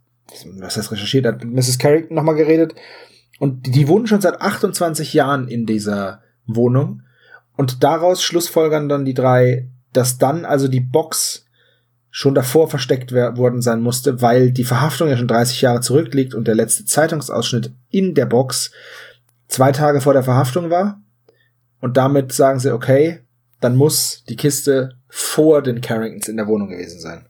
was 0.59 0.77
heißt 0.77 0.91
recherchiert, 0.91 1.27
hat 1.27 1.45
Mrs. 1.45 1.79
Carrington 1.79 2.15
nochmal 2.15 2.35
geredet. 2.35 2.75
Und 3.39 3.75
die 3.75 3.89
wohnen 3.89 4.07
schon 4.07 4.23
seit 4.23 4.41
28 4.41 5.13
Jahren 5.13 5.47
in 5.47 5.67
dieser 5.67 6.23
Wohnung. 6.47 7.03
Und 7.57 7.83
daraus 7.85 8.23
schlussfolgern 8.23 8.89
dann 8.89 9.05
die 9.05 9.15
drei, 9.15 9.69
dass 9.93 10.19
dann 10.19 10.47
also 10.47 10.69
die 10.69 10.81
Box 10.81 11.46
schon 12.19 12.35
davor 12.35 12.71
versteckt 12.71 13.13
worden 13.13 13.61
sein 13.61 13.83
musste, 13.83 14.23
weil 14.23 14.51
die 14.51 14.65
Verhaftung 14.65 15.11
ja 15.11 15.19
schon 15.19 15.29
30 15.29 15.61
Jahre 15.61 15.83
zurückliegt 15.83 16.33
und 16.33 16.49
der 16.49 16.55
letzte 16.55 16.87
Zeitungsausschnitt 16.87 17.75
in 17.91 18.15
der 18.15 18.25
Box 18.25 18.71
zwei 19.49 19.71
Tage 19.71 20.01
vor 20.01 20.15
der 20.15 20.23
Verhaftung 20.23 20.71
war. 20.71 20.99
Und 21.79 21.99
damit 21.99 22.33
sagen 22.33 22.59
sie, 22.59 22.73
okay, 22.73 23.21
dann 23.61 23.77
muss 23.77 24.25
die 24.31 24.37
Kiste 24.37 24.97
vor 25.11 25.61
den 25.61 25.83
Carringtons 25.83 26.29
in 26.29 26.39
der 26.39 26.47
Wohnung 26.47 26.71
gewesen 26.71 27.01
sein. 27.01 27.27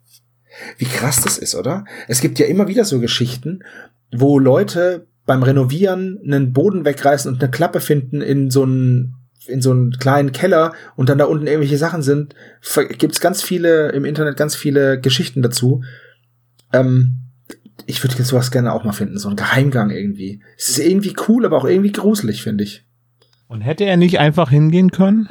Wie 0.78 0.84
krass 0.84 1.20
das 1.20 1.36
ist, 1.36 1.56
oder? 1.56 1.84
Es 2.06 2.20
gibt 2.20 2.38
ja 2.38 2.46
immer 2.46 2.68
wieder 2.68 2.84
so 2.84 3.00
Geschichten, 3.00 3.64
wo 4.12 4.38
Leute 4.38 5.08
beim 5.24 5.42
Renovieren 5.42 6.20
einen 6.24 6.52
Boden 6.52 6.84
wegreißen 6.84 7.28
und 7.28 7.42
eine 7.42 7.50
Klappe 7.50 7.80
finden 7.80 8.20
in 8.20 8.52
so 8.52 8.62
einen 8.62 9.16
in 9.46 9.62
so 9.62 9.70
einen 9.70 9.92
kleinen 9.92 10.32
Keller 10.32 10.72
und 10.96 11.08
dann 11.08 11.18
da 11.18 11.24
unten 11.26 11.46
irgendwelche 11.46 11.78
Sachen 11.78 12.02
sind, 12.02 12.34
gibt's 12.98 13.20
ganz 13.20 13.42
viele 13.42 13.90
im 13.92 14.04
Internet 14.04 14.36
ganz 14.36 14.56
viele 14.56 15.00
Geschichten 15.00 15.42
dazu. 15.42 15.82
Ähm, 16.72 17.18
ich 17.86 18.02
würde 18.02 18.22
sowas 18.22 18.50
gerne 18.50 18.72
auch 18.72 18.84
mal 18.84 18.92
finden, 18.92 19.18
so 19.18 19.28
ein 19.28 19.36
Geheimgang 19.36 19.90
irgendwie. 19.90 20.42
Es 20.56 20.68
ist 20.68 20.78
irgendwie 20.78 21.14
cool, 21.28 21.44
aber 21.44 21.56
auch 21.56 21.64
irgendwie 21.64 21.92
gruselig, 21.92 22.42
finde 22.42 22.64
ich. 22.64 22.84
Und 23.48 23.60
hätte 23.60 23.84
er 23.84 23.96
nicht 23.96 24.18
einfach 24.18 24.50
hingehen 24.50 24.90
können? 24.90 25.28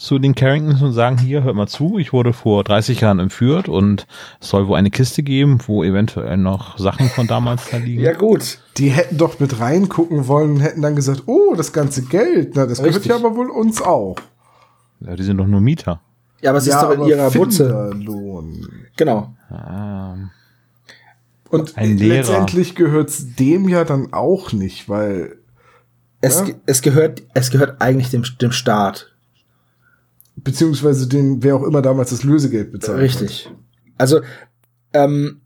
Zu 0.00 0.18
den 0.18 0.34
Carringtons 0.34 0.80
und 0.80 0.92
sagen, 0.94 1.18
hier, 1.18 1.42
hört 1.42 1.54
mal 1.56 1.66
zu, 1.66 1.98
ich 1.98 2.12
wurde 2.14 2.32
vor 2.32 2.64
30 2.64 3.02
Jahren 3.02 3.18
entführt 3.18 3.68
und 3.68 4.06
es 4.40 4.48
soll 4.48 4.66
wohl 4.66 4.78
eine 4.78 4.90
Kiste 4.90 5.22
geben, 5.22 5.58
wo 5.66 5.84
eventuell 5.84 6.38
noch 6.38 6.78
Sachen 6.78 7.08
von 7.10 7.26
damals 7.26 7.68
da 7.70 7.76
liegen. 7.76 8.00
Ja 8.02 8.14
gut. 8.14 8.60
Die 8.78 8.88
hätten 8.88 9.18
doch 9.18 9.38
mit 9.40 9.60
reingucken 9.60 10.26
wollen 10.26 10.52
und 10.52 10.60
hätten 10.60 10.80
dann 10.80 10.96
gesagt, 10.96 11.24
oh, 11.26 11.52
das 11.54 11.74
ganze 11.74 12.02
Geld, 12.02 12.52
na, 12.54 12.64
das 12.64 12.82
Richtig. 12.82 13.02
gehört 13.02 13.20
ja 13.20 13.26
aber 13.26 13.36
wohl 13.36 13.50
uns 13.50 13.82
auch. 13.82 14.16
Ja, 15.00 15.14
die 15.16 15.22
sind 15.22 15.36
doch 15.36 15.46
nur 15.46 15.60
Mieter. 15.60 16.00
Ja, 16.40 16.50
aber 16.50 16.58
es 16.58 16.66
ja, 16.66 16.76
ist 16.76 16.82
doch 16.82 16.90
in 16.92 17.04
ihrer 17.04 17.30
Butze. 17.30 17.92
Genau. 18.96 19.34
Ah. 19.50 20.14
Und 21.50 21.74
letztendlich 21.76 22.74
gehört's 22.74 23.34
dem 23.36 23.68
ja 23.68 23.84
dann 23.84 24.12
auch 24.14 24.52
nicht, 24.52 24.88
weil 24.88 25.36
Es, 26.22 26.38
Ja. 26.40 26.44
ge- 26.46 26.54
es 26.66 26.80
gehört, 26.82 27.22
es 27.34 27.50
gehört 27.50 27.80
eigentlich 27.80 28.10
dem, 28.10 28.24
dem 28.40 28.52
Staat. 28.52 29.09
Beziehungsweise 30.42 31.08
den, 31.08 31.42
wer 31.42 31.56
auch 31.56 31.62
immer 31.62 31.82
damals 31.82 32.10
das 32.10 32.24
Lösegeld 32.24 32.72
bezahlt. 32.72 33.00
Richtig. 33.00 33.50
Also, 33.98 34.20
ähm, 34.92 35.42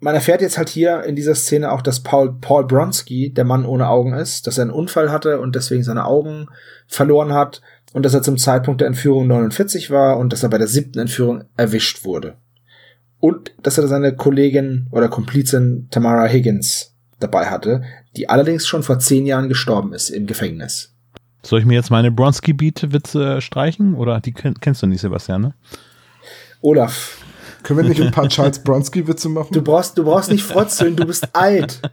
man 0.00 0.14
erfährt 0.14 0.42
jetzt 0.42 0.58
halt 0.58 0.68
hier 0.68 1.02
in 1.04 1.16
dieser 1.16 1.34
Szene 1.34 1.72
auch, 1.72 1.80
dass 1.80 2.02
Paul, 2.02 2.34
Paul 2.40 2.66
Bronski 2.66 3.32
der 3.32 3.44
Mann 3.44 3.64
ohne 3.64 3.88
Augen 3.88 4.12
ist, 4.12 4.46
dass 4.46 4.58
er 4.58 4.62
einen 4.62 4.70
Unfall 4.70 5.10
hatte 5.10 5.40
und 5.40 5.54
deswegen 5.54 5.82
seine 5.82 6.04
Augen 6.04 6.48
verloren 6.86 7.32
hat 7.32 7.62
und 7.94 8.04
dass 8.04 8.12
er 8.12 8.22
zum 8.22 8.36
Zeitpunkt 8.36 8.82
der 8.82 8.88
Entführung 8.88 9.26
49 9.26 9.90
war 9.90 10.18
und 10.18 10.32
dass 10.32 10.42
er 10.42 10.50
bei 10.50 10.58
der 10.58 10.66
siebten 10.66 10.98
Entführung 10.98 11.44
erwischt 11.56 12.04
wurde. 12.04 12.36
Und 13.18 13.54
dass 13.62 13.78
er 13.78 13.88
seine 13.88 14.14
Kollegin 14.14 14.88
oder 14.90 15.08
Komplizin 15.08 15.88
Tamara 15.90 16.26
Higgins 16.26 16.94
dabei 17.20 17.46
hatte, 17.46 17.82
die 18.16 18.28
allerdings 18.28 18.66
schon 18.66 18.82
vor 18.82 18.98
zehn 18.98 19.24
Jahren 19.24 19.48
gestorben 19.48 19.94
ist 19.94 20.10
im 20.10 20.26
Gefängnis. 20.26 20.93
Soll 21.44 21.60
ich 21.60 21.66
mir 21.66 21.74
jetzt 21.74 21.90
meine 21.90 22.10
Bronski-Beat-Witze 22.10 23.40
streichen? 23.40 23.94
Oder 23.94 24.20
die 24.20 24.32
kenn 24.32 24.54
kennst 24.60 24.82
du 24.82 24.86
nicht, 24.86 25.00
Sebastian, 25.00 25.42
ne? 25.42 25.54
Olaf, 26.62 27.18
Können 27.62 27.82
wir 27.82 27.88
nicht 27.88 28.00
ein 28.00 28.10
paar 28.10 28.28
Charles 28.28 28.62
Bronski-Witze 28.62 29.28
machen? 29.28 29.52
du 29.52 29.62
brauchst, 29.62 29.98
du 29.98 30.04
brauchst 30.04 30.30
nicht 30.30 30.44
frotzeln, 30.44 30.96
du 30.96 31.04
bist 31.06 31.34
alt. 31.34 31.80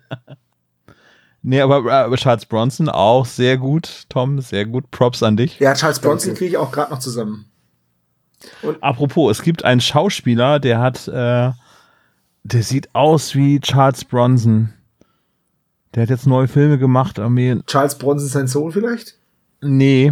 Nee, 1.43 1.59
aber, 1.59 1.91
aber 1.91 2.15
Charles 2.17 2.45
Bronson 2.45 2.87
auch 2.87 3.25
sehr 3.25 3.57
gut, 3.57 4.03
Tom, 4.09 4.39
sehr 4.41 4.65
gut. 4.67 4.91
Props 4.91 5.23
an 5.23 5.37
dich. 5.37 5.59
Ja, 5.59 5.73
Charles 5.73 5.99
Bronson 5.99 6.35
kriege 6.35 6.51
ich 6.51 6.57
auch 6.57 6.71
gerade 6.71 6.91
noch 6.91 6.99
zusammen. 6.99 7.47
Apropos, 8.79 9.39
es 9.39 9.43
gibt 9.43 9.65
einen 9.65 9.81
Schauspieler, 9.81 10.59
der 10.59 10.79
hat, 10.79 11.07
äh, 11.07 11.51
der 12.43 12.63
sieht 12.63 12.93
aus 12.93 13.33
wie 13.33 13.59
Charles 13.59 14.05
Bronson. 14.05 14.73
Der 15.95 16.03
hat 16.03 16.11
jetzt 16.11 16.27
neue 16.27 16.47
Filme 16.47 16.77
gemacht, 16.77 17.19
Charles 17.65 17.97
Bronson 17.97 18.29
sein 18.29 18.47
Sohn 18.47 18.71
vielleicht? 18.71 19.17
Nee. 19.61 20.11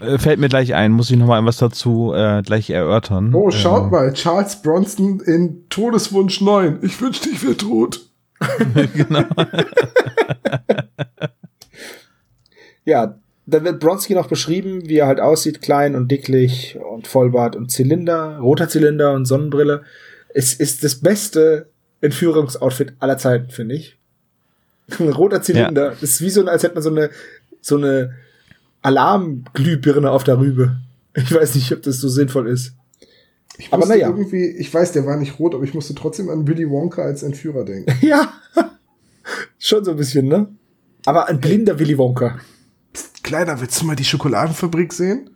Äh, 0.00 0.18
Fällt 0.18 0.38
mir 0.38 0.48
gleich 0.48 0.74
ein, 0.74 0.92
muss 0.92 1.10
ich 1.10 1.16
noch 1.16 1.26
mal 1.26 1.44
was 1.44 1.58
dazu 1.58 2.12
äh, 2.14 2.42
gleich 2.42 2.70
erörtern. 2.70 3.34
Oh, 3.34 3.50
schaut 3.50 3.84
Ähm, 3.84 3.90
mal, 3.90 4.12
Charles 4.12 4.62
Bronson 4.62 5.20
in 5.20 5.68
Todeswunsch 5.68 6.40
9. 6.40 6.78
Ich 6.82 7.00
wünschte, 7.00 7.28
ich 7.30 7.42
wäre 7.42 7.56
tot. 7.56 8.00
genau. 8.94 9.24
Ja, 12.88 13.18
dann 13.44 13.64
wird 13.64 13.80
Bronski 13.80 14.14
noch 14.14 14.28
beschrieben, 14.28 14.88
wie 14.88 14.96
er 14.96 15.06
halt 15.08 15.20
aussieht, 15.20 15.60
klein 15.60 15.94
und 15.94 16.10
dicklich 16.10 16.78
und 16.90 17.06
Vollbart 17.06 17.54
und 17.54 17.70
Zylinder, 17.70 18.38
roter 18.38 18.70
Zylinder 18.70 19.12
und 19.12 19.26
Sonnenbrille. 19.26 19.82
Es 20.32 20.54
ist 20.54 20.82
das 20.82 20.98
beste 21.00 21.68
Entführungsoutfit 22.00 22.94
aller 22.98 23.18
Zeiten, 23.18 23.50
finde 23.50 23.74
ich. 23.74 23.97
Ein 24.98 25.08
roter 25.10 25.42
Zylinder. 25.42 25.90
Das 25.90 26.02
ist 26.02 26.20
wie 26.20 26.30
so, 26.30 26.44
als 26.46 26.62
hätte 26.62 26.74
man 26.74 26.82
so 26.82 26.90
eine, 26.90 27.10
so 27.60 27.76
eine 27.76 28.14
Alarmglühbirne 28.82 30.10
auf 30.10 30.24
der 30.24 30.38
Rübe. 30.38 30.78
Ich 31.14 31.32
weiß 31.32 31.54
nicht, 31.56 31.72
ob 31.72 31.82
das 31.82 31.98
so 31.98 32.08
sinnvoll 32.08 32.48
ist. 32.48 32.74
Ich 33.58 33.68
Aber 33.68 33.78
musste 33.78 33.94
naja. 33.94 34.08
irgendwie, 34.08 34.46
ich 34.46 34.72
weiß, 34.72 34.92
der 34.92 35.04
war 35.04 35.16
nicht 35.16 35.38
rot, 35.38 35.54
aber 35.54 35.64
ich 35.64 35.74
musste 35.74 35.94
trotzdem 35.94 36.30
an 36.30 36.46
Willy 36.46 36.70
Wonka 36.70 37.02
als 37.02 37.22
Entführer 37.22 37.64
denken. 37.64 37.92
Ja, 38.06 38.32
schon 39.58 39.84
so 39.84 39.90
ein 39.90 39.96
bisschen, 39.96 40.28
ne? 40.28 40.48
Aber 41.04 41.28
ein 41.28 41.40
blinder 41.40 41.78
Willy 41.78 41.98
Wonka. 41.98 42.38
Kleiner, 43.22 43.60
willst 43.60 43.80
du 43.80 43.84
mal 43.86 43.96
die 43.96 44.04
Schokoladenfabrik 44.04 44.92
sehen? 44.92 45.30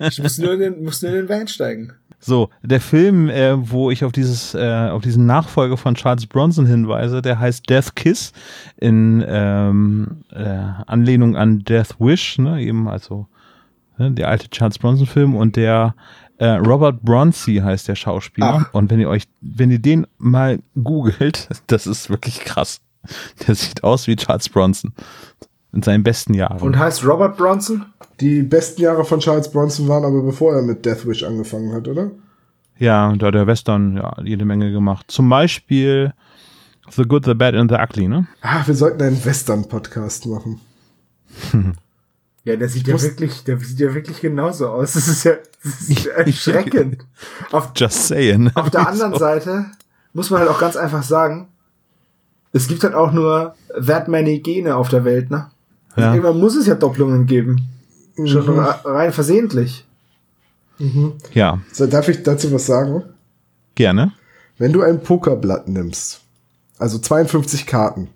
Ich 0.00 0.20
muss 0.22 0.38
nur 0.38 0.54
in 0.54 0.60
den, 0.60 0.82
muss 0.82 1.02
nur 1.02 1.12
in 1.12 1.18
den 1.18 1.28
Van 1.28 1.46
steigen. 1.46 1.92
So, 2.24 2.50
der 2.62 2.80
Film, 2.80 3.28
äh, 3.28 3.68
wo 3.68 3.90
ich 3.90 4.04
auf 4.04 4.12
dieses, 4.12 4.54
äh, 4.54 4.88
auf 4.90 5.02
diesen 5.02 5.26
Nachfolger 5.26 5.76
von 5.76 5.96
Charles 5.96 6.24
Bronson 6.26 6.66
hinweise, 6.66 7.20
der 7.20 7.40
heißt 7.40 7.68
Death 7.68 7.96
Kiss 7.96 8.32
in 8.76 9.24
ähm, 9.26 10.22
äh, 10.30 10.60
Anlehnung 10.86 11.34
an 11.34 11.64
Death 11.64 11.96
Wish, 11.98 12.38
ne, 12.38 12.62
eben 12.62 12.88
also 12.88 13.26
ne, 13.98 14.12
der 14.12 14.28
alte 14.28 14.48
Charles 14.50 14.78
Bronson 14.78 15.08
Film 15.08 15.34
und 15.34 15.56
der 15.56 15.96
äh, 16.38 16.46
Robert 16.46 17.02
Bronzy 17.02 17.56
heißt 17.56 17.88
der 17.88 17.96
Schauspieler 17.96 18.66
Ach. 18.68 18.74
und 18.74 18.88
wenn 18.92 19.00
ihr 19.00 19.08
euch, 19.08 19.24
wenn 19.40 19.72
ihr 19.72 19.80
den 19.80 20.06
mal 20.18 20.60
googelt, 20.80 21.48
das 21.66 21.88
ist 21.88 22.08
wirklich 22.08 22.38
krass. 22.40 22.80
Der 23.48 23.56
sieht 23.56 23.82
aus 23.82 24.06
wie 24.06 24.14
Charles 24.14 24.48
Bronson 24.48 24.92
in 25.72 25.82
seinen 25.82 26.02
besten 26.02 26.34
Jahren. 26.34 26.60
Und 26.60 26.78
heißt 26.78 27.04
Robert 27.06 27.36
Bronson? 27.36 27.86
Die 28.20 28.42
besten 28.42 28.82
Jahre 28.82 29.04
von 29.04 29.20
Charles 29.20 29.50
Bronson 29.50 29.88
waren 29.88 30.04
aber 30.04 30.22
bevor 30.22 30.54
er 30.54 30.62
mit 30.62 30.84
Death 30.84 31.06
Wish 31.06 31.22
angefangen 31.22 31.72
hat, 31.72 31.88
oder? 31.88 32.10
Ja, 32.78 33.12
da 33.16 33.26
hat 33.26 33.34
der 33.34 33.46
Western 33.46 33.96
ja 33.96 34.14
jede 34.22 34.44
Menge 34.44 34.72
gemacht. 34.72 35.06
Zum 35.10 35.28
Beispiel 35.28 36.12
The 36.90 37.04
Good, 37.04 37.24
The 37.24 37.34
Bad 37.34 37.54
and 37.54 37.70
The 37.70 37.78
Ugly, 37.78 38.08
ne? 38.08 38.26
Ah, 38.42 38.62
wir 38.66 38.74
sollten 38.74 39.02
einen 39.02 39.24
Western-Podcast 39.24 40.26
machen. 40.26 40.60
Ja, 42.44 42.56
der 42.56 42.68
sieht 42.68 42.88
ja 42.88 43.00
wirklich, 43.00 43.44
der 43.44 43.56
sieht 43.58 43.78
ja 43.78 43.94
wirklich 43.94 44.20
genauso 44.20 44.68
aus. 44.68 44.94
Das 44.94 45.06
ist 45.06 45.22
ja, 45.22 45.34
das 45.62 45.80
ist 45.82 46.04
ja 46.04 46.12
erschreckend. 46.14 47.06
auf, 47.52 47.70
Just 47.76 48.08
saying. 48.08 48.50
auf 48.56 48.68
der 48.70 48.88
anderen 48.88 49.16
Seite 49.16 49.66
muss 50.12 50.28
man 50.30 50.40
halt 50.40 50.50
auch 50.50 50.58
ganz 50.58 50.74
einfach 50.74 51.04
sagen, 51.04 51.46
es 52.52 52.66
gibt 52.66 52.82
halt 52.82 52.94
auch 52.94 53.12
nur 53.12 53.54
that 53.86 54.08
many 54.08 54.40
Gene 54.40 54.74
auf 54.74 54.88
der 54.88 55.04
Welt, 55.04 55.30
ne? 55.30 55.51
Also 55.94 56.00
Ja. 56.08 56.14
Irgendwann 56.14 56.38
muss 56.40 56.56
es 56.56 56.66
ja 56.66 56.74
Doppelungen 56.74 57.26
geben. 57.26 57.68
Schon 58.24 58.44
Mhm. 58.46 58.58
re- 58.58 58.80
rein 58.84 59.12
versehentlich. 59.12 59.86
Ja, 61.32 61.60
So, 61.70 61.86
darf 61.86 62.08
ich 62.08 62.22
dazu 62.24 62.50
was 62.52 62.66
sagen? 62.66 63.04
gerne. 63.74 64.12
Wenn 64.58 64.72
du 64.72 64.82
ein 64.82 65.02
Pokerblatt 65.02 65.68
nimmst, 65.68 66.20
also 66.78 66.98
52 66.98 67.66
Karten, 67.66 68.08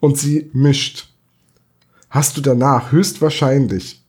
und 0.00 0.16
sie 0.18 0.50
mischt, 0.52 1.08
hast 2.10 2.36
du 2.36 2.40
danach 2.40 2.90
höchstwahrscheinlich 2.92 4.02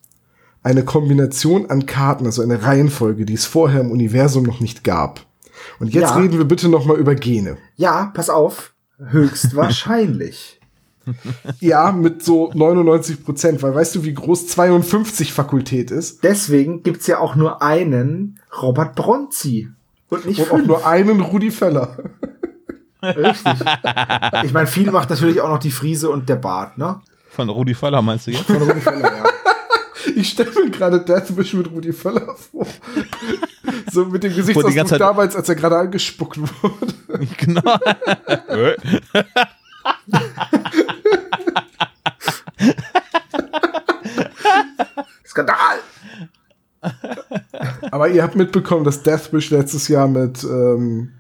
eine 0.64 0.84
Kombination 0.84 1.70
an 1.70 1.86
Karten, 1.86 2.26
also 2.26 2.42
eine 2.42 2.64
Reihenfolge, 2.64 3.26
die 3.26 3.34
es 3.34 3.46
vorher 3.46 3.82
im 3.82 3.92
Universum 3.92 4.44
noch 4.44 4.60
nicht 4.62 4.84
gab. 4.84 5.26
Und 5.80 5.94
jetzt 5.94 6.12
Ja. 6.12 6.16
reden 6.18 6.38
wir 6.38 6.46
bitte 6.46 6.70
noch 6.70 6.86
mal 6.86 6.98
über 6.98 7.14
Gene. 7.16 7.58
Ja, 7.76 8.12
pass 8.14 8.30
auf. 8.30 8.74
Höchstwahrscheinlich. 9.00 10.55
Ja, 11.60 11.92
mit 11.92 12.24
so 12.24 12.52
99 12.54 13.24
Prozent, 13.24 13.62
weil 13.64 13.76
weißt 13.76 13.96
du, 13.96 14.04
wie 14.04 14.14
groß 14.14 14.48
52 14.48 15.34
Fakultät 15.34 15.92
ist? 15.92 16.24
Deswegen 16.24 16.84
gibt's 16.84 17.08
ja 17.08 17.20
auch 17.20 17.36
nur 17.36 17.62
einen 17.62 18.40
Robert 18.62 18.96
Bronzi. 18.96 19.70
Und 20.10 20.26
nicht 20.26 20.40
Und 20.40 20.46
auch 20.52 20.56
fünf. 20.58 20.68
nur 20.68 20.86
einen 20.88 21.20
Rudi 21.22 21.52
Feller. 21.52 21.98
Richtig. 23.04 23.54
Ich 24.44 24.54
meine, 24.54 24.68
viel 24.68 24.90
macht 24.92 25.10
natürlich 25.10 25.42
auch 25.42 25.50
noch 25.50 25.60
die 25.60 25.72
Friese 25.72 26.10
und 26.10 26.28
der 26.30 26.36
Bart, 26.38 26.78
ne? 26.78 27.02
Von 27.30 27.50
Rudi 27.50 27.74
Völler 27.76 28.02
meinst 28.02 28.28
du 28.28 28.32
jetzt? 28.32 28.46
Von 28.46 28.58
Rudi 28.58 28.80
Völler, 28.82 29.02
ja. 29.18 29.24
Ich 30.16 30.30
stelle 30.30 30.52
mir 30.52 30.70
gerade 30.70 31.02
Deathwish 31.02 31.54
mit 31.56 31.70
Rudi 31.72 31.92
Völler 31.92 32.36
vor. 32.36 32.66
So 33.92 34.06
mit 34.06 34.24
dem 34.24 34.32
die 34.32 34.38
Gesichtsausdruck 34.38 34.76
ganze 34.76 34.92
Zeit- 34.92 35.02
damals, 35.02 35.36
als 35.36 35.50
er 35.50 35.56
gerade 35.56 35.78
angespuckt 35.78 36.38
wurde. 36.40 36.94
genau. 37.38 37.62
Skandal! 45.26 45.80
Aber 47.92 48.10
ihr 48.10 48.24
habt 48.24 48.36
mitbekommen, 48.36 48.84
dass 48.84 49.04
Deathwish 49.04 49.52
letztes 49.52 49.88
Jahr 49.88 50.08
mit 50.08 50.44
ähm, 50.44 51.14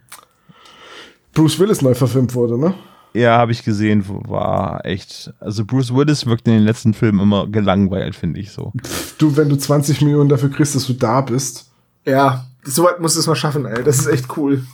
Bruce 1.33 1.59
Willis 1.59 1.81
neu 1.81 1.95
verfilmt 1.95 2.33
wurde, 2.33 2.59
ne? 2.59 2.73
ja, 3.15 3.37
habe 3.37 3.53
ich 3.53 3.63
gesehen, 3.63 4.03
war 4.07 4.85
echt. 4.85 5.33
Also 5.39 5.65
Bruce 5.65 5.95
Willis 5.95 6.25
wirkt 6.25 6.47
in 6.47 6.53
den 6.53 6.63
letzten 6.63 6.93
Filmen 6.93 7.21
immer 7.21 7.47
gelangweilt, 7.47 8.15
finde 8.15 8.41
ich 8.41 8.51
so. 8.51 8.73
Du, 9.17 9.37
wenn 9.37 9.49
du 9.49 9.55
20 9.55 10.01
Millionen 10.01 10.29
dafür 10.29 10.49
kriegst, 10.49 10.75
dass 10.75 10.85
du 10.85 10.93
da 10.93 11.21
bist. 11.21 11.71
Ja, 12.05 12.45
soweit 12.63 12.99
musst 12.99 13.15
du 13.15 13.21
es 13.21 13.27
mal 13.27 13.35
schaffen, 13.35 13.65
ey. 13.65 13.83
Das 13.83 13.99
ist 13.99 14.07
echt 14.07 14.37
cool. 14.37 14.65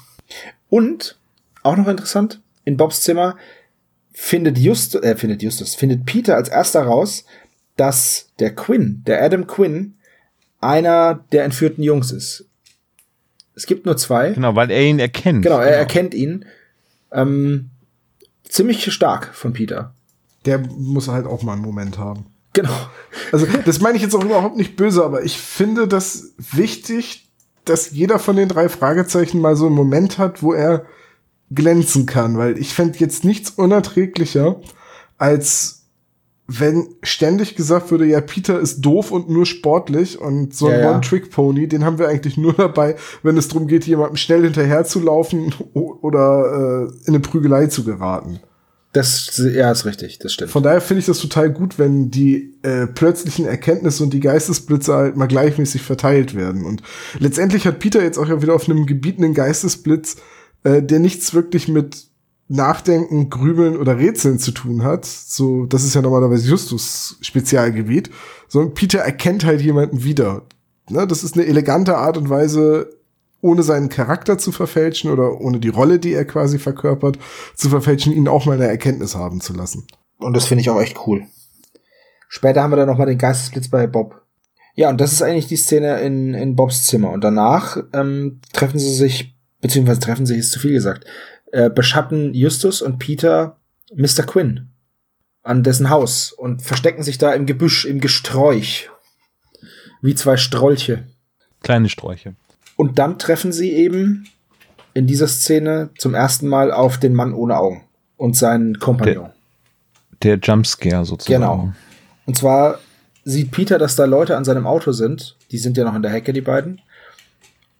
Und, 0.70 1.18
auch 1.62 1.78
noch 1.78 1.88
interessant, 1.88 2.41
in 2.66 2.78
Bobs 2.78 3.01
Zimmer 3.01 3.36
findet 4.12 4.57
Justus, 4.57 5.01
äh, 5.01 5.16
findet 5.16 5.41
Justus, 5.41 5.76
findet 5.76 6.05
Peter 6.05 6.36
als 6.36 6.49
erster 6.49 6.84
raus, 6.84 7.26
dass 7.78 8.30
der 8.39 8.53
Quinn, 8.53 9.03
der 9.05 9.24
Adam 9.24 9.47
Quinn, 9.47 9.95
einer 10.59 11.26
der 11.32 11.43
entführten 11.43 11.84
Jungs 11.84 12.12
ist. 12.12 12.45
Es 13.55 13.66
gibt 13.66 13.86
nur 13.86 13.97
zwei. 13.97 14.32
Genau, 14.32 14.55
weil 14.55 14.72
er 14.72 14.82
ihn 14.82 14.99
erkennt. 14.99 15.43
Genau, 15.43 15.59
er 15.59 15.76
erkennt 15.76 16.14
ihn. 16.14 16.45
Ähm, 17.12 17.70
ziemlich 18.47 18.91
stark 18.93 19.34
von 19.34 19.53
Peter. 19.53 19.93
Der 20.45 20.59
muss 20.59 21.07
halt 21.07 21.26
auch 21.26 21.43
mal 21.43 21.53
einen 21.53 21.62
Moment 21.62 21.97
haben. 21.97 22.26
Genau. 22.53 22.76
Also, 23.32 23.47
das 23.66 23.80
meine 23.80 23.95
ich 23.97 24.03
jetzt 24.03 24.16
auch 24.16 24.24
überhaupt 24.24 24.57
nicht 24.57 24.76
böse, 24.76 25.03
aber 25.03 25.24
ich 25.24 25.38
finde 25.38 25.88
das 25.88 26.34
wichtig, 26.38 27.30
dass 27.66 27.91
jeder 27.91 28.20
von 28.20 28.36
den 28.36 28.49
drei 28.49 28.68
Fragezeichen 28.70 29.39
mal 29.39 29.55
so 29.55 29.68
einen 29.68 29.76
Moment 29.76 30.18
hat, 30.18 30.43
wo 30.43 30.53
er 30.53 30.86
glänzen 31.54 32.06
kann, 32.06 32.38
weil 32.38 32.58
ich 32.58 32.74
fände 32.74 32.99
jetzt 32.99 33.24
nichts 33.24 33.52
unerträglicher, 33.52 34.62
als 35.18 35.82
wenn 36.47 36.88
ständig 37.02 37.56
gesagt 37.56 37.91
würde, 37.91 38.06
ja, 38.06 38.20
Peter 38.20 38.60
ist 38.60 38.82
doof 38.82 39.12
und 39.12 39.30
nur 39.30 39.45
sportlich 39.45 40.20
und 40.20 40.54
so 40.54 40.68
ein 40.68 40.74
Ja, 40.74 40.80
ja. 40.80 40.91
One-Trick-Pony, 40.91 41.68
den 41.68 41.86
haben 41.86 41.97
wir 41.97 42.08
eigentlich 42.10 42.36
nur 42.38 42.54
dabei, 42.54 42.95
wenn 43.24 43.38
es 43.38 43.47
darum 43.47 43.68
geht, 43.68 43.86
jemandem 43.86 44.18
schnell 44.18 44.43
hinterher 44.43 44.84
zu 44.84 44.99
laufen 44.99 45.54
oder 45.74 46.89
äh, 46.89 47.08
in 47.08 47.14
eine 47.14 47.20
Prügelei 47.20 47.68
zu 47.68 47.84
geraten. 47.84 48.39
Das, 48.93 49.41
ja, 49.54 49.72
ist 49.72 49.86
richtig, 49.86 50.20
das 50.20 50.34
stimmt. 50.34 50.52
Von 50.52 50.64
daher 50.64 50.82
finde 50.82 50.99
ich 50.99 51.06
das 51.06 51.20
total 51.20 51.49
gut, 51.49 51.80
wenn 51.80 52.12
die 52.12 52.58
äh, 52.62 52.88
plötzlichen 52.88 53.45
Erkenntnisse 53.45 54.04
und 54.04 54.12
die 54.12 54.20
Geistesblitze 54.20 54.93
halt 54.93 55.16
mal 55.16 55.28
gleichmäßig 55.28 55.82
verteilt 55.82 56.36
werden. 56.36 56.66
Und 56.66 56.82
letztendlich 57.18 57.66
hat 57.66 57.80
Peter 57.80 58.04
jetzt 58.04 58.18
auch 58.18 58.28
ja 58.28 58.41
wieder 58.41 58.54
auf 58.54 58.68
einem 58.68 58.86
Gebiet 58.86 59.18
einen 59.18 59.34
Geistesblitz, 59.34 60.18
äh, 60.64 60.82
der 60.82 60.99
nichts 60.99 61.34
wirklich 61.34 61.68
mit 61.68 62.07
Nachdenken, 62.47 63.30
Grübeln 63.30 63.78
oder 63.78 63.97
Rätseln 63.97 64.38
zu 64.38 64.51
tun 64.51 64.84
hat. 64.84 65.05
So, 65.05 65.66
das 65.66 65.84
ist 65.84 65.95
ja 65.95 66.01
normalerweise 66.01 66.49
Justus 66.49 67.18
Spezialgebiet. 67.22 68.09
Sondern 68.47 68.74
Peter 68.74 68.99
erkennt 68.99 69.45
halt 69.45 69.62
jemanden 69.62 70.03
wieder. 70.03 70.43
Ne, 70.89 71.07
das 71.07 71.24
ist 71.24 71.36
eine 71.36 71.45
elegante 71.45 71.97
Art 71.97 72.18
und 72.18 72.30
Weise, 72.30 72.89
ohne 73.39 73.64
seinen 73.64 73.88
Charakter 73.88 74.38
zu 74.38 74.51
verfälschen 74.51 75.09
oder 75.09 75.39
ohne 75.39 75.59
die 75.59 75.70
Rolle, 75.70 75.99
die 75.99 76.14
er 76.14 76.26
quasi 76.26 76.59
verkörpert, 76.59 77.18
zu 77.55 77.70
verfälschen, 77.70 78.14
ihn 78.14 78.28
auch 78.28 78.45
mal 78.45 78.53
eine 78.53 78.68
Erkenntnis 78.68 79.16
haben 79.16 79.39
zu 79.39 79.53
lassen. 79.53 79.88
Und 80.18 80.36
das 80.36 80.45
finde 80.45 80.62
ich 80.62 80.70
auch 80.70 80.82
echt 80.82 81.07
cool. 81.07 81.26
Später 82.28 82.62
haben 82.62 82.72
wir 82.72 82.78
dann 82.78 82.88
noch 82.88 82.97
mal 82.97 83.05
den 83.05 83.18
Geistesblitz 83.18 83.70
bei 83.70 83.88
Bob. 83.88 84.22
Ja, 84.76 84.89
und 84.89 85.01
das 85.01 85.12
ist 85.12 85.22
eigentlich 85.22 85.47
die 85.47 85.57
Szene 85.57 85.99
in, 86.01 86.34
in 86.34 86.55
Bobs 86.55 86.86
Zimmer. 86.86 87.12
Und 87.12 87.24
danach 87.24 87.78
ähm, 87.93 88.39
treffen 88.53 88.80
sie 88.80 88.93
sich, 88.93 89.36
beziehungsweise 89.62 89.99
treffen 89.99 90.26
sich, 90.26 90.38
ist 90.38 90.51
zu 90.51 90.59
viel 90.59 90.74
gesagt, 90.74 91.05
äh, 91.51 91.70
beschatten 91.70 92.34
Justus 92.34 92.82
und 92.82 92.99
Peter 92.99 93.57
Mr. 93.93 94.24
Quinn 94.26 94.70
an 95.43 95.64
dessen 95.64 95.89
Haus 95.89 96.32
und 96.32 96.62
verstecken 96.62 97.03
sich 97.03 97.18
da 97.18 97.34
im 97.34 97.45
Gebüsch, 97.45 97.86
im 97.86 97.99
Gesträuch. 97.99 98.89
Wie 100.01 100.16
zwei 100.16 100.38
Strolche. 100.38 101.03
Kleine 101.62 101.89
Sträuche. 101.89 102.36
Und 102.76 102.99
dann 102.99 103.20
treffen 103.20 103.51
sie 103.51 103.72
eben 103.72 104.28
in 104.93 105.07
dieser 105.07 105.28
Szene 105.28 105.89
zum 105.97 106.16
ersten 106.16 106.47
Mal 106.47 106.72
auf 106.72 106.97
den 106.97 107.14
Mann 107.14 107.34
ohne 107.34 107.57
Augen 107.57 107.84
und 108.18 108.36
seinen 108.36 108.80
Kompagnon. 108.80 109.30
Der 110.24 110.38
Jumpscare 110.38 111.05
sozusagen. 111.05 111.41
Genau. 111.41 111.74
Und 112.26 112.38
zwar 112.38 112.80
sieht 113.24 113.51
Peter, 113.51 113.78
dass 113.78 113.95
da 113.95 114.05
Leute 114.05 114.38
an 114.38 114.45
seinem 114.45 114.68
Auto 114.68 114.91
sind. 114.91 115.38
Die 115.51 115.57
sind 115.57 115.78
ja 115.78 115.84
noch 115.84 115.95
in 115.95 116.01
der 116.01 116.12
Hecke, 116.12 116.34
die 116.34 116.41
beiden. 116.41 116.82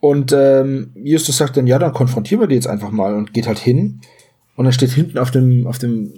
Und 0.02 0.34
ähm, 0.34 0.92
Justus 0.96 1.38
sagt 1.38 1.56
dann, 1.56 1.68
ja, 1.68 1.80
dann 1.80 1.94
konfrontieren 1.94 2.42
wir 2.42 2.48
die 2.48 2.56
jetzt 2.56 2.68
einfach 2.68 2.92
mal 2.92 3.16
und 3.16 3.34
geht 3.34 3.48
halt 3.48 3.60
hin. 3.60 4.02
Und 4.56 4.66
dann 4.66 4.74
steht 4.74 4.90
hinten 4.90 5.20
auf 5.20 5.32
dem, 5.32 5.68
auf 5.68 5.78
dem 5.78 6.14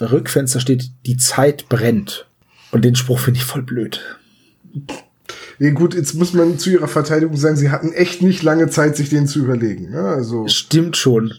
Rückfenster 0.00 0.60
steht, 0.60 0.90
die 1.06 1.16
Zeit 1.16 1.68
brennt. 1.68 2.28
Und 2.72 2.84
den 2.84 2.96
Spruch 2.96 3.20
finde 3.20 3.38
ich 3.38 3.44
voll 3.44 3.62
blöd. 3.62 4.18
Ja 5.58 5.70
gut, 5.70 5.94
jetzt 5.94 6.14
muss 6.14 6.34
man 6.34 6.58
zu 6.58 6.70
ihrer 6.70 6.88
Verteidigung 6.88 7.36
sagen, 7.36 7.56
sie 7.56 7.70
hatten 7.70 7.92
echt 7.92 8.22
nicht 8.22 8.42
lange 8.42 8.68
Zeit, 8.68 8.96
sich 8.96 9.08
den 9.08 9.26
zu 9.26 9.40
überlegen. 9.40 9.90
Ne? 9.90 10.00
Also 10.00 10.46
Stimmt 10.48 10.96
schon. 10.96 11.32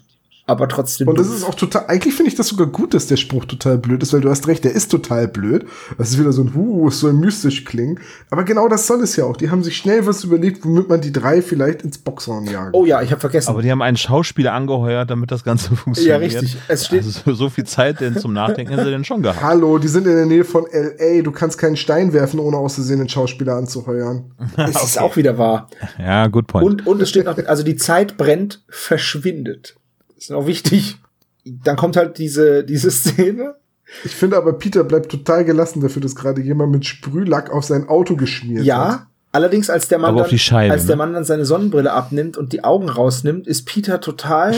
Aber 0.49 0.67
trotzdem. 0.67 1.07
und 1.07 1.19
das 1.19 1.27
doof. 1.27 1.35
ist 1.37 1.43
auch 1.43 1.55
total. 1.55 1.85
Eigentlich 1.87 2.13
finde 2.15 2.29
ich 2.31 2.35
das 2.35 2.47
sogar 2.47 2.67
gut, 2.67 2.93
dass 2.93 3.07
der 3.07 3.17
Spruch 3.17 3.45
total 3.45 3.77
blöd 3.77 4.01
ist, 4.01 4.13
weil 4.13 4.21
du 4.21 4.29
hast 4.29 4.47
recht, 4.47 4.63
der 4.63 4.71
ist 4.73 4.89
total 4.89 5.27
blöd. 5.27 5.65
Das 5.97 6.09
ist 6.09 6.19
wieder 6.19 6.31
so 6.31 6.41
ein 6.43 6.55
Huh, 6.55 6.87
es 6.87 6.99
soll 6.99 7.13
mystisch 7.13 7.65
klingen. 7.65 7.99
Aber 8.31 8.43
genau 8.43 8.67
das 8.67 8.87
soll 8.87 9.01
es 9.03 9.15
ja 9.15 9.25
auch. 9.25 9.37
Die 9.37 9.49
haben 9.51 9.63
sich 9.63 9.77
schnell 9.77 10.05
was 10.07 10.23
überlegt, 10.23 10.65
womit 10.65 10.89
man 10.89 11.01
die 11.01 11.11
drei 11.11 11.41
vielleicht 11.41 11.83
ins 11.83 11.97
Boxhorn 11.99 12.45
jagen. 12.45 12.71
Oh 12.73 12.85
ja, 12.85 13.01
ich 13.01 13.11
habe 13.11 13.21
vergessen. 13.21 13.49
Aber 13.49 13.61
die 13.61 13.69
haben 13.71 13.81
einen 13.81 13.97
Schauspieler 13.97 14.53
angeheuert, 14.53 15.09
damit 15.09 15.29
das 15.31 15.43
Ganze 15.43 15.75
funktioniert. 15.75 16.13
Ja, 16.13 16.17
richtig. 16.17 16.57
Es 16.67 16.87
steht- 16.87 17.03
also 17.05 17.33
so- 17.33 17.49
viel 17.49 17.63
Zeit 17.65 17.99
denn 18.01 18.17
zum 18.17 18.33
Nachdenken 18.33 18.73
haben 18.75 18.83
sie 18.83 18.91
denn 18.91 19.03
schon 19.03 19.21
gehabt. 19.21 19.41
Hallo, 19.41 19.77
die 19.77 19.87
sind 19.87 20.05
in 20.07 20.15
der 20.15 20.25
Nähe 20.25 20.43
von 20.43 20.65
L.A. 20.65 21.21
Du 21.21 21.31
kannst 21.31 21.57
keinen 21.57 21.77
Stein 21.77 22.13
werfen, 22.13 22.39
ohne 22.39 22.57
aus 22.57 22.75
Versehen 22.75 22.99
einen 22.99 23.09
Schauspieler 23.09 23.53
anzuheuern. 23.55 24.31
es 24.57 24.83
ist 24.83 24.99
auch 24.99 25.15
wieder 25.15 25.37
wahr. 25.37 25.69
Ja, 25.99 26.27
good 26.27 26.47
point. 26.47 26.65
Und, 26.65 26.87
und 26.87 27.01
es 27.01 27.09
steht 27.09 27.25
noch, 27.25 27.37
also 27.47 27.63
die 27.63 27.75
Zeit 27.75 28.17
brennt, 28.17 28.63
verschwindet. 28.69 29.75
Ist 30.19 30.31
noch 30.31 30.45
wichtig. 30.45 30.97
Dann 31.45 31.77
kommt 31.77 31.95
halt 31.95 32.17
diese, 32.17 32.63
diese 32.65 32.91
Szene. 32.91 33.55
Ich 34.03 34.13
finde 34.13 34.37
aber, 34.37 34.53
Peter 34.53 34.83
bleibt 34.83 35.09
total 35.09 35.45
gelassen 35.45 35.81
dafür, 35.81 36.01
dass 36.01 36.15
gerade 36.15 36.41
jemand 36.41 36.71
mit 36.71 36.85
Sprühlack 36.85 37.49
auf 37.51 37.63
sein 37.63 37.87
Auto 37.87 38.15
geschmiert 38.15 38.59
hat. 38.59 38.65
Ja, 38.65 39.07
allerdings 39.31 39.69
als 39.69 39.87
der 39.87 39.97
Mann 39.97 40.15
dann, 40.15 40.29
die 40.29 40.37
Scheibe, 40.37 40.73
als 40.73 40.85
der 40.85 40.95
ne? 40.95 40.99
Mann 40.99 41.13
dann 41.13 41.23
seine 41.23 41.45
Sonnenbrille 41.45 41.91
abnimmt 41.91 42.37
und 42.37 42.53
die 42.53 42.63
Augen 42.63 42.89
rausnimmt, 42.89 43.47
ist 43.47 43.65
Peter 43.65 44.01
total 44.01 44.53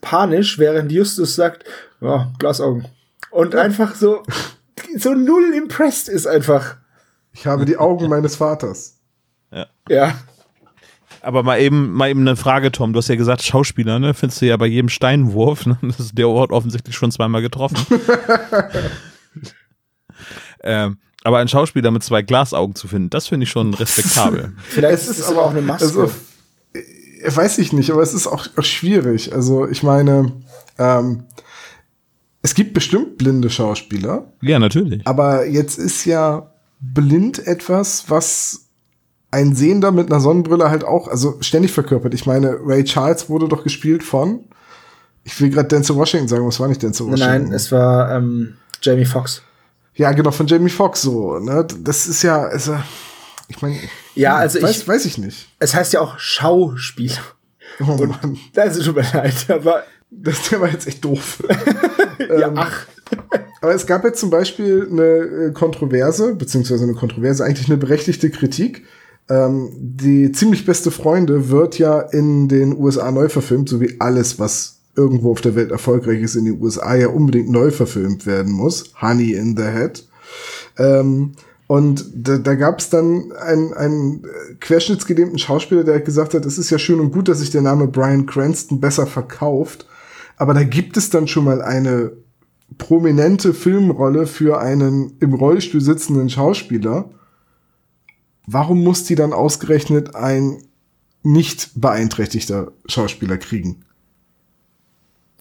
panisch, 0.00 0.58
während 0.58 0.92
Justus 0.92 1.34
sagt, 1.34 1.64
ja, 2.00 2.30
Glasaugen. 2.38 2.86
Und 3.30 3.54
einfach 3.56 3.94
so, 3.94 4.22
so 4.96 5.14
null 5.14 5.54
impressed 5.56 6.08
ist 6.08 6.26
einfach. 6.26 6.76
Ich 7.32 7.46
habe 7.46 7.64
die 7.64 7.78
Augen 7.78 8.08
meines 8.08 8.36
Vaters. 8.36 8.98
Ja. 9.88 10.14
Aber 11.20 11.42
mal 11.42 11.60
eben, 11.60 11.92
mal 11.92 12.10
eben 12.10 12.20
eine 12.20 12.36
Frage, 12.36 12.72
Tom. 12.72 12.92
Du 12.92 12.98
hast 12.98 13.08
ja 13.08 13.16
gesagt, 13.16 13.42
Schauspieler, 13.42 13.98
ne? 13.98 14.14
Findest 14.14 14.40
du 14.40 14.46
ja 14.46 14.56
bei 14.56 14.66
jedem 14.66 14.88
Steinwurf, 14.88 15.66
ne? 15.66 15.78
Das 15.82 16.00
ist 16.00 16.16
der 16.16 16.28
Ort 16.28 16.52
offensichtlich 16.52 16.96
schon 16.96 17.10
zweimal 17.10 17.42
getroffen. 17.42 17.78
ähm, 20.62 20.98
aber 21.24 21.38
einen 21.38 21.48
Schauspieler 21.48 21.90
mit 21.90 22.02
zwei 22.02 22.22
Glasaugen 22.22 22.74
zu 22.74 22.88
finden, 22.88 23.10
das 23.10 23.26
finde 23.26 23.44
ich 23.44 23.50
schon 23.50 23.74
respektabel. 23.74 24.52
Vielleicht 24.62 25.02
Es 25.02 25.08
ist 25.08 25.18
es 25.18 25.28
aber 25.28 25.44
auch 25.44 25.50
eine 25.50 25.62
Maske. 25.62 25.86
Also, 25.86 26.10
weiß 27.24 27.58
ich 27.58 27.72
nicht, 27.72 27.90
aber 27.90 28.02
es 28.02 28.14
ist 28.14 28.26
auch, 28.26 28.46
auch 28.56 28.64
schwierig. 28.64 29.32
Also, 29.32 29.68
ich 29.68 29.82
meine, 29.82 30.32
ähm, 30.78 31.24
es 32.42 32.54
gibt 32.54 32.72
bestimmt 32.72 33.18
blinde 33.18 33.50
Schauspieler, 33.50 34.32
ja, 34.40 34.58
natürlich. 34.58 35.06
aber 35.06 35.46
jetzt 35.46 35.78
ist 35.78 36.04
ja 36.04 36.52
blind 36.80 37.44
etwas, 37.46 38.08
was 38.08 38.67
ein 39.30 39.54
Sehender 39.54 39.92
mit 39.92 40.10
einer 40.10 40.20
Sonnenbrille 40.20 40.70
halt 40.70 40.84
auch, 40.84 41.08
also 41.08 41.36
ständig 41.40 41.72
verkörpert. 41.72 42.14
Ich 42.14 42.26
meine, 42.26 42.58
Ray 42.64 42.84
Charles 42.84 43.28
wurde 43.28 43.48
doch 43.48 43.62
gespielt 43.62 44.02
von, 44.02 44.44
ich 45.24 45.38
will 45.40 45.50
gerade 45.50 45.68
Denzel 45.68 45.96
Washington 45.96 46.28
sagen, 46.28 46.46
was 46.46 46.58
war 46.60 46.68
nicht 46.68 46.82
Denzel 46.82 47.06
Washington? 47.06 47.44
Nein, 47.44 47.52
es 47.52 47.70
war 47.70 48.10
ähm, 48.16 48.56
Jamie 48.80 49.04
Foxx. 49.04 49.42
ja, 49.94 50.12
genau, 50.12 50.30
von 50.30 50.46
Jamie 50.46 50.70
Foxx 50.70 51.02
so, 51.02 51.38
ne? 51.38 51.66
Das 51.80 52.06
ist 52.06 52.22
ja, 52.22 52.42
also, 52.42 52.78
ich 53.48 53.60
meine, 53.60 53.76
Ja, 54.14 54.36
also 54.36 54.62
weiß, 54.62 54.78
ich, 54.78 54.88
weiß 54.88 55.04
ich 55.04 55.18
nicht. 55.18 55.48
es 55.58 55.74
heißt 55.74 55.92
ja 55.92 56.00
auch 56.00 56.18
Schauspieler. 56.18 57.18
Oh 57.80 57.84
Mann, 58.06 58.38
Also 58.56 58.82
tut 58.82 58.96
mir 58.96 59.06
leid, 59.12 59.50
aber 59.50 59.84
das 60.10 60.48
der 60.48 60.60
war 60.62 60.70
jetzt 60.70 60.86
echt 60.86 61.04
doof. 61.04 61.42
ja, 62.18 62.48
Ähm, 62.48 62.54
ach, 62.56 62.86
Aber 63.60 63.74
es 63.74 63.86
gab 63.86 64.04
jetzt 64.04 64.20
zum 64.20 64.30
Beispiel 64.30 64.88
eine 64.90 65.02
äh, 65.48 65.52
Kontroverse, 65.52 66.34
beziehungsweise 66.34 66.84
eine 66.84 66.94
Kontroverse, 66.94 67.44
eigentlich 67.44 67.68
eine 67.68 67.76
berechtigte 67.76 68.30
Kritik. 68.30 68.86
Ähm, 69.30 69.70
die 69.78 70.32
ziemlich 70.32 70.64
beste 70.64 70.90
Freunde 70.90 71.50
wird 71.50 71.78
ja 71.78 72.00
in 72.00 72.48
den 72.48 72.76
USA 72.76 73.10
neu 73.10 73.28
verfilmt, 73.28 73.68
so 73.68 73.80
wie 73.80 73.96
alles, 74.00 74.38
was 74.38 74.80
irgendwo 74.96 75.30
auf 75.30 75.40
der 75.40 75.54
Welt 75.54 75.70
erfolgreich 75.70 76.22
ist 76.22 76.34
in 76.34 76.46
den 76.46 76.60
USA, 76.60 76.94
ja 76.94 77.08
unbedingt 77.08 77.50
neu 77.50 77.70
verfilmt 77.70 78.26
werden 78.26 78.52
muss. 78.52 78.92
Honey 79.00 79.32
in 79.32 79.56
the 79.56 79.64
Head. 79.64 80.08
Ähm, 80.78 81.32
und 81.68 82.06
da, 82.14 82.38
da 82.38 82.54
gab 82.54 82.80
es 82.80 82.88
dann 82.88 83.30
einen, 83.32 83.74
einen 83.74 84.24
äh, 84.24 84.54
querschnittsgelähmten 84.58 85.38
Schauspieler, 85.38 85.84
der 85.84 86.00
gesagt 86.00 86.34
hat, 86.34 86.46
es 86.46 86.58
ist 86.58 86.70
ja 86.70 86.78
schön 86.78 86.98
und 86.98 87.12
gut, 87.12 87.28
dass 87.28 87.40
sich 87.40 87.50
der 87.50 87.62
Name 87.62 87.86
Brian 87.86 88.26
Cranston 88.26 88.80
besser 88.80 89.06
verkauft, 89.06 89.86
aber 90.38 90.54
da 90.54 90.64
gibt 90.64 90.96
es 90.96 91.10
dann 91.10 91.28
schon 91.28 91.44
mal 91.44 91.60
eine 91.60 92.12
prominente 92.78 93.52
Filmrolle 93.52 94.26
für 94.26 94.60
einen 94.60 95.16
im 95.20 95.34
Rollstuhl 95.34 95.80
sitzenden 95.80 96.30
Schauspieler. 96.30 97.10
Warum 98.50 98.82
muss 98.82 99.04
die 99.04 99.14
dann 99.14 99.32
ausgerechnet 99.34 100.14
ein 100.14 100.62
nicht 101.22 101.70
beeinträchtigter 101.74 102.72
Schauspieler 102.86 103.36
kriegen? 103.38 103.84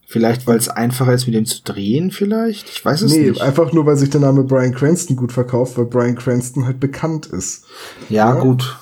vielleicht 0.09 0.47
weil 0.47 0.57
es 0.57 0.69
einfacher 0.69 1.13
ist, 1.13 1.25
mit 1.25 1.35
dem 1.35 1.45
zu 1.45 1.61
drehen, 1.63 2.11
vielleicht? 2.11 2.69
Ich 2.69 2.83
weiß 2.85 3.01
es 3.01 3.11
nee, 3.11 3.29
nicht. 3.31 3.41
einfach 3.41 3.73
nur, 3.73 3.85
weil 3.85 3.97
sich 3.97 4.09
der 4.09 4.21
Name 4.21 4.43
Brian 4.45 4.73
Cranston 4.73 5.17
gut 5.17 5.33
verkauft, 5.33 5.77
weil 5.77 5.83
Brian 5.85 6.15
Cranston 6.15 6.65
halt 6.65 6.79
bekannt 6.79 7.25
ist. 7.25 7.65
Ja, 8.07 8.33
Ja. 8.35 8.39
gut. 8.41 8.77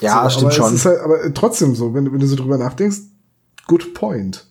Ja, 0.00 0.24
so, 0.24 0.30
stimmt 0.30 0.58
aber 0.58 0.76
schon. 0.76 0.84
Halt, 0.84 1.00
aber 1.00 1.32
trotzdem 1.32 1.76
so, 1.76 1.94
wenn, 1.94 2.06
du- 2.06 2.12
wenn 2.12 2.18
du 2.18 2.26
so 2.26 2.34
drüber 2.34 2.58
nachdenkst, 2.58 2.98
good 3.68 3.94
point. 3.94 4.46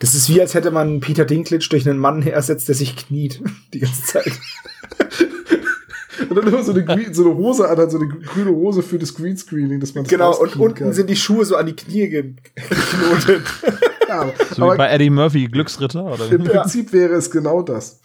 Das 0.00 0.14
ist 0.16 0.28
wie, 0.28 0.40
als 0.40 0.54
hätte 0.54 0.72
man 0.72 0.98
Peter 0.98 1.24
Dinklage 1.24 1.68
durch 1.68 1.88
einen 1.88 2.00
Mann 2.00 2.22
ersetzt, 2.22 2.66
der 2.66 2.74
sich 2.74 2.96
kniet 2.96 3.40
die 3.72 3.78
ganze 3.78 4.02
Zeit. 4.02 4.32
Und 6.30 6.36
dann 6.36 6.46
immer 6.46 6.62
so 6.62 6.72
eine, 6.72 6.84
Green, 6.84 7.12
so 7.12 7.24
eine 7.28 7.36
Hose 7.36 7.68
an, 7.68 7.76
hat 7.76 7.90
so 7.90 7.98
eine 7.98 8.08
grüne 8.08 8.50
Hose 8.50 8.82
für 8.82 8.98
das 8.98 9.14
Greenscreening, 9.14 9.80
dass 9.80 9.94
man 9.94 10.04
das 10.04 10.10
genau, 10.10 10.34
und 10.38 10.56
unten 10.56 10.74
kann. 10.84 10.92
sind 10.92 11.10
die 11.10 11.16
Schuhe 11.16 11.44
so 11.44 11.56
an 11.56 11.66
die 11.66 11.74
Knie 11.76 12.08
ge- 12.08 12.34
geknotet. 12.54 13.42
ja, 14.08 14.20
aber, 14.22 14.32
So 14.50 14.56
wie 14.58 14.62
aber 14.62 14.76
bei 14.76 14.90
Eddie 14.90 15.10
Murphy, 15.10 15.46
Glücksritter, 15.48 16.04
oder? 16.04 16.30
im 16.30 16.44
Prinzip 16.44 16.92
wäre 16.92 17.14
es 17.14 17.30
genau 17.30 17.62
das. 17.62 18.00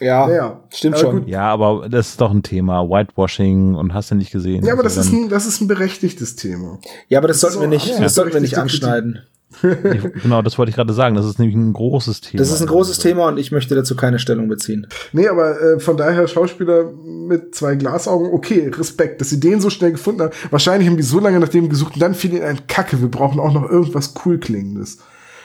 ja, 0.00 0.26
Naja, 0.26 0.60
stimmt 0.70 0.98
schon. 0.98 1.20
gut. 1.20 1.28
Ja, 1.28 1.46
aber 1.48 1.88
das 1.88 2.10
ist 2.10 2.20
doch 2.20 2.30
ein 2.30 2.42
Thema. 2.42 2.82
Whitewashing 2.88 3.74
und 3.74 3.94
hast 3.94 4.10
du 4.10 4.14
nicht 4.16 4.30
gesehen. 4.32 4.64
Ja, 4.64 4.74
aber 4.74 4.82
das 4.82 4.98
Also 4.98 5.08
ist, 5.10 5.16
dann- 5.16 5.24
ein, 5.24 5.28
das 5.30 5.46
ist 5.46 5.60
ein 5.60 5.68
berechtigtes 5.68 6.36
Thema. 6.36 6.78
Ja, 7.08 7.18
aber 7.18 7.28
das 7.28 7.40
Das 7.40 7.52
sollten 7.54 7.72
ist 7.72 7.82
wir 7.86 7.88
nicht, 7.88 7.98
ja, 7.98 8.00
das 8.02 8.14
sollten 8.14 8.34
wir 8.34 8.40
nicht 8.40 8.58
anschneiden. 8.58 9.20
Ich, 9.62 10.12
genau, 10.22 10.42
das 10.42 10.58
wollte 10.58 10.70
ich 10.70 10.76
gerade 10.76 10.92
sagen. 10.92 11.14
Das 11.14 11.26
ist 11.26 11.38
nämlich 11.38 11.56
ein 11.56 11.72
großes 11.72 12.20
Thema. 12.20 12.38
Das 12.42 12.50
ist 12.52 12.60
ein 12.60 12.66
großes 12.66 12.98
Thema 12.98 13.28
und 13.28 13.38
ich 13.38 13.52
möchte 13.52 13.74
dazu 13.74 13.94
keine 13.96 14.18
Stellung 14.18 14.48
beziehen. 14.48 14.86
Nee, 15.12 15.28
aber 15.28 15.60
äh, 15.60 15.80
von 15.80 15.96
daher 15.96 16.26
Schauspieler 16.28 16.90
mit 17.04 17.54
zwei 17.54 17.74
Glasaugen, 17.76 18.30
okay, 18.32 18.68
Respekt, 18.76 19.20
dass 19.20 19.30
sie 19.30 19.40
den 19.40 19.60
so 19.60 19.70
schnell 19.70 19.92
gefunden 19.92 20.22
haben. 20.22 20.32
Wahrscheinlich 20.50 20.88
haben 20.88 20.96
die 20.96 21.02
so 21.02 21.20
lange 21.20 21.40
nach 21.40 21.48
dem 21.48 21.68
gesucht 21.68 21.94
und 21.94 22.00
dann 22.00 22.14
fiel 22.14 22.32
ihnen 22.32 22.42
ein 22.44 22.66
Kacke, 22.66 23.00
wir 23.00 23.08
brauchen 23.10 23.40
auch 23.40 23.52
noch 23.52 23.68
irgendwas 23.68 24.14
cool 24.24 24.38
klingendes. 24.38 24.98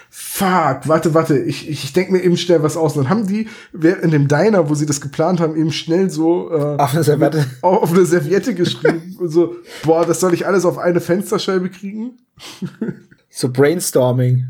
Fuck, 0.10 0.88
warte, 0.88 1.14
warte, 1.14 1.38
ich, 1.38 1.70
ich, 1.70 1.84
ich 1.84 1.94
denke 1.94 2.14
mir 2.14 2.24
eben 2.24 2.38
schnell 2.38 2.64
was 2.64 2.78
aus. 2.78 2.96
Und 2.96 3.04
dann 3.04 3.10
haben 3.10 3.28
die 3.28 3.50
wer- 3.74 4.02
in 4.02 4.10
dem 4.10 4.28
Diner, 4.30 4.70
wo 4.70 4.74
sie 4.74 4.86
das 4.86 5.02
geplant 5.02 5.40
haben, 5.42 5.56
eben 5.58 5.72
schnell 5.72 6.10
so 6.10 6.50
äh, 6.50 6.78
Auf 6.78 6.94
eine 6.94 7.04
Serviette. 7.04 7.46
auf 7.62 7.92
eine 7.94 8.06
Serviette 8.06 8.56
geschrieben 8.56 9.18
und 9.20 9.30
so, 9.30 9.56
boah, 9.84 10.06
das 10.06 10.22
soll 10.22 10.34
ich 10.34 10.48
alles 10.48 10.64
auf 10.66 10.78
eine 10.78 11.02
Fensterscheibe 11.02 11.70
kriegen? 11.70 12.18
So 13.30 13.50
Brainstorming. 13.52 14.46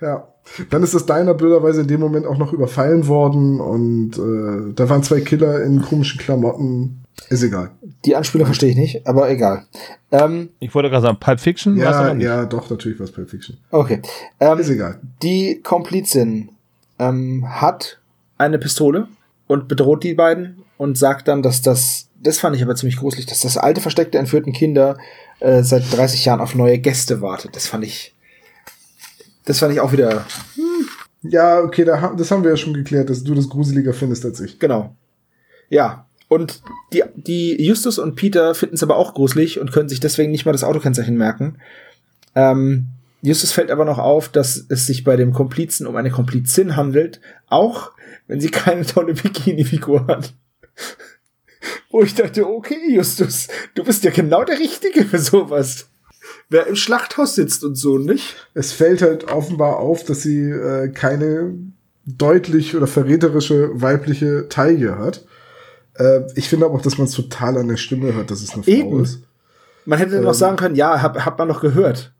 Ja. 0.00 0.28
Dann 0.70 0.82
ist 0.82 0.94
das 0.94 1.06
Diner 1.06 1.32
blöderweise 1.34 1.80
in 1.82 1.88
dem 1.88 2.00
Moment 2.00 2.26
auch 2.26 2.36
noch 2.36 2.52
überfallen 2.52 3.06
worden 3.08 3.60
und 3.60 4.18
äh, 4.18 4.74
da 4.74 4.88
waren 4.90 5.02
zwei 5.02 5.20
Killer 5.22 5.62
in 5.64 5.80
komischen 5.80 6.20
Klamotten. 6.20 7.00
Ist 7.30 7.42
egal. 7.42 7.70
Die 8.04 8.14
Anspielung 8.14 8.44
verstehe 8.46 8.70
ich 8.70 8.76
nicht, 8.76 9.06
aber 9.06 9.30
egal. 9.30 9.64
Ähm, 10.12 10.50
Ich 10.58 10.74
wollte 10.74 10.90
gerade 10.90 11.02
sagen, 11.02 11.18
Pulp 11.18 11.40
Fiction, 11.40 11.76
Ja, 11.78 12.12
ja, 12.14 12.44
doch, 12.44 12.68
natürlich 12.68 13.00
was 13.00 13.10
Pulp 13.12 13.30
Fiction. 13.30 13.56
okay. 13.70 14.02
Ähm, 14.40 14.58
Ist 14.58 14.68
egal. 14.68 14.98
die 15.22 15.60
Komplizin 15.62 16.50
ähm, 16.98 17.44
hat 17.48 17.98
eine 18.36 18.58
Pistole 18.58 19.08
und 19.46 19.68
bedroht 19.68 20.04
die 20.04 20.12
beiden 20.14 20.62
und 20.76 20.98
sagt 20.98 21.28
dann, 21.28 21.42
dass 21.42 21.62
das, 21.62 22.08
das 22.22 22.38
fand 22.38 22.54
ich 22.56 22.62
aber 22.62 22.74
ziemlich 22.76 22.98
gruselig, 22.98 23.24
dass 23.26 23.40
das 23.40 23.56
alte 23.56 23.80
Versteck 23.80 24.12
der 24.12 24.20
entführten 24.20 24.52
Kinder 24.52 24.98
äh, 25.40 25.62
seit 25.62 25.92
30 25.92 26.24
Jahren 26.24 26.40
auf 26.40 26.54
neue 26.54 26.78
Gäste 26.78 27.20
wartet. 27.20 27.56
Das 27.56 27.66
fand 27.66 27.84
ich, 27.84 28.14
das 29.44 29.58
fand 29.58 29.72
ich 29.72 29.80
auch 29.80 29.92
wieder, 29.92 30.26
Ja, 31.22 31.60
okay, 31.60 31.84
da, 31.84 32.14
das 32.16 32.30
haben 32.30 32.42
wir 32.44 32.50
ja 32.50 32.56
schon 32.56 32.74
geklärt, 32.74 33.08
dass 33.10 33.24
du 33.24 33.34
das 33.34 33.48
gruseliger 33.48 33.94
findest 33.94 34.24
als 34.24 34.40
ich. 34.40 34.58
genau. 34.58 34.94
Ja. 35.70 36.06
Und 36.28 36.62
die, 36.92 37.02
die 37.14 37.62
Justus 37.62 37.98
und 37.98 38.16
Peter 38.16 38.54
finden 38.54 38.74
es 38.74 38.82
aber 38.82 38.96
auch 38.96 39.14
gruselig 39.14 39.60
und 39.60 39.72
können 39.72 39.88
sich 39.88 40.00
deswegen 40.00 40.32
nicht 40.32 40.46
mal 40.46 40.52
das 40.52 40.64
Autokennzeichen 40.64 41.16
merken. 41.16 41.58
Ähm, 42.34 42.88
Justus 43.22 43.52
fällt 43.52 43.70
aber 43.70 43.84
noch 43.84 43.98
auf, 43.98 44.28
dass 44.30 44.66
es 44.68 44.86
sich 44.86 45.04
bei 45.04 45.16
dem 45.16 45.32
Komplizen 45.32 45.86
um 45.86 45.96
eine 45.96 46.10
Komplizin 46.10 46.76
handelt, 46.76 47.20
auch 47.46 47.92
wenn 48.26 48.40
sie 48.40 48.50
keine 48.50 48.84
tolle 48.84 49.14
Bikini-Figur 49.14 50.06
hat. 50.06 50.34
Wo 51.94 52.02
ich 52.02 52.16
dachte, 52.16 52.44
okay, 52.44 52.92
Justus, 52.92 53.46
du 53.76 53.84
bist 53.84 54.02
ja 54.02 54.10
genau 54.10 54.42
der 54.42 54.58
Richtige 54.58 55.04
für 55.04 55.20
sowas. 55.20 55.86
Wer 56.48 56.66
im 56.66 56.74
Schlachthaus 56.74 57.36
sitzt 57.36 57.62
und 57.62 57.76
so, 57.76 57.98
nicht? 57.98 58.34
Es 58.52 58.72
fällt 58.72 59.00
halt 59.00 59.30
offenbar 59.30 59.76
auf, 59.76 60.02
dass 60.02 60.22
sie 60.22 60.40
äh, 60.40 60.88
keine 60.88 61.54
deutlich 62.04 62.74
oder 62.74 62.88
verräterische 62.88 63.80
weibliche 63.80 64.48
Taille 64.48 64.98
hat. 64.98 65.24
Äh, 65.94 66.22
ich 66.34 66.48
finde 66.48 66.66
aber 66.66 66.74
auch, 66.74 66.82
dass 66.82 66.98
man 66.98 67.06
es 67.06 67.12
total 67.12 67.58
an 67.58 67.68
der 67.68 67.76
Stimme 67.76 68.12
hört, 68.12 68.28
dass 68.32 68.42
es 68.42 68.54
eine 68.54 68.64
Frau 68.64 68.72
Eben. 68.72 69.04
ist. 69.04 69.20
Man 69.84 70.00
hätte 70.00 70.20
noch 70.20 70.34
sagen 70.34 70.56
können, 70.56 70.74
ja, 70.74 71.00
hab, 71.00 71.24
hat 71.24 71.38
man 71.38 71.46
noch 71.46 71.60
gehört. 71.60 72.12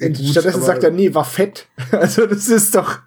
Gut, 0.00 0.16
Stattdessen 0.16 0.62
sagt 0.62 0.84
er, 0.84 0.90
nee, 0.90 1.12
war 1.12 1.26
fett. 1.26 1.66
Also 1.90 2.24
das 2.24 2.48
ist 2.48 2.74
doch. 2.74 3.00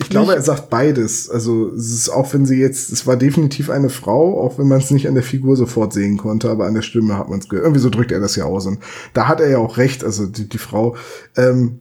Ich 0.00 0.10
glaube, 0.10 0.34
er 0.34 0.42
sagt 0.42 0.70
beides. 0.70 1.28
Also 1.28 1.72
es 1.74 1.92
ist 1.92 2.08
auch 2.08 2.32
wenn 2.32 2.46
sie 2.46 2.60
jetzt, 2.60 2.92
es 2.92 3.06
war 3.06 3.16
definitiv 3.16 3.70
eine 3.70 3.88
Frau, 3.88 4.40
auch 4.40 4.58
wenn 4.58 4.68
man 4.68 4.78
es 4.78 4.90
nicht 4.90 5.08
an 5.08 5.14
der 5.14 5.22
Figur 5.22 5.56
sofort 5.56 5.92
sehen 5.92 6.18
konnte, 6.18 6.50
aber 6.50 6.66
an 6.66 6.74
der 6.74 6.82
Stimme 6.82 7.16
hat 7.16 7.28
man 7.28 7.40
es 7.40 7.48
gehört. 7.48 7.64
Irgendwie 7.64 7.80
so 7.80 7.90
drückt 7.90 8.12
er 8.12 8.20
das 8.20 8.36
ja 8.36 8.44
aus. 8.44 8.66
Und 8.66 8.78
da 9.14 9.28
hat 9.28 9.40
er 9.40 9.48
ja 9.48 9.58
auch 9.58 9.76
recht, 9.76 10.04
also 10.04 10.26
die, 10.26 10.48
die 10.48 10.58
Frau. 10.58 10.96
Ähm, 11.36 11.80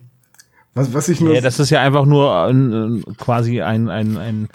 was, 0.74 0.94
was 0.94 1.10
ich 1.10 1.22
nur. 1.22 1.34
Ja, 1.34 1.42
das 1.42 1.60
ist 1.60 1.70
ja 1.70 1.82
einfach 1.82 2.06
nur 2.06 2.34
ein, 2.34 3.04
quasi 3.18 3.62
ein, 3.62 3.90
ein, 3.90 4.18
ein, 4.18 4.48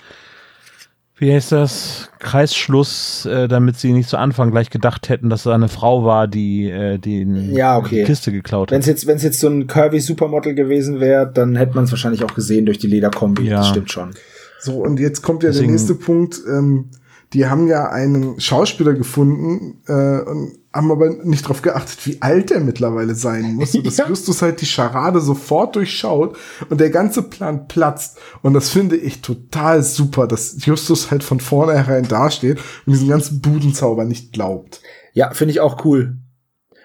wie 1.23 1.33
heißt 1.33 1.53
das, 1.53 2.09
Kreisschluss, 2.19 3.27
äh, 3.27 3.47
damit 3.47 3.77
sie 3.77 3.93
nicht 3.93 4.09
zu 4.09 4.17
Anfang 4.17 4.51
gleich 4.51 4.71
gedacht 4.71 5.09
hätten, 5.09 5.31
dass 5.31 5.43
es 5.43 5.47
eine 5.47 5.69
Frau 5.69 6.05
war, 6.05 6.27
die 6.27 6.69
äh, 6.69 6.99
den, 6.99 7.55
Ja, 7.55 7.79
okay. 7.79 8.01
die 8.01 8.05
Kiste 8.05 8.33
geklaut 8.33 8.71
Wenn 8.71 8.77
hat. 8.79 8.81
es 8.83 8.87
jetzt, 8.89 9.07
wenn's 9.07 9.23
jetzt 9.23 9.39
so 9.39 9.49
ein 9.49 9.69
curvy 9.69 10.01
Supermodel 10.01 10.55
gewesen 10.55 10.99
wäre, 10.99 11.31
dann 11.33 11.55
hätte 11.55 11.75
man 11.77 11.85
es 11.85 11.93
wahrscheinlich 11.93 12.25
auch 12.25 12.35
gesehen 12.35 12.67
durch 12.67 12.79
die 12.79 12.89
Lederkombi. 12.89 13.45
Ja. 13.45 13.59
Das 13.59 13.69
stimmt 13.69 13.93
schon. 13.93 14.11
So, 14.59 14.75
und 14.83 14.99
jetzt 15.01 15.23
kommt 15.23 15.43
ja 15.45 15.51
Deswegen- 15.51 15.69
der 15.69 15.73
nächste 15.77 15.95
Punkt. 15.95 16.41
Ähm, 16.49 16.91
die 17.33 17.47
haben 17.47 17.67
ja 17.67 17.89
einen 17.89 18.39
Schauspieler 18.41 18.95
gefunden 18.95 19.83
äh, 19.87 20.21
und 20.29 20.59
haben 20.73 20.91
aber 20.91 21.11
nicht 21.11 21.45
darauf 21.45 21.63
geachtet, 21.63 22.07
wie 22.07 22.21
alt 22.23 22.51
er 22.51 22.61
mittlerweile 22.61 23.15
sein 23.15 23.55
muss, 23.55 23.73
sodass 23.73 23.97
Ja. 23.99 24.09
Justus 24.09 24.43
halt 24.43 24.61
die 24.61 24.67
Scharade 24.67 25.21
sofort 25.21 25.77
durchschaut 25.77 26.37
und 26.71 26.81
der 26.81 26.91
ganze 26.91 27.23
Plan 27.23 27.69
platzt. 27.69 28.19
Und 28.43 28.55
das 28.55 28.71
finde 28.71 28.97
ich 28.97 29.21
total 29.21 29.83
super, 29.83 30.27
dass 30.27 30.65
Justus 30.65 31.11
halt 31.11 31.25
von 31.25 31.41
vornherein 31.41 32.09
dasteht 32.09 32.59
und 32.87 32.93
diesen 32.93 33.09
ganzen 33.09 33.41
Budenzauber 33.41 34.05
nicht 34.05 34.33
glaubt. 34.33 34.81
Ja, 35.13 35.33
finde 35.33 35.53
ich 35.53 35.61
auch 35.61 35.85
cool. 35.85 36.17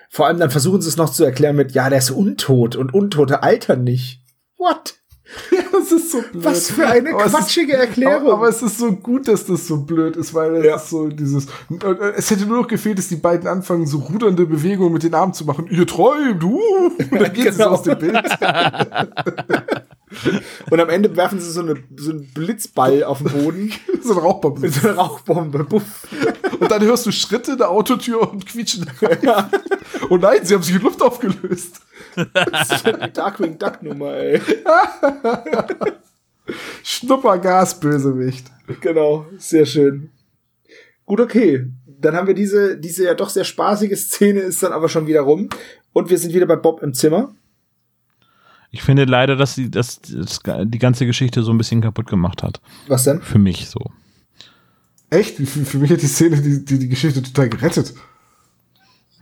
Vor 0.10 0.28
allem 0.28 0.40
dann 0.40 0.52
versuchen 0.52 0.82
sie 0.82 0.90
es 0.90 0.98
noch 0.98 1.12
zu 1.12 1.24
erklären 1.24 1.56
mit, 1.56 1.74
ja, 1.74 1.90
der 1.90 2.00
ist 2.00 2.12
untot 2.12 2.76
und 2.76 2.94
Untote 2.94 3.44
altern 3.44 3.84
nicht. 3.84 4.22
What? 4.58 4.97
Das 5.72 5.92
ist 5.92 6.12
so 6.12 6.22
blöd. 6.22 6.44
Was 6.44 6.72
für 6.72 6.88
eine 6.88 7.14
Aber 7.14 7.26
es 7.26 7.32
quatschige 7.32 7.74
ist, 7.74 7.80
Erklärung. 7.80 8.32
Aber, 8.32 8.50
es 8.50 8.62
ist 8.62 8.78
so 8.80 8.92
gut, 8.92 9.28
dass 9.28 9.46
das 9.46 9.68
so 9.68 9.78
blöd 9.78 10.16
ist, 10.18 10.34
weil 10.34 10.56
es 10.58 10.66
Ja. 10.66 10.76
ist 10.76 10.90
so 10.90 11.08
dieses. 11.08 11.46
äh, 11.46 11.94
Es 12.18 12.30
hätte 12.32 12.46
nur 12.46 12.62
noch 12.62 12.68
gefehlt, 12.68 12.98
dass 12.98 13.08
die 13.10 13.16
beiden 13.16 13.48
anfangen, 13.48 13.86
so 13.86 14.00
rudernde 14.00 14.46
Bewegungen 14.46 14.92
mit 14.94 15.04
den 15.04 15.14
Armen 15.14 15.34
zu 15.34 15.46
machen. 15.46 15.68
Ihr 15.70 15.86
träumt, 15.88 16.44
uh! 16.44 16.60
Und 17.12 17.22
dann 17.22 17.32
geht 17.34 17.48
es 17.48 17.58
Genau. 17.58 17.70
aus 17.70 17.84
dem 17.84 17.98
Bild. 18.00 18.18
Und 20.70 20.80
am 20.80 20.90
Ende 20.90 21.16
werfen 21.16 21.40
sie 21.40 21.52
so, 21.52 21.62
eine, 21.62 21.76
so 21.96 22.12
einen 22.12 22.28
Blitzball 22.34 23.04
auf 23.04 23.20
den 23.20 23.32
Boden 23.32 23.74
so 24.02 24.14
ein 24.14 24.20
Rauchbombe. 24.26 24.70
so 24.70 24.88
einer 24.88 24.98
Rauchbombe. 24.98 25.64
Buff. 25.66 26.08
Und 26.60 26.72
dann 26.72 26.82
hörst 26.84 27.06
du 27.06 27.12
Schritte 27.12 27.54
in 27.54 27.58
der 27.58 27.70
Autotür 27.70 28.32
und 28.32 28.46
quietschen. 28.46 28.90
oh 30.10 30.18
nein, 30.18 30.40
sie 30.44 30.56
haben 30.56 30.64
sich 30.64 30.76
in 30.76 30.82
Luft 30.82 31.02
aufgelöst. 31.02 31.82
Das 32.34 32.72
ist 32.72 32.86
die 32.86 33.12
Darkwing 33.14 33.58
Duck 33.58 33.84
Nummer, 33.84 34.14
ey. 34.14 34.42
Schnuppergas, 36.84 37.80
Bösewicht. 37.80 38.48
Genau, 38.82 39.26
sehr 39.38 39.66
schön. 39.66 40.10
Gut, 41.06 41.20
okay. 41.20 41.68
Dann 42.00 42.16
haben 42.16 42.28
wir 42.28 42.34
diese, 42.34 42.78
diese 42.78 43.06
ja 43.06 43.14
doch 43.14 43.30
sehr 43.30 43.44
spaßige 43.44 43.98
Szene 43.98 44.42
ist 44.42 44.62
dann 44.62 44.72
aber 44.72 44.88
schon 44.88 45.08
wieder 45.08 45.22
rum. 45.22 45.50
Und 45.94 46.10
wir 46.10 46.18
sind 46.18 46.34
wieder 46.34 46.46
bei 46.46 46.56
Bob 46.56 46.82
im 46.82 46.94
Zimmer. 46.94 47.34
Ich 48.78 48.84
finde 48.84 49.06
leider, 49.06 49.36
dass 49.36 49.56
sie 49.56 49.72
das, 49.72 50.02
das 50.02 50.40
die 50.46 50.78
ganze 50.78 51.08
Geschichte 51.08 51.42
so 51.42 51.52
ein 51.52 51.58
bisschen 51.58 51.82
kaputt 51.82 52.06
gemacht 52.06 52.44
hat. 52.44 52.62
Was 52.88 53.06
denn? 53.06 53.24
Für 53.24 53.40
mich 53.40 53.68
so. 53.70 53.80
Echt? 55.10 55.38
Für, 55.38 55.66
für 55.66 55.80
mich 55.80 55.90
hat 55.90 56.04
die 56.04 56.08
Szene 56.08 56.40
die, 56.40 56.64
die, 56.64 56.78
die 56.78 56.88
Geschichte 56.88 57.24
total 57.24 57.50
gerettet. 57.50 57.96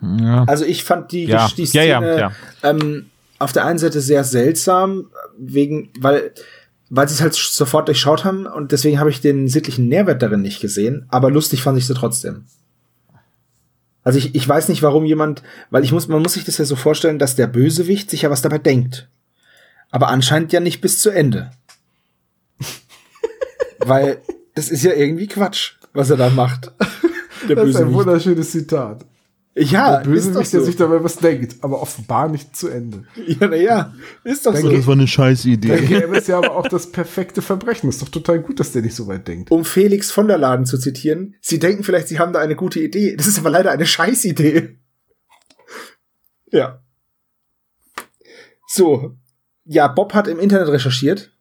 Ja. 0.02 0.44
Also 0.44 0.65
ich 0.65 0.84
fand 0.84 1.14
die, 1.14 1.23
Ja, 1.23 1.49
die 1.56 1.64
ja, 1.64 1.68
Szene 1.68 1.86
ja, 1.86 2.18
ja. 2.18 2.32
Ähm, 2.64 3.06
auf 3.40 3.53
der 3.53 3.64
einen 3.64 3.80
Seite 3.80 4.02
sehr 4.02 4.26
seltsam, 4.26 5.06
wegen, 5.38 5.90
weil, 5.98 6.34
weil 6.90 7.07
sie 7.07 7.14
es 7.14 7.22
halt 7.22 7.34
sofort 7.34 7.88
durchschaut 7.88 8.26
haben 8.26 8.48
und 8.48 8.73
deswegen 8.73 8.99
habe 8.99 9.10
ich 9.10 9.22
den 9.22 9.48
sittlichen 9.48 9.88
Nährwert 9.88 10.22
darin 10.22 10.41
nicht 10.41 10.60
gesehen, 10.60 11.06
aber 11.07 11.32
lustig 11.32 11.61
fand 11.61 11.77
ich 11.77 11.88
sie 11.88 11.94
trotzdem. 11.94 12.44
Also 14.03 14.19
ich, 14.19 14.36
ich 14.36 14.48
weiß 14.48 14.68
nicht, 14.68 14.84
warum 14.84 15.06
jemand, 15.06 15.44
weil 15.69 15.86
ich 15.86 15.94
muss, 15.94 16.10
man 16.10 16.22
muss 16.22 16.34
sich 16.34 16.44
das 16.44 16.57
ja 16.57 16.65
so 16.65 16.76
vorstellen, 16.76 17.19
dass 17.19 17.38
der 17.38 17.48
Bösewicht 17.48 18.10
sich 18.10 18.23
ja 18.23 18.30
was 18.30 18.41
dabei 18.41 18.57
denkt. 18.57 19.07
Aber 19.96 20.10
anscheinend 20.10 20.52
ja 20.52 20.60
nicht 20.60 20.82
bis 20.82 21.00
zu 21.00 21.10
Ende. 21.10 21.52
weil 23.80 24.22
das 24.54 24.68
ist 24.68 24.84
ja 24.84 24.92
irgendwie 24.92 25.28
Quatsch, 25.28 25.76
was 25.94 26.10
er 26.10 26.18
da 26.18 26.30
macht. 26.30 26.74
Der 27.48 27.56
Das 27.56 27.70
ist 27.70 27.78
ein 27.78 27.94
wunderschönes 27.94 28.52
Zitat. 28.52 29.06
Ja, 29.56 30.02
Der 30.02 30.14
ist 30.14 30.28
doch 30.28 30.34
Bösewicht, 30.34 30.54
der 30.54 30.60
so. 30.60 30.66
sich 30.66 30.76
dabei 30.76 31.02
was 31.02 31.16
denkt, 31.16 31.56
aber 31.62 31.82
offenbar 31.82 32.28
nicht 32.28 32.58
zu 32.58 32.68
Ende. 32.68 33.06
Ja, 33.26 33.48
na 33.48 33.56
ja, 33.56 33.94
ist 34.26 34.46
doch 34.46 34.54
so. 34.54 34.70
Das 34.70 34.86
war 34.86 34.96
eine 34.96 35.08
Scheißidee. 35.08 35.70
Dann 35.70 35.88
gäbe 35.88 36.18
es 36.18 36.28
ja 36.28 36.40
aber 36.40 36.58
auch 36.58 36.68
das 36.68 36.92
perfekte 36.92 37.42
Verbrechen. 37.42 37.88
Ist 37.88 38.02
doch 38.02 38.10
total 38.10 38.42
gut, 38.42 38.60
dass 38.60 38.74
der 38.74 38.82
nicht 38.82 38.96
so 38.96 39.08
weit 39.08 39.30
denkt. 39.30 39.50
um 39.50 39.64
Felix 39.64 40.12
von 40.12 40.28
der 40.28 40.38
Laden 40.38 40.66
zu 40.66 40.78
zitieren, 40.78 41.36
Sie 41.40 41.60
denken 41.60 41.84
vielleicht, 41.86 42.10
Sie 42.10 42.20
haben 42.20 42.34
da 42.34 42.40
eine 42.40 42.58
gute 42.58 42.82
Idee. 42.82 43.16
Das 43.16 43.28
ist 43.28 43.40
aber 43.40 43.50
leider 43.50 43.72
eine 43.72 43.86
Scheißidee. 43.86 44.78
Ja. 46.52 46.84
So. 48.68 49.16
Ja, 49.66 49.88
Bob 49.88 50.14
hat 50.14 50.28
im 50.28 50.40
Internet 50.40 50.70
recherchiert 50.70 51.32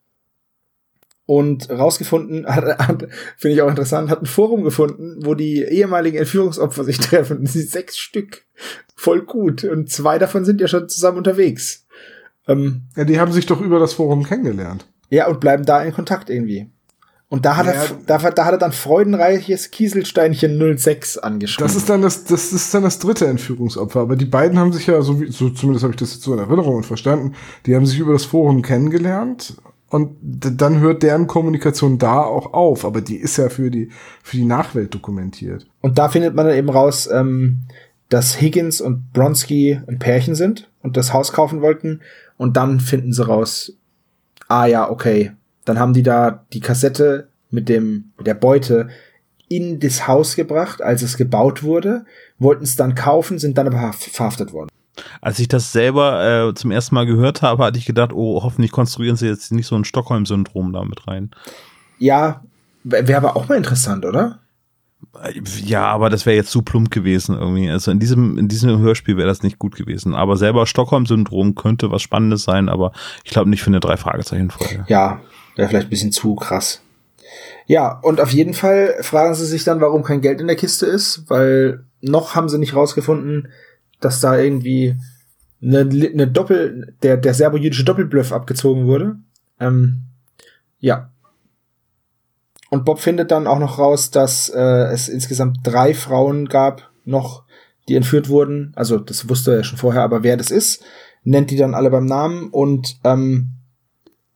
und 1.26 1.70
rausgefunden, 1.70 2.46
finde 3.36 3.54
ich 3.54 3.62
auch 3.62 3.68
interessant, 3.68 4.10
hat 4.10 4.22
ein 4.22 4.26
Forum 4.26 4.64
gefunden, 4.64 5.24
wo 5.24 5.34
die 5.34 5.62
ehemaligen 5.62 6.18
Entführungsopfer 6.18 6.84
sich 6.84 6.98
treffen. 7.00 7.44
Das 7.44 7.52
sind 7.54 7.68
sechs 7.68 7.98
Stück. 7.98 8.44
Voll 8.96 9.22
gut. 9.22 9.64
Und 9.64 9.90
zwei 9.90 10.18
davon 10.18 10.44
sind 10.44 10.60
ja 10.60 10.68
schon 10.68 10.88
zusammen 10.88 11.18
unterwegs. 11.18 11.86
Ähm, 12.46 12.82
Ja, 12.96 13.04
die 13.04 13.18
haben 13.18 13.32
sich 13.32 13.46
doch 13.46 13.60
über 13.60 13.78
das 13.78 13.94
Forum 13.94 14.24
kennengelernt. 14.24 14.86
ja, 15.10 15.26
und 15.28 15.40
bleiben 15.40 15.64
da 15.64 15.82
in 15.82 15.92
Kontakt 15.94 16.28
irgendwie. 16.30 16.70
Und 17.34 17.44
da 17.44 17.56
hat, 17.56 17.66
Ja, 17.66 17.72
er, 17.72 17.88
da, 18.06 18.30
da 18.30 18.44
hat 18.44 18.52
er 18.52 18.58
dann 18.58 18.70
freudenreiches 18.70 19.72
Kieselsteinchen 19.72 20.78
06 20.78 21.18
angeschrieben. 21.18 21.66
Das 21.66 21.74
ist 21.74 21.90
dann 21.90 22.00
das, 22.00 22.22
das 22.22 22.52
ist 22.52 22.72
dann 22.72 22.84
das 22.84 23.00
dritte 23.00 23.26
Entführungsopfer. 23.26 24.02
Aber 24.02 24.14
die 24.14 24.24
beiden 24.24 24.56
haben 24.56 24.72
sich 24.72 24.86
ja, 24.86 25.02
so, 25.02 25.20
wie, 25.20 25.32
so 25.32 25.50
zumindest 25.50 25.82
habe 25.82 25.92
ich 25.94 25.98
das 25.98 26.14
jetzt 26.14 26.22
so 26.22 26.32
in 26.32 26.38
Erinnerung 26.38 26.76
und 26.76 26.86
verstanden, 26.86 27.34
die 27.66 27.74
haben 27.74 27.86
sich 27.86 27.98
über 27.98 28.12
das 28.12 28.24
Forum 28.24 28.62
kennengelernt 28.62 29.56
und 29.88 30.16
dann 30.22 30.78
hört 30.78 31.02
deren 31.02 31.26
Kommunikation 31.26 31.98
da 31.98 32.22
auch 32.22 32.52
auf. 32.52 32.84
Aber 32.84 33.00
die 33.00 33.16
ist 33.16 33.36
ja 33.36 33.48
für 33.48 33.68
die, 33.68 33.90
für 34.22 34.36
die 34.36 34.44
Nachwelt 34.44 34.94
dokumentiert. 34.94 35.66
Und 35.80 35.98
da 35.98 36.08
findet 36.08 36.36
man 36.36 36.46
dann 36.46 36.56
eben 36.56 36.70
raus, 36.70 37.08
ähm, 37.12 37.62
dass 38.10 38.40
Higgins 38.40 38.80
und 38.80 39.12
Bronski 39.12 39.80
ein 39.88 39.98
Pärchen 39.98 40.36
sind 40.36 40.70
und 40.82 40.96
das 40.96 41.12
Haus 41.12 41.32
kaufen 41.32 41.62
wollten. 41.62 42.00
Und 42.36 42.56
dann 42.56 42.78
finden 42.78 43.12
sie 43.12 43.26
raus, 43.26 43.72
ah 44.46 44.66
ja, 44.66 44.88
okay. 44.88 45.32
Dann 45.64 45.78
haben 45.78 45.94
die 45.94 46.02
da 46.02 46.44
die 46.52 46.60
Kassette 46.60 47.28
mit 47.50 47.68
dem, 47.68 48.12
mit 48.18 48.26
der 48.26 48.34
Beute 48.34 48.88
in 49.48 49.78
das 49.78 50.08
Haus 50.08 50.36
gebracht, 50.36 50.82
als 50.82 51.02
es 51.02 51.16
gebaut 51.16 51.62
wurde, 51.62 52.04
wollten 52.38 52.64
es 52.64 52.76
dann 52.76 52.94
kaufen, 52.94 53.38
sind 53.38 53.58
dann 53.58 53.66
aber 53.66 53.78
verhaf- 53.78 54.10
verhaftet 54.10 54.52
worden. 54.52 54.68
Als 55.20 55.38
ich 55.38 55.48
das 55.48 55.72
selber 55.72 56.48
äh, 56.48 56.54
zum 56.54 56.70
ersten 56.70 56.94
Mal 56.94 57.06
gehört 57.06 57.42
habe, 57.42 57.64
hatte 57.64 57.78
ich 57.78 57.84
gedacht, 57.84 58.12
oh, 58.12 58.42
hoffentlich 58.42 58.72
konstruieren 58.72 59.16
sie 59.16 59.26
jetzt 59.26 59.52
nicht 59.52 59.66
so 59.66 59.76
ein 59.76 59.84
Stockholm-Syndrom 59.84 60.72
da 60.72 60.84
mit 60.84 61.06
rein. 61.06 61.30
Ja, 61.98 62.42
wäre 62.84 63.16
aber 63.16 63.36
auch 63.36 63.48
mal 63.48 63.56
interessant, 63.56 64.04
oder? 64.04 64.40
Ja, 65.64 65.86
aber 65.86 66.10
das 66.10 66.26
wäre 66.26 66.36
jetzt 66.36 66.50
zu 66.50 66.62
plump 66.62 66.90
gewesen 66.90 67.36
irgendwie. 67.38 67.68
Also 67.70 67.90
in 67.90 68.00
diesem, 68.00 68.38
in 68.38 68.48
diesem 68.48 68.78
Hörspiel 68.78 69.16
wäre 69.16 69.28
das 69.28 69.42
nicht 69.42 69.58
gut 69.58 69.76
gewesen. 69.76 70.14
Aber 70.14 70.36
selber 70.36 70.66
Stockholm-Syndrom 70.66 71.54
könnte 71.54 71.90
was 71.90 72.02
Spannendes 72.02 72.44
sein, 72.44 72.68
aber 72.68 72.92
ich 73.24 73.30
glaube 73.30 73.50
nicht 73.50 73.62
für 73.62 73.68
eine 73.68 73.80
drei 73.80 73.96
Fragezeichen 73.96 74.50
Folge. 74.50 74.84
Ja, 74.88 75.20
wäre 75.56 75.68
vielleicht 75.68 75.88
ein 75.88 75.90
bisschen 75.90 76.12
zu 76.12 76.34
krass. 76.34 76.80
Ja, 77.66 77.98
und 78.02 78.20
auf 78.20 78.30
jeden 78.30 78.54
Fall 78.54 78.96
fragen 79.00 79.34
sie 79.34 79.46
sich 79.46 79.64
dann, 79.64 79.80
warum 79.80 80.02
kein 80.02 80.20
Geld 80.20 80.40
in 80.40 80.46
der 80.46 80.56
Kiste 80.56 80.86
ist, 80.86 81.24
weil 81.28 81.84
noch 82.00 82.34
haben 82.34 82.48
sie 82.48 82.58
nicht 82.58 82.74
rausgefunden, 82.74 83.48
dass 84.00 84.20
da 84.20 84.36
irgendwie 84.36 84.96
eine, 85.62 85.80
eine 85.80 86.28
Doppel, 86.28 86.94
der, 87.02 87.16
der 87.16 87.32
serbojüdische 87.32 87.84
Doppelbluff 87.84 88.32
abgezogen 88.32 88.86
wurde. 88.86 89.16
Ähm, 89.58 90.02
ja. 90.78 91.10
Und 92.68 92.84
Bob 92.84 92.98
findet 92.98 93.30
dann 93.30 93.46
auch 93.46 93.58
noch 93.58 93.78
raus, 93.78 94.10
dass 94.10 94.50
äh, 94.50 94.92
es 94.92 95.08
insgesamt 95.08 95.58
drei 95.62 95.94
Frauen 95.94 96.46
gab, 96.46 96.90
noch, 97.04 97.44
die 97.88 97.94
entführt 97.94 98.28
wurden. 98.28 98.72
Also 98.76 98.98
das 98.98 99.28
wusste 99.28 99.52
er 99.52 99.56
ja 99.58 99.64
schon 99.64 99.78
vorher, 99.78 100.02
aber 100.02 100.22
wer 100.22 100.36
das 100.36 100.50
ist, 100.50 100.82
nennt 101.22 101.50
die 101.50 101.56
dann 101.56 101.74
alle 101.74 101.90
beim 101.90 102.06
Namen 102.06 102.48
und 102.50 102.98
ähm, 103.04 103.50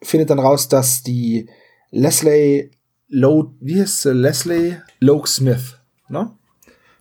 findet 0.03 0.31
dann 0.31 0.39
raus, 0.39 0.69
dass 0.69 1.03
die 1.03 1.49
Leslie 1.91 2.71
Low, 3.09 3.55
wie 3.61 3.81
heißt 3.81 4.03
sie? 4.03 4.13
Leslie 4.13 4.77
Loke 5.01 5.29
Smith, 5.29 5.77
ne? 6.09 6.31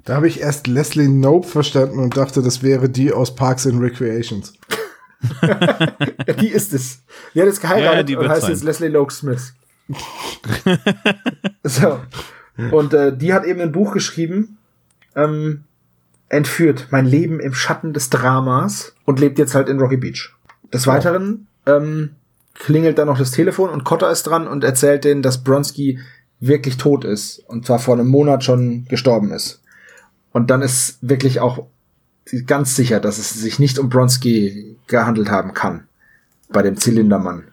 Da 0.05 0.15
habe 0.15 0.27
ich 0.29 0.39
erst 0.39 0.67
Leslie 0.67 1.09
Nope 1.09 1.47
verstanden 1.47 1.99
und 1.99 2.15
dachte, 2.15 2.41
das 2.41 2.63
wäre 2.63 2.89
die 2.89 3.11
aus 3.11 3.35
Parks 3.35 3.67
and 3.67 3.81
Recreations. 3.81 4.53
Die 6.39 6.47
ist 6.47 6.73
es. 6.73 7.01
Die 7.33 7.41
hat 7.41 7.47
jetzt 7.47 7.59
geheiratet 7.61 7.97
Ja, 7.97 8.03
die 8.03 8.15
und 8.15 8.29
heißt 8.29 8.43
sein. 8.43 8.51
jetzt 8.51 8.63
Leslie 8.63 8.87
Loke 8.87 9.11
Smith. 9.11 9.53
so. 11.63 11.99
Und 12.71 12.93
äh, 12.93 13.15
die 13.17 13.33
hat 13.33 13.45
eben 13.45 13.59
ein 13.61 13.71
Buch 13.71 13.93
geschrieben, 13.93 14.57
ähm, 15.15 15.63
entführt, 16.29 16.87
mein 16.91 17.05
Leben 17.05 17.39
im 17.39 17.53
Schatten 17.53 17.93
des 17.93 18.09
Dramas 18.09 18.93
und 19.05 19.19
lebt 19.19 19.39
jetzt 19.39 19.55
halt 19.55 19.69
in 19.69 19.79
Rocky 19.79 19.97
Beach. 19.97 20.33
Des 20.73 20.85
Weiteren 20.87 21.47
ähm, 21.65 22.15
klingelt 22.59 22.97
dann 22.97 23.07
noch 23.07 23.17
das 23.17 23.31
Telefon 23.31 23.69
und 23.69 23.83
Cotter 23.83 24.11
ist 24.11 24.23
dran 24.23 24.47
und 24.47 24.63
erzählt 24.63 25.03
denen, 25.03 25.21
dass 25.21 25.43
Bronski 25.43 25.99
wirklich 26.39 26.77
tot 26.77 27.03
ist 27.03 27.39
und 27.47 27.65
zwar 27.65 27.79
vor 27.79 27.95
einem 27.95 28.07
Monat 28.07 28.43
schon 28.43 28.85
gestorben 28.85 29.31
ist. 29.31 29.61
Und 30.31 30.49
dann 30.49 30.61
ist 30.61 30.97
wirklich 31.01 31.39
auch 31.39 31.65
ganz 32.45 32.75
sicher, 32.75 32.99
dass 32.99 33.17
es 33.17 33.33
sich 33.33 33.59
nicht 33.59 33.79
um 33.79 33.89
Bronski 33.89 34.77
gehandelt 34.87 35.31
haben 35.31 35.53
kann. 35.53 35.87
Bei 36.49 36.61
dem 36.61 36.77
Zylindermann. 36.77 37.43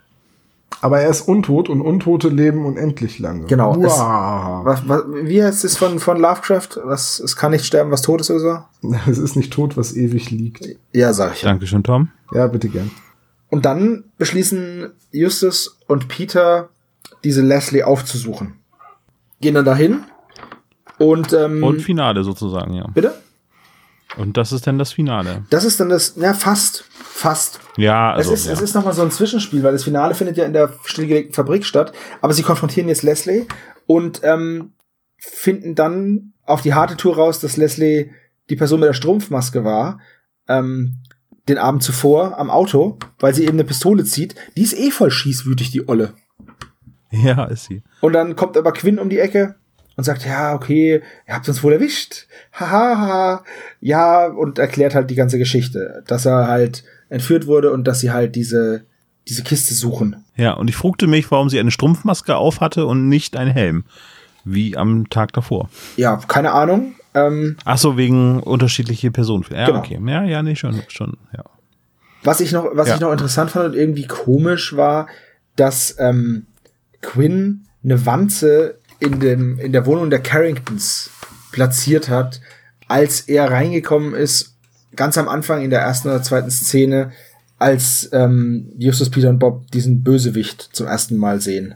Aber 0.80 1.00
er 1.00 1.08
ist 1.08 1.22
untot 1.22 1.68
und 1.68 1.80
Untote 1.80 2.28
leben 2.28 2.66
unendlich 2.66 3.18
lange. 3.18 3.46
Genau, 3.46 3.74
es-. 3.82 3.98
Was, 3.98 4.88
was, 4.88 5.04
wie 5.22 5.42
heißt 5.42 5.64
es 5.64 5.76
von, 5.76 5.98
von 5.98 6.18
Lovecraft? 6.18 6.80
Was, 6.84 7.20
es 7.20 7.36
kann 7.36 7.52
nicht 7.52 7.64
sterben, 7.64 7.90
was 7.90 8.02
tot 8.02 8.20
ist 8.20 8.30
oder 8.30 8.66
so? 8.82 8.88
Es 9.10 9.18
ist 9.18 9.36
nicht 9.36 9.52
tot, 9.52 9.76
was 9.76 9.96
ewig 9.96 10.30
liegt. 10.30 10.68
Ja, 10.92 11.12
sag 11.12 11.34
ich. 11.34 11.42
Dankeschön, 11.42 11.82
Tom. 11.82 12.10
Ja, 12.32 12.46
bitte 12.48 12.68
gern. 12.68 12.90
Und 13.50 13.64
dann 13.64 14.04
beschließen 14.18 14.90
Justus 15.12 15.78
und 15.86 16.08
Peter, 16.08 16.70
diese 17.22 17.42
Leslie 17.42 17.84
aufzusuchen. 17.84 18.54
Gehen 19.40 19.54
dann 19.54 19.64
dahin 19.64 20.04
und, 20.98 21.32
ähm, 21.32 21.62
Und 21.62 21.80
Finale 21.82 22.24
sozusagen, 22.24 22.74
ja. 22.74 22.86
bitte? 22.92 23.14
Und 24.16 24.36
das 24.36 24.52
ist 24.52 24.66
dann 24.66 24.78
das 24.78 24.92
Finale. 24.92 25.44
Das 25.50 25.64
ist 25.64 25.80
dann 25.80 25.88
das, 25.88 26.14
ja, 26.16 26.34
fast, 26.34 26.84
fast. 26.90 27.58
Ja, 27.76 28.12
also. 28.12 28.32
es 28.32 28.40
ist, 28.40 28.46
ja. 28.46 28.52
es 28.52 28.60
ist 28.60 28.74
nochmal 28.74 28.92
so 28.92 29.02
ein 29.02 29.10
Zwischenspiel, 29.10 29.62
weil 29.62 29.72
das 29.72 29.84
Finale 29.84 30.14
findet 30.14 30.36
ja 30.36 30.44
in 30.44 30.52
der 30.52 30.72
stillgelegten 30.84 31.34
Fabrik 31.34 31.64
statt. 31.64 31.92
Aber 32.20 32.32
sie 32.32 32.42
konfrontieren 32.42 32.88
jetzt 32.88 33.02
Leslie 33.02 33.46
und 33.86 34.20
ähm, 34.22 34.72
finden 35.18 35.74
dann 35.74 36.32
auf 36.44 36.60
die 36.60 36.74
harte 36.74 36.96
Tour 36.96 37.16
raus, 37.16 37.40
dass 37.40 37.56
Leslie 37.56 38.10
die 38.50 38.56
Person 38.56 38.80
mit 38.80 38.88
der 38.88 38.94
Strumpfmaske 38.94 39.64
war. 39.64 39.98
Ähm, 40.46 40.98
den 41.48 41.58
Abend 41.58 41.82
zuvor 41.82 42.38
am 42.38 42.50
Auto, 42.50 42.98
weil 43.18 43.34
sie 43.34 43.44
eben 43.44 43.54
eine 43.54 43.64
Pistole 43.64 44.04
zieht. 44.04 44.34
Die 44.56 44.62
ist 44.62 44.76
eh 44.78 44.90
voll 44.90 45.10
schießwütig, 45.10 45.70
die 45.70 45.88
Olle. 45.88 46.14
ja, 47.10 47.44
ist 47.44 47.66
sie. 47.66 47.82
Und 48.00 48.12
dann 48.14 48.36
kommt 48.36 48.56
aber 48.56 48.72
Quinn 48.72 48.98
um 48.98 49.10
die 49.10 49.18
Ecke 49.18 49.56
und 49.96 50.04
sagt, 50.04 50.24
ja, 50.26 50.54
okay, 50.54 51.02
ihr 51.26 51.34
habt 51.34 51.48
uns 51.48 51.62
wohl 51.62 51.74
erwischt. 51.74 52.26
Haha, 52.52 52.98
ha, 52.98 53.44
ja, 53.80 54.26
und 54.26 54.58
erklärt 54.58 54.94
halt 54.94 55.10
die 55.10 55.14
ganze 55.14 55.38
Geschichte, 55.38 56.02
dass 56.06 56.26
er 56.26 56.48
halt 56.48 56.84
entführt 57.08 57.46
wurde 57.46 57.70
und 57.72 57.84
dass 57.84 58.00
sie 58.00 58.10
halt 58.10 58.34
diese, 58.34 58.86
diese 59.28 59.42
Kiste 59.42 59.74
suchen. 59.74 60.24
Ja, 60.36 60.54
und 60.54 60.68
ich 60.68 60.76
fragte 60.76 61.06
mich, 61.06 61.30
warum 61.30 61.48
sie 61.48 61.60
eine 61.60 61.70
Strumpfmaske 61.70 62.36
auf 62.36 62.60
hatte 62.60 62.86
und 62.86 63.08
nicht 63.08 63.36
einen 63.36 63.52
Helm. 63.52 63.84
Wie 64.44 64.76
am 64.76 65.08
Tag 65.10 65.32
davor. 65.32 65.68
Ja, 65.96 66.16
keine 66.28 66.52
Ahnung. 66.52 66.94
Ähm, 67.14 67.56
Ach 67.64 67.78
so, 67.78 67.96
wegen 67.96 68.40
unterschiedliche 68.40 69.10
Personen. 69.10 69.44
Ja, 69.50 69.66
Genau. 69.66 69.78
okay. 69.78 70.00
Ja, 70.04 70.24
ja, 70.24 70.42
nee, 70.42 70.56
schon, 70.56 70.82
schon, 70.88 71.16
ja. 71.36 71.44
was 72.22 72.40
ich 72.40 72.52
noch, 72.52 72.66
was 72.72 72.88
Ja. 72.88 72.94
ich 72.96 73.00
noch 73.00 73.12
interessant 73.12 73.50
fand 73.52 73.66
und 73.66 73.74
irgendwie 73.74 74.06
komisch 74.06 74.76
war, 74.76 75.06
dass 75.56 75.96
ähm, 75.98 76.46
Quinn 77.02 77.66
eine 77.84 78.04
Wanze 78.06 78.78
in 78.98 79.20
dem 79.20 79.58
in 79.58 79.72
der 79.72 79.86
Wohnung 79.86 80.10
der 80.10 80.20
Carringtons 80.20 81.10
platziert 81.52 82.08
hat, 82.08 82.40
als 82.88 83.20
er 83.22 83.50
reingekommen 83.50 84.14
ist, 84.14 84.56
ganz 84.96 85.16
am 85.18 85.28
Anfang 85.28 85.62
in 85.62 85.70
der 85.70 85.80
ersten 85.80 86.08
oder 86.08 86.22
zweiten 86.22 86.50
Szene, 86.50 87.12
als 87.58 88.08
ähm, 88.12 88.72
Justus, 88.78 89.10
Peter 89.10 89.28
und 89.30 89.38
Bob 89.38 89.70
diesen 89.70 90.02
Bösewicht 90.02 90.70
zum 90.72 90.86
ersten 90.86 91.16
Mal 91.16 91.40
sehen. 91.40 91.74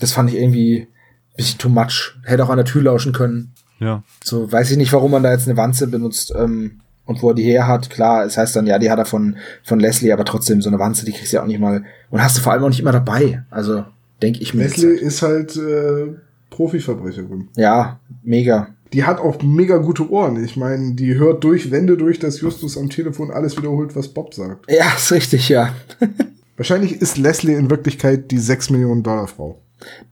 Das 0.00 0.12
fand 0.12 0.30
ich 0.30 0.36
irgendwie 0.36 0.88
bisschen 1.36 1.58
too 1.58 1.68
much. 1.68 2.14
Hätte 2.24 2.44
auch 2.44 2.50
an 2.50 2.56
der 2.56 2.66
Tür 2.66 2.82
lauschen 2.82 3.12
können. 3.12 3.52
Ja. 3.78 4.02
So, 4.22 4.50
weiß 4.50 4.70
ich 4.70 4.76
nicht, 4.76 4.92
warum 4.92 5.10
man 5.10 5.22
da 5.22 5.32
jetzt 5.32 5.48
eine 5.48 5.56
Wanze 5.56 5.88
benutzt 5.88 6.32
ähm, 6.36 6.80
und 7.04 7.22
wo 7.22 7.30
er 7.30 7.34
die 7.34 7.42
her 7.42 7.66
hat. 7.66 7.90
Klar, 7.90 8.24
es 8.24 8.36
heißt 8.36 8.54
dann, 8.54 8.66
ja, 8.66 8.78
die 8.78 8.90
hat 8.90 8.98
er 8.98 9.04
von, 9.04 9.36
von 9.64 9.80
Leslie, 9.80 10.12
aber 10.12 10.24
trotzdem, 10.24 10.62
so 10.62 10.68
eine 10.68 10.78
Wanze, 10.78 11.04
die 11.04 11.12
kriegst 11.12 11.32
du 11.32 11.36
ja 11.36 11.42
auch 11.42 11.46
nicht 11.46 11.60
mal. 11.60 11.84
Und 12.10 12.22
hast 12.22 12.38
du 12.38 12.42
vor 12.42 12.52
allem 12.52 12.62
auch 12.64 12.68
nicht 12.68 12.80
immer 12.80 12.92
dabei. 12.92 13.42
Also, 13.50 13.84
denke 14.22 14.40
ich 14.40 14.54
mir. 14.54 14.62
Leslie 14.62 14.92
ist 14.92 15.22
halt 15.22 15.56
äh, 15.56 16.14
Profiverbrecherin. 16.50 17.48
Ja, 17.56 17.98
mega. 18.22 18.68
Die 18.92 19.04
hat 19.04 19.18
auch 19.18 19.42
mega 19.42 19.78
gute 19.78 20.10
Ohren. 20.10 20.42
Ich 20.44 20.56
meine, 20.56 20.94
die 20.94 21.14
hört 21.14 21.42
durch 21.44 21.70
Wände 21.70 21.96
durch, 21.96 22.18
dass 22.18 22.40
Justus 22.40 22.76
am 22.76 22.90
Telefon 22.90 23.30
alles 23.30 23.56
wiederholt, 23.56 23.96
was 23.96 24.08
Bob 24.08 24.34
sagt. 24.34 24.70
Ja, 24.70 24.92
ist 24.94 25.10
richtig, 25.10 25.48
ja. 25.48 25.74
Wahrscheinlich 26.56 27.00
ist 27.00 27.16
Leslie 27.16 27.54
in 27.54 27.70
Wirklichkeit 27.70 28.30
die 28.30 28.38
6 28.38 28.70
Millionen 28.70 29.02
Dollar 29.02 29.26
Frau. 29.26 29.58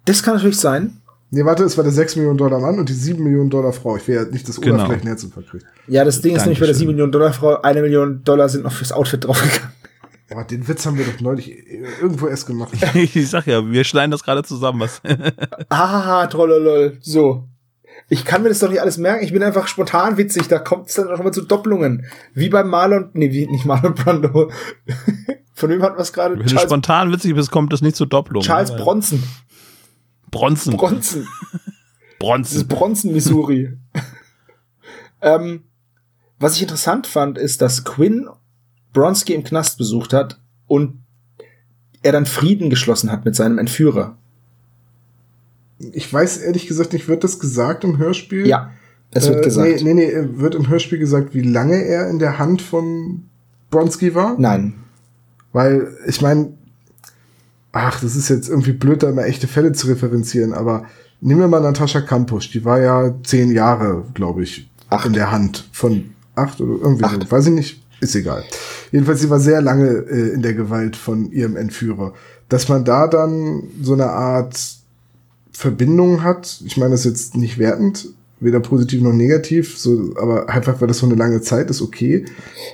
Das 0.07 0.23
kann 0.23 0.35
natürlich 0.35 0.59
sein. 0.59 0.97
Nee, 1.32 1.44
warte, 1.44 1.62
es 1.62 1.77
war 1.77 1.85
der 1.85 1.93
6 1.93 2.16
Millionen 2.16 2.39
Dollar 2.39 2.59
Mann 2.59 2.78
und 2.78 2.89
die 2.89 2.94
7 2.94 3.23
Millionen 3.23 3.51
Dollar 3.51 3.73
Frau. 3.73 3.97
Ich 3.97 4.09
will 4.09 4.16
ja 4.16 4.24
nicht 4.24 4.48
das 4.48 4.61
Genau. 4.61 4.89
Herzinfarkt 4.89 5.51
kriegt. 5.51 5.65
Ja, 5.86 6.05
das 6.05 6.20
Ding 6.20 6.35
ist 6.35 6.43
nämlich 6.43 6.59
bei 6.59 6.66
der 6.66 6.74
Dankeschön. 6.74 6.89
7 6.89 6.90
Millionen 6.90 7.12
Dollar 7.12 7.32
Frau, 7.32 7.61
eine 7.62 7.82
Million 7.82 8.24
Dollar 8.24 8.48
sind 8.48 8.65
noch 8.65 8.73
fürs 8.73 8.90
Outfit 8.90 9.24
draufgegangen. 9.24 9.73
Boah, 10.28 10.44
den 10.44 10.66
Witz 10.69 10.86
haben 10.86 10.97
wir 10.97 11.05
doch 11.05 11.20
neulich 11.20 11.52
irgendwo 12.01 12.28
erst 12.28 12.47
gemacht. 12.47 12.73
Ich 12.94 13.31
sag 13.31 13.47
ja, 13.47 13.69
wir 13.69 13.85
schneiden 13.85 14.11
das 14.12 14.23
gerade 14.23 14.43
zusammen. 14.43 14.81
Was? 14.81 15.02
Ah, 15.69 16.27
trollolol. 16.27 16.98
So. 17.01 17.48
Ich 18.09 18.24
kann 18.24 18.43
mir 18.43 18.48
das 18.48 18.59
doch 18.59 18.69
nicht 18.69 18.81
alles 18.81 18.98
merken. 18.98 19.24
Ich 19.24 19.32
bin 19.32 19.43
einfach 19.43 19.69
spontan 19.69 20.16
witzig. 20.16 20.48
Da 20.48 20.59
kommt 20.59 20.89
es 20.89 20.94
dann 20.94 21.09
auch 21.09 21.20
immer 21.20 21.32
zu 21.32 21.43
Doppelungen. 21.43 22.07
Wie 22.35 22.48
bei 22.48 22.65
Marlon, 22.65 23.11
nee, 23.12 23.32
wie, 23.32 23.47
nicht 23.47 23.66
Marlon 23.66 23.94
Brando. 23.94 24.51
Von 25.55 25.70
wem 25.70 25.82
hat 25.82 25.93
man 25.93 26.02
es 26.02 26.12
gerade? 26.12 26.39
Wenn 26.39 26.47
du 26.47 26.59
spontan 26.59 27.12
witzig 27.12 27.35
bist, 27.35 27.51
kommt 27.51 27.73
das 27.73 27.82
nicht 27.82 27.97
zur 27.97 28.07
Doppelung. 28.09 28.43
Charles. 28.43 28.74
Bronson. 28.74 29.23
Bronzen. 30.31 30.77
Bronson. 30.77 31.27
Das 32.20 32.52
ist 32.52 32.69
Bronzen. 32.69 33.12
Missouri. 33.12 33.77
ähm, 35.23 35.65
was 36.39 36.57
ich 36.57 36.62
interessant 36.62 37.07
fand, 37.07 37.39
ist, 37.39 37.61
dass 37.62 37.85
Quinn 37.85 38.28
Bronski 38.93 39.35
im 39.35 39.44
Knast 39.44 39.78
besucht 39.78 40.12
hat 40.12 40.40
und 40.66 41.02
er 42.02 42.12
dann 42.12 42.27
Frieden 42.27 42.70
geschlossen 42.70 43.12
hat 43.12 43.24
mit 43.24 43.36
seinem 43.36 43.59
Entführer. 43.59 44.16
ich 45.78 46.12
weiß 46.12 46.39
ehrlich 46.39 46.66
gesagt 46.66 46.93
nicht, 46.93 47.09
wird 47.09 47.24
das 47.24 47.39
gesagt 47.39 47.85
im 47.85 47.98
Hörspiel? 47.98 48.47
Ja, 48.47 48.73
es 49.12 49.28
wird 49.28 49.40
äh, 49.40 49.44
gesagt. 49.44 49.82
Nee, 49.82 49.94
nee, 49.94 50.07
nee, 50.07 50.28
wird 50.40 50.55
im 50.55 50.69
Hörspiel 50.69 50.98
gesagt, 50.98 51.35
wie 51.35 51.43
lange 51.43 51.85
er 51.85 52.09
in 52.09 52.19
der 52.19 52.39
Hand 52.39 52.62
von 52.62 53.28
Bronski 53.70 54.15
war? 54.15 54.36
Nein. 54.39 54.74
Weil, 55.52 55.97
ich 56.07 56.20
meine, 56.20 56.52
ach, 57.73 58.01
das 58.01 58.17
ist 58.17 58.29
jetzt 58.29 58.49
irgendwie 58.49 58.73
blöd, 58.73 59.03
da 59.03 59.11
immer 59.11 59.25
echte 59.25 59.47
Fälle 59.47 59.73
zu 59.73 59.87
referenzieren, 59.87 60.53
aber 60.53 60.85
nehmen 61.21 61.41
wir 61.41 61.49
mal 61.49 61.61
Natascha 61.61 62.01
Kampusch, 62.01 62.51
die 62.51 62.65
war 62.65 62.81
ja 62.81 63.15
zehn 63.23 63.53
Jahre, 63.53 64.05
glaube 64.15 64.43
ich, 64.43 64.69
Acht. 64.89 65.07
in 65.07 65.13
der 65.13 65.31
Hand 65.31 65.69
von 65.73 66.11
acht 66.35 66.61
oder 66.61 66.83
irgendwie 66.83 67.05
Acht. 67.05 67.23
so, 67.23 67.31
weiß 67.31 67.47
ich 67.47 67.53
nicht, 67.53 67.83
ist 68.01 68.15
egal. 68.15 68.45
Jedenfalls, 68.93 69.21
sie 69.21 69.31
war 69.31 69.41
sehr 69.41 69.61
lange 69.61 69.89
äh, 69.89 70.35
in 70.35 70.43
der 70.43 70.55
Gewalt 70.55 70.97
von 70.97 71.31
ihrem 71.31 71.57
Entführer. 71.57 72.15
Dass 72.49 72.69
man 72.69 72.85
da 72.85 73.07
dann 73.07 73.63
so 73.81 73.93
eine 73.93 74.07
Art 74.07 74.59
Verbindung 75.53 76.25
hat, 76.25 76.61
ich 76.65 76.77
meine 76.77 76.93
das 76.93 77.01
ist 77.01 77.13
jetzt 77.13 77.37
nicht 77.37 77.59
wertend, 77.59 78.09
weder 78.41 78.61
positiv 78.61 79.03
noch 79.03 79.13
negativ, 79.13 79.79
so, 79.79 80.15
aber 80.21 80.49
einfach, 80.49 80.81
weil 80.81 80.89
das 80.89 80.99
so 80.99 81.07
eine 81.07 81.15
lange 81.15 81.43
Zeit 81.43 81.69
ist, 81.71 81.83
okay. 81.83 82.25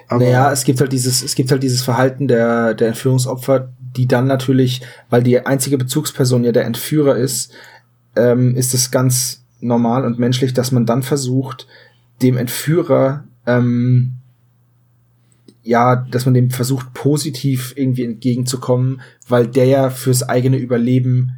Aber 0.08 0.24
naja, 0.24 0.52
es 0.52 0.62
gibt 0.64 0.80
halt 0.80 0.92
dieses, 0.92 1.22
es 1.22 1.34
gibt 1.34 1.50
halt 1.50 1.62
dieses 1.62 1.82
Verhalten 1.82 2.28
der, 2.28 2.74
der 2.74 2.88
Entführungsopfer, 2.88 3.68
die 3.96 4.06
dann 4.06 4.26
natürlich, 4.26 4.82
weil 5.10 5.22
die 5.22 5.44
einzige 5.44 5.78
Bezugsperson 5.78 6.44
ja 6.44 6.52
der 6.52 6.64
Entführer 6.64 7.16
ist, 7.16 7.52
ähm, 8.14 8.54
ist 8.56 8.74
es 8.74 8.90
ganz 8.90 9.44
normal 9.60 10.04
und 10.04 10.18
menschlich, 10.18 10.54
dass 10.54 10.72
man 10.72 10.86
dann 10.86 11.02
versucht, 11.02 11.66
dem 12.22 12.36
Entführer, 12.36 13.24
ähm, 13.46 14.14
ja, 15.62 15.96
dass 15.96 16.24
man 16.24 16.34
dem 16.34 16.50
versucht, 16.50 16.94
positiv 16.94 17.72
irgendwie 17.76 18.04
entgegenzukommen, 18.04 19.00
weil 19.28 19.46
der 19.46 19.66
ja 19.66 19.90
fürs 19.90 20.22
eigene 20.22 20.58
Überleben 20.58 21.32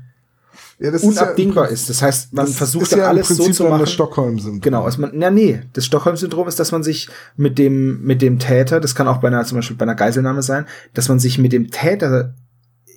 ja, 0.78 0.92
unabdingbar 0.92 1.68
ist. 1.68 1.82
ist. 1.82 1.90
Das 1.90 2.02
heißt, 2.02 2.32
man 2.34 2.46
das 2.46 2.56
versucht 2.56 2.92
ja 2.92 2.98
im 2.98 3.04
alles 3.04 3.28
so 3.28 3.34
Prinzip 3.34 3.54
zu 3.54 3.62
dann 3.64 3.72
machen. 3.72 3.80
das 3.80 3.92
Stockholm-Syndrom. 3.92 4.60
Genau, 4.60 4.84
also 4.84 5.00
man, 5.00 5.10
na 5.14 5.30
nee, 5.30 5.60
das 5.72 5.86
Stockholm-Syndrom 5.86 6.46
ist, 6.46 6.60
dass 6.60 6.70
man 6.70 6.82
sich 6.82 7.08
mit 7.36 7.58
dem, 7.58 8.02
mit 8.02 8.22
dem 8.22 8.38
Täter, 8.38 8.80
das 8.80 8.94
kann 8.94 9.08
auch 9.08 9.18
bei 9.18 9.28
einer, 9.28 9.44
zum 9.44 9.58
Beispiel 9.58 9.76
bei 9.76 9.84
einer 9.84 9.96
Geiselnahme 9.96 10.42
sein, 10.42 10.66
dass 10.94 11.08
man 11.08 11.18
sich 11.18 11.38
mit 11.38 11.52
dem 11.52 11.70
Täter 11.70 12.34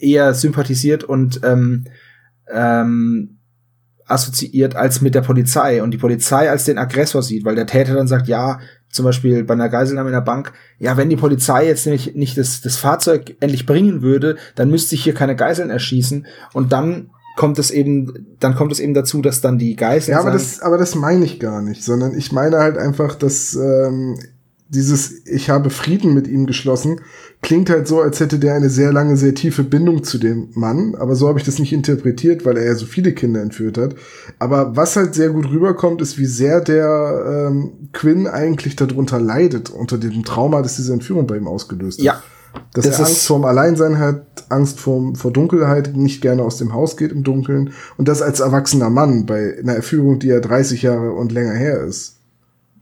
eher 0.01 0.33
sympathisiert 0.33 1.03
und 1.03 1.41
ähm, 1.43 1.85
ähm, 2.51 3.37
assoziiert 4.07 4.75
als 4.75 5.01
mit 5.01 5.15
der 5.15 5.21
Polizei 5.21 5.81
und 5.81 5.91
die 5.91 5.97
Polizei 5.97 6.49
als 6.49 6.65
den 6.65 6.77
Aggressor 6.77 7.23
sieht, 7.23 7.45
weil 7.45 7.55
der 7.55 7.65
Täter 7.65 7.93
dann 7.93 8.07
sagt, 8.07 8.27
ja, 8.27 8.59
zum 8.89 9.05
Beispiel 9.05 9.43
bei 9.43 9.53
einer 9.53 9.69
Geiselnahme 9.69 10.09
in 10.09 10.13
der 10.13 10.21
Bank, 10.21 10.51
ja, 10.77 10.97
wenn 10.97 11.09
die 11.09 11.15
Polizei 11.15 11.65
jetzt 11.65 11.85
nämlich 11.85 12.13
nicht 12.15 12.37
das, 12.37 12.61
das 12.61 12.75
Fahrzeug 12.75 13.37
endlich 13.39 13.65
bringen 13.65 14.01
würde, 14.01 14.35
dann 14.55 14.69
müsste 14.69 14.95
ich 14.95 15.03
hier 15.03 15.13
keine 15.13 15.35
Geiseln 15.35 15.69
erschießen 15.69 16.27
und 16.53 16.73
dann 16.73 17.09
kommt 17.37 17.57
es 17.57 17.71
eben, 17.71 18.35
dann 18.39 18.55
kommt 18.55 18.73
es 18.73 18.81
eben 18.81 18.93
dazu, 18.93 19.21
dass 19.21 19.39
dann 19.39 19.57
die 19.57 19.77
Geiseln 19.77 20.15
Ja, 20.15 20.19
aber 20.19 20.31
das, 20.31 20.61
aber 20.61 20.77
das 20.77 20.95
meine 20.95 21.23
ich 21.23 21.39
gar 21.39 21.61
nicht, 21.61 21.83
sondern 21.83 22.13
ich 22.13 22.33
meine 22.33 22.57
halt 22.57 22.77
einfach, 22.77 23.15
dass 23.15 23.55
ähm, 23.55 24.19
dieses 24.73 25.25
Ich 25.27 25.49
habe 25.49 25.69
Frieden 25.69 26.13
mit 26.13 26.27
ihm 26.27 26.45
geschlossen 26.47 27.01
klingt 27.43 27.69
halt 27.71 27.87
so, 27.87 27.99
als 28.01 28.19
hätte 28.19 28.37
der 28.37 28.53
eine 28.53 28.69
sehr 28.69 28.93
lange, 28.93 29.17
sehr 29.17 29.33
tiefe 29.33 29.63
Bindung 29.63 30.03
zu 30.03 30.17
dem 30.19 30.49
Mann. 30.53 30.93
Aber 30.95 31.15
so 31.15 31.27
habe 31.27 31.39
ich 31.39 31.45
das 31.45 31.57
nicht 31.57 31.73
interpretiert, 31.73 32.45
weil 32.45 32.55
er 32.55 32.65
ja 32.65 32.75
so 32.75 32.85
viele 32.85 33.13
Kinder 33.13 33.41
entführt 33.41 33.79
hat. 33.79 33.95
Aber 34.37 34.75
was 34.75 34.95
halt 34.95 35.15
sehr 35.15 35.29
gut 35.29 35.49
rüberkommt, 35.49 36.01
ist, 36.03 36.19
wie 36.19 36.27
sehr 36.27 36.61
der 36.61 37.47
ähm, 37.49 37.89
Quinn 37.93 38.27
eigentlich 38.27 38.75
darunter 38.75 39.19
leidet, 39.19 39.71
unter 39.71 39.97
dem 39.97 40.23
Trauma, 40.23 40.61
das 40.61 40.75
diese 40.75 40.93
Entführung 40.93 41.25
bei 41.25 41.35
ihm 41.37 41.47
ausgelöst 41.47 41.97
hat. 41.99 42.05
ja, 42.05 42.23
Dass 42.73 42.85
Das 42.85 42.99
er 42.99 43.05
ist- 43.05 43.09
Angst 43.09 43.25
vorm 43.27 43.43
Alleinsein 43.45 43.97
hat, 43.97 44.23
Angst 44.49 44.79
vorm, 44.79 45.15
vor 45.15 45.33
Dunkelheit, 45.33 45.95
nicht 45.97 46.21
gerne 46.21 46.43
aus 46.43 46.57
dem 46.57 46.73
Haus 46.73 46.95
geht 46.95 47.11
im 47.11 47.23
Dunkeln. 47.23 47.71
Und 47.97 48.07
das 48.07 48.21
als 48.21 48.39
erwachsener 48.39 48.91
Mann 48.91 49.25
bei 49.25 49.57
einer 49.57 49.73
Erführung, 49.73 50.19
die 50.19 50.27
ja 50.27 50.39
30 50.41 50.83
Jahre 50.83 51.11
und 51.13 51.31
länger 51.31 51.53
her 51.53 51.81
ist. 51.81 52.17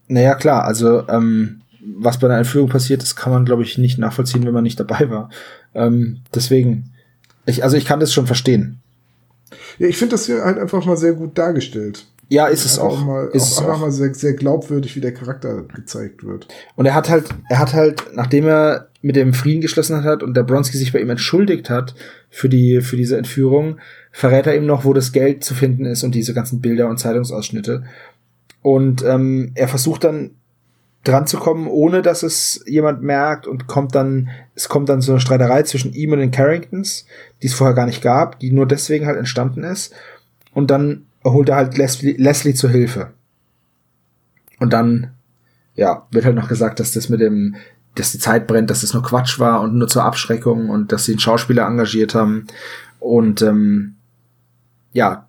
Naja, 0.10 0.36
klar, 0.36 0.66
also 0.66 1.08
ähm, 1.08 1.59
was 1.82 2.20
bei 2.20 2.28
einer 2.28 2.38
Entführung 2.38 2.70
passiert 2.70 3.04
ist, 3.04 3.16
kann 3.16 3.32
man, 3.34 3.46
glaube 3.46 3.64
ich, 3.64 3.78
nicht 3.78 3.98
nachvollziehen, 4.00 4.46
wenn 4.46 4.54
man 4.54 4.64
nicht 4.64 4.80
dabei 4.80 5.10
war. 5.10 5.30
Ähm, 5.74 6.22
deswegen, 6.34 6.92
ich, 7.46 7.64
also 7.64 7.78
ich 7.78 7.86
kann 7.86 8.00
das 8.00 8.14
schon 8.14 8.28
verstehen. 8.28 8.80
Ja, 9.78 9.88
ich 9.88 9.98
finde 9.98 10.12
das 10.16 10.26
hier 10.26 10.44
halt 10.44 10.58
einfach 10.58 10.86
mal 10.86 10.98
sehr 10.98 11.14
gut 11.14 11.38
dargestellt. 11.38 12.06
Ja, 12.32 12.46
ist 12.46 12.64
es 12.64 12.78
Einfach 12.78 13.00
auch. 13.00 13.06
Mal, 13.06 13.30
ist 13.34 13.44
auch 13.44 13.48
es 13.52 13.58
einfach 13.60 13.76
auch. 13.76 13.80
mal 13.82 13.92
sehr, 13.92 14.14
sehr 14.14 14.34
glaubwürdig, 14.34 14.96
wie 14.96 15.02
der 15.02 15.14
Charakter 15.14 15.64
gezeigt 15.64 16.24
wird. 16.24 16.48
Und 16.76 16.86
er 16.86 16.94
hat 16.94 17.10
halt, 17.10 17.26
er 17.50 17.58
hat 17.58 17.74
halt, 17.74 18.04
nachdem 18.14 18.46
er 18.46 18.90
mit 19.02 19.16
dem 19.16 19.34
Frieden 19.34 19.62
geschlossen 19.62 20.04
hat 20.04 20.22
und 20.22 20.36
der 20.36 20.44
Bronski 20.44 20.78
sich 20.78 20.94
bei 20.94 21.00
ihm 21.00 21.10
entschuldigt 21.10 21.70
hat 21.72 21.96
für 22.30 22.50
die, 22.50 22.82
für 22.82 22.98
diese 22.98 23.18
Entführung, 23.18 23.80
verrät 24.12 24.46
er 24.46 24.56
ihm 24.56 24.68
noch, 24.68 24.86
wo 24.86 24.94
das 24.94 25.12
Geld 25.12 25.44
zu 25.44 25.56
finden 25.56 25.86
ist 25.86 26.04
und 26.04 26.14
diese 26.14 26.36
ganzen 26.36 26.62
Bilder 26.62 26.88
und 26.88 27.00
Zeitungsausschnitte. 27.00 27.84
Und 28.62 29.04
ähm, 29.04 29.52
er 29.56 29.68
versucht 29.68 30.04
dann 30.04 30.32
dran 31.04 31.28
zu 31.28 31.38
kommen, 31.38 31.68
ohne 31.68 32.02
dass 32.02 32.24
es 32.24 32.64
jemand 32.68 33.02
merkt 33.02 33.48
und 33.48 33.68
kommt 33.68 33.96
dann, 33.96 34.30
es 34.56 34.68
kommt 34.68 34.90
dann 34.90 35.02
so 35.02 35.14
eine 35.14 35.22
Streiterei 35.22 35.64
zwischen 35.64 35.94
ihm 35.94 36.12
und 36.12 36.20
den 36.20 36.32
Carringtons, 36.32 37.06
die 37.42 37.48
es 37.48 37.54
vorher 37.54 37.76
gar 37.76 37.86
nicht 37.86 38.02
gab, 38.02 38.40
die 38.40 38.52
nur 38.52 38.68
deswegen 38.68 39.06
halt 39.06 39.18
entstanden 39.18 39.64
ist. 39.64 39.94
Und 40.54 40.72
dann 40.72 41.06
holt 41.24 41.50
er 41.50 41.56
halt 41.56 41.78
Leslie, 41.78 42.16
Leslie 42.18 42.54
zur 42.54 42.70
Hilfe. 42.70 43.12
Und 44.60 44.74
dann, 44.74 45.12
ja, 45.76 46.06
wird 46.12 46.26
halt 46.26 46.36
noch 46.36 46.50
gesagt, 46.50 46.80
dass 46.80 46.92
das 46.92 47.08
mit 47.08 47.22
dem, 47.22 47.56
dass 47.96 48.12
die 48.12 48.20
Zeit 48.20 48.46
brennt, 48.46 48.70
dass 48.70 48.82
das 48.82 48.94
nur 48.94 49.04
Quatsch 49.04 49.40
war 49.40 49.62
und 49.62 49.76
nur 49.76 49.88
zur 49.88 50.04
Abschreckung 50.04 50.70
und 50.70 50.92
dass 50.92 51.06
sie 51.06 51.14
einen 51.14 51.20
Schauspieler 51.20 51.66
engagiert 51.66 52.14
haben. 52.14 52.48
Und 53.00 53.42
ähm, 53.42 53.96
ja, 54.92 55.28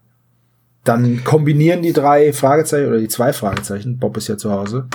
dann 0.83 1.23
kombinieren 1.23 1.83
die 1.83 1.93
drei 1.93 2.33
Fragezeichen 2.33 2.89
oder 2.89 2.99
die 2.99 3.09
zwei 3.09 3.33
Fragezeichen, 3.33 3.99
Bob 3.99 4.17
ist 4.17 4.29
ja 4.29 4.37
zu 4.37 4.51
Hause, 4.51 4.89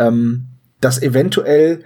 ähm, 0.00 0.46
dass 0.80 1.00
eventuell 1.00 1.84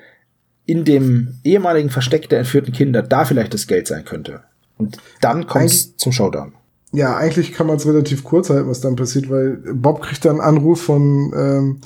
in 0.64 0.84
dem 0.84 1.34
ehemaligen 1.44 1.90
Versteck 1.90 2.28
der 2.30 2.38
entführten 2.38 2.72
Kinder 2.72 3.02
da 3.02 3.24
vielleicht 3.24 3.52
das 3.52 3.66
Geld 3.66 3.86
sein 3.86 4.04
könnte. 4.04 4.42
Und 4.78 4.96
dann 5.20 5.46
kommt 5.46 5.66
es 5.66 5.96
zum 5.96 6.12
Showdown. 6.12 6.52
Ja, 6.92 7.16
eigentlich 7.16 7.52
kann 7.52 7.66
man 7.66 7.76
es 7.76 7.86
relativ 7.86 8.24
kurz 8.24 8.50
halten, 8.50 8.68
was 8.68 8.80
dann 8.80 8.96
passiert, 8.96 9.28
weil 9.28 9.58
Bob 9.74 10.00
kriegt 10.00 10.24
dann 10.24 10.40
einen 10.40 10.56
Anruf 10.56 10.82
von, 10.82 11.32
ähm, 11.36 11.80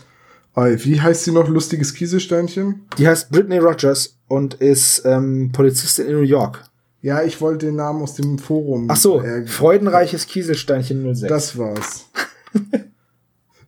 äh, 0.55 0.77
wie 0.85 1.01
heißt 1.01 1.25
sie 1.25 1.33
noch, 1.33 1.49
lustiges 1.49 1.95
Kiesesteinchen? 1.95 2.83
Die 2.99 3.09
heißt 3.09 3.31
Brittany 3.31 3.59
Rogers 3.59 4.19
und 4.29 4.55
ist 4.55 5.03
ähm, 5.07 5.51
Polizistin 5.53 6.07
in 6.07 6.13
New 6.13 6.23
York. 6.23 6.65
Ja, 7.01 7.23
ich 7.23 7.41
wollte 7.41 7.67
den 7.67 7.77
Namen 7.77 8.03
aus 8.03 8.15
dem 8.15 8.39
Forum. 8.39 8.89
Ach 8.91 8.97
so, 8.97 9.23
äh, 9.23 9.47
freudenreiches 9.47 10.27
Kieselsteinchen 10.27 11.15
06. 11.15 11.29
Das 11.29 11.57
war's. 11.57 12.07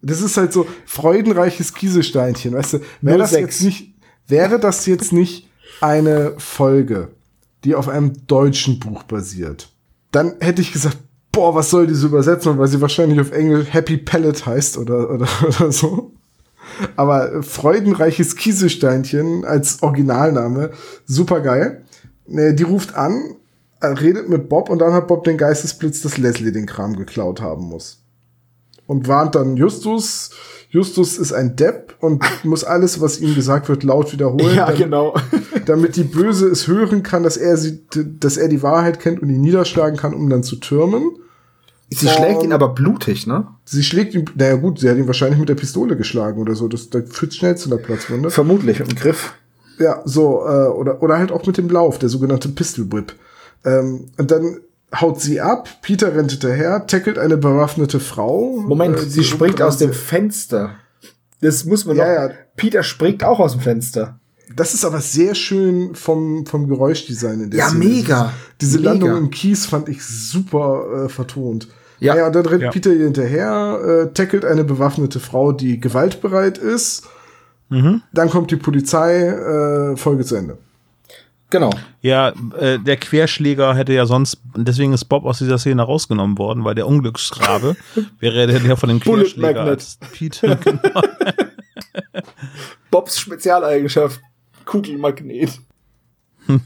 das 0.03 0.23
ist 0.23 0.37
halt 0.37 0.53
so 0.53 0.67
freudenreiches 0.87 1.75
Kiesesteinchen, 1.75 2.55
weißt 2.55 2.75
du? 2.75 2.79
Wäre 3.01 3.19
das 3.19 3.31
06. 3.31 3.41
jetzt 3.41 3.63
nicht, 3.63 3.95
wäre 4.27 4.59
das 4.59 4.87
jetzt 4.87 5.13
nicht 5.13 5.49
eine 5.81 6.35
Folge, 6.39 7.09
die 7.65 7.75
auf 7.75 7.89
einem 7.89 8.27
deutschen 8.27 8.79
Buch 8.79 9.03
basiert, 9.03 9.71
dann 10.13 10.35
hätte 10.41 10.63
ich 10.63 10.73
gesagt, 10.73 10.99
boah, 11.33 11.55
was 11.55 11.71
soll 11.71 11.87
diese 11.87 12.07
Übersetzung, 12.07 12.59
weil 12.59 12.69
sie 12.69 12.81
wahrscheinlich 12.81 13.21
auf 13.21 13.33
Englisch 13.33 13.73
Happy 13.73 13.97
Pellet 13.97 14.45
heißt 14.47 14.79
oder, 14.79 15.11
oder, 15.11 15.29
oder 15.47 15.73
so. 15.73 16.13
Aber 16.97 17.33
äh, 17.33 17.43
freudenreiches 17.43 18.37
Kiesesteinchen 18.37 19.45
als 19.45 19.83
Originalname, 19.83 20.71
super 21.07 21.41
geil. 21.41 21.85
Ne, 22.27 22.55
Die 22.55 22.63
ruft 22.63 22.95
an, 22.95 23.37
äh, 23.81 23.87
redet 23.87 24.29
mit 24.29 24.49
Bob 24.49 24.71
und 24.71 24.79
dann 24.79 24.93
hat 24.93 25.09
Bob 25.09 25.25
den 25.25 25.37
Geistesblitz, 25.37 26.01
dass 26.03 26.19
Leslie 26.19 26.53
den 26.53 26.67
Kram 26.67 26.97
geklaut 26.97 27.41
haben 27.41 27.65
muss. 27.65 28.00
Und 28.91 29.07
warnt 29.07 29.37
dann 29.37 29.57
Justus. 29.57 30.31
Justus 30.69 31.17
ist 31.17 31.33
ein 31.33 31.55
Depp 31.55 31.95
und 32.01 32.25
muss 32.43 32.65
alles, 32.65 33.01
was 33.01 33.21
ihm 33.21 33.37
gesagt 33.37 33.69
wird, 33.69 33.85
laut 33.85 34.13
wiederholen, 34.13 34.57
ja, 34.57 34.67
damit, 34.67 34.81
genau. 34.81 35.15
damit 35.65 35.95
die 35.95 36.03
Böse 36.03 36.49
es 36.49 36.67
hören 36.67 37.05
kann, 37.05 37.23
dass 37.23 37.37
er 37.37 37.57
sie, 37.57 37.85
dass 38.19 38.37
er 38.37 38.49
die 38.49 38.65
Wahrheit 38.65 38.99
kennt 38.99 39.23
und 39.23 39.31
ihn 39.31 39.43
niederschlagen 39.43 39.97
kann, 39.97 40.13
um 40.13 40.29
dann 40.29 40.43
zu 40.43 40.57
türmen. 40.57 41.09
Sie 41.89 42.09
schlägt 42.09 42.43
ihn 42.43 42.53
aber 42.53 42.71
blutig, 42.71 43.29
ne? 43.29 43.47
Sie 43.65 43.85
schlägt 43.85 44.13
ihn, 44.13 44.25
naja 44.35 44.57
gut, 44.57 44.81
sie 44.81 44.91
hat 44.91 44.97
ihn 44.97 45.07
wahrscheinlich 45.07 45.39
mit 45.39 45.49
der 45.49 45.55
Pistole 45.55 45.97
geschlagen 45.97 46.41
oder 46.41 46.57
so. 46.57 46.67
Das, 46.67 46.91
das 46.91 47.05
führt 47.11 47.33
schnell 47.33 47.57
zu 47.57 47.71
einer 47.71 47.81
Platzwunde. 47.81 48.31
Vermutlich 48.31 48.81
mit 48.81 48.91
dem 48.91 48.97
Griff. 48.97 49.35
Ja, 49.79 50.03
so, 50.05 50.45
äh, 50.45 50.67
oder, 50.67 51.01
oder 51.01 51.17
halt 51.17 51.31
auch 51.31 51.47
mit 51.47 51.59
dem 51.59 51.71
Lauf, 51.71 52.01
der 52.01 52.09
sogenannte 52.09 52.49
Pistol 52.49 52.91
Whip. 52.91 53.15
Ähm, 53.65 54.07
und 54.19 54.33
dann 54.33 54.59
haut 54.99 55.21
sie 55.21 55.41
ab, 55.41 55.69
Peter 55.83 56.15
rennt 56.15 56.31
hinterher, 56.33 56.87
tackelt 56.87 57.19
eine 57.19 57.37
bewaffnete 57.37 58.01
Frau. 58.01 58.57
Moment, 58.67 58.97
Äh, 58.97 59.03
sie 59.07 59.25
springt 59.25 59.61
aus 59.63 59.77
dem 59.79 59.93
Fenster. 59.93 60.75
Das 61.41 61.65
muss 61.65 61.85
man 61.85 61.97
Ja, 61.97 62.05
noch. 62.05 62.31
ja. 62.31 62.37
Peter 62.57 62.83
springt 62.83 63.23
auch 63.25 63.39
aus 63.41 63.53
dem 63.53 63.61
Fenster. 63.61 64.19
Das 64.57 64.75
ist 64.75 64.85
aber 64.85 65.01
sehr 65.01 65.37
schön 65.37 65.95
vom, 65.95 66.45
vom 66.45 66.69
Geräuschdesign 66.69 67.41
in 67.43 67.51
der 67.51 67.61
Ja, 67.61 67.69
Szene. 67.69 67.85
mega. 67.85 68.33
Diese 68.61 68.79
Mega. 68.79 68.91
Landung 68.91 69.17
im 69.17 69.31
Kies 69.31 69.65
fand 69.67 69.89
ich 69.89 70.05
super 70.05 71.05
äh, 71.05 71.09
vertont. 71.09 71.69
Ja. 72.01 72.15
Ja, 72.15 72.23
ja, 72.23 72.27
und 72.27 72.35
dann 72.35 72.47
rennt 72.47 72.63
Ja. 72.63 72.71
Peter 72.71 72.93
ihr 72.93 73.05
hinterher, 73.05 74.09
äh, 74.11 74.13
tackelt 74.13 74.45
eine 74.45 74.65
bewaffnete 74.65 75.21
Frau, 75.21 75.53
die 75.53 75.79
gewaltbereit 75.79 76.59
ist. 76.59 77.05
Mhm. 77.69 78.03
Dann 78.13 78.29
kommt 78.31 78.51
die 78.51 78.57
Polizei, 78.57 79.27
äh, 79.29 79.97
Folge 79.97 80.25
zu 80.25 80.35
Ende. 80.35 80.59
Genau. 81.51 81.71
Ja, 82.01 82.33
äh, 82.59 82.79
der 82.79 82.97
Querschläger 82.97 83.75
hätte 83.75 83.93
ja 83.93 84.07
sonst, 84.07 84.39
deswegen 84.57 84.93
ist 84.93 85.05
Bob 85.07 85.25
aus 85.25 85.39
dieser 85.39 85.59
Szene 85.59 85.83
rausgenommen 85.83 86.39
worden, 86.39 86.65
weil 86.65 86.77
der 86.77 86.87
Unglücksrabe 86.87 87.77
wäre 88.21 88.47
der, 88.47 88.61
der 88.61 88.77
von 88.77 88.89
dem 88.89 89.01
Querschläger 89.01 89.63
als 89.63 89.99
Peter, 90.13 90.57
genau. 90.65 91.03
Bobs 92.91 93.19
Spezialeigenschaft. 93.19 94.21
Kugelmagnet. 94.65 95.59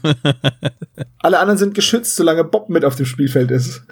Alle 1.19 1.39
anderen 1.39 1.57
sind 1.57 1.73
geschützt, 1.73 2.15
solange 2.15 2.43
Bob 2.43 2.69
mit 2.69 2.85
auf 2.85 2.95
dem 2.95 3.05
Spielfeld 3.05 3.49
ist. 3.51 3.83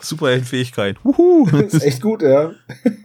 Superheldenfähigkeit. 0.00 0.96
Wuhu. 1.04 1.48
Das 1.50 1.74
ist 1.74 1.84
echt 1.84 2.02
gut, 2.02 2.22
ja. 2.22 2.52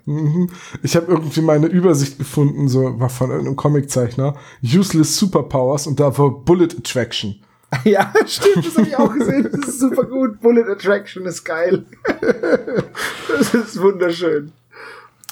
Mhm. 0.05 0.49
Ich 0.81 0.95
habe 0.95 1.11
irgendwie 1.11 1.41
mal 1.41 1.55
eine 1.55 1.67
Übersicht 1.67 2.17
gefunden, 2.17 2.67
so 2.67 2.99
war 2.99 3.09
von 3.09 3.29
irgendeinem 3.29 3.55
Comiczeichner. 3.55 4.35
Useless 4.63 5.17
Superpowers 5.17 5.87
und 5.87 5.99
da 5.99 6.17
war 6.17 6.31
Bullet 6.31 6.75
Attraction. 6.77 7.35
Ja, 7.85 8.13
stimmt, 8.27 8.65
das 8.67 8.77
habe 8.77 8.87
ich 8.87 8.95
auch 8.95 9.11
gesehen. 9.11 9.49
Das 9.51 9.67
ist 9.67 9.79
super 9.79 10.03
gut. 10.03 10.39
Bullet 10.41 10.69
Attraction 10.69 11.25
ist 11.25 11.43
geil. 11.43 11.85
Das 13.35 13.53
ist 13.53 13.81
wunderschön. 13.81 14.51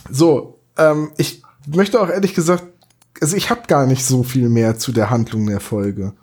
So, 0.09 0.57
ähm, 0.75 1.11
ich 1.17 1.43
möchte 1.67 2.01
auch 2.01 2.09
ehrlich 2.09 2.33
gesagt, 2.33 2.63
also 3.21 3.37
ich 3.37 3.51
habe 3.51 3.61
gar 3.67 3.85
nicht 3.85 4.03
so 4.03 4.23
viel 4.23 4.49
mehr 4.49 4.77
zu 4.77 4.91
der 4.91 5.11
Handlung 5.11 5.45
der 5.45 5.59
Folge. 5.59 6.13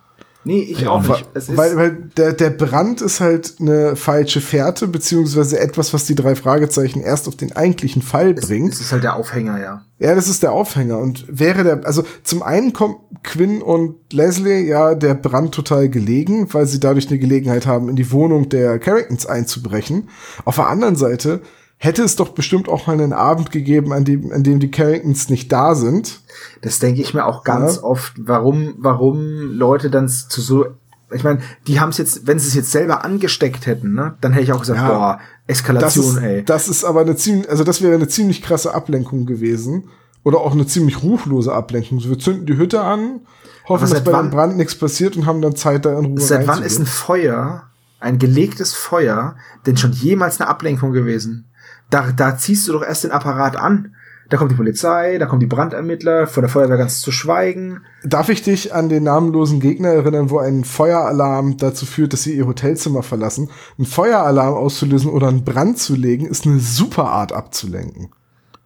Nee, 0.49 0.61
ich 0.63 0.81
Ja, 0.81 0.93
auch 0.93 1.07
nicht. 1.07 1.27
Weil, 1.49 1.77
weil 1.77 1.91
der, 2.17 2.33
der 2.33 2.49
Brand 2.49 3.03
ist 3.03 3.21
halt 3.21 3.57
eine 3.61 3.97
falsche 3.97 4.41
Fährte, 4.41 4.89
beziehungsweise 4.89 5.61
etwas, 5.61 5.93
was 5.93 6.07
die 6.07 6.15
drei 6.15 6.35
Fragezeichen 6.35 7.03
erst 7.03 7.29
auf 7.29 7.37
den 7.37 7.55
eigentlichen 7.55 8.01
Fall 8.01 8.33
bringt. 8.33 8.73
es 8.73 8.81
ist 8.81 8.91
halt 8.91 9.05
der 9.05 9.17
Aufhänger, 9.17 9.61
ja. 9.61 9.85
Ja, 9.99 10.15
das 10.15 10.27
ist 10.27 10.43
der 10.43 10.53
Aufhänger. 10.53 10.97
Und 11.01 11.27
wäre 11.29 11.65
der, 11.65 11.85
also 11.85 12.03
zum 12.25 12.43
einen 12.43 12.73
kommt 12.73 12.97
Quinn 13.23 13.61
und 13.61 13.97
Leslie 14.11 14.67
ja 14.67 14.95
der 14.95 15.13
Brand 15.13 15.55
total 15.55 15.91
gelegen, 15.91 16.49
weil 16.55 16.67
sie 16.67 16.81
dadurch 16.81 17.11
eine 17.11 17.19
Gelegenheit 17.19 17.67
haben, 17.67 17.91
in 17.91 17.97
die 17.97 18.11
Wohnung 18.11 18.49
der 18.49 18.79
Carringtons 18.79 19.27
einzubrechen. 19.27 20.09
Auf 20.47 20.55
der 20.55 20.69
anderen 20.69 20.97
Seite 20.97 21.43
hätte 21.79 22.03
es 22.03 22.17
doch 22.17 22.31
bestimmt 22.31 22.69
auch 22.69 22.87
mal 22.87 22.95
einen 22.95 23.13
Abend 23.13 23.51
gegeben, 23.53 23.93
an 23.93 24.05
dem, 24.05 24.33
an 24.33 24.43
dem 24.43 24.59
die 24.61 24.71
Carringtons 24.71 25.29
nicht 25.31 25.51
da 25.53 25.75
sind. 25.75 26.21
Das 26.61 26.79
denke 26.81 27.01
ich 27.01 27.15
mir 27.15 27.25
auch 27.25 27.45
ganz 27.45 27.77
Ja. 27.77 27.83
oft, 27.85 28.13
warum, 28.19 28.75
warum 28.79 29.53
Leute 29.53 29.89
dann 29.91 30.09
zu 30.09 30.41
so, 30.41 30.67
ich 31.13 31.25
meine, 31.25 31.41
die 31.67 31.81
haben 31.81 31.89
es 31.91 31.99
jetzt, 31.99 32.27
wenn 32.27 32.39
sie 32.39 32.49
es 32.49 32.55
jetzt 32.55 32.71
selber 32.73 33.05
angesteckt 33.05 33.67
hätten, 33.67 33.95
ne, 33.95 34.17
dann 34.21 34.33
hätte 34.33 34.45
ich 34.45 34.53
auch 34.53 34.61
gesagt, 34.61 34.81
Ja. 34.81 34.89
boah, 34.89 35.19
Das 35.47 35.59
Eskalation, 35.59 36.17
ist, 36.19 36.23
ey. 36.23 36.45
das 36.45 36.69
ist 36.69 36.85
aber 36.85 37.01
eine 37.01 37.17
ziemlich, 37.17 37.49
also 37.49 37.65
das 37.65 37.81
wäre 37.81 37.95
eine 37.95 38.09
ziemlich 38.09 38.43
krasse 38.43 38.75
Ablenkung 38.75 39.25
gewesen. 39.25 39.85
Oder 40.25 40.39
auch 40.41 40.53
eine 40.53 40.67
ziemlich 40.67 41.03
ruchlose 41.03 41.55
Ablenkung. 41.55 42.03
Wir 42.03 42.19
zünden 42.19 42.45
die 42.45 42.57
Hütte 42.59 42.83
an, 42.83 43.21
hoffen, 43.69 43.89
dass 43.89 44.03
bei 44.03 44.13
wann- 44.13 44.27
dem 44.27 44.31
Brand 44.33 44.57
nichts 44.57 44.75
passiert 44.75 45.17
und 45.17 45.25
haben 45.27 45.41
dann 45.41 45.55
Zeit, 45.55 45.87
da 45.87 45.97
in 45.99 46.05
Ruhe 46.07 46.21
Seit 46.21 46.47
wann 46.49 46.63
ist 46.63 46.79
ein 46.81 46.87
Feuer, 46.87 47.63
ein 48.01 48.19
gelegtes 48.19 48.75
Feuer, 48.75 49.37
denn 49.65 49.77
schon 49.77 49.93
jemals 49.93 50.41
eine 50.41 50.51
Ablenkung 50.51 50.93
gewesen? 50.93 51.47
Da, 51.91 52.13
da 52.13 52.37
ziehst 52.37 52.69
du 52.69 52.73
doch 52.73 52.83
erst 52.83 53.05
den 53.05 53.11
Apparat 53.11 53.57
an. 53.57 53.95
Da 54.29 54.37
kommt 54.37 54.51
die 54.51 54.57
Polizei, 54.57 55.17
da 55.17 55.25
kommen 55.25 55.41
die 55.41 55.47
Brandermittler, 55.47 56.27
vor 56.27 56.43
der 56.43 56.51
Feuerwehr 56.51 56.77
ganz 56.77 57.01
zu 57.01 57.11
schweigen. 57.11 57.81
Darf 58.05 58.29
ich 58.29 58.43
dich 58.43 58.75
an 58.75 58.91
den 58.91 59.05
namenlosen 59.05 59.59
Gegner 59.59 59.89
erinnern, 59.89 60.29
wo 60.29 60.39
ein 60.39 60.65
Feueralarm 60.65 61.57
dazu 61.57 61.87
führt, 61.87 62.13
dass 62.13 62.25
sie 62.25 62.37
ihr 62.37 62.47
Hotelzimmer 62.47 63.03
verlassen? 63.03 63.49
Ein 63.79 63.87
Feueralarm 63.87 64.55
auszulösen 64.55 65.11
oder 65.11 65.29
einen 65.29 65.45
Brand 65.45 65.79
zu 65.79 65.95
legen, 65.95 66.27
ist 66.27 66.47
eine 66.47 66.59
super 66.59 67.07
Art 67.07 67.33
abzulenken. 67.33 68.11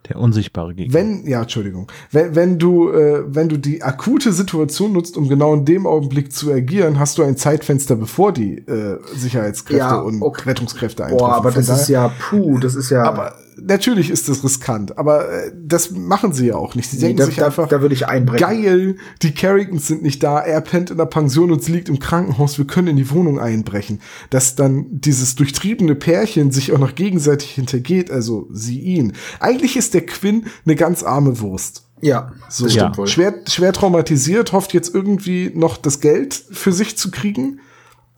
Der 0.08 0.16
unsichtbare 0.18 0.74
Gegner. 0.74 0.92
Wenn, 0.94 1.26
ja, 1.28 1.42
Entschuldigung, 1.42 1.86
wenn, 2.10 2.34
wenn 2.34 2.58
du, 2.58 2.90
äh, 2.90 3.22
wenn 3.26 3.48
du 3.48 3.56
die 3.56 3.82
akute 3.82 4.32
Situation 4.32 4.92
nutzt, 4.92 5.16
um 5.16 5.28
genau 5.28 5.54
in 5.54 5.64
dem 5.64 5.86
Augenblick 5.86 6.32
zu 6.32 6.52
agieren, 6.52 6.98
hast 6.98 7.18
du 7.18 7.22
ein 7.22 7.36
Zeitfenster, 7.36 7.94
bevor 7.94 8.32
die 8.32 8.58
äh, 8.58 8.98
Sicherheitskräfte 9.14 9.78
Ja, 9.78 9.96
und 10.00 10.20
okay. 10.20 10.48
Rettungskräfte 10.48 11.04
eintreffen. 11.04 11.24
Boah, 11.26 11.36
aber 11.36 11.52
Von 11.52 11.64
das 11.64 11.80
ist 11.82 11.88
daher- 11.88 12.08
ja, 12.08 12.12
puh, 12.30 12.58
das 12.58 12.74
ist 12.74 12.90
ja. 12.90 13.04
aber 13.04 13.36
natürlich 13.66 14.10
ist 14.10 14.28
das 14.28 14.44
riskant, 14.44 14.98
aber 14.98 15.30
äh, 15.30 15.52
das 15.54 15.90
machen 15.90 16.32
sie 16.32 16.46
ja 16.46 16.56
auch 16.56 16.74
nicht. 16.74 16.90
Sie 16.90 16.96
nee, 16.96 17.02
denken 17.02 17.18
da, 17.18 17.26
sich 17.26 17.36
da, 17.36 17.46
einfach, 17.46 17.68
da 17.68 17.80
würde 17.80 17.94
ich 17.94 18.06
einbrechen. 18.06 18.46
geil, 18.46 18.96
die 19.22 19.32
Carringtons 19.32 19.86
sind 19.86 20.02
nicht 20.02 20.22
da, 20.22 20.40
er 20.40 20.60
pennt 20.60 20.90
in 20.90 20.96
der 20.98 21.06
Pension 21.06 21.50
und 21.50 21.62
sie 21.62 21.72
liegt 21.72 21.88
im 21.88 21.98
Krankenhaus, 21.98 22.58
wir 22.58 22.66
können 22.66 22.88
in 22.88 22.96
die 22.96 23.10
Wohnung 23.10 23.38
einbrechen. 23.38 24.00
Dass 24.30 24.54
dann 24.54 24.86
dieses 24.90 25.34
durchtriebene 25.34 25.94
Pärchen 25.94 26.50
sich 26.50 26.72
auch 26.72 26.78
noch 26.78 26.94
gegenseitig 26.94 27.50
hintergeht, 27.50 28.10
also 28.10 28.48
sie 28.52 28.80
ihn. 28.80 29.12
Eigentlich 29.40 29.76
ist 29.76 29.94
der 29.94 30.06
Quinn 30.06 30.46
eine 30.64 30.76
ganz 30.76 31.02
arme 31.02 31.40
Wurst. 31.40 31.86
Ja, 32.00 32.32
So, 32.48 32.66
wohl. 32.66 33.06
schwer, 33.06 33.34
schwer 33.46 33.72
traumatisiert, 33.72 34.52
hofft 34.52 34.74
jetzt 34.74 34.92
irgendwie 34.92 35.52
noch 35.54 35.76
das 35.76 36.00
Geld 36.00 36.34
für 36.34 36.72
sich 36.72 36.98
zu 36.98 37.10
kriegen. 37.12 37.60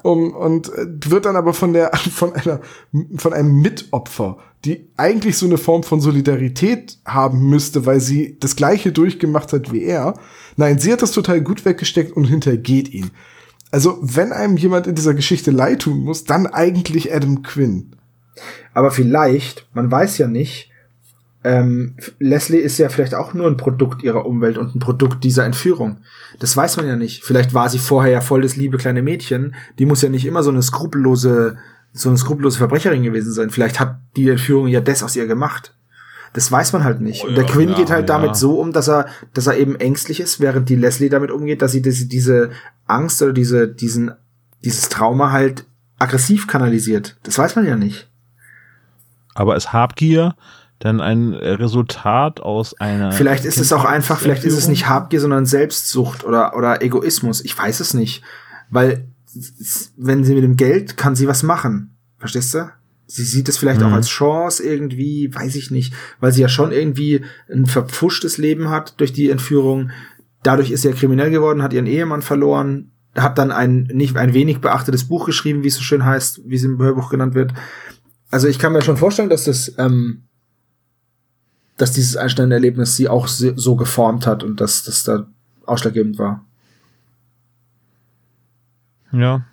Um, 0.05 0.35
und 0.35 0.68
äh, 0.68 0.86
wird 1.06 1.24
dann 1.24 1.35
aber 1.35 1.55
von 1.55 1.72
der 1.72 1.90
von 1.97 2.35
einer 2.35 2.60
von 3.16 3.32
einem 3.32 3.62
Mitopfer, 3.62 4.36
die 4.66 4.90
eigentlich 4.98 5.39
so 5.39 5.47
eine 5.47 5.56
Form 5.56 5.82
von 5.82 6.02
Solidarität 6.02 6.98
haben 7.06 7.48
müsste, 7.48 7.86
weil 7.86 8.01
sie 8.01 8.36
das 8.39 8.55
gleiche 8.55 8.93
durchgemacht 8.93 9.55
hat 9.55 9.72
wie 9.72 9.82
er. 9.82 10.12
Nein, 10.59 10.78
sie 10.78 10.93
hat 10.93 11.01
das 11.01 11.12
total 11.12 11.40
gut 11.40 11.64
weggesteckt 11.64 12.14
und 12.14 12.26
hintergeht 12.26 12.93
ihn. 12.93 13.12
Also, 13.70 13.98
wenn 14.02 14.32
einem 14.32 14.59
jemand 14.59 14.86
in 14.86 14.94
dieser 14.94 15.14
Geschichte 15.14 15.51
leid 15.51 15.81
tun 15.81 16.01
muss, 16.01 16.24
dann 16.24 16.47
eigentlich 16.47 17.10
Adam 17.14 17.43
Quinn. 17.43 17.97
Aber 18.74 18.90
vielleicht, 18.90 19.66
man 19.72 19.90
weiß 19.90 20.18
ja 20.18 20.28
nicht, 20.28 20.70
ähm, 21.45 21.95
Leslie 22.19 22.59
ist 22.59 22.79
ja 22.79 22.89
vielleicht 22.89 23.15
auch 23.15 23.35
nur 23.35 23.47
ein 23.47 23.59
Produkt 23.59 24.03
ihrer 24.03 24.25
Umwelt 24.25 24.57
und 24.57 24.75
ein 24.75 24.79
Produkt 24.79 25.23
dieser 25.25 25.45
Entführung. 25.45 25.99
Das 26.39 26.57
weiß 26.57 26.79
man 26.79 26.87
ja 26.87 26.97
nicht. 26.97 27.23
Vielleicht 27.23 27.53
war 27.53 27.69
sie 27.69 27.79
vorher 27.79 28.12
ja 28.12 28.21
voll 28.23 28.41
das 28.41 28.57
liebe 28.57 28.79
kleine 28.79 29.03
Mädchen. 29.03 29.55
Die 29.79 29.85
muss 29.85 30.01
ja 30.01 30.09
nicht 30.09 30.25
immer 30.25 30.43
so 30.43 30.51
eine 30.51 30.62
skrupellose, 30.62 31.59
so 31.93 32.09
eine 32.09 32.16
skrupellose 32.16 32.57
Verbrecherin 32.57 33.03
gewesen 33.03 33.33
sein. 33.33 33.51
Vielleicht 33.51 33.79
hat 33.79 33.99
die 34.16 34.31
Entführung 34.31 34.69
ja 34.69 34.81
das 34.81 35.03
aus 35.03 35.16
ihr 35.16 35.27
gemacht. 35.27 35.75
Das 36.33 36.51
weiß 36.51 36.73
man 36.73 36.83
halt 36.83 37.03
nicht. 37.03 37.25
Und 37.25 37.37
der 37.37 37.45
ja, 37.45 37.51
Quinn 37.51 37.71
ja, 37.71 37.77
geht 37.77 37.91
halt 37.91 38.09
ja. 38.09 38.19
damit 38.19 38.37
so 38.37 38.59
um, 38.59 38.73
dass 38.73 38.89
er, 38.89 39.07
dass 39.35 39.47
er 39.47 39.59
eben 39.59 39.77
ängstlich 39.77 40.21
ist, 40.21 40.41
während 40.41 40.71
die 40.71 40.77
Leslie 40.77 41.11
damit 41.11 41.31
umgeht, 41.31 41.61
dass 41.61 41.73
sie 41.73 41.83
diese, 41.83 42.07
diese 42.07 42.51
Angst 42.87 43.21
oder 43.21 43.35
diese, 43.35 43.69
diesen, 43.69 44.12
dieses 44.65 44.89
Trauma 44.89 45.31
halt 45.31 45.66
aggressiv 45.99 46.47
kanalisiert. 46.47 47.19
Das 47.23 47.39
weiß 47.39 47.55
man 47.55 47.66
ja 47.66 47.77
nicht. 47.77 48.09
Aber 49.35 49.57
ist 49.57 49.73
Habgier 49.75 50.35
dann 50.79 51.01
ein 51.01 51.35
Resultat 51.35 52.41
aus 52.41 52.79
einer. 52.81 53.13
Vielleicht 53.13 53.45
ist 53.45 53.59
es 53.59 53.73
auch 53.73 53.85
einfach, 53.85 54.19
vielleicht 54.19 54.45
ist 54.45 54.57
es 54.59 54.69
nicht 54.69 54.89
Habgier, 54.89 55.21
sondern 55.21 55.47
Selbstsucht 55.47 56.25
oder, 56.25 56.57
oder 56.57 56.83
Egoismus. 56.83 57.45
Ich 57.45 57.57
weiß 57.57 57.81
es 57.81 57.95
nicht. 57.95 58.23
Weil, 58.71 59.07
wenn 59.97 60.25
sie 60.25 60.35
mit 60.35 60.45
dem 60.45 60.57
Geld 60.57 60.97
kann 60.97 61.15
sie 61.17 61.27
was 61.29 61.43
machen. 61.43 61.97
Verstehst 62.19 62.55
du? 62.55 62.71
Sie 63.07 63.25
sieht 63.25 63.49
es 63.49 63.59
vielleicht 63.59 63.81
Mhm. 63.81 63.87
auch 63.89 63.93
als 63.93 64.09
Chance 64.09 64.63
irgendwie, 64.63 65.31
weiß 65.33 65.57
ich 65.57 65.71
nicht, 65.71 65.95
weil 66.21 66.33
sie 66.33 66.41
ja 66.43 66.49
schon 66.49 66.73
irgendwie 66.73 67.25
ein 67.53 67.67
verpfuschtes 67.67 68.39
Leben 68.39 68.71
hat 68.71 68.99
durch 68.99 69.13
die 69.13 69.31
Entführung. 69.31 69.91
Dadurch 70.43 70.71
ist 70.71 70.83
sie 70.83 70.89
ja 70.89 70.95
kriminell 70.95 71.31
geworden, 71.31 71.63
hat 71.63 71.73
ihren 71.73 71.87
Ehemann 71.87 72.23
verloren, 72.23 72.91
hat 73.15 73.39
dann 73.39 73.53
ein 73.53 73.89
nicht 73.93 74.17
ein 74.17 74.35
wenig 74.35 74.61
beachtetes 74.61 75.05
Buch 75.05 75.27
geschrieben, 75.27 75.63
wie 75.63 75.69
es 75.69 75.77
so 75.77 75.83
schön 75.83 76.05
heißt, 76.05 76.43
wie 76.47 76.57
es 76.57 76.65
im 76.65 76.79
Hörbuch 76.79 77.11
genannt 77.11 77.35
wird. 77.35 77.53
Also 78.31 78.49
ich 78.49 78.59
kann 78.59 78.73
mir 78.73 78.83
schon 78.83 78.97
vorstellen, 78.97 79.29
dass 79.29 79.45
das, 79.45 79.73
ähm, 79.79 80.25
dass 81.77 81.93
dieses 81.93 82.17
einschneidende 82.17 82.57
Erlebnis 82.57 82.97
sie 82.97 83.09
auch 83.09 83.27
so 83.27 83.77
geformt 83.77 84.27
hat 84.27 84.43
und 84.43 84.61
dass 84.61 84.85
das 84.85 85.05
da 85.05 85.27
ausschlaggebend 85.67 86.19
war. 86.19 86.45
Ja. 89.13 89.45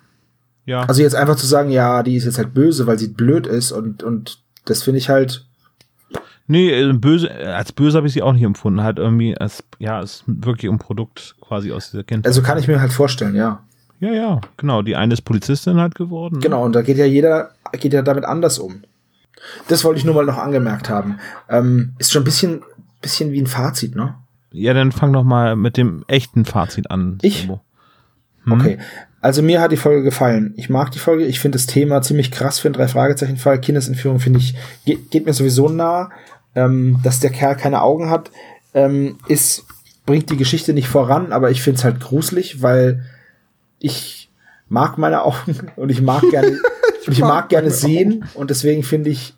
Ja. 0.64 0.84
Also 0.84 1.02
jetzt 1.02 1.16
einfach 1.16 1.36
zu 1.36 1.46
sagen, 1.46 1.70
ja, 1.70 2.02
die 2.02 2.16
ist 2.16 2.24
jetzt 2.24 2.38
halt 2.38 2.54
böse, 2.54 2.86
weil 2.86 2.98
sie 2.98 3.08
blöd 3.08 3.46
ist 3.46 3.72
und, 3.72 4.02
und 4.02 4.38
das 4.64 4.82
finde 4.82 4.98
ich 4.98 5.08
halt, 5.08 5.46
nee, 6.46 6.70
äh, 6.70 6.92
böse, 6.92 7.28
äh, 7.28 7.46
als 7.46 7.72
böse 7.72 7.96
habe 7.96 8.06
ich 8.06 8.12
sie 8.12 8.22
auch 8.22 8.32
nicht 8.32 8.42
empfunden. 8.42 8.82
Halt 8.82 8.98
irgendwie, 8.98 9.36
als, 9.36 9.64
ja, 9.78 10.00
es 10.00 10.16
ist 10.16 10.24
wirklich 10.26 10.70
ein 10.70 10.78
Produkt 10.78 11.34
quasi 11.40 11.72
aus 11.72 11.90
dieser 11.90 12.04
Kindheit. 12.04 12.26
also 12.26 12.42
kann 12.42 12.58
ich 12.58 12.68
mir 12.68 12.80
halt 12.80 12.92
vorstellen, 12.92 13.34
ja. 13.34 13.64
ja, 13.98 14.12
ja, 14.12 14.40
genau. 14.56 14.82
Die 14.82 14.94
eine 14.94 15.14
ist 15.14 15.22
Polizistin 15.22 15.78
halt 15.78 15.94
geworden. 15.96 16.36
ne? 16.36 16.40
Genau, 16.40 16.64
und 16.64 16.74
da 16.74 16.82
geht 16.82 16.98
ja 16.98 17.06
jeder, 17.06 17.50
geht 17.72 17.92
ja 17.92 18.02
damit 18.02 18.24
anders 18.24 18.58
um. 18.58 18.82
Das 19.68 19.84
wollte 19.84 19.98
ich 19.98 20.04
nur 20.04 20.14
mal 20.14 20.24
noch 20.24 20.38
angemerkt 20.38 20.88
haben. 20.88 21.18
Ähm, 21.48 21.94
ist 21.98 22.12
schon 22.12 22.22
ein 22.22 22.26
bisschen, 22.26 22.62
bisschen 23.00 23.32
wie 23.32 23.40
ein 23.40 23.46
Fazit, 23.46 23.96
ne? 23.96 24.14
Ja, 24.52 24.74
dann 24.74 24.92
fang 24.92 25.12
doch 25.12 25.24
mal 25.24 25.56
mit 25.56 25.76
dem 25.76 26.04
echten 26.08 26.44
Fazit 26.44 26.90
an. 26.90 27.18
Ich? 27.22 27.48
Hm? 27.48 27.58
Okay. 28.52 28.78
Also 29.20 29.40
mir 29.40 29.60
hat 29.60 29.72
die 29.72 29.76
Folge 29.76 30.02
gefallen. 30.02 30.52
Ich 30.56 30.68
mag 30.68 30.90
die 30.90 30.98
Folge. 30.98 31.24
Ich 31.24 31.40
finde 31.40 31.56
das 31.56 31.66
Thema 31.66 32.02
ziemlich 32.02 32.30
krass 32.30 32.58
für 32.58 32.68
einen 32.68 32.74
Drei-Fragezeichen-Fall. 32.74 33.60
Kindesentführung 33.60 34.18
finde 34.18 34.40
ich, 34.40 34.54
geht, 34.84 35.10
geht 35.10 35.26
mir 35.26 35.32
sowieso 35.32 35.68
nah. 35.68 36.10
Ähm, 36.54 36.98
dass 37.02 37.20
der 37.20 37.30
Kerl 37.30 37.56
keine 37.56 37.80
Augen 37.80 38.10
hat, 38.10 38.30
ähm, 38.74 39.16
ist, 39.26 39.64
bringt 40.04 40.28
die 40.30 40.36
Geschichte 40.36 40.74
nicht 40.74 40.86
voran, 40.86 41.32
aber 41.32 41.50
ich 41.50 41.62
finde 41.62 41.78
es 41.78 41.84
halt 41.84 42.00
gruselig, 42.00 42.60
weil 42.60 43.04
ich 43.78 44.30
mag 44.68 44.98
meine 44.98 45.22
Augen 45.22 45.70
und 45.76 45.90
ich 45.90 46.02
mag 46.02 46.22
gerne, 46.30 46.58
und 47.06 47.12
ich 47.12 47.20
mag 47.20 47.48
gerne 47.48 47.70
sehen 47.70 48.24
und 48.34 48.50
deswegen 48.50 48.82
finde 48.82 49.10
ich, 49.10 49.34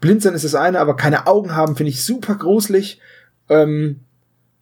blind 0.00 0.22
sein 0.22 0.34
ist 0.34 0.44
das 0.44 0.54
eine, 0.54 0.80
aber 0.80 0.96
keine 0.96 1.26
Augen 1.26 1.54
haben 1.54 1.76
finde 1.76 1.90
ich 1.90 2.04
super 2.04 2.34
gruselig. 2.34 3.00
Ähm, 3.48 4.00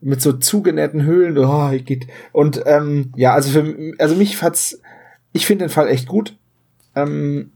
mit 0.02 0.20
so 0.20 0.32
zugenähten 0.32 1.04
Höhlen. 1.04 1.38
Oh, 1.38 1.70
geht. 1.84 2.08
Und 2.32 2.62
ähm, 2.66 3.12
ja, 3.16 3.32
also 3.32 3.50
für 3.50 3.94
also 3.98 4.16
mich 4.16 4.42
hat's, 4.42 4.80
ich 5.32 5.46
finde 5.46 5.64
den 5.64 5.70
Fall 5.70 5.88
echt 5.88 6.08
gut. 6.08 6.36
Ähm, 6.94 7.52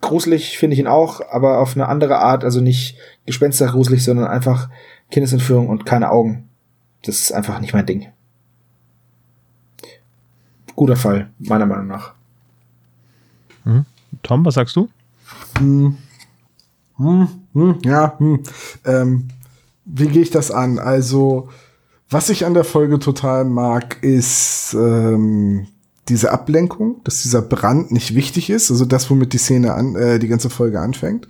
gruselig 0.00 0.56
finde 0.58 0.74
ich 0.74 0.80
ihn 0.80 0.86
auch, 0.86 1.20
aber 1.30 1.58
auf 1.58 1.74
eine 1.74 1.88
andere 1.88 2.18
Art, 2.20 2.44
also 2.44 2.60
nicht 2.60 2.96
gespenstergruselig, 3.26 4.02
sondern 4.04 4.28
einfach 4.28 4.70
Kindesentführung 5.10 5.68
und 5.68 5.84
keine 5.84 6.10
Augen. 6.10 6.48
Das 7.02 7.20
ist 7.20 7.32
einfach 7.32 7.60
nicht 7.60 7.74
mein 7.74 7.86
Ding. 7.86 8.08
Guter 10.76 10.96
Fall, 10.96 11.30
meiner 11.38 11.66
Meinung 11.66 11.88
nach. 11.88 12.14
Tom, 14.22 14.44
was 14.44 14.54
sagst 14.54 14.76
du? 14.76 14.88
Hm. 15.58 15.96
Hm, 16.96 17.28
hm, 17.52 17.78
ja, 17.84 18.18
hm. 18.18 18.42
Ähm, 18.84 19.28
wie 19.84 20.08
gehe 20.08 20.22
ich 20.22 20.30
das 20.30 20.50
an? 20.50 20.78
Also, 20.78 21.48
was 22.10 22.28
ich 22.28 22.44
an 22.44 22.54
der 22.54 22.64
Folge 22.64 22.98
total 22.98 23.44
mag, 23.44 24.02
ist 24.02 24.74
ähm, 24.78 25.68
diese 26.08 26.32
Ablenkung, 26.32 27.00
dass 27.04 27.22
dieser 27.22 27.42
Brand 27.42 27.92
nicht 27.92 28.14
wichtig 28.14 28.50
ist, 28.50 28.70
also 28.70 28.84
das, 28.84 29.10
womit 29.10 29.32
die 29.32 29.38
Szene 29.38 29.74
an, 29.74 29.94
äh, 29.94 30.18
die 30.18 30.28
ganze 30.28 30.50
Folge 30.50 30.80
anfängt. 30.80 31.28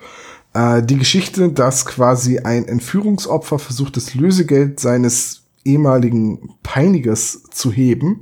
Äh, 0.55 0.83
die 0.83 0.97
Geschichte, 0.97 1.51
dass 1.51 1.85
quasi 1.85 2.39
ein 2.39 2.67
Entführungsopfer 2.67 3.59
versucht, 3.59 3.97
das 3.97 4.15
Lösegeld 4.15 4.81
seines 4.81 5.43
ehemaligen 5.65 6.55
Peinigers 6.63 7.43
zu 7.51 7.73
heben, 7.73 8.21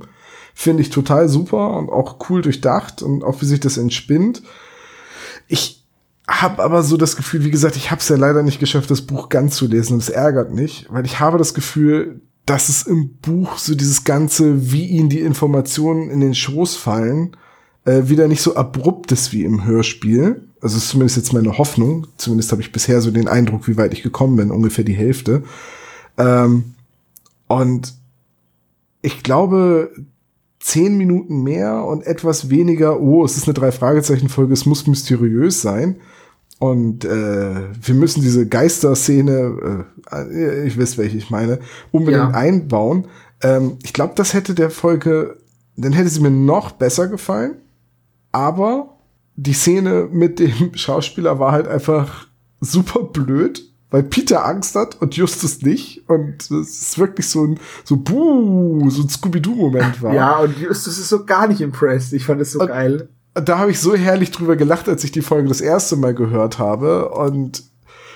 finde 0.59 0.81
ich 0.81 0.89
total 0.89 1.29
super 1.29 1.77
und 1.77 1.91
auch 1.91 2.17
cool 2.29 2.41
durchdacht 2.41 3.03
und 3.03 3.23
auch 3.23 3.43
wie 3.43 3.45
sich 3.45 3.59
das 3.59 3.77
entspinnt. 3.77 4.41
Ich 5.47 5.85
habe 6.27 6.63
aber 6.63 6.81
so 6.81 6.97
das 6.97 7.15
Gefühl, 7.15 7.45
wie 7.45 7.51
gesagt, 7.51 7.75
ich 7.75 7.91
habe 7.91 8.01
es 8.01 8.09
ja 8.09 8.15
leider 8.17 8.41
nicht 8.41 8.59
geschafft, 8.59 8.89
das 8.89 9.03
Buch 9.03 9.29
ganz 9.29 9.55
zu 9.55 9.67
lesen 9.67 9.93
und 9.93 9.99
es 9.99 10.09
ärgert 10.09 10.51
mich, 10.51 10.87
weil 10.89 11.05
ich 11.05 11.19
habe 11.19 11.37
das 11.37 11.53
Gefühl, 11.53 12.21
dass 12.47 12.69
es 12.69 12.81
im 12.81 13.17
Buch 13.17 13.59
so 13.59 13.75
dieses 13.75 14.03
ganze, 14.03 14.71
wie 14.71 14.87
ihnen 14.87 15.09
die 15.09 15.19
Informationen 15.19 16.09
in 16.09 16.21
den 16.21 16.33
Schoß 16.33 16.75
fallen, 16.75 17.37
äh, 17.85 18.09
wieder 18.09 18.27
nicht 18.27 18.41
so 18.41 18.55
abrupt 18.55 19.11
ist 19.11 19.31
wie 19.31 19.43
im 19.43 19.63
Hörspiel. 19.63 20.49
Also 20.59 20.77
ist 20.77 20.89
zumindest 20.89 21.17
jetzt 21.17 21.33
meine 21.33 21.59
Hoffnung. 21.59 22.07
Zumindest 22.17 22.51
habe 22.51 22.63
ich 22.63 22.71
bisher 22.71 23.01
so 23.01 23.11
den 23.11 23.27
Eindruck, 23.27 23.67
wie 23.67 23.77
weit 23.77 23.93
ich 23.93 24.01
gekommen 24.01 24.37
bin, 24.37 24.49
ungefähr 24.49 24.83
die 24.83 24.93
Hälfte. 24.93 25.43
Ähm, 26.17 26.73
und 27.45 27.93
ich 29.03 29.21
glaube, 29.21 29.91
zehn 30.59 30.97
Minuten 30.97 31.43
mehr 31.43 31.83
und 31.85 32.05
etwas 32.05 32.49
weniger, 32.49 32.99
oh, 32.99 33.23
es 33.23 33.37
ist 33.37 33.45
eine 33.45 33.53
Drei-Fragezeichen-Folge, 33.53 34.53
es 34.53 34.65
muss 34.65 34.87
mysteriös 34.87 35.61
sein. 35.61 35.97
Und 36.59 37.05
äh, 37.05 37.55
wir 37.81 37.93
müssen 37.93 38.21
diese 38.21 38.47
Geisterszene, 38.47 39.85
äh, 40.11 40.65
ich 40.65 40.79
weiß, 40.79 40.97
welche 40.97 41.17
ich 41.17 41.29
meine, 41.29 41.59
unbedingt 41.91 42.31
ja. 42.31 42.37
einbauen. 42.37 43.07
Ähm, 43.41 43.77
ich 43.83 43.93
glaube, 43.93 44.13
das 44.15 44.33
hätte 44.33 44.55
der 44.55 44.71
Folge, 44.71 45.37
dann 45.75 45.93
hätte 45.93 46.09
sie 46.09 46.21
mir 46.21 46.31
noch 46.31 46.71
besser 46.71 47.07
gefallen. 47.07 47.57
Aber 48.31 48.97
die 49.35 49.53
Szene 49.53 50.09
mit 50.11 50.39
dem 50.39 50.73
Schauspieler 50.73 51.39
war 51.39 51.51
halt 51.51 51.67
einfach 51.67 52.27
super 52.59 53.03
blöd, 53.03 53.63
weil 53.89 54.03
Peter 54.03 54.45
Angst 54.45 54.75
hat 54.75 55.01
und 55.01 55.15
Justus 55.15 55.61
nicht. 55.61 56.07
Und 56.09 56.49
es 56.51 56.81
ist 56.81 56.99
wirklich 56.99 57.29
so 57.29 57.45
ein, 57.45 57.59
so 57.83 57.97
buh, 57.97 58.89
so 58.89 59.03
ein 59.03 59.09
Scooby-Doo-Moment 59.09 60.01
war. 60.01 60.13
Ja, 60.13 60.39
und 60.39 60.57
Justus 60.57 60.97
ist 60.97 61.09
so 61.09 61.25
gar 61.25 61.47
nicht 61.47 61.61
impressed. 61.61 62.13
Ich 62.13 62.25
fand 62.25 62.41
es 62.41 62.51
so 62.51 62.59
und, 62.59 62.67
geil 62.67 63.09
da 63.41 63.59
habe 63.59 63.71
ich 63.71 63.79
so 63.79 63.95
herrlich 63.95 64.31
drüber 64.31 64.55
gelacht, 64.55 64.89
als 64.89 65.03
ich 65.03 65.11
die 65.11 65.21
Folge 65.21 65.47
das 65.47 65.61
erste 65.61 65.95
Mal 65.95 66.13
gehört 66.13 66.59
habe. 66.59 67.09
Und 67.09 67.63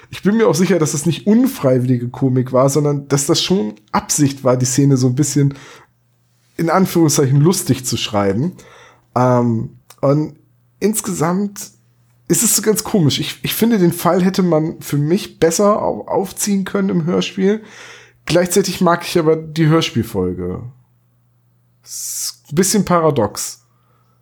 ich 0.10 0.24
bin 0.24 0.38
mir 0.38 0.48
auch 0.48 0.56
sicher, 0.56 0.80
dass 0.80 0.94
das 0.94 1.06
nicht 1.06 1.28
unfreiwillige 1.28 2.10
Komik 2.10 2.52
war, 2.52 2.70
sondern 2.70 3.08
dass 3.08 3.26
das 3.26 3.42
schon 3.42 3.76
Absicht 3.92 4.44
war, 4.44 4.58
die 4.58 4.66
Szene 4.66 4.98
so 4.98 5.08
ein 5.08 5.16
bisschen 5.16 5.54
in 6.58 6.70
Anführungszeichen 6.70 7.40
lustig 7.40 7.86
zu 7.86 7.98
schreiben. 7.98 8.54
Ähm, 9.16 9.78
und 10.02 10.36
insgesamt 10.80 11.72
es 12.32 12.56
so 12.56 12.62
ganz 12.62 12.84
komisch. 12.84 13.20
Ich, 13.20 13.40
ich 13.44 13.54
finde, 13.54 13.78
den 13.78 13.92
Fall 13.92 14.24
hätte 14.24 14.42
man 14.42 14.80
für 14.82 14.98
mich 14.98 15.40
besser 15.40 15.82
aufziehen 15.82 16.64
können 16.64 16.90
im 16.90 17.06
Hörspiel. 17.06 17.62
Gleichzeitig 18.26 18.80
mag 18.80 19.06
ich 19.06 19.20
aber 19.20 19.36
die 19.36 19.68
Hörspielfolge. 19.68 20.64
ist 21.84 22.42
bisschen 22.56 22.86
paradox. 22.86 23.66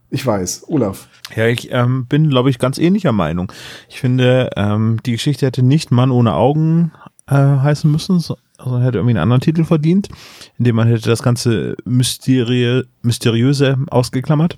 Ich 0.10 0.26
weiß. 0.26 0.66
Olaf. 0.68 1.08
Ja, 1.36 1.46
ich 1.46 1.72
ähm, 1.72 2.08
bin, 2.08 2.30
glaube 2.30 2.50
ich, 2.50 2.58
ganz 2.58 2.80
ähnlicher 2.80 3.12
Meinung. 3.12 3.52
Ich 3.90 4.00
finde, 4.00 4.50
ähm, 4.56 5.00
die 5.06 5.12
Geschichte 5.12 5.46
hätte 5.46 5.62
nicht 5.62 5.92
Mann 5.92 6.10
ohne 6.10 6.34
Augen 6.34 6.92
äh, 7.28 7.36
heißen 7.36 7.92
müssen, 7.92 8.16
also 8.58 8.80
hätte 8.80 8.98
irgendwie 8.98 9.12
einen 9.12 9.20
anderen 9.24 9.42
Titel 9.42 9.64
verdient, 9.64 10.10
indem 10.58 10.78
man 10.78 10.88
hätte 10.88 11.08
das 11.10 11.22
ganze 11.22 11.76
Mysterie, 11.86 12.84
Mysteriöse 13.04 13.78
ausgeklammert. 13.92 14.58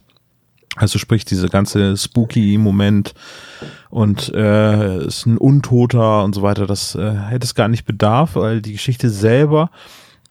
Also 0.78 1.00
sprich, 1.00 1.26
diese 1.26 1.50
ganze 1.50 1.98
spooky 1.98 2.58
Moment 2.58 3.14
und 3.90 4.34
äh, 4.34 5.06
ist 5.06 5.26
ein 5.26 5.38
Untoter 5.38 6.24
und 6.24 6.34
so 6.34 6.42
weiter, 6.42 6.66
das 6.66 6.96
äh, 6.96 7.14
hätte 7.14 7.46
es 7.46 7.56
gar 7.56 7.68
nicht 7.68 7.86
bedarf, 7.86 8.36
weil 8.36 8.62
die 8.62 8.72
Geschichte 8.72 9.10
selber 9.10 9.70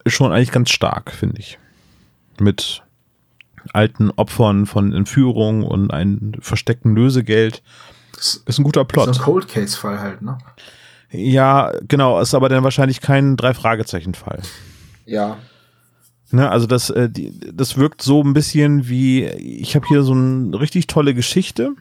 ist 0.05 0.15
schon 0.15 0.33
eigentlich 0.33 0.53
ganz 0.53 0.71
stark, 0.71 1.13
finde 1.13 1.39
ich. 1.41 1.59
Mit 2.39 2.83
alten 3.75 4.11
Opfern 4.13 4.65
von 4.65 4.95
Entführung 4.95 5.63
und 5.63 5.93
einem 5.93 6.33
versteckten 6.41 6.95
Lösegeld. 6.95 7.63
Das 8.15 8.43
ist 8.47 8.59
ein 8.59 8.65
guter 8.65 8.87
Plot. 8.87 9.09
Das 9.09 9.17
ist 9.17 9.23
ein 9.23 9.25
Cold 9.27 9.49
Case 9.49 9.77
Fall 9.77 10.01
halt, 10.01 10.23
ne? 10.23 10.39
Ja, 11.11 11.73
genau, 11.87 12.21
ist 12.21 12.35
aber 12.35 12.49
dann 12.49 12.65
wahrscheinlich 12.65 13.01
kein 13.01 13.37
drei 13.37 13.53
Fragezeichen 13.53 14.15
Fall. 14.15 14.41
Ja. 15.05 15.39
Ne, 16.33 16.49
also 16.49 16.67
das, 16.67 16.91
äh, 16.91 17.11
die, 17.11 17.33
das 17.53 17.77
wirkt 17.77 18.03
so 18.03 18.23
ein 18.23 18.35
bisschen 18.35 18.89
wie, 18.89 19.25
ich 19.25 19.75
habe 19.75 19.87
hier 19.89 20.03
so 20.03 20.13
eine 20.13 20.61
richtig 20.61 20.87
tolle 20.87 21.15
Geschichte. 21.15 21.73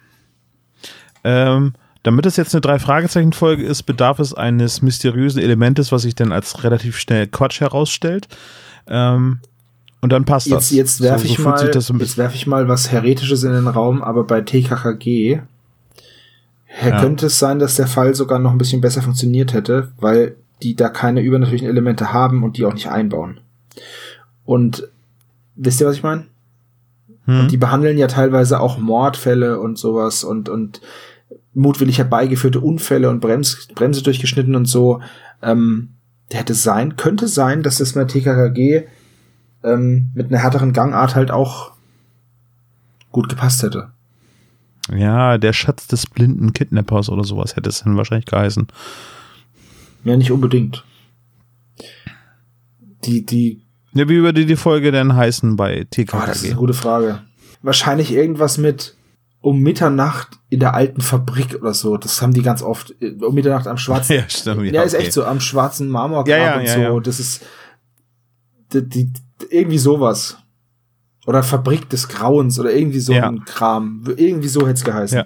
Ähm, 1.23 1.73
damit 2.03 2.25
es 2.25 2.37
jetzt 2.37 2.55
eine 2.55 2.61
drei 2.61 2.79
Fragezeichen 2.79 3.33
Folge 3.33 3.63
ist, 3.63 3.83
bedarf 3.83 4.19
es 4.19 4.33
eines 4.33 4.81
mysteriösen 4.81 5.41
Elementes, 5.41 5.91
was 5.91 6.03
sich 6.03 6.15
dann 6.15 6.31
als 6.31 6.63
relativ 6.63 6.97
schnell 6.97 7.27
Quatsch 7.27 7.59
herausstellt. 7.59 8.27
Ähm, 8.87 9.39
und 10.01 10.11
dann 10.11 10.25
passt 10.25 10.47
jetzt, 10.47 10.55
das. 10.55 10.71
Jetzt 10.71 11.01
werfe 11.01 11.27
so, 11.27 11.33
ich, 11.33 11.37
so 11.37 11.43
mal, 11.93 11.99
jetzt 11.99 12.17
werf 12.17 12.33
ich 12.33 12.47
mal 12.47 12.67
was 12.67 12.91
Heretisches 12.91 13.43
in 13.43 13.51
den 13.51 13.67
Raum, 13.67 14.01
aber 14.01 14.23
bei 14.23 14.41
TKKG 14.41 15.41
ja. 16.83 17.01
könnte 17.01 17.25
es 17.27 17.37
sein, 17.37 17.59
dass 17.59 17.75
der 17.75 17.87
Fall 17.87 18.15
sogar 18.15 18.39
noch 18.39 18.51
ein 18.51 18.57
bisschen 18.57 18.81
besser 18.81 19.01
funktioniert 19.01 19.53
hätte, 19.53 19.91
weil 19.99 20.35
die 20.63 20.75
da 20.75 20.89
keine 20.89 21.21
übernatürlichen 21.21 21.67
Elemente 21.67 22.13
haben 22.13 22.43
und 22.43 22.57
die 22.57 22.65
auch 22.65 22.73
nicht 22.73 22.89
einbauen. 22.89 23.39
Und 24.49 24.87
wisst 25.55 25.79
ihr, 25.79 25.85
was 25.85 25.97
ich 25.97 26.01
meine? 26.01 26.25
Hm. 27.25 27.41
Und 27.41 27.51
die 27.51 27.57
behandeln 27.57 27.99
ja 27.99 28.07
teilweise 28.07 28.59
auch 28.59 28.79
Mordfälle 28.79 29.59
und 29.59 29.77
sowas 29.77 30.23
und, 30.23 30.49
und 30.49 30.81
mutwillig 31.53 31.99
herbeigeführte 31.99 32.59
Unfälle 32.59 33.11
und 33.11 33.19
Brems, 33.19 33.67
Bremse 33.75 34.01
durchgeschnitten 34.01 34.55
und 34.55 34.65
so. 34.65 35.01
Ähm, 35.43 35.89
hätte 36.31 36.55
sein, 36.55 36.95
könnte 36.95 37.27
sein, 37.27 37.61
dass 37.61 37.77
das 37.77 37.93
bei 37.93 38.05
TKKG 38.05 38.87
ähm, 39.63 40.09
mit 40.15 40.29
einer 40.29 40.41
härteren 40.41 40.73
Gangart 40.73 41.13
halt 41.13 41.29
auch 41.29 41.73
gut 43.11 43.29
gepasst 43.29 43.61
hätte. 43.61 43.91
Ja, 44.91 45.37
der 45.37 45.53
Schatz 45.53 45.85
des 45.85 46.07
blinden 46.07 46.53
Kidnappers 46.53 47.09
oder 47.09 47.23
sowas 47.23 47.55
hätte 47.55 47.69
es 47.69 47.83
dann 47.83 47.97
wahrscheinlich 47.97 48.25
geheißen. 48.25 48.65
Ja, 50.05 50.17
nicht 50.17 50.31
unbedingt. 50.31 50.83
Die, 53.05 53.23
die. 53.23 53.61
Ja, 53.93 54.07
wie 54.07 54.21
würde 54.21 54.45
die 54.45 54.55
Folge 54.55 54.91
denn 54.91 55.15
heißen 55.15 55.55
bei 55.55 55.85
TKKG? 55.89 56.17
Oh, 56.17 56.25
das 56.25 56.37
ist 56.37 56.45
eine 56.45 56.55
gute 56.55 56.73
Frage. 56.73 57.21
Wahrscheinlich 57.61 58.13
irgendwas 58.13 58.57
mit 58.57 58.95
um 59.41 59.61
Mitternacht 59.61 60.39
in 60.49 60.59
der 60.59 60.73
alten 60.73 61.01
Fabrik 61.01 61.55
oder 61.61 61.73
so. 61.73 61.97
Das 61.97 62.21
haben 62.21 62.33
die 62.33 62.41
ganz 62.41 62.61
oft. 62.61 62.93
Um 63.21 63.33
Mitternacht 63.33 63.67
am 63.67 63.77
schwarzen. 63.77 64.15
ja, 64.17 64.29
stimmt. 64.29 64.65
Ja, 64.65 64.73
ja 64.73 64.81
ist 64.83 64.95
okay. 64.95 65.03
echt 65.03 65.13
so 65.13 65.23
am 65.23 65.39
schwarzen 65.39 65.89
Marmorgrab 65.89 66.27
ja, 66.27 66.37
ja, 66.37 66.59
und 66.59 66.67
so. 66.67 66.79
Ja, 66.79 66.99
das 66.99 67.19
ist 67.19 67.41
die, 68.73 68.87
die, 68.87 69.13
irgendwie 69.49 69.77
sowas. 69.77 70.37
Oder 71.25 71.43
Fabrik 71.43 71.89
des 71.89 72.07
Grauens 72.07 72.59
oder 72.59 72.71
irgendwie 72.71 72.99
so 72.99 73.13
ja. 73.13 73.27
ein 73.27 73.43
Kram. 73.45 74.03
Irgendwie 74.15 74.47
so 74.47 74.61
hätte 74.61 74.73
es 74.73 74.83
geheißen. 74.83 75.17
Ja. 75.19 75.25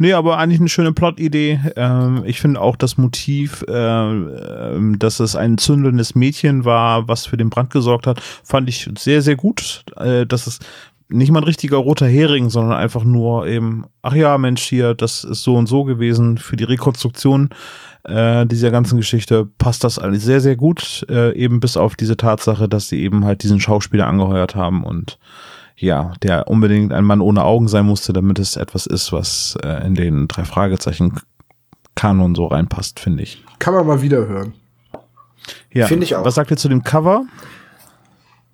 Nee, 0.00 0.14
aber 0.14 0.38
eigentlich 0.38 0.60
eine 0.60 0.70
schöne 0.70 0.94
Plot-Idee. 0.94 1.60
Ähm, 1.76 2.22
ich 2.24 2.40
finde 2.40 2.62
auch 2.62 2.76
das 2.76 2.96
Motiv, 2.96 3.62
äh, 3.68 3.72
äh, 3.74 4.96
dass 4.96 5.20
es 5.20 5.36
ein 5.36 5.58
zündelndes 5.58 6.14
Mädchen 6.14 6.64
war, 6.64 7.06
was 7.06 7.26
für 7.26 7.36
den 7.36 7.50
Brand 7.50 7.68
gesorgt 7.68 8.06
hat, 8.06 8.18
fand 8.42 8.70
ich 8.70 8.88
sehr, 8.96 9.20
sehr 9.20 9.36
gut. 9.36 9.84
Äh, 9.98 10.24
dass 10.24 10.46
es 10.46 10.58
nicht 11.10 11.30
mal 11.30 11.40
ein 11.40 11.44
richtiger 11.44 11.76
roter 11.76 12.06
Hering, 12.06 12.48
sondern 12.48 12.78
einfach 12.78 13.04
nur 13.04 13.46
eben, 13.46 13.84
ach 14.00 14.14
ja, 14.14 14.38
Mensch, 14.38 14.62
hier, 14.62 14.94
das 14.94 15.22
ist 15.22 15.42
so 15.42 15.56
und 15.56 15.66
so 15.66 15.84
gewesen 15.84 16.38
für 16.38 16.56
die 16.56 16.64
Rekonstruktion 16.64 17.50
äh, 18.04 18.46
dieser 18.46 18.70
ganzen 18.70 18.96
Geschichte 18.96 19.50
passt 19.58 19.84
das 19.84 19.98
alles 19.98 20.24
sehr, 20.24 20.40
sehr 20.40 20.56
gut, 20.56 21.04
äh, 21.10 21.36
eben 21.36 21.60
bis 21.60 21.76
auf 21.76 21.94
diese 21.94 22.16
Tatsache, 22.16 22.70
dass 22.70 22.88
sie 22.88 23.02
eben 23.02 23.26
halt 23.26 23.42
diesen 23.42 23.60
Schauspieler 23.60 24.06
angeheuert 24.06 24.54
haben 24.54 24.82
und 24.82 25.18
ja, 25.80 26.12
der 26.22 26.48
unbedingt 26.48 26.92
ein 26.92 27.04
Mann 27.04 27.20
ohne 27.20 27.44
Augen 27.44 27.68
sein 27.68 27.86
musste, 27.86 28.12
damit 28.12 28.38
es 28.38 28.56
etwas 28.56 28.86
ist, 28.86 29.12
was 29.12 29.56
äh, 29.64 29.86
in 29.86 29.94
den 29.94 30.28
drei 30.28 30.44
Fragezeichen 30.44 31.14
Kanon 31.94 32.34
so 32.34 32.46
reinpasst, 32.46 33.00
finde 33.00 33.22
ich. 33.22 33.44
Kann 33.58 33.74
man 33.74 33.86
mal 33.86 34.02
wieder 34.02 34.26
hören. 34.26 34.54
Ja. 35.72 35.86
Finde 35.86 36.04
ich 36.04 36.14
auch. 36.14 36.24
Was 36.24 36.34
sagt 36.34 36.50
ihr 36.50 36.56
zu 36.56 36.68
dem 36.68 36.84
Cover? 36.84 37.24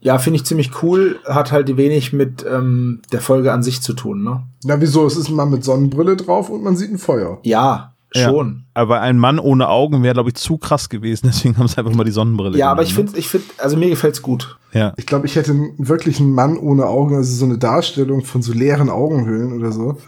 Ja, 0.01 0.19
finde 0.19 0.37
ich 0.37 0.45
ziemlich 0.45 0.83
cool. 0.83 1.19
Hat 1.27 1.51
halt 1.51 1.77
wenig 1.77 2.13
mit 2.13 2.47
ähm, 2.49 3.03
der 3.11 3.21
Folge 3.21 3.53
an 3.53 3.63
sich 3.63 3.83
zu 3.83 3.93
tun, 3.93 4.23
ne? 4.23 4.45
Na, 4.65 4.81
wieso? 4.81 5.05
Es 5.07 5.17
ist 5.17 5.29
ein 5.29 5.35
Mann 5.35 5.51
mit 5.51 5.65
Sonnenbrille 5.65 6.17
drauf 6.17 6.49
und 6.49 6.63
man 6.63 6.77
sieht 6.77 6.93
ein 6.93 6.99
Feuer. 6.99 7.41
Ja, 7.43 7.96
Ja. 8.17 8.29
schon. 8.29 8.65
Aber 8.75 9.01
ein 9.01 9.19
Mann 9.19 9.39
ohne 9.39 9.69
Augen 9.69 10.03
wäre, 10.03 10.15
glaube 10.15 10.31
ich, 10.31 10.35
zu 10.37 10.59
krass 10.59 10.89
gewesen. 10.89 11.27
Deswegen 11.33 11.57
haben 11.59 11.69
sie 11.69 11.79
einfach 11.79 11.95
mal 11.95 12.05
die 12.05 12.11
Sonnenbrille 12.13 12.59
Ja, 12.59 12.71
aber 12.73 12.83
ich 12.83 12.91
genommen, 12.91 13.09
finde, 13.09 13.21
ich 13.21 13.29
finde, 13.29 13.47
also 13.59 13.77
mir 13.77 13.89
gefällt's 13.91 14.23
gut. 14.23 14.57
ne? 14.73 14.81
Ja. 14.81 14.93
Ich 14.97 15.07
glaube, 15.07 15.27
ich 15.27 15.37
hätte 15.37 15.53
einen- 15.53 15.73
wirklich 15.79 16.21
einen 16.21 16.33
Mann 16.33 16.59
ohne 16.59 16.87
Augen, 16.87 17.15
also 17.17 17.35
so 17.35 17.45
eine 17.45 17.59
Darstellung 17.59 18.25
von 18.25 18.43
so 18.43 18.53
leeren 18.53 18.91
Augenhöhlen 18.91 19.53
oder 19.53 19.73
so. 19.73 19.99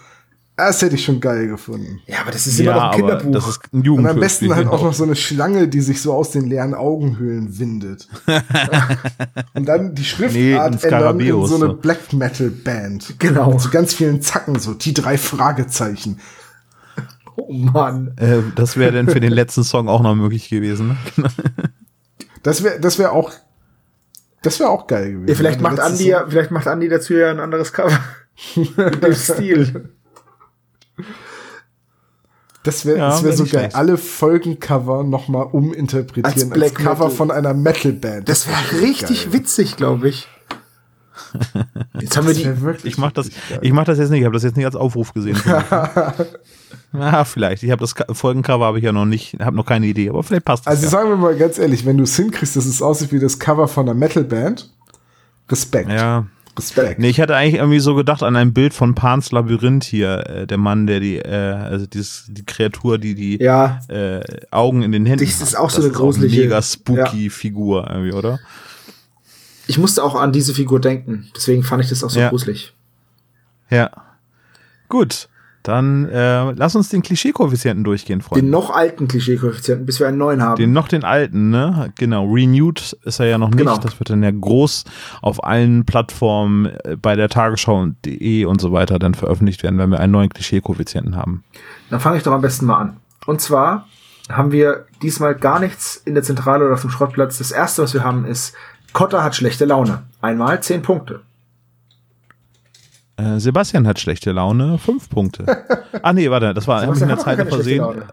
Das 0.57 0.83
hätte 0.83 0.97
ich 0.97 1.05
schon 1.05 1.21
geil 1.21 1.47
gefunden. 1.47 2.01
Ja, 2.09 2.17
aber 2.23 2.33
das 2.33 2.49
ist 2.49 2.59
immer 2.59 2.71
ja, 2.73 2.77
noch 2.77 2.91
ein 2.91 2.97
Kinderbuch. 2.99 3.31
das 3.31 3.47
ist 3.47 3.61
ein 3.73 3.89
Und 3.89 4.07
am 4.09 4.19
besten 4.19 4.53
halt 4.53 4.67
auch 4.67 4.83
noch 4.83 4.93
so 4.93 5.05
eine 5.05 5.15
Schlange, 5.15 5.69
die 5.69 5.81
sich 5.81 6.03
so 6.03 6.13
aus 6.13 6.33
den 6.33 6.47
leeren 6.49 6.75
Augenhöhlen 6.75 7.61
windet. 7.61 8.09
und 9.55 9.67
dann 9.69 9.95
die 9.95 10.03
Nee, 10.03 10.05
Schriftart 10.05 10.73
ein 10.85 10.93
ändern 10.93 11.21
in 11.21 11.47
so 11.47 11.55
eine. 11.65 11.75
Black 11.75 12.13
Metal 12.13 12.51
Band. 12.51 13.15
Genau. 13.21 13.53
Mit 13.53 13.61
so 13.61 13.71
ganz 13.71 13.95
vielen 13.95 14.21
Zacken, 14.21 14.59
so 14.59 14.75
die 14.75 14.95
drei 14.95 15.17
Fragezeichen. 15.17 16.19
Oh 17.39 17.53
Mann. 17.53 18.13
Äh, 18.17 18.39
das 18.55 18.77
wäre 18.77 18.93
dann 18.93 19.09
für 19.09 19.21
den 19.21 19.33
letzten 19.33 19.65
Song 19.65 19.89
auch 19.89 20.03
noch 20.03 20.15
möglich 20.15 20.49
gewesen. 20.49 20.89
Ne? 20.89 20.97
Das 22.45 22.63
wäre 22.63 22.79
das 22.79 22.99
wäre 22.99 23.11
auch 23.13 23.33
das 24.43 24.61
wäre 24.61 24.71
auch 24.71 24.87
geil 24.87 25.11
gewesen. 25.13 25.29
Ja, 25.29 25.35
vielleicht 25.35 25.61
macht 25.61 25.81
Andi 25.81 25.99
Song. 26.05 26.07
ja, 26.11 26.25
vielleicht 26.29 26.51
macht 26.53 26.69
Andi 26.69 26.89
dazu 26.89 27.15
ja 27.15 27.31
ein 27.33 27.41
anderes 27.41 27.73
Cover. 27.73 27.99
Mit 28.55 29.03
dem 29.03 29.13
Stil. 29.15 29.91
Das 32.63 32.87
wäre 32.87 32.99
Ja, 32.99 33.09
das 33.11 33.23
wär 33.23 33.31
wär 33.31 33.37
so 33.37 33.43
geil. 33.45 33.51
schlecht. 33.51 33.75
Alle 33.77 33.97
Folgencover 33.97 35.03
nochmal 35.05 35.47
uminterpretieren 35.53 36.25
Als 36.33 36.49
Black 36.51 36.75
Cover 36.77 37.05
Metal. 37.07 37.11
von 37.11 37.31
einer 37.31 37.55
Metal-Band. 37.55 38.29
Das 38.29 38.47
wäre 38.47 38.83
richtig 38.83 39.25
geil. 39.25 39.33
witzig, 39.33 39.77
glaube 39.77 40.09
ich. 40.09 40.29
Jetzt 42.01 42.17
haben 42.17 42.27
wir 42.27 42.35
die. 42.35 42.49
Ich 42.87 42.99
mach 42.99 43.13
das, 43.13 43.31
ich 43.61 43.73
mach 43.73 43.85
das 43.85 43.99
jetzt 43.99 44.11
nicht. 44.11 44.21
Ich 44.21 44.25
habe 44.27 44.35
das 44.35 44.43
jetzt 44.45 44.57
nicht 44.57 44.67
als 44.67 44.77
Aufruf 44.77 45.13
gesehen. 45.13 45.37
ja, 46.93 47.25
vielleicht. 47.25 47.63
Ich 47.63 47.71
habe 47.71 47.81
das 47.81 47.95
Folgencover 48.17 48.67
habe 48.67 48.79
ich 48.79 48.85
ja 48.85 48.93
noch 48.93 49.05
nicht, 49.07 49.39
habe 49.41 49.57
noch 49.57 49.67
keine 49.67 49.87
Idee, 49.87 50.09
aber 50.11 50.23
vielleicht 50.23 50.45
passt 50.45 50.67
das. 50.67 50.73
Also 50.73 50.85
ja. 50.85 50.91
sagen 50.91 51.09
wir 51.11 51.17
mal 51.17 51.37
ganz 51.37 51.59
ehrlich, 51.59 51.85
wenn 51.87 51.97
du 51.97 52.05
es 52.05 52.17
hinkriegst, 52.17 52.57
dass 52.57 52.67
es 52.67 52.83
aussieht 52.83 53.13
wie 53.13 53.19
das 53.21 53.39
Cover 53.39 53.69
von 53.69 53.87
einer 53.89 53.95
Metal-Band, 53.99 54.71
Respekt. 55.51 55.91
ja. 55.91 56.27
Respekt. 56.59 56.99
Nee, 56.99 57.11
ich 57.11 57.21
hatte 57.21 57.37
eigentlich 57.37 57.55
irgendwie 57.55 57.79
so 57.79 57.95
gedacht 57.95 58.25
an 58.25 58.35
ein 58.35 58.53
Bild 58.53 58.75
von 58.75 58.97
Pans 58.97 59.31
Labyrinth 59.31 59.85
hier, 59.85 60.27
äh, 60.29 60.47
der 60.49 60.59
Mann, 60.59 60.89
der 60.89 60.99
die, 60.99 61.19
äh, 61.19 61.53
also 61.53 61.87
dieses, 61.87 62.25
die 62.29 62.45
Kreatur, 62.45 62.99
die 62.99 63.15
die 63.15 63.41
Ja, 63.41 63.79
äh, 63.87 64.21
Augen 64.51 64.83
in 64.83 64.91
den 64.91 65.07
Händen 65.07 65.25
Das 65.25 65.41
ist 65.41 65.55
hat. 65.55 65.61
auch 65.61 65.71
so 65.71 65.81
eine 65.81 65.93
gruselige- 65.93 66.43
mega 66.43 66.61
spooky 66.61 67.31
Figur 67.31 67.89
irgendwie, 67.89 68.13
oder? 68.13 68.41
Ich 69.69 69.79
musste 69.79 70.03
auch 70.03 70.17
an 70.17 70.33
diese 70.33 70.53
Figur 70.55 70.81
denken. 70.81 71.31
Deswegen 71.37 71.63
fand 71.63 71.85
ich 71.85 71.91
das 71.91 72.03
auch 72.03 72.11
so 72.11 72.19
Ja. 72.19 72.31
gruselig. 72.31 72.75
Ja. 73.71 73.91
Gut. 74.89 75.29
Dann 75.65 76.09
äh, 76.09 76.53
lass 76.53 76.75
uns 76.77 76.89
den 76.89 77.03
Klischee-Koeffizienten 77.03 77.85
durchgehen, 77.85 78.23
Freunde. 78.23 78.43
Den 78.43 78.51
noch 78.51 78.71
alten 78.71 79.07
Klischee-Koeffizienten, 79.07 79.85
bis 79.85 80.01
wir 80.01 80.09
einen 80.09 80.17
neuen 80.17 80.41
haben. 80.41 80.57
Den 80.57 80.73
noch 80.73 80.89
den 80.89 81.05
alten, 81.05 81.51
ne? 81.51 81.93
Genau. 81.99 82.25
Renewed 82.33 82.97
ist 83.05 83.21
er 83.21 83.27
ja 83.27 83.37
noch 83.37 83.49
nicht. 83.51 83.59
Genau. 83.59 83.77
Das 83.77 84.01
wird 84.01 84.09
dann 84.09 84.23
ja 84.23 84.31
groß 84.31 84.85
auf 85.21 85.45
allen 85.45 85.85
Plattformen 85.85 86.67
äh, 86.67 86.97
bei 86.97 87.17
der 87.17 87.29
Tagesschau.de 87.29 88.47
und 88.47 88.61
so 88.63 88.73
weiter 88.73 88.99
dann 88.99 89.13
veröffentlicht 89.13 89.63
werden, 89.63 89.79
wenn 89.79 89.91
wir 89.91 90.01
einen 90.01 90.13
neuen 90.13 90.31
Klischee-Koeffizienten 90.31 91.17
haben. 91.17 91.45
Dann 91.91 92.01
fange 92.01 92.17
ich 92.17 92.23
doch 92.23 92.33
am 92.33 92.41
besten 92.41 92.65
mal 92.65 92.79
an. 92.79 92.97
Und 93.27 93.43
zwar 93.43 93.87
haben 94.31 94.53
wir 94.53 94.87
diesmal 95.03 95.35
gar 95.35 95.61
nichts 95.61 96.01
in 96.03 96.15
der 96.15 96.23
Zentrale 96.23 96.65
oder 96.65 96.75
auf 96.75 96.81
dem 96.81 96.91
Schrottplatz. 96.91 97.37
Das 97.39 97.51
erste, 97.51 97.83
was 97.83 97.93
wir 97.93 98.05
haben, 98.05 98.25
ist 98.25 98.55
Kotter 98.93 99.23
hat 99.23 99.37
schlechte 99.37 99.65
Laune. 99.65 100.05
Einmal 100.21 100.63
zehn 100.63 100.83
Punkte. 100.83 101.21
Äh, 103.17 103.39
Sebastian 103.41 103.87
hat 103.87 103.99
schlechte 103.99 104.33
Laune, 104.33 104.79
fünf 104.79 105.11
Punkte. 105.11 105.45
ah 106.03 106.13
nee, 106.13 106.31
warte, 106.31 106.55
das 106.55 106.69
war 106.69 106.83
in 106.85 107.09
der 107.09 107.19
Zeit 107.19 107.49
versehen. 107.49 108.05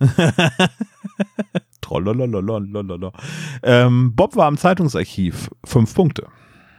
Trollololololololol. 1.80 3.12
Ähm, 3.62 4.14
Bob 4.14 4.36
war 4.36 4.46
am 4.46 4.58
Zeitungsarchiv, 4.58 5.50
fünf 5.64 5.94
Punkte. 5.94 6.26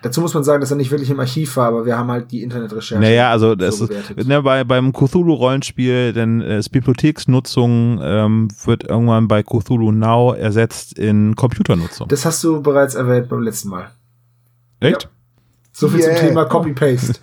Dazu 0.01 0.21
muss 0.21 0.33
man 0.33 0.45
sagen, 0.45 0.61
dass 0.61 0.71
er 0.71 0.77
nicht 0.77 0.91
wirklich 0.91 1.09
im 1.09 1.19
Archiv 1.19 1.57
war, 1.57 1.67
aber 1.67 1.85
wir 1.85 1.97
haben 1.97 2.09
halt 2.09 2.31
die 2.31 2.41
Internetrecherche. 2.41 3.01
Naja, 3.01 3.31
also 3.31 3.55
das 3.55 3.79
so 3.79 3.85
ist, 3.85 4.27
ne, 4.27 4.41
bei, 4.41 4.63
beim 4.63 4.93
Cthulhu-Rollenspiel, 4.93 6.13
denn 6.13 6.39
äh, 6.41 6.57
das 6.57 6.69
Bibliotheksnutzung 6.69 7.99
ähm, 8.01 8.47
wird 8.63 8.85
irgendwann 8.85 9.27
bei 9.27 9.43
Cthulhu 9.43 9.91
Now 9.91 10.33
ersetzt 10.33 10.97
in 10.97 11.35
Computernutzung. 11.35 12.07
Das 12.07 12.23
hast 12.25 12.41
du 12.45 12.61
bereits 12.61 12.95
erwähnt 12.95 13.27
beim 13.27 13.41
letzten 13.41 13.69
Mal. 13.69 13.91
Echt? 14.79 15.09
So 15.73 15.89
viel 15.89 15.99
Yeah. 15.99 16.15
zum 16.15 16.27
Thema 16.27 16.45
Copy-Paste. 16.45 17.19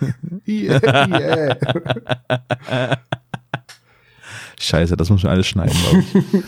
Yeah, 0.47 0.79
yeah. 2.79 2.97
Scheiße, 4.59 4.97
das 4.97 5.09
muss 5.09 5.23
man 5.23 5.33
alles 5.33 5.47
schneiden, 5.47 5.75
glaube 5.83 6.03
ich. 6.33 6.43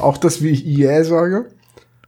Auch 0.00 0.16
das, 0.18 0.42
wie 0.42 0.50
ich 0.50 0.64
yeah 0.66 1.04
sage. 1.04 1.46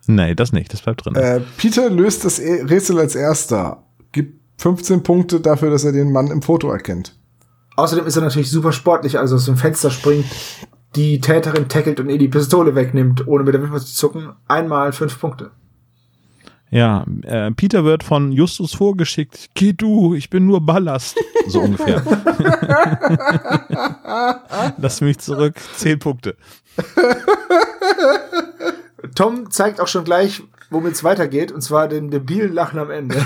Nee, 0.06 0.34
das 0.34 0.52
nicht, 0.52 0.72
das 0.72 0.82
bleibt 0.82 1.04
drin. 1.04 1.14
Äh, 1.16 1.40
Peter 1.56 1.90
löst 1.90 2.24
das 2.24 2.38
E- 2.38 2.62
Rätsel 2.62 2.98
als 2.98 3.14
erster. 3.14 3.84
Gibt 4.12 4.40
15 4.60 5.02
Punkte 5.02 5.40
dafür, 5.40 5.70
dass 5.70 5.84
er 5.84 5.92
den 5.92 6.12
Mann 6.12 6.28
im 6.28 6.42
Foto 6.42 6.70
erkennt. 6.70 7.14
Außerdem 7.76 8.06
ist 8.06 8.16
er 8.16 8.22
natürlich 8.22 8.50
super 8.50 8.72
sportlich, 8.72 9.18
also 9.18 9.36
aus 9.36 9.44
dem 9.44 9.56
Fenster 9.58 9.90
springt, 9.90 10.24
die 10.94 11.20
Täterin 11.20 11.68
tackelt 11.68 12.00
und 12.00 12.08
ihr 12.08 12.16
die 12.18 12.28
Pistole 12.28 12.74
wegnimmt, 12.74 13.26
ohne 13.26 13.44
mit 13.44 13.52
der 13.52 13.62
Wimper 13.62 13.80
zu 13.80 13.92
zucken. 13.94 14.30
Einmal 14.48 14.92
fünf 14.92 15.20
Punkte. 15.20 15.50
Ja, 16.70 17.04
äh, 17.22 17.50
Peter 17.52 17.84
wird 17.84 18.02
von 18.02 18.32
Justus 18.32 18.74
vorgeschickt. 18.74 19.50
Geh 19.54 19.72
du, 19.72 20.14
ich 20.14 20.30
bin 20.30 20.46
nur 20.46 20.64
Ballast. 20.64 21.16
So 21.48 21.60
ungefähr. 21.60 22.02
Lass 24.78 25.00
mich 25.00 25.18
zurück. 25.18 25.54
Zehn 25.76 26.00
Punkte. 26.00 26.34
Tom 29.14 29.50
zeigt 29.50 29.80
auch 29.80 29.88
schon 29.88 30.04
gleich, 30.04 30.42
womit 30.70 30.94
es 30.94 31.04
weitergeht, 31.04 31.52
und 31.52 31.62
zwar 31.62 31.88
den 31.88 32.10
debilen 32.10 32.52
Lachen 32.52 32.78
am 32.78 32.90
Ende. 32.90 33.16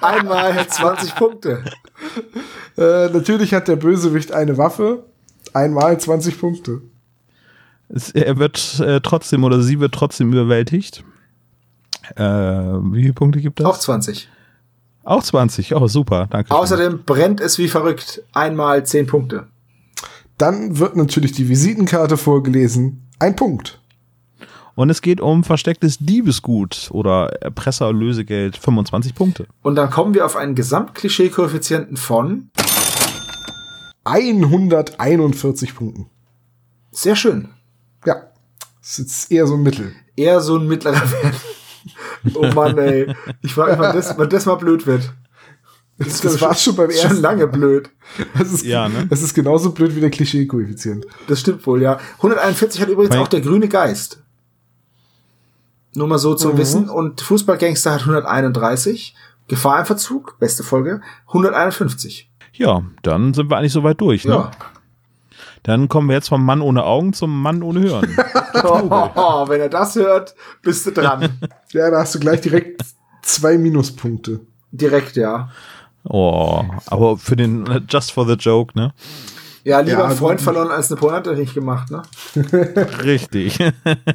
Einmal 0.00 0.66
20 0.66 1.14
Punkte. 1.14 1.64
Äh, 2.76 3.08
natürlich 3.08 3.54
hat 3.54 3.68
der 3.68 3.76
Bösewicht 3.76 4.32
eine 4.32 4.58
Waffe. 4.58 5.04
Einmal 5.52 5.98
20 5.98 6.38
Punkte. 6.38 6.82
Es, 7.88 8.10
er 8.10 8.38
wird 8.38 8.80
äh, 8.80 9.00
trotzdem 9.00 9.44
oder 9.44 9.62
sie 9.62 9.80
wird 9.80 9.94
trotzdem 9.94 10.32
überwältigt. 10.32 11.04
Äh, 12.14 12.22
wie 12.22 13.02
viele 13.02 13.14
Punkte 13.14 13.40
gibt 13.40 13.60
das? 13.60 13.66
Auch 13.66 13.78
20. 13.78 14.28
Auch 15.04 15.22
20. 15.22 15.74
Oh, 15.74 15.86
super. 15.86 16.26
Danke. 16.30 16.52
Außerdem 16.52 17.04
brennt 17.04 17.40
es 17.40 17.58
wie 17.58 17.68
verrückt. 17.68 18.22
Einmal 18.32 18.84
10 18.84 19.06
Punkte. 19.06 19.46
Dann 20.36 20.78
wird 20.78 20.96
natürlich 20.96 21.32
die 21.32 21.48
Visitenkarte 21.48 22.16
vorgelesen. 22.16 23.08
Ein 23.18 23.36
Punkt. 23.36 23.80
Und 24.76 24.90
es 24.90 25.00
geht 25.02 25.20
um 25.20 25.42
verstecktes 25.42 25.98
Diebesgut 25.98 26.90
oder 26.92 27.30
Erpresser, 27.42 27.92
Lösegeld. 27.92 28.56
25 28.58 29.14
Punkte. 29.14 29.46
Und 29.62 29.74
dann 29.74 29.90
kommen 29.90 30.14
wir 30.14 30.24
auf 30.26 30.36
einen 30.36 30.54
Gesamtklischee-Koeffizienten 30.54 31.96
von141 34.04 35.74
Punkten. 35.74 36.06
sehr 36.92 37.16
schön. 37.16 37.48
Ja. 38.04 38.16
Das 38.80 38.90
ist 38.90 38.98
jetzt 38.98 39.32
eher 39.32 39.46
so 39.46 39.54
ein 39.54 39.62
Mittel. 39.62 39.92
Eher 40.16 40.40
so 40.40 40.56
ein 40.58 40.66
mittlerer 40.68 41.10
Wert. 41.22 41.34
Oh 42.34 42.46
Mann, 42.54 42.78
ey. 42.78 43.14
Ich 43.42 43.54
frage 43.54 43.72
mich, 43.72 43.80
wann 43.80 43.96
das, 43.96 44.16
wann 44.18 44.28
das 44.28 44.46
mal 44.46 44.54
blöd 44.56 44.86
wird. 44.86 45.12
Das, 45.98 46.22
ich, 46.22 46.40
war 46.42 46.54
schon 46.54 46.76
beim 46.76 46.90
schon 46.90 47.00
ersten. 47.00 47.22
lange 47.22 47.46
blöd. 47.46 47.88
Das 48.38 48.52
ist, 48.52 48.64
Ja, 48.66 48.88
ne? 48.88 49.06
das 49.08 49.22
ist 49.22 49.32
genauso 49.32 49.70
blöd 49.72 49.96
wie 49.96 50.00
der 50.00 50.10
Klischee-Koeffizient. 50.10 51.06
Das 51.26 51.40
stimmt 51.40 51.66
wohl, 51.66 51.80
ja. 51.80 51.98
141 52.16 52.80
hat 52.82 52.88
übrigens 52.90 53.14
Weil- 53.14 53.22
auch 53.22 53.28
der 53.28 53.40
grüne 53.40 53.68
Geist. 53.68 54.22
Nur 55.96 56.06
mal 56.08 56.18
so 56.18 56.34
zum 56.34 56.52
Mhm. 56.52 56.58
Wissen. 56.58 56.88
Und 56.88 57.20
Fußballgangster 57.22 57.92
hat 57.92 58.00
131. 58.02 59.14
Gefahr 59.48 59.80
im 59.80 59.86
Verzug, 59.86 60.38
beste 60.38 60.62
Folge, 60.62 61.00
151. 61.28 62.28
Ja, 62.52 62.82
dann 63.02 63.32
sind 63.32 63.48
wir 63.50 63.56
eigentlich 63.56 63.72
soweit 63.72 64.00
durch. 64.00 64.24
Ne? 64.24 64.32
Ja. 64.32 64.50
Dann 65.62 65.88
kommen 65.88 66.08
wir 66.08 66.14
jetzt 66.14 66.28
vom 66.28 66.44
Mann 66.44 66.60
ohne 66.62 66.84
Augen 66.84 67.12
zum 67.12 67.42
Mann 67.42 67.62
ohne 67.62 67.80
Hören. 67.80 68.16
Oh, 68.64 69.44
wenn 69.48 69.60
er 69.60 69.68
das 69.68 69.94
hört, 69.96 70.34
bist 70.62 70.86
du 70.86 70.90
dran. 70.90 71.38
Ja, 71.72 71.90
da 71.90 71.98
hast 71.98 72.14
du 72.14 72.18
gleich 72.18 72.40
direkt 72.40 72.80
zwei 73.22 73.58
Minuspunkte. 73.58 74.40
Direkt, 74.72 75.14
ja. 75.16 75.50
Oh, 76.04 76.64
aber 76.86 77.18
für 77.18 77.36
den 77.36 77.84
Just 77.88 78.12
for 78.12 78.26
the 78.26 78.32
Joke, 78.32 78.72
ne? 78.76 78.92
Ja, 79.66 79.80
lieber 79.80 79.98
Ja, 79.98 80.04
einen 80.04 80.16
Freund 80.16 80.40
verloren 80.40 80.70
als 80.70 80.92
eine 80.92 81.00
Pointe 81.00 81.34
nicht 81.34 81.52
gemacht, 81.52 81.90
ne? 81.90 82.02
Richtig. 83.02 83.58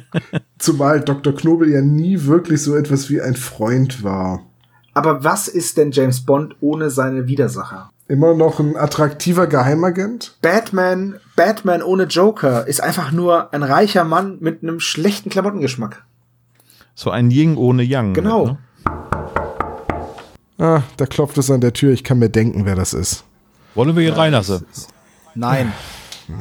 Zumal 0.58 1.02
Dr. 1.02 1.34
Knobel 1.34 1.68
ja 1.70 1.82
nie 1.82 2.24
wirklich 2.24 2.62
so 2.62 2.74
etwas 2.74 3.10
wie 3.10 3.20
ein 3.20 3.36
Freund 3.36 4.02
war. 4.02 4.40
Aber 4.94 5.24
was 5.24 5.48
ist 5.48 5.76
denn 5.76 5.90
James 5.90 6.22
Bond 6.24 6.56
ohne 6.62 6.88
seine 6.88 7.26
Widersacher? 7.26 7.90
Immer 8.08 8.32
noch 8.32 8.60
ein 8.60 8.78
attraktiver 8.78 9.46
Geheimagent? 9.46 10.38
Batman, 10.40 11.20
Batman 11.36 11.82
ohne 11.82 12.04
Joker 12.04 12.66
ist 12.66 12.82
einfach 12.82 13.12
nur 13.12 13.52
ein 13.52 13.62
reicher 13.62 14.04
Mann 14.04 14.38
mit 14.40 14.62
einem 14.62 14.80
schlechten 14.80 15.28
Klamottengeschmack. 15.28 16.02
So 16.94 17.10
ein 17.10 17.30
Ying 17.30 17.58
ohne 17.58 17.82
Yang. 17.82 18.14
Genau. 18.14 18.46
Ne? 18.46 18.58
Ah, 20.56 20.82
da 20.96 21.04
klopft 21.04 21.36
es 21.36 21.50
an 21.50 21.60
der 21.60 21.74
Tür. 21.74 21.92
Ich 21.92 22.04
kann 22.04 22.18
mir 22.18 22.30
denken, 22.30 22.64
wer 22.64 22.74
das 22.74 22.94
ist. 22.94 23.24
Wollen 23.74 23.94
wir 23.94 24.08
ihn 24.08 24.14
reinlassen? 24.14 24.64
Nein. 25.34 25.72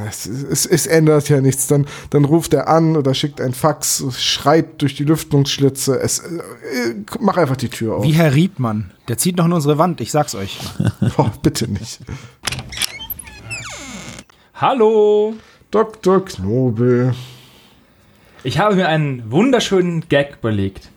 Es, 0.07 0.25
es, 0.25 0.65
es 0.65 0.87
ändert 0.87 1.27
ja 1.27 1.41
nichts. 1.41 1.67
Dann, 1.67 1.85
dann 2.11 2.23
ruft 2.23 2.53
er 2.53 2.69
an 2.69 2.95
oder 2.95 3.13
schickt 3.13 3.41
ein 3.41 3.53
Fax, 3.53 4.05
schreit 4.17 4.81
durch 4.81 4.95
die 4.95 5.03
Lüftungsschlitze. 5.03 5.99
Es, 5.99 6.19
äh, 6.19 6.95
mach 7.19 7.35
einfach 7.35 7.57
die 7.57 7.67
Tür 7.67 7.95
auf. 7.95 8.03
Wie 8.03 8.13
Herr 8.13 8.33
Riedmann. 8.33 8.91
Der 9.07 9.17
zieht 9.17 9.37
noch 9.37 9.45
in 9.45 9.53
unsere 9.53 9.77
Wand, 9.77 9.99
ich 9.99 10.11
sag's 10.11 10.35
euch. 10.35 10.59
Boah, 11.17 11.31
bitte 11.41 11.69
nicht. 11.69 11.99
Hallo! 14.53 15.33
Dr. 15.71 16.25
Knobel. 16.25 17.15
Ich 18.43 18.59
habe 18.59 18.75
mir 18.75 18.87
einen 18.87 19.31
wunderschönen 19.31 20.07
Gag 20.09 20.37
überlegt. 20.39 20.89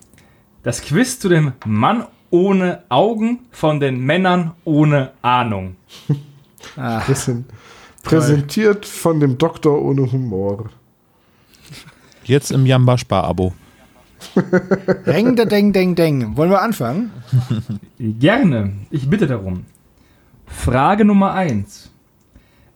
Das 0.62 0.82
Quiz 0.82 1.20
zu 1.20 1.28
dem 1.28 1.52
Mann 1.64 2.06
ohne 2.30 2.82
Augen 2.88 3.40
von 3.52 3.78
den 3.78 4.00
Männern 4.00 4.52
ohne 4.64 5.12
Ahnung. 5.22 5.76
Ah, 6.76 7.02
präsentiert 8.04 8.86
von 8.86 9.18
dem 9.18 9.38
Doktor 9.38 9.82
ohne 9.82 10.10
Humor. 10.12 10.70
Jetzt 12.24 12.52
im 12.52 12.66
Jamba 12.66 12.96
Spar-Abo. 12.96 13.52
Reng, 15.06 15.36
da, 15.36 15.44
deng, 15.44 15.72
deng, 15.72 15.94
deng. 15.94 16.36
Wollen 16.36 16.50
wir 16.50 16.62
anfangen? 16.62 17.10
Gerne, 17.98 18.72
ich 18.90 19.10
bitte 19.10 19.26
darum. 19.26 19.66
Frage 20.46 21.04
Nummer 21.04 21.32
1. 21.32 21.90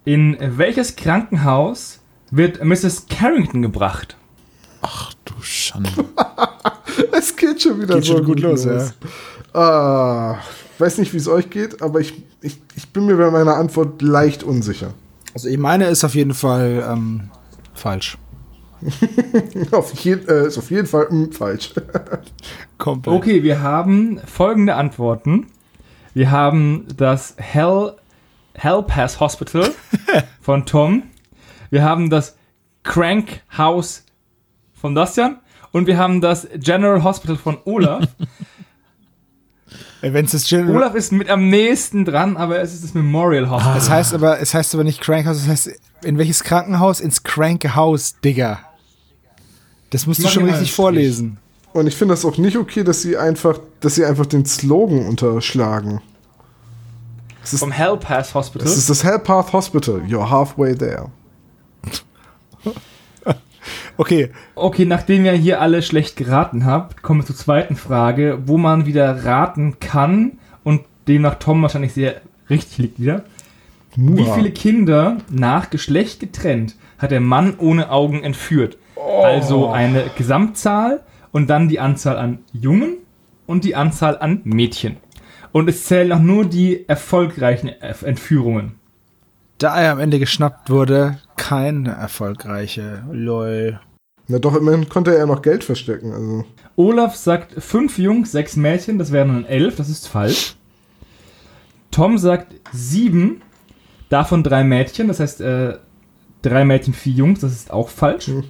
In 0.05 0.37
welches 0.41 0.97
Krankenhaus 0.97 2.01
wird 2.31 2.63
Mrs. 2.65 3.07
Carrington 3.09 3.63
gebracht? 3.63 4.17
Ach 4.83 5.13
du 5.25 5.35
Schande. 5.41 5.91
Es 7.13 7.37
geht 7.37 7.63
schon 7.63 7.81
wieder 7.81 7.97
Geht 7.97 8.05
so 8.05 8.17
schon 8.17 8.25
gut 8.25 8.41
los, 8.41 8.67
Ah, 9.53 10.39
weiß 10.79 10.99
nicht, 10.99 11.13
wie 11.13 11.17
es 11.17 11.29
euch 11.29 11.49
geht, 11.49 11.81
aber 11.81 12.01
ich, 12.01 12.23
ich, 12.41 12.61
ich 12.75 12.89
bin 12.89 13.07
mir 13.07 13.17
bei 13.17 13.31
meiner 13.31 13.55
Antwort 13.55 14.03
leicht 14.03 14.43
unsicher. 14.43 14.95
Also 15.39 15.51
ich 15.51 15.59
meine 15.59 15.87
ist 15.87 16.03
auf 16.03 16.17
jeden 16.17 16.35
Fall 16.35 16.85
ähm, 16.91 17.31
falsch. 17.73 18.19
auf 19.71 19.95
jeden, 20.01 20.27
äh, 20.27 20.49
ist 20.49 20.59
auf 20.59 20.69
jeden 20.69 20.89
Fall 20.89 21.07
mm, 21.09 21.31
falsch. 21.31 21.75
Komplett. 22.79 23.15
Okay, 23.15 23.45
wir 23.45 23.63
haben 23.63 24.19
folgende 24.27 24.75
Antworten. 24.75 25.47
Wir 26.13 26.33
haben 26.33 26.89
das 26.97 27.37
Hell, 27.37 27.93
Hell 28.55 28.83
Pass 28.83 29.21
Hospital 29.21 29.71
von 30.41 30.67
Tom. 30.67 31.05
Wir 31.71 31.85
haben 31.85 32.11
das 32.11 32.37
Crank 32.83 33.43
House 33.57 34.07
von 34.75 34.97
Dastian. 34.97 35.39
Und 35.71 35.87
wir 35.87 35.99
haben 35.99 36.21
das 36.21 36.49
General 36.57 37.05
Hospital 37.05 37.37
von 37.37 37.59
Olaf. 37.65 38.09
Das 40.01 40.53
Olaf 40.53 40.95
ist 40.95 41.11
mit 41.13 41.29
am 41.29 41.49
nächsten 41.49 42.05
dran, 42.05 42.37
aber 42.37 42.61
es 42.61 42.73
ist 42.73 42.85
das 42.85 42.95
Memorial 42.95 43.51
Hospital. 43.51 43.77
Es 43.77 43.91
heißt 43.91 44.15
aber, 44.15 44.41
es 44.41 44.55
heißt 44.55 44.75
aber 44.75 44.85
nicht 44.85 45.01
Crankhaus, 45.01 45.39
es 45.39 45.49
heißt 45.49 45.71
in 46.05 46.19
welches 46.19 46.45
Krankenhaus? 46.45 47.01
Ins 47.01 47.25
Crankhaus, 47.25 48.15
Digga. 48.25 48.61
Das 49.91 50.07
musst 50.07 50.23
du 50.23 50.29
schon 50.29 50.45
richtig 50.45 50.73
vorlesen. 50.73 51.39
Und 51.73 51.87
ich 51.87 51.97
finde 51.97 52.15
das 52.15 52.25
auch 52.25 52.39
nicht 52.39 52.57
okay, 52.57 52.85
dass 52.85 53.03
sie 53.03 53.17
einfach, 53.17 53.59
dass 53.81 53.97
sie 53.97 54.05
einfach 54.05 54.27
den 54.27 54.45
Slogan 54.45 55.07
unterschlagen. 55.07 56.01
Es 57.43 57.55
ist, 57.55 57.61
Vom 57.61 57.73
Hell 57.73 57.97
Pass 57.97 58.35
Hospital. 58.35 58.67
es 58.67 58.77
ist 58.77 58.91
das 58.91 59.05
Hellpath 59.05 59.53
Hospital. 59.53 60.03
You're 60.03 60.29
halfway 60.29 60.77
there. 60.77 61.07
Okay, 63.99 64.31
Okay, 64.55 64.85
nachdem 64.87 65.25
ihr 65.25 65.33
hier 65.33 65.61
alle 65.61 65.83
schlecht 65.83 66.17
geraten 66.17 66.65
habt, 66.65 67.03
kommen 67.03 67.21
wir 67.21 67.27
zur 67.27 67.37
zweiten 67.37 67.77
Frage, 67.77 68.39
wo 68.47 68.57
man 68.57 68.87
wieder 68.87 69.25
raten 69.25 69.79
kann 69.81 70.39
und 70.65 70.83
demnach 71.09 71.35
Tom 71.35 71.61
wahrscheinlich 71.63 71.93
sehr 71.93 72.21
richtig 72.49 72.79
liegt 72.79 73.01
wieder. 73.01 73.25
Wie 73.97 74.23
Mua. 74.23 74.35
viele 74.35 74.53
Kinder 74.53 75.17
nach 75.31 75.71
Geschlecht 75.71 76.21
getrennt 76.21 76.77
hat 76.99 77.11
der 77.11 77.21
Mann 77.21 77.55
ohne 77.59 77.91
Augen 77.91 78.23
entführt? 78.23 78.79
Also 79.23 79.69
eine 79.69 80.05
Gesamtzahl 80.17 81.03
und 81.33 81.51
dann 81.51 81.69
die 81.69 81.81
Anzahl 81.81 82.17
an 82.19 82.39
Jungen 82.53 82.99
und 83.47 83.65
die 83.65 83.75
Anzahl 83.75 84.17
an 84.19 84.41
Mädchen. 84.45 84.97
Und 85.51 85.69
es 85.69 85.85
zählen 85.87 86.13
auch 86.13 86.21
nur 86.21 86.45
die 86.45 86.89
erfolgreichen 86.89 87.69
Entführungen. 87.69 88.75
da 89.59 89.81
er 89.81 89.91
am 89.93 89.99
Ende 89.99 90.21
geschnappt 90.21 90.71
wurde, 90.71 91.19
keine 91.37 91.91
erfolgreiche. 91.93 93.03
Lol. 93.11 93.81
Na 94.29 94.39
doch, 94.39 94.55
immerhin 94.55 94.89
konnte 94.89 95.13
er 95.13 95.19
ja 95.21 95.27
noch 95.27 95.41
Geld 95.43 95.65
verstecken. 95.65 96.13
Also. 96.13 96.45
Olaf 96.77 97.17
sagt 97.17 97.63
fünf 97.63 97.99
Jungs, 97.99 98.31
sechs 98.33 98.57
Mädchen, 98.57 98.99
das 98.99 99.11
wären 99.11 99.29
dann 99.29 99.45
elf, 99.47 99.77
das 99.77 99.89
ist 99.89 100.07
falsch. 100.07 100.55
Tom 101.91 102.19
sagt 102.19 102.55
sieben, 102.73 103.41
davon 104.11 104.43
drei 104.43 104.65
Mädchen, 104.65 105.09
das 105.09 105.21
heißt 105.21 105.41
äh, 105.41 105.79
drei 106.43 106.65
Mädchen, 106.65 106.93
vier 106.93 107.15
Jungs, 107.15 107.41
das 107.41 107.53
ist 107.53 107.71
auch 107.71 107.89
falsch. 107.89 108.27
Hm. 108.27 108.45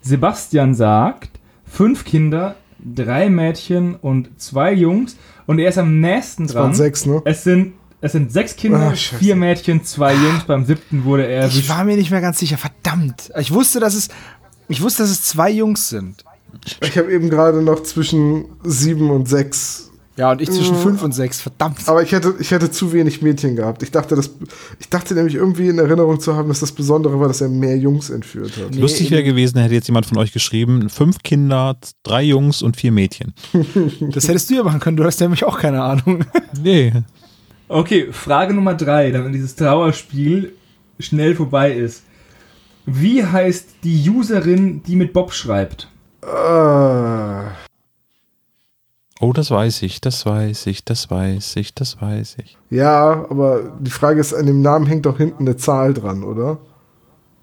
Sebastian 0.00 0.74
sagt 0.74 1.30
fünf 1.66 2.04
Kinder, 2.04 2.56
drei 2.78 3.28
Mädchen 3.30 3.94
und 3.96 4.40
zwei 4.40 4.72
Jungs 4.72 5.16
und 5.46 5.58
er 5.58 5.68
ist 5.68 5.78
am 5.78 6.00
nächsten 6.00 6.46
dran. 6.46 6.74
sechs, 6.74 7.06
ne? 7.06 7.22
Es 7.24 7.44
sind, 7.44 7.74
es 8.00 8.12
sind 8.12 8.32
sechs 8.32 8.56
Kinder, 8.56 8.94
scheiße. 8.96 9.16
vier 9.22 9.36
Mädchen, 9.36 9.84
zwei 9.84 10.14
Jungs. 10.14 10.44
Beim 10.44 10.64
siebten 10.64 11.04
wurde 11.04 11.26
er 11.26 11.46
Ich 11.46 11.52
erwischt. 11.54 11.68
war 11.70 11.84
mir 11.84 11.96
nicht 11.96 12.10
mehr 12.10 12.20
ganz 12.20 12.38
sicher. 12.38 12.58
Verdammt. 12.58 13.30
Ich 13.38 13.52
wusste, 13.52 13.80
dass 13.80 13.94
es, 13.94 14.08
ich 14.68 14.80
wusste, 14.82 15.02
dass 15.02 15.10
es 15.10 15.22
zwei 15.22 15.50
Jungs 15.50 15.88
sind. 15.88 16.24
Ich 16.82 16.96
habe 16.96 17.12
eben 17.12 17.30
gerade 17.30 17.62
noch 17.62 17.82
zwischen 17.82 18.44
sieben 18.62 19.10
und 19.10 19.28
sechs. 19.28 19.90
Ja, 20.16 20.30
und 20.30 20.40
ich 20.40 20.48
zwischen 20.48 20.76
Mm. 20.76 20.82
fünf 20.82 21.02
und 21.02 21.10
sechs. 21.12 21.40
Verdammt. 21.40 21.88
Aber 21.88 22.00
ich 22.04 22.12
hätte, 22.12 22.36
ich 22.38 22.52
hätte 22.52 22.70
zu 22.70 22.92
wenig 22.92 23.20
Mädchen 23.20 23.56
gehabt. 23.56 23.82
Ich 23.82 23.90
dachte, 23.90 24.14
das, 24.14 24.30
ich 24.78 24.88
dachte 24.88 25.12
nämlich 25.14 25.34
irgendwie 25.34 25.66
in 25.68 25.78
Erinnerung 25.80 26.20
zu 26.20 26.36
haben, 26.36 26.46
dass 26.48 26.60
das 26.60 26.70
Besondere 26.70 27.18
war, 27.18 27.26
dass 27.26 27.40
er 27.40 27.48
mehr 27.48 27.76
Jungs 27.76 28.10
entführt 28.10 28.52
hat. 28.56 28.70
Nee, 28.70 28.80
Lustig 28.80 29.10
wäre 29.10 29.24
gewesen, 29.24 29.58
hätte 29.58 29.74
jetzt 29.74 29.88
jemand 29.88 30.06
von 30.06 30.16
euch 30.18 30.32
geschrieben, 30.32 30.88
fünf 30.88 31.24
Kinder, 31.24 31.76
drei 32.04 32.22
Jungs 32.22 32.62
und 32.62 32.76
vier 32.76 32.92
Mädchen. 32.92 33.34
Das 34.12 34.28
hättest 34.28 34.50
du 34.50 34.54
ja 34.54 34.62
machen 34.62 34.78
können. 34.78 34.96
Du 34.96 35.04
hast 35.04 35.18
nämlich 35.20 35.42
auch 35.44 35.58
keine 35.58 35.82
Ahnung. 35.82 36.24
Nee. 36.62 36.92
Okay, 37.66 38.08
Frage 38.12 38.54
Nummer 38.54 38.74
drei, 38.74 39.10
damit 39.10 39.34
dieses 39.34 39.56
Trauerspiel 39.56 40.52
schnell 41.00 41.34
vorbei 41.34 41.72
ist. 41.72 42.02
Wie 42.86 43.24
heißt 43.24 43.68
die 43.82 44.08
Userin, 44.10 44.82
die 44.82 44.96
mit 44.96 45.12
Bob 45.12 45.32
schreibt? 45.32 45.88
Ah, 46.22 47.52
Oh, 49.20 49.32
das 49.32 49.50
weiß 49.50 49.82
ich, 49.82 50.00
das 50.00 50.26
weiß 50.26 50.66
ich, 50.66 50.84
das 50.84 51.08
weiß 51.10 51.56
ich, 51.56 51.72
das 51.72 52.00
weiß 52.00 52.36
ich. 52.44 52.58
ja, 52.68 53.24
aber 53.30 53.72
die 53.78 53.90
Frage 53.90 54.20
ist, 54.20 54.34
an 54.34 54.44
dem 54.46 54.60
Namen 54.60 54.86
hängt 54.86 55.06
doch 55.06 55.16
hinten 55.16 55.44
eine 55.46 55.56
Zahl 55.56 55.94
dran, 55.94 56.24
oder? 56.24 56.58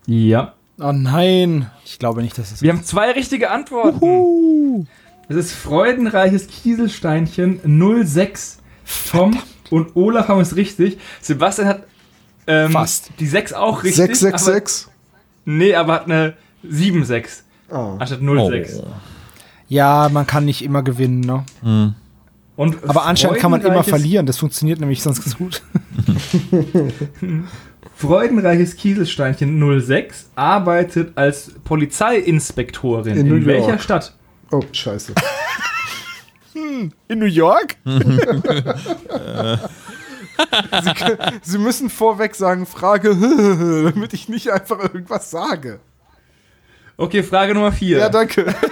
Ja. 0.05 0.53
Oh 0.80 0.91
nein. 0.91 1.72
Ich 1.85 1.97
glaube 1.97 2.22
nicht, 2.22 2.38
dass 2.38 2.51
es. 2.51 2.61
Wir 2.61 2.72
haben 2.73 2.84
zwei 2.84 3.11
richtige 3.11 3.49
Antworten. 3.51 4.88
Es 5.30 5.35
ist 5.35 5.53
freudenreiches 5.53 6.47
Kieselsteinchen 6.47 7.61
06. 8.05 8.57
Tom 9.09 9.39
und 9.69 9.95
Olaf 9.95 10.27
haben 10.27 10.41
es 10.41 10.55
richtig. 10.55 10.99
Sebastian 11.22 11.68
hat 11.68 11.84
ähm, 12.47 12.72
Fast. 12.72 13.11
die 13.19 13.27
6 13.27 13.53
auch 13.53 13.84
richtig. 13.84 13.95
666? 14.18 14.90
Nee, 15.45 15.76
aber 15.76 15.93
hat 15.93 16.05
eine 16.05 16.34
76 16.63 17.43
Ah. 17.72 17.95
anstatt 17.99 18.19
06. 18.22 18.81
Ja, 19.69 20.09
man 20.11 20.27
kann 20.27 20.43
nicht 20.45 20.61
immer 20.63 20.84
gewinnen, 20.84 21.22
ne? 21.22 21.45
Hm. 21.61 21.95
Und 22.57 22.84
Aber 22.88 23.05
anscheinend 23.05 23.39
kann 23.39 23.49
man 23.51 23.61
immer 23.61 23.84
verlieren. 23.84 24.26
Das 24.26 24.38
funktioniert 24.38 24.80
nämlich 24.80 25.01
sonst 25.01 25.23
ganz 25.23 25.38
gut. 25.38 25.61
Freudenreiches 27.95 28.76
Kieselsteinchen 28.76 29.81
06 29.81 30.30
arbeitet 30.35 31.18
als 31.18 31.51
Polizeiinspektorin. 31.63 33.18
In 33.18 33.27
In, 33.27 33.45
welcher. 33.45 33.80
Stadt? 33.80 34.13
Oh, 34.51 34.61
scheiße. 34.72 35.13
In 37.07 37.19
New 37.19 37.26
York? 37.26 37.77
Sie, 40.84 40.93
können- 40.93 41.39
Sie 41.41 41.57
müssen 41.57 41.89
vorweg 41.89 42.35
sagen, 42.35 42.65
Frage, 42.65 43.15
damit 43.93 44.13
ich 44.13 44.30
nicht 44.30 44.51
einfach 44.51 44.80
irgendwas 44.80 45.31
sage. 45.31 45.80
Okay, 46.97 47.23
Frage 47.23 47.53
Nummer 47.53 47.72
4. 47.72 47.97
Ja, 47.97 48.09
danke. 48.09 48.53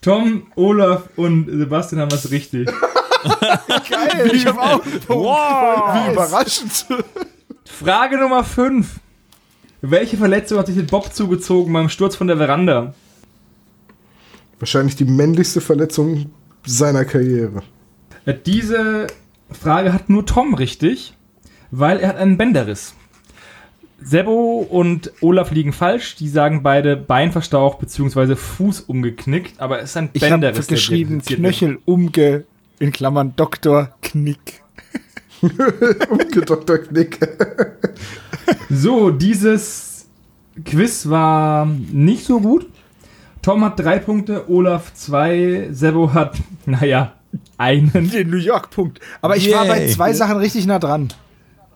Tom, 0.00 0.48
Olaf 0.56 1.04
und 1.16 1.46
Sebastian 1.48 2.00
haben 2.00 2.08
das 2.08 2.30
richtig. 2.30 2.66
Geil, 3.88 4.30
ich 4.32 4.46
habe 4.46 4.60
auch. 4.60 4.80
Wow, 5.06 5.94
wie 5.94 6.12
überraschend. 6.12 6.86
Frage 7.64 8.18
Nummer 8.18 8.42
5. 8.42 8.88
Welche 9.80 10.16
Verletzung 10.16 10.58
hat 10.58 10.66
sich 10.66 10.76
den 10.76 10.86
Bob 10.86 11.12
zugezogen 11.12 11.72
beim 11.72 11.88
Sturz 11.88 12.16
von 12.16 12.26
der 12.26 12.36
Veranda? 12.36 12.94
Wahrscheinlich 14.58 14.96
die 14.96 15.04
männlichste 15.04 15.60
Verletzung 15.60 16.32
seiner 16.66 17.04
Karriere. 17.04 17.62
Diese 18.46 19.06
Frage 19.54 19.92
hat 19.92 20.08
nur 20.08 20.26
Tom 20.26 20.54
richtig, 20.54 21.14
weil 21.70 21.98
er 22.00 22.10
hat 22.10 22.16
einen 22.16 22.36
Bänderriss. 22.36 22.94
Sebo 24.00 24.66
und 24.68 25.12
Olaf 25.20 25.52
liegen 25.52 25.72
falsch. 25.72 26.16
Die 26.16 26.28
sagen 26.28 26.62
beide 26.62 26.96
Bein 26.96 27.30
verstaucht 27.32 27.78
bzw. 27.78 28.34
Fuß 28.34 28.80
umgeknickt, 28.80 29.60
aber 29.60 29.78
es 29.80 29.90
ist 29.90 29.96
ein 29.96 30.10
Ich 30.12 30.22
habe 30.24 30.32
Bänderriss. 30.32 30.66
der 30.66 30.76
geschrieben, 30.76 31.20
diagnostiziert 31.20 31.42
wird. 31.42 31.58
Knöchel 31.58 31.78
umge, 31.84 32.44
in 32.80 32.90
Klammern 32.92 33.34
Doktor 33.36 33.94
Knick. 34.02 34.62
Umge 35.42 36.40
Dr. 36.46 36.78
Knick. 36.78 37.18
So, 38.70 39.10
dieses 39.10 40.06
Quiz 40.64 41.08
war 41.08 41.66
nicht 41.66 42.24
so 42.24 42.40
gut. 42.40 42.66
Tom 43.40 43.64
hat 43.64 43.78
drei 43.78 43.98
Punkte, 43.98 44.48
Olaf 44.48 44.94
zwei, 44.94 45.68
Sebo 45.72 46.12
hat, 46.14 46.36
naja, 46.66 47.14
einen. 47.58 48.10
Den 48.10 48.30
New 48.30 48.36
York-Punkt. 48.36 49.00
Aber 49.20 49.36
ich 49.36 49.52
war 49.52 49.66
bei 49.66 49.80
Yay. 49.80 49.88
zwei 49.88 50.12
Sachen 50.12 50.36
richtig 50.36 50.66
nah 50.66 50.78
dran. 50.78 51.12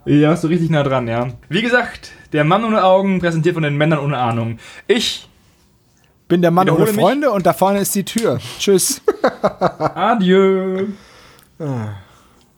Ja, 0.04 0.30
bist 0.30 0.44
du 0.44 0.48
richtig 0.48 0.70
nah 0.70 0.82
dran, 0.82 1.08
ja. 1.08 1.28
Wie 1.48 1.62
gesagt, 1.62 2.12
der 2.32 2.44
Mann 2.44 2.64
ohne 2.64 2.84
Augen, 2.84 3.18
präsentiert 3.18 3.54
von 3.54 3.62
den 3.62 3.76
Männern 3.76 3.98
ohne 3.98 4.18
Ahnung. 4.18 4.58
Ich, 4.86 5.28
Bin 6.28 6.42
der 6.42 6.50
Mann 6.52 6.68
ohne 6.68 6.78
Wiederhole 6.78 6.92
mich. 6.96 7.04
Freunde 7.04 7.30
und 7.32 7.46
da 7.46 7.52
vorne 7.52 7.80
ist 7.80 7.94
die 7.94 8.04
Tür. 8.04 8.38
Tschüss. 8.58 9.02
adieu. 9.94 10.86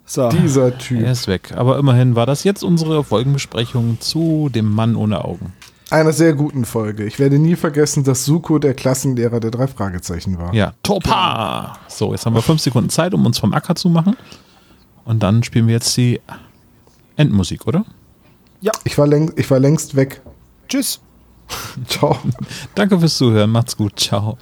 So. 0.04 0.28
Dieser 0.30 0.76
Typ. 0.76 1.02
Er 1.02 1.12
ist 1.12 1.28
weg. 1.28 1.52
Aber 1.54 1.78
immerhin 1.78 2.16
war 2.16 2.26
das 2.26 2.44
jetzt 2.44 2.62
unsere 2.62 3.04
Folgenbesprechung 3.04 4.00
zu 4.00 4.48
dem 4.48 4.70
Mann 4.70 4.96
ohne 4.96 5.24
Augen. 5.24 5.52
Einer 5.90 6.12
sehr 6.12 6.34
guten 6.34 6.66
Folge. 6.66 7.04
Ich 7.04 7.18
werde 7.18 7.38
nie 7.38 7.56
vergessen, 7.56 8.04
dass 8.04 8.24
Suko 8.26 8.58
der 8.58 8.74
Klassenlehrer 8.74 9.40
der 9.40 9.50
drei 9.50 9.66
Fragezeichen 9.66 10.38
war. 10.38 10.52
Ja, 10.52 10.74
Topa! 10.82 11.78
So, 11.88 12.12
jetzt 12.12 12.26
haben 12.26 12.34
wir 12.34 12.42
fünf 12.42 12.60
Sekunden 12.60 12.90
Zeit, 12.90 13.14
um 13.14 13.24
uns 13.24 13.38
vom 13.38 13.54
Acker 13.54 13.74
zu 13.74 13.88
machen. 13.88 14.16
Und 15.04 15.22
dann 15.22 15.42
spielen 15.42 15.66
wir 15.66 15.74
jetzt 15.74 15.96
die 15.96 16.20
Endmusik, 17.16 17.66
oder? 17.66 17.86
Ich, 18.84 18.98
war 18.98 19.06
läng 19.06 19.32
ich 19.36 19.50
war 19.50 19.58
längst 19.58 19.96
weg. 19.96 20.20
Tschüss. 20.68 21.00
Ciao. 21.86 22.18
Danke 22.74 22.98
fürs 22.98 23.16
Zuhören. 23.16 23.50
Macht's 23.50 23.76
gut. 23.76 23.98
Ciao. 23.98 24.36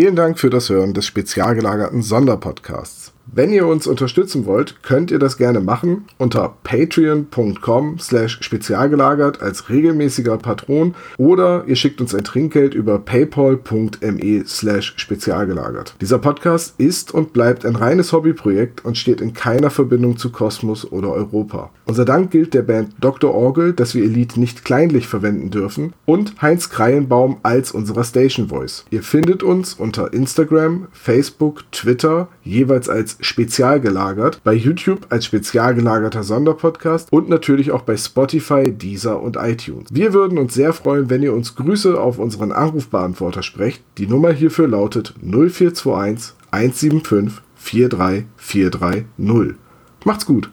Vielen 0.00 0.16
Dank 0.16 0.38
für 0.38 0.48
das 0.48 0.70
Hören 0.70 0.94
des 0.94 1.04
spezial 1.04 1.54
gelagerten 1.54 2.00
Sonderpodcasts. 2.00 3.12
Wenn 3.32 3.52
ihr 3.52 3.64
uns 3.68 3.86
unterstützen 3.86 4.44
wollt, 4.44 4.82
könnt 4.82 5.12
ihr 5.12 5.20
das 5.20 5.36
gerne 5.36 5.60
machen 5.60 6.06
unter 6.18 6.56
patreon.com 6.64 8.00
slash 8.00 8.38
spezialgelagert 8.40 9.40
als 9.40 9.68
regelmäßiger 9.68 10.36
Patron 10.36 10.96
oder 11.16 11.62
ihr 11.68 11.76
schickt 11.76 12.00
uns 12.00 12.12
ein 12.12 12.24
Trinkgeld 12.24 12.74
über 12.74 12.98
paypal.me 12.98 14.42
slash 14.46 14.94
spezialgelagert. 14.96 15.94
Dieser 16.00 16.18
Podcast 16.18 16.74
ist 16.78 17.14
und 17.14 17.32
bleibt 17.32 17.64
ein 17.64 17.76
reines 17.76 18.12
Hobbyprojekt 18.12 18.84
und 18.84 18.98
steht 18.98 19.20
in 19.20 19.32
keiner 19.32 19.70
Verbindung 19.70 20.16
zu 20.16 20.32
Kosmos 20.32 20.90
oder 20.90 21.12
Europa. 21.12 21.70
Unser 21.86 22.04
Dank 22.04 22.32
gilt 22.32 22.52
der 22.52 22.62
Band 22.62 22.94
Dr. 23.00 23.32
Orgel, 23.32 23.74
dass 23.74 23.94
wir 23.94 24.06
Lied 24.06 24.38
nicht 24.38 24.64
kleinlich 24.64 25.06
verwenden 25.06 25.50
dürfen 25.50 25.92
und 26.04 26.42
Heinz 26.42 26.68
Kreienbaum 26.68 27.38
als 27.44 27.70
unserer 27.70 28.02
Station 28.02 28.48
Voice. 28.48 28.84
Ihr 28.90 29.04
findet 29.04 29.44
uns 29.44 29.74
unter 29.74 30.12
Instagram, 30.12 30.88
Facebook, 30.90 31.70
Twitter 31.70 32.28
jeweils 32.42 32.88
als 32.88 33.19
spezial 33.22 33.80
gelagert, 33.80 34.40
bei 34.44 34.54
YouTube 34.54 35.06
als 35.10 35.24
spezial 35.24 35.74
gelagerter 35.74 36.22
Sonderpodcast 36.22 37.12
und 37.12 37.28
natürlich 37.28 37.70
auch 37.70 37.82
bei 37.82 37.96
Spotify, 37.96 38.72
Deezer 38.72 39.22
und 39.22 39.36
iTunes. 39.36 39.88
Wir 39.90 40.12
würden 40.12 40.38
uns 40.38 40.54
sehr 40.54 40.72
freuen, 40.72 41.10
wenn 41.10 41.22
ihr 41.22 41.34
uns 41.34 41.54
Grüße 41.54 42.00
auf 42.00 42.18
unseren 42.18 42.52
Anrufbeantworter 42.52 43.42
sprecht. 43.42 43.82
Die 43.98 44.06
Nummer 44.06 44.32
hierfür 44.32 44.68
lautet 44.68 45.14
0421 45.22 46.34
175 46.50 47.42
43430. 47.56 49.56
Macht's 50.04 50.26
gut! 50.26 50.50